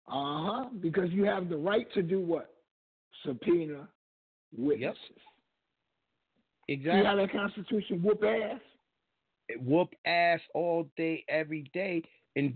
Uh 0.07 0.43
huh. 0.43 0.65
Because 0.81 1.09
you 1.11 1.23
have 1.25 1.49
the 1.49 1.57
right 1.57 1.91
to 1.93 2.01
do 2.01 2.19
what? 2.19 2.53
Subpoena 3.25 3.87
witnesses. 4.55 4.97
See 6.67 6.73
Exactly. 6.73 7.05
how 7.05 7.15
that 7.15 7.31
Constitution 7.31 8.01
whoop 8.01 8.23
ass? 8.23 8.59
whoop 9.59 9.93
ass 10.05 10.39
all 10.53 10.87
day, 10.97 11.23
every 11.27 11.69
day, 11.73 12.01
and 12.35 12.55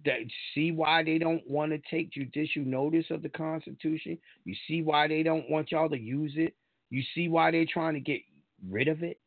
see 0.56 0.72
why 0.72 1.04
they 1.04 1.18
don't 1.18 1.48
want 1.48 1.72
to 1.72 1.80
take 1.92 2.12
judicial 2.12 2.64
notice 2.64 3.06
of 3.12 3.22
the 3.22 3.30
Constitution. 3.30 4.18
You 4.46 4.56
see 4.68 4.82
why 4.82 5.08
they 5.08 5.24
don't 5.24 5.50
want 5.50 5.72
y'all 5.72 5.90
to 5.90 6.00
use 6.00 6.34
it. 6.36 6.56
You 6.90 7.04
see 7.14 7.28
why 7.28 7.52
they're 7.52 7.66
trying 7.72 7.94
to 7.94 8.00
get 8.00 8.22
rid 8.70 8.88
of 8.88 9.04
it. 9.04 9.20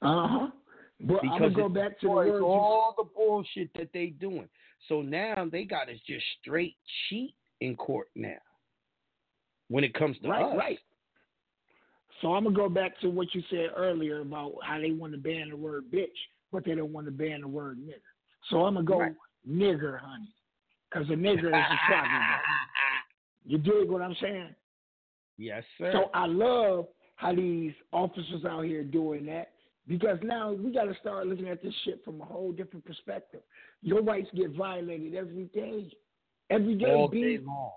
Uh 0.00 0.26
huh. 0.26 0.46
But 1.00 1.20
I'm 1.24 1.38
gonna 1.38 1.50
go 1.50 1.68
back 1.68 2.00
to 2.00 2.06
the 2.06 2.12
words. 2.12 2.44
all 2.44 2.94
the 2.96 3.04
bullshit 3.04 3.70
that 3.74 3.88
they're 3.92 4.10
doing. 4.10 4.48
So 4.88 5.02
now 5.02 5.46
they 5.50 5.64
got 5.64 5.84
to 5.84 5.94
just 6.06 6.24
straight 6.40 6.76
cheat 7.08 7.34
in 7.60 7.76
court 7.76 8.08
now. 8.14 8.38
When 9.68 9.84
it 9.84 9.94
comes 9.94 10.16
to 10.22 10.28
Right, 10.28 10.44
us, 10.44 10.54
right. 10.56 10.78
So 12.20 12.34
I'm 12.34 12.44
gonna 12.44 12.54
go 12.54 12.68
back 12.68 12.98
to 13.00 13.08
what 13.08 13.34
you 13.34 13.42
said 13.50 13.70
earlier 13.76 14.20
about 14.20 14.52
how 14.62 14.78
they 14.78 14.92
want 14.92 15.12
to 15.12 15.18
ban 15.18 15.48
the 15.50 15.56
word 15.56 15.84
bitch, 15.92 16.06
but 16.52 16.64
they 16.64 16.74
don't 16.74 16.92
want 16.92 17.06
to 17.06 17.12
ban 17.12 17.40
the 17.40 17.48
word 17.48 17.78
nigger. 17.78 18.00
So 18.50 18.64
I'm 18.64 18.74
gonna 18.74 18.86
go 18.86 18.98
Right. 18.98 19.14
nigger, 19.48 19.98
honey, 19.98 20.32
because 20.90 21.08
a 21.08 21.14
nigger 21.14 21.58
is 21.58 21.64
a 21.72 21.86
problem. 21.86 22.12
You 23.44 23.58
dig 23.58 23.90
what 23.90 24.02
I'm 24.02 24.14
saying? 24.20 24.54
Yes, 25.36 25.64
sir. 25.76 25.90
So 25.92 26.10
I 26.14 26.26
love 26.26 26.86
how 27.16 27.34
these 27.34 27.72
officers 27.90 28.44
out 28.48 28.64
here 28.64 28.84
doing 28.84 29.26
that 29.26 29.51
because 29.86 30.18
now 30.22 30.52
we 30.52 30.72
got 30.72 30.84
to 30.84 30.94
start 31.00 31.26
looking 31.26 31.48
at 31.48 31.62
this 31.62 31.74
shit 31.84 32.04
from 32.04 32.20
a 32.20 32.24
whole 32.24 32.52
different 32.52 32.84
perspective. 32.84 33.40
Your 33.82 34.02
rights 34.02 34.28
get 34.34 34.50
violated 34.56 35.14
every 35.14 35.44
day, 35.54 35.90
every 36.50 36.74
day. 36.76 36.92
all 36.92 37.08
B. 37.08 37.22
day 37.22 37.38
long. 37.44 37.72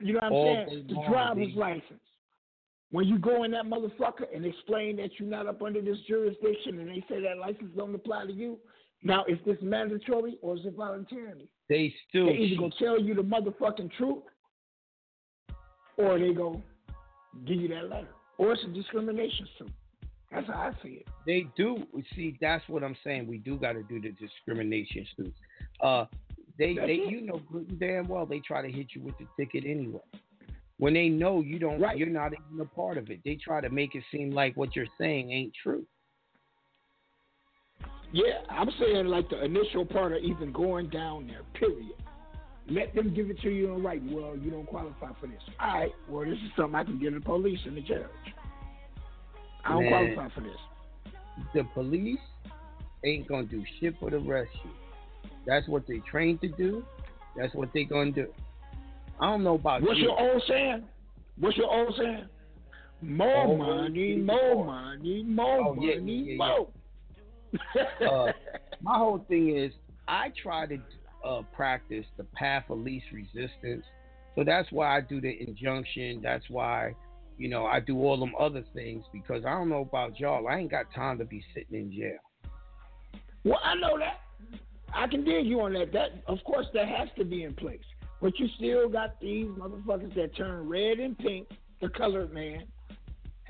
You 0.00 0.14
know 0.14 0.20
what 0.22 0.32
I'm 0.32 0.68
saying? 0.68 0.84
The 0.88 0.94
long, 0.94 1.10
driver's 1.10 1.46
B. 1.46 1.54
license. 1.56 2.00
When 2.90 3.06
you 3.06 3.18
go 3.18 3.44
in 3.44 3.50
that 3.50 3.66
motherfucker 3.66 4.34
and 4.34 4.46
explain 4.46 4.96
that 4.96 5.10
you're 5.18 5.28
not 5.28 5.46
up 5.46 5.62
under 5.62 5.82
this 5.82 5.98
jurisdiction 6.08 6.80
and 6.80 6.88
they 6.88 7.04
say 7.08 7.20
that 7.20 7.38
license 7.38 7.70
don't 7.76 7.94
apply 7.94 8.26
to 8.26 8.32
you, 8.32 8.58
now 9.02 9.24
is 9.28 9.38
this 9.46 9.58
mandatory 9.60 10.38
or 10.42 10.56
is 10.56 10.64
it 10.64 10.74
voluntarily? 10.74 11.48
They 11.68 11.94
still 12.08 12.26
They 12.26 12.32
either 12.32 12.56
gonna 12.56 12.72
tell 12.78 13.00
you 13.00 13.14
the 13.14 13.22
motherfucking 13.22 13.92
truth 13.96 14.22
or 15.98 16.18
they 16.18 16.32
go 16.32 16.62
give 17.46 17.60
you 17.60 17.68
that 17.68 17.90
letter. 17.90 18.08
Or 18.38 18.52
it's 18.52 18.62
a 18.64 18.68
discrimination 18.68 19.46
suit. 19.58 19.70
That's 20.30 20.46
how 20.46 20.54
I 20.54 20.72
see 20.82 21.00
it. 21.00 21.06
They 21.26 21.46
do 21.56 21.84
see. 22.14 22.36
That's 22.40 22.62
what 22.68 22.84
I'm 22.84 22.96
saying. 23.02 23.26
We 23.26 23.38
do 23.38 23.56
got 23.56 23.72
to 23.72 23.82
do 23.82 24.00
the 24.00 24.10
discrimination 24.10 25.06
suits. 25.16 25.38
Uh, 25.80 26.04
they, 26.58 26.74
That's 26.74 26.86
they, 26.86 26.94
it. 26.94 27.10
you 27.10 27.20
know 27.22 27.40
good 27.50 27.68
and 27.68 27.80
damn 27.80 28.08
well 28.08 28.26
they 28.26 28.40
try 28.40 28.62
to 28.62 28.70
hit 28.70 28.88
you 28.94 29.02
with 29.02 29.14
the 29.18 29.26
ticket 29.38 29.64
anyway. 29.64 30.00
When 30.78 30.94
they 30.94 31.08
know 31.08 31.40
you 31.40 31.58
don't, 31.58 31.80
you're 31.96 32.08
not 32.08 32.32
even 32.32 32.60
a 32.60 32.64
part 32.64 32.98
of 32.98 33.10
it. 33.10 33.20
They 33.24 33.36
try 33.36 33.60
to 33.60 33.70
make 33.70 33.94
it 33.94 34.04
seem 34.12 34.30
like 34.30 34.56
what 34.56 34.76
you're 34.76 34.86
saying 34.98 35.32
ain't 35.32 35.52
true. 35.60 35.84
Yeah, 38.12 38.38
I'm 38.48 38.68
saying 38.78 39.06
like 39.06 39.28
the 39.28 39.44
initial 39.44 39.84
part 39.84 40.12
of 40.12 40.22
even 40.22 40.52
going 40.52 40.88
down 40.88 41.26
there, 41.26 41.42
period. 41.54 41.92
Let 42.68 42.94
them 42.94 43.14
give 43.14 43.30
it 43.30 43.40
to 43.40 43.50
you 43.50 43.72
in 43.74 43.82
writing. 43.82 44.12
Well, 44.12 44.36
you 44.36 44.50
don't 44.50 44.66
qualify 44.66 45.10
for 45.20 45.26
this. 45.26 45.40
All 45.58 45.80
right, 45.80 45.92
well, 46.08 46.24
this 46.24 46.34
is 46.34 46.50
something 46.56 46.74
I 46.74 46.84
can 46.84 46.98
give 46.98 47.14
the 47.14 47.20
police 47.20 47.58
and 47.64 47.76
the 47.76 47.80
judge. 47.80 48.04
I 49.68 49.72
don't 49.72 49.82
Man. 49.84 50.14
qualify 50.14 50.34
for 50.34 50.40
this. 50.40 50.56
The 51.54 51.64
police 51.74 52.18
ain't 53.04 53.28
gonna 53.28 53.44
do 53.44 53.62
shit 53.80 53.94
but 54.00 54.12
arrest 54.14 54.50
you. 54.64 54.70
That's 55.46 55.68
what 55.68 55.86
they 55.86 55.98
trained 56.10 56.40
to 56.40 56.48
do. 56.48 56.82
That's 57.36 57.54
what 57.54 57.68
they 57.72 57.84
gonna 57.84 58.10
do. 58.12 58.26
I 59.20 59.26
don't 59.26 59.44
know 59.44 59.54
about 59.54 59.82
What's 59.82 59.98
you. 59.98 60.04
your 60.06 60.18
old 60.20 60.42
saying? 60.48 60.84
What's 61.38 61.56
your 61.56 61.72
old 61.72 61.94
saying? 61.96 62.26
More 63.00 63.56
money, 63.56 64.16
more 64.16 64.64
money, 64.64 65.22
more 65.22 65.60
Oh, 65.68 65.74
money, 65.74 66.36
yeah, 66.36 66.46
yeah. 66.46 66.54
more. 68.00 68.28
uh, 68.28 68.32
my 68.82 68.96
whole 68.98 69.24
thing 69.28 69.56
is 69.56 69.72
I 70.08 70.32
try 70.42 70.66
to 70.66 70.78
uh, 71.24 71.42
practice 71.54 72.06
the 72.16 72.24
path 72.24 72.64
of 72.70 72.78
least 72.78 73.06
resistance. 73.12 73.84
So 74.34 74.44
that's 74.44 74.70
why 74.72 74.96
I 74.96 75.00
do 75.00 75.20
the 75.20 75.30
injunction. 75.46 76.20
That's 76.22 76.44
why, 76.48 76.94
you 77.38 77.48
know, 77.48 77.66
I 77.66 77.80
do 77.80 77.96
all 78.04 78.18
them 78.18 78.32
other 78.38 78.64
things 78.74 79.04
because 79.12 79.44
I 79.44 79.50
don't 79.50 79.68
know 79.68 79.82
about 79.82 80.18
y'all. 80.18 80.48
I 80.48 80.58
ain't 80.58 80.70
got 80.70 80.92
time 80.92 81.18
to 81.18 81.24
be 81.24 81.42
sitting 81.54 81.78
in 81.78 81.92
jail. 81.92 82.18
Well, 83.44 83.60
I 83.64 83.74
know 83.76 83.96
that. 83.98 84.20
I 84.92 85.06
can 85.06 85.24
dig 85.24 85.46
you 85.46 85.60
on 85.60 85.72
that. 85.74 85.92
That, 85.92 86.22
of 86.26 86.38
course, 86.44 86.66
that 86.74 86.88
has 86.88 87.08
to 87.16 87.24
be 87.24 87.44
in 87.44 87.54
place. 87.54 87.80
But 88.20 88.38
you 88.38 88.48
still 88.56 88.88
got 88.88 89.20
these 89.20 89.46
motherfuckers 89.46 90.14
that 90.16 90.34
turn 90.36 90.68
red 90.68 90.98
and 90.98 91.16
pink, 91.16 91.48
the 91.80 91.88
colored 91.88 92.32
man. 92.32 92.64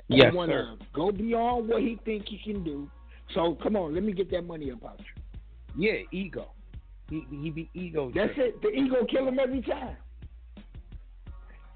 Yes, 0.07 0.33
wanna 0.33 0.75
sir. 0.79 0.85
Go 0.93 1.11
beyond 1.11 1.67
what 1.67 1.81
he 1.81 1.99
think 2.05 2.25
he 2.27 2.39
can 2.43 2.63
do. 2.63 2.89
So 3.33 3.57
come 3.61 3.75
on, 3.75 3.93
let 3.93 4.03
me 4.03 4.11
get 4.11 4.29
that 4.31 4.43
money 4.43 4.71
up 4.71 4.83
out 4.83 4.99
you. 4.99 5.87
Yeah, 5.87 6.01
ego. 6.11 6.51
He 7.09 7.23
he 7.29 7.49
be 7.51 7.69
ego. 7.73 8.11
That's 8.13 8.33
it. 8.37 8.61
The 8.61 8.69
ego 8.69 9.05
kill 9.09 9.27
him 9.27 9.39
every 9.39 9.61
time. 9.61 9.97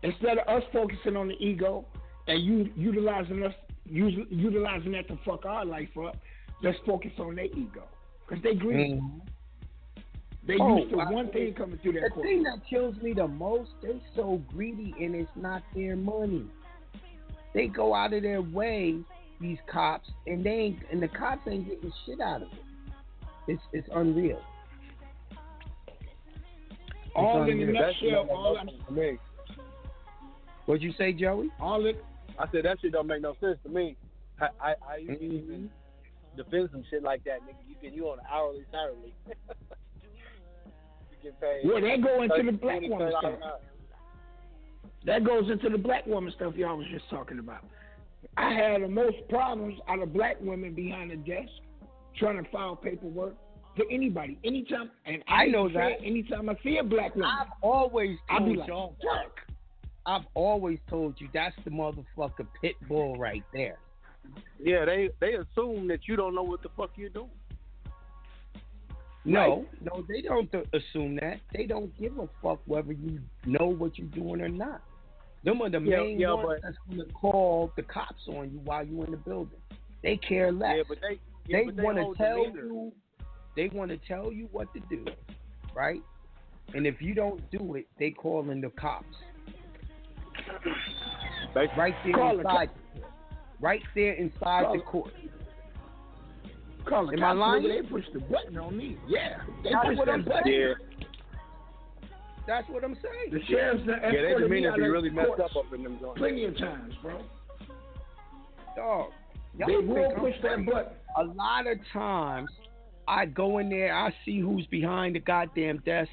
Instead 0.01 0.39
of 0.39 0.47
us 0.47 0.63
focusing 0.73 1.15
on 1.15 1.27
the 1.27 1.35
ego 1.35 1.85
and 2.27 2.41
you 2.43 2.69
utilizing 2.75 3.43
us, 3.43 3.53
utilizing 3.85 4.91
that 4.93 5.07
to 5.09 5.17
fuck 5.25 5.45
our 5.45 5.65
life 5.65 5.89
up, 5.97 6.17
let's 6.61 6.77
focus 6.85 7.11
on 7.19 7.35
their 7.35 7.45
ego 7.45 7.83
because 8.27 8.41
they 8.43 8.55
greedy. 8.55 8.93
Mhm. 8.95 9.21
They 10.45 10.57
Oh, 10.59 10.77
used 10.77 10.91
to 10.91 10.99
I 10.99 11.09
one 11.09 11.29
thing 11.29 11.53
coming 11.53 11.77
through 11.79 11.93
The 11.93 11.99
that 12.01 12.11
court. 12.11 12.25
The 12.25 12.29
thing 12.33 12.43
that 12.43 12.65
kills 12.69 12.97
me 13.01 13.13
the 13.13 13.27
most, 13.27 13.71
they 13.81 14.01
so 14.15 14.41
greedy 14.49 14.93
and 14.99 15.15
it's 15.15 15.31
not 15.35 15.63
their 15.73 15.95
money. 15.95 16.45
They 17.53 17.67
go 17.67 17.93
out 17.93 18.13
of 18.13 18.23
their 18.23 18.41
way, 18.41 18.99
these 19.39 19.59
cops, 19.67 20.09
and 20.27 20.43
they 20.43 20.49
ain't, 20.49 20.79
and 20.91 21.01
the 21.01 21.07
cops 21.07 21.47
ain't 21.47 21.67
getting 21.69 21.93
shit 22.05 22.19
out 22.19 22.41
of 22.41 22.51
it. 22.51 22.59
It's 23.47 23.61
it's 23.73 23.87
unreal. 23.93 24.41
All 27.15 27.43
It's 27.43 27.51
in 27.51 27.67
the 27.67 27.73
nutshell, 27.73 28.27
all 28.29 28.57
I'm. 28.57 28.69
What'd 30.65 30.81
you 30.81 30.93
say, 30.93 31.13
Joey? 31.13 31.49
all 31.59 31.85
it 31.85 32.03
I 32.39 32.45
said 32.51 32.65
that 32.65 32.79
shit 32.81 32.91
don't 32.93 33.07
make 33.07 33.21
no 33.21 33.35
sense 33.39 33.57
to 33.63 33.69
me. 33.69 33.95
I 34.41 34.47
I, 34.61 34.73
I 34.91 34.97
you 34.97 35.07
can 35.07 35.15
Mm-hmm. 35.17 35.35
even 35.37 35.69
defend 36.35 36.69
some 36.71 36.83
shit 36.89 37.03
like 37.03 37.23
that, 37.25 37.41
nigga. 37.43 37.61
You 37.67 37.75
can 37.81 37.93
you 37.93 38.07
on 38.09 38.19
an 38.19 38.25
hourly 38.31 38.63
salary. 38.71 39.13
you 39.27 41.17
get 41.21 41.39
paid. 41.39 41.61
Well, 41.65 41.81
that 41.81 42.01
go 42.01 42.23
into 42.23 42.51
the 42.51 42.57
black 42.57 42.81
woman 42.81 43.11
stuff. 43.19 43.33
That 45.05 45.23
goes 45.25 45.49
into 45.51 45.69
the 45.69 45.77
black 45.77 46.05
woman 46.07 46.31
stuff 46.35 46.55
y'all 46.55 46.77
was 46.77 46.87
just 46.91 47.09
talking 47.09 47.39
about. 47.39 47.65
I 48.37 48.53
had 48.53 48.81
the 48.81 48.87
most 48.87 49.17
problems 49.29 49.77
out 49.89 50.01
of 50.01 50.13
black 50.13 50.37
women 50.41 50.73
behind 50.73 51.11
the 51.11 51.17
desk 51.17 51.51
trying 52.17 52.41
to 52.43 52.49
file 52.51 52.75
paperwork 52.75 53.35
to 53.77 53.83
anybody, 53.91 54.37
anytime. 54.45 54.89
And 55.05 55.23
I 55.27 55.43
I 55.43 55.47
know 55.47 55.67
that. 55.69 55.97
Anytime 56.03 56.49
I 56.49 56.55
see 56.63 56.77
a 56.77 56.83
black 56.83 57.15
woman, 57.15 57.29
I've 57.29 57.47
always 57.61 58.17
I'll 58.29 58.45
be 58.45 58.55
like, 58.55 58.67
y'all. 58.67 58.95
"Fuck." 59.03 59.52
I've 60.05 60.25
always 60.33 60.79
told 60.89 61.15
you 61.19 61.29
that's 61.33 61.55
the 61.63 61.71
motherfucker 61.71 62.45
pit 62.61 62.75
bull 62.87 63.15
right 63.17 63.43
there. 63.53 63.77
Yeah, 64.59 64.85
they 64.85 65.09
they 65.19 65.33
assume 65.35 65.87
that 65.89 66.07
you 66.07 66.15
don't 66.15 66.35
know 66.35 66.43
what 66.43 66.61
the 66.61 66.69
fuck 66.75 66.91
you're 66.95 67.09
doing. 67.09 67.29
No, 69.25 69.65
no, 69.81 70.03
they 70.09 70.21
don't 70.21 70.53
assume 70.73 71.15
that. 71.21 71.39
They 71.53 71.65
don't 71.65 71.97
give 71.97 72.17
a 72.19 72.27
fuck 72.41 72.59
whether 72.65 72.91
you 72.91 73.19
know 73.45 73.67
what 73.67 73.97
you're 73.97 74.07
doing 74.07 74.41
or 74.41 74.49
not. 74.49 74.81
Them 75.45 75.61
are 75.61 75.69
the 75.69 75.79
Yeah, 75.79 75.97
main 75.97 76.19
yeah, 76.19 76.33
ones 76.33 76.47
but- 76.47 76.61
that's 76.61 76.77
gonna 76.89 77.05
call 77.13 77.71
the 77.77 77.83
cops 77.83 78.27
on 78.27 78.51
you 78.51 78.59
while 78.59 78.85
you're 78.85 79.05
in 79.05 79.11
the 79.11 79.17
building. 79.17 79.59
They 80.01 80.17
care 80.17 80.51
less. 80.51 80.77
Yeah, 80.77 80.83
but 80.89 80.97
they 81.01 81.19
yeah, 81.47 81.65
they 81.65 81.71
they 81.71 81.81
want 81.83 81.97
to 81.97 82.13
tell 82.17 82.39
you. 82.39 82.91
They 83.55 83.69
want 83.69 83.91
to 83.91 83.97
tell 83.97 84.31
you 84.31 84.49
what 84.51 84.73
to 84.73 84.79
do, 84.89 85.05
right? 85.73 86.01
And 86.73 86.85
if 86.87 87.01
you 87.01 87.13
don't 87.13 87.39
do 87.51 87.75
it, 87.75 87.87
they 87.99 88.11
call 88.11 88.49
in 88.49 88.59
the 88.61 88.69
cops. 88.71 89.15
Right 91.55 91.93
there 92.03 92.13
Call 92.13 92.33
the 92.33 92.39
inside. 92.39 92.69
Right 93.59 93.81
there 93.95 94.13
inside 94.13 94.63
Call 94.65 94.73
the 94.77 94.83
court. 94.83 95.13
Call 96.85 97.07
the 97.07 97.13
Am 97.13 97.23
I 97.23 97.27
cops, 97.29 97.39
lying? 97.39 97.63
They 97.63 97.81
push 97.89 98.05
the 98.13 98.19
button 98.19 98.57
on 98.57 98.75
me. 98.77 98.97
Yeah, 99.07 99.37
they 99.63 99.69
That's 99.71 99.87
push 99.87 99.97
what 99.97 100.09
I'm 100.09 100.23
button. 100.23 100.41
saying. 100.45 100.75
That's 102.45 102.67
what 102.69 102.83
I'm 102.83 102.95
saying. 102.95 103.31
The 103.31 103.39
sheriff's 103.47 103.85
done 103.87 103.99
Yeah, 104.03 104.11
they 104.11 104.17
escorted 104.17 104.49
me 104.51 104.57
demeanor 104.61 104.71
out 104.73 104.79
really 104.79 105.09
messed 105.09 105.39
up 105.39 105.55
up 105.55 105.73
in 105.73 105.83
them 105.83 105.97
joints. 105.99 106.17
Plenty 106.19 106.43
of 106.45 106.57
times, 106.57 106.93
bro. 107.01 107.21
Dog. 108.75 109.11
Y'all 109.57 109.67
They 109.67 109.75
think 109.75 109.87
will 109.87 110.05
I'm 110.11 110.19
push 110.19 110.33
that 110.41 110.55
crazy. 110.55 110.69
button. 110.71 110.93
A 111.17 111.23
lot 111.23 111.67
of 111.67 111.77
times, 111.93 112.49
I 113.07 113.25
go 113.27 113.59
in 113.59 113.69
there, 113.69 113.95
I 113.95 114.11
see 114.25 114.39
who's 114.41 114.65
behind 114.67 115.15
the 115.15 115.19
goddamn 115.19 115.77
desk, 115.85 116.09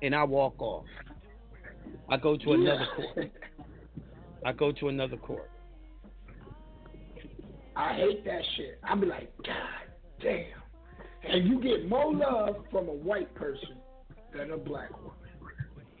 and 0.00 0.14
I 0.14 0.24
walk 0.24 0.54
off. 0.62 0.86
I 2.08 2.16
go 2.16 2.36
to 2.36 2.52
another 2.52 2.86
court. 2.96 3.30
I 4.44 4.52
go 4.52 4.72
to 4.72 4.88
another 4.88 5.16
court. 5.16 5.50
I 7.74 7.94
hate 7.94 8.24
that 8.24 8.42
shit. 8.56 8.78
I 8.84 8.94
be 8.96 9.06
like, 9.06 9.32
God 9.38 9.56
damn. 10.20 10.44
And 11.28 11.48
you 11.48 11.60
get 11.62 11.88
more 11.88 12.12
love 12.12 12.56
from 12.70 12.88
a 12.88 12.92
white 12.92 13.34
person 13.34 13.76
than 14.36 14.50
a 14.50 14.56
black 14.56 14.90
woman. 14.98 15.12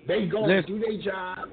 They 0.06 0.26
go 0.26 0.44
and 0.44 0.66
do 0.66 0.80
their 0.80 1.00
job. 1.00 1.48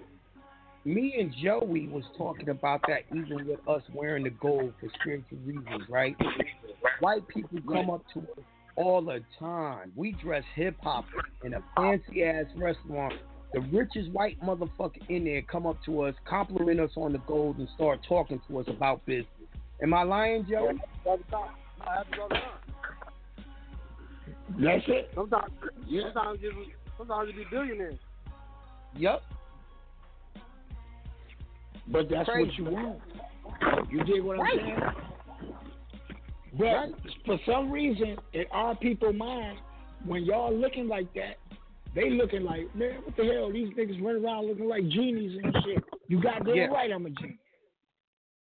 Me 0.86 1.16
and 1.20 1.34
Joey 1.44 1.88
was 1.88 2.04
talking 2.18 2.50
about 2.50 2.82
that 2.88 3.02
even 3.16 3.48
with 3.48 3.60
us 3.68 3.84
wearing 3.94 4.24
the 4.24 4.32
gold 4.32 4.74
for 4.80 4.90
spiritual 5.02 5.38
reasons, 5.46 5.84
right? 5.90 6.16
White 7.00 7.28
people 7.28 7.60
come 7.68 7.90
up 7.90 8.04
to 8.14 8.20
us 8.20 8.46
all 8.76 9.02
the 9.02 9.20
time. 9.38 9.92
We 9.96 10.14
dress 10.14 10.44
hip 10.56 10.78
hop 10.82 11.06
in 11.44 11.54
a 11.54 11.64
fancy 11.76 12.24
ass 12.24 12.46
restaurant. 12.56 13.14
The 13.54 13.62
richest 13.62 14.12
white 14.12 14.40
motherfucker 14.42 15.02
in 15.10 15.26
there 15.26 15.42
come 15.42 15.66
up 15.66 15.78
to 15.86 16.04
us, 16.04 16.16
compliment 16.26 16.80
us 16.80 16.92
on 16.96 17.14
the 17.14 17.18
gold, 17.20 17.58
and 17.58 17.68
start 17.76 18.00
talking 18.08 18.40
to 18.48 18.60
us 18.60 18.68
about 18.68 19.04
business. 19.06 19.26
Am 19.82 19.94
I 19.94 20.04
lying, 20.04 20.46
Joe? 20.50 20.72
That's 24.60 24.84
it. 24.88 25.10
Sometimes, 25.16 25.52
sometimes, 25.88 26.40
you, 26.42 26.54
sometimes 26.98 27.30
you 27.32 27.44
be 27.44 27.50
billionaires. 27.50 27.98
Yep. 28.98 29.22
But 31.92 32.10
that's 32.10 32.30
Crazy. 32.30 32.50
what 32.50 32.58
you 32.58 32.64
want. 32.66 33.00
You 33.90 34.04
dig 34.04 34.24
what 34.24 34.40
I'm 34.40 34.46
saying? 34.58 34.80
But 36.58 36.90
for 37.26 37.40
some 37.46 37.72
reason, 37.72 38.18
in 38.34 38.46
our 38.52 38.76
people 38.76 39.14
mind, 39.14 39.58
when 40.06 40.24
y'all 40.24 40.54
looking 40.54 40.88
like 40.88 41.12
that, 41.14 41.38
they 42.00 42.10
looking 42.12 42.44
like, 42.44 42.74
man, 42.76 43.02
what 43.04 43.16
the 43.18 43.26
hell? 43.26 43.52
These 43.52 43.70
niggas 43.74 44.04
running 44.04 44.24
around 44.24 44.48
looking 44.48 44.68
like 44.68 44.88
genies 44.90 45.40
and 45.44 45.54
shit. 45.66 45.84
You 46.08 46.22
got 46.22 46.46
damn 46.46 46.56
Yeah. 46.56 46.68
right, 46.68 46.92
I'm 46.92 47.06
a 47.06 47.10
genie. 47.10 47.40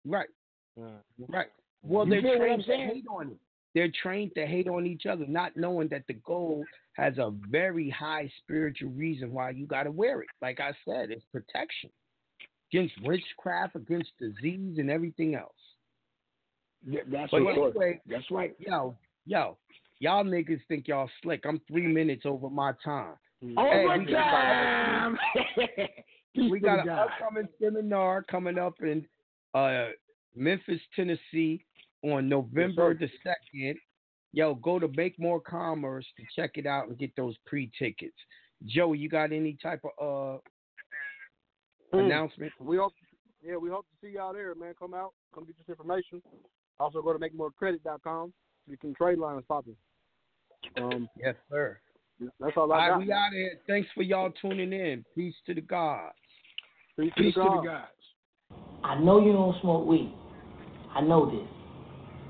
Right. 0.05 0.29
Uh-huh. 0.77 1.25
Right. 1.27 1.47
Well, 1.81 2.05
You 2.05 2.11
they're 2.11 2.21
feel 2.21 2.31
what 2.31 2.37
trained 2.39 2.61
I'm 2.61 2.67
to 2.87 2.93
hate 2.93 3.05
on 3.09 3.31
it. 3.31 3.37
They're 3.73 3.91
trained 4.01 4.31
to 4.35 4.45
hate 4.45 4.67
on 4.67 4.85
each 4.85 5.05
other, 5.05 5.25
not 5.27 5.55
knowing 5.57 5.87
that 5.89 6.05
the 6.07 6.13
gold 6.13 6.65
has 6.93 7.17
a 7.17 7.31
very 7.49 7.89
high 7.89 8.31
spiritual 8.39 8.89
reason 8.91 9.31
why 9.31 9.51
you 9.51 9.65
got 9.65 9.83
to 9.83 9.91
wear 9.91 10.21
it. 10.21 10.29
Like 10.41 10.59
I 10.59 10.71
said, 10.85 11.11
it's 11.11 11.25
protection 11.31 11.89
against 12.71 12.95
witchcraft, 13.03 13.75
against 13.75 14.11
disease, 14.19 14.77
and 14.79 14.89
everything 14.89 15.35
else. 15.35 15.51
Yeah, 16.87 17.01
that's 17.07 17.31
But 17.31 17.41
right. 17.43 17.57
anyway, 17.57 18.01
That's 18.07 18.29
right. 18.31 18.55
yo, 18.59 18.95
yo, 19.25 19.57
y'all 19.99 20.23
niggas 20.23 20.61
think 20.67 20.87
y'all 20.87 21.09
slick. 21.21 21.45
I'm 21.45 21.59
three 21.67 21.87
minutes 21.87 22.23
over 22.25 22.49
my 22.49 22.71
time. 22.83 23.15
Overtime. 23.43 25.17
we 26.35 26.43
got, 26.43 26.51
we 26.51 26.59
got 26.59 26.79
an 26.79 26.89
upcoming 26.89 27.47
seminar 27.61 28.23
coming 28.23 28.57
up 28.57 28.75
in 28.81 29.05
uh, 29.53 29.89
Memphis, 30.35 30.81
Tennessee 30.95 31.63
on 32.03 32.27
November 32.27 32.93
the 32.93 33.09
second. 33.23 33.77
Yo, 34.33 34.55
go 34.55 34.79
to 34.79 34.87
Make 34.89 35.19
More 35.19 35.39
Commerce 35.39 36.05
to 36.17 36.23
check 36.35 36.51
it 36.55 36.65
out 36.65 36.87
and 36.87 36.97
get 36.97 37.15
those 37.15 37.35
pre-tickets. 37.45 38.17
Joe, 38.65 38.93
you 38.93 39.07
got 39.09 39.31
any 39.31 39.57
type 39.61 39.81
of 39.99 40.35
uh 40.35 40.39
Hmm. 41.91 41.99
announcement? 41.99 42.51
We 42.59 42.77
hope, 42.77 42.93
yeah, 43.41 43.55
we 43.55 43.69
hope 43.69 43.85
to 43.89 43.95
see 44.01 44.13
y'all 44.13 44.33
there, 44.33 44.53
man. 44.55 44.73
Come 44.77 44.93
out, 44.93 45.13
come 45.33 45.45
get 45.45 45.57
this 45.57 45.69
information. 45.69 46.21
Also, 46.79 47.01
go 47.01 47.13
to 47.13 47.19
makemorecredit.com. 47.19 48.33
You 48.67 48.77
can 48.77 48.93
trade 48.93 49.17
lines 49.17 49.43
popping. 49.47 49.75
Um, 50.75 51.09
Yes, 51.15 51.35
sir. 51.49 51.79
That's 52.39 52.53
all 52.57 52.71
All 52.71 52.73
I 52.73 52.89
right, 52.89 52.89
got. 52.89 52.99
we 52.99 53.11
out 53.11 53.31
here. 53.33 53.51
Thanks 53.67 53.87
for 53.93 54.01
y'all 54.03 54.31
tuning 54.41 54.73
in. 54.73 55.05
Peace 55.15 55.35
to 55.45 55.53
the 55.53 55.61
gods. 55.61 56.15
Peace, 56.99 57.11
Peace 57.17 57.33
to 57.35 57.41
the 57.41 57.61
gods. 57.63 57.91
I 58.83 58.99
know 58.99 59.23
you 59.23 59.33
don't 59.33 59.55
smoke 59.61 59.85
weed. 59.85 60.13
I 60.95 61.01
know 61.01 61.29
this. 61.29 61.47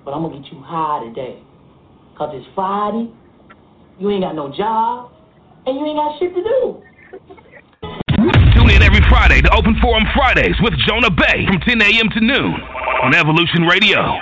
But 0.03 0.11
I'm 0.11 0.23
gonna 0.23 0.41
get 0.41 0.51
you 0.51 0.61
high 0.61 1.05
today. 1.07 1.41
Cause 2.17 2.31
it's 2.33 2.47
Friday, 2.55 3.11
you 3.99 4.09
ain't 4.09 4.23
got 4.23 4.35
no 4.35 4.51
job, 4.55 5.11
and 5.65 5.77
you 5.77 5.85
ain't 5.85 5.97
got 5.97 6.19
shit 6.19 6.33
to 6.33 6.43
do. 6.43 6.81
Tune 8.55 8.69
in 8.71 8.81
every 8.81 9.01
Friday 9.07 9.41
to 9.41 9.51
Open 9.53 9.75
Forum 9.81 10.03
Fridays 10.15 10.55
with 10.61 10.73
Jonah 10.87 11.11
Bey 11.11 11.45
from 11.45 11.59
10 11.61 11.81
a.m. 11.81 12.09
to 12.13 12.19
noon 12.19 12.55
on 13.03 13.13
Evolution 13.13 13.63
Radio. 13.69 14.17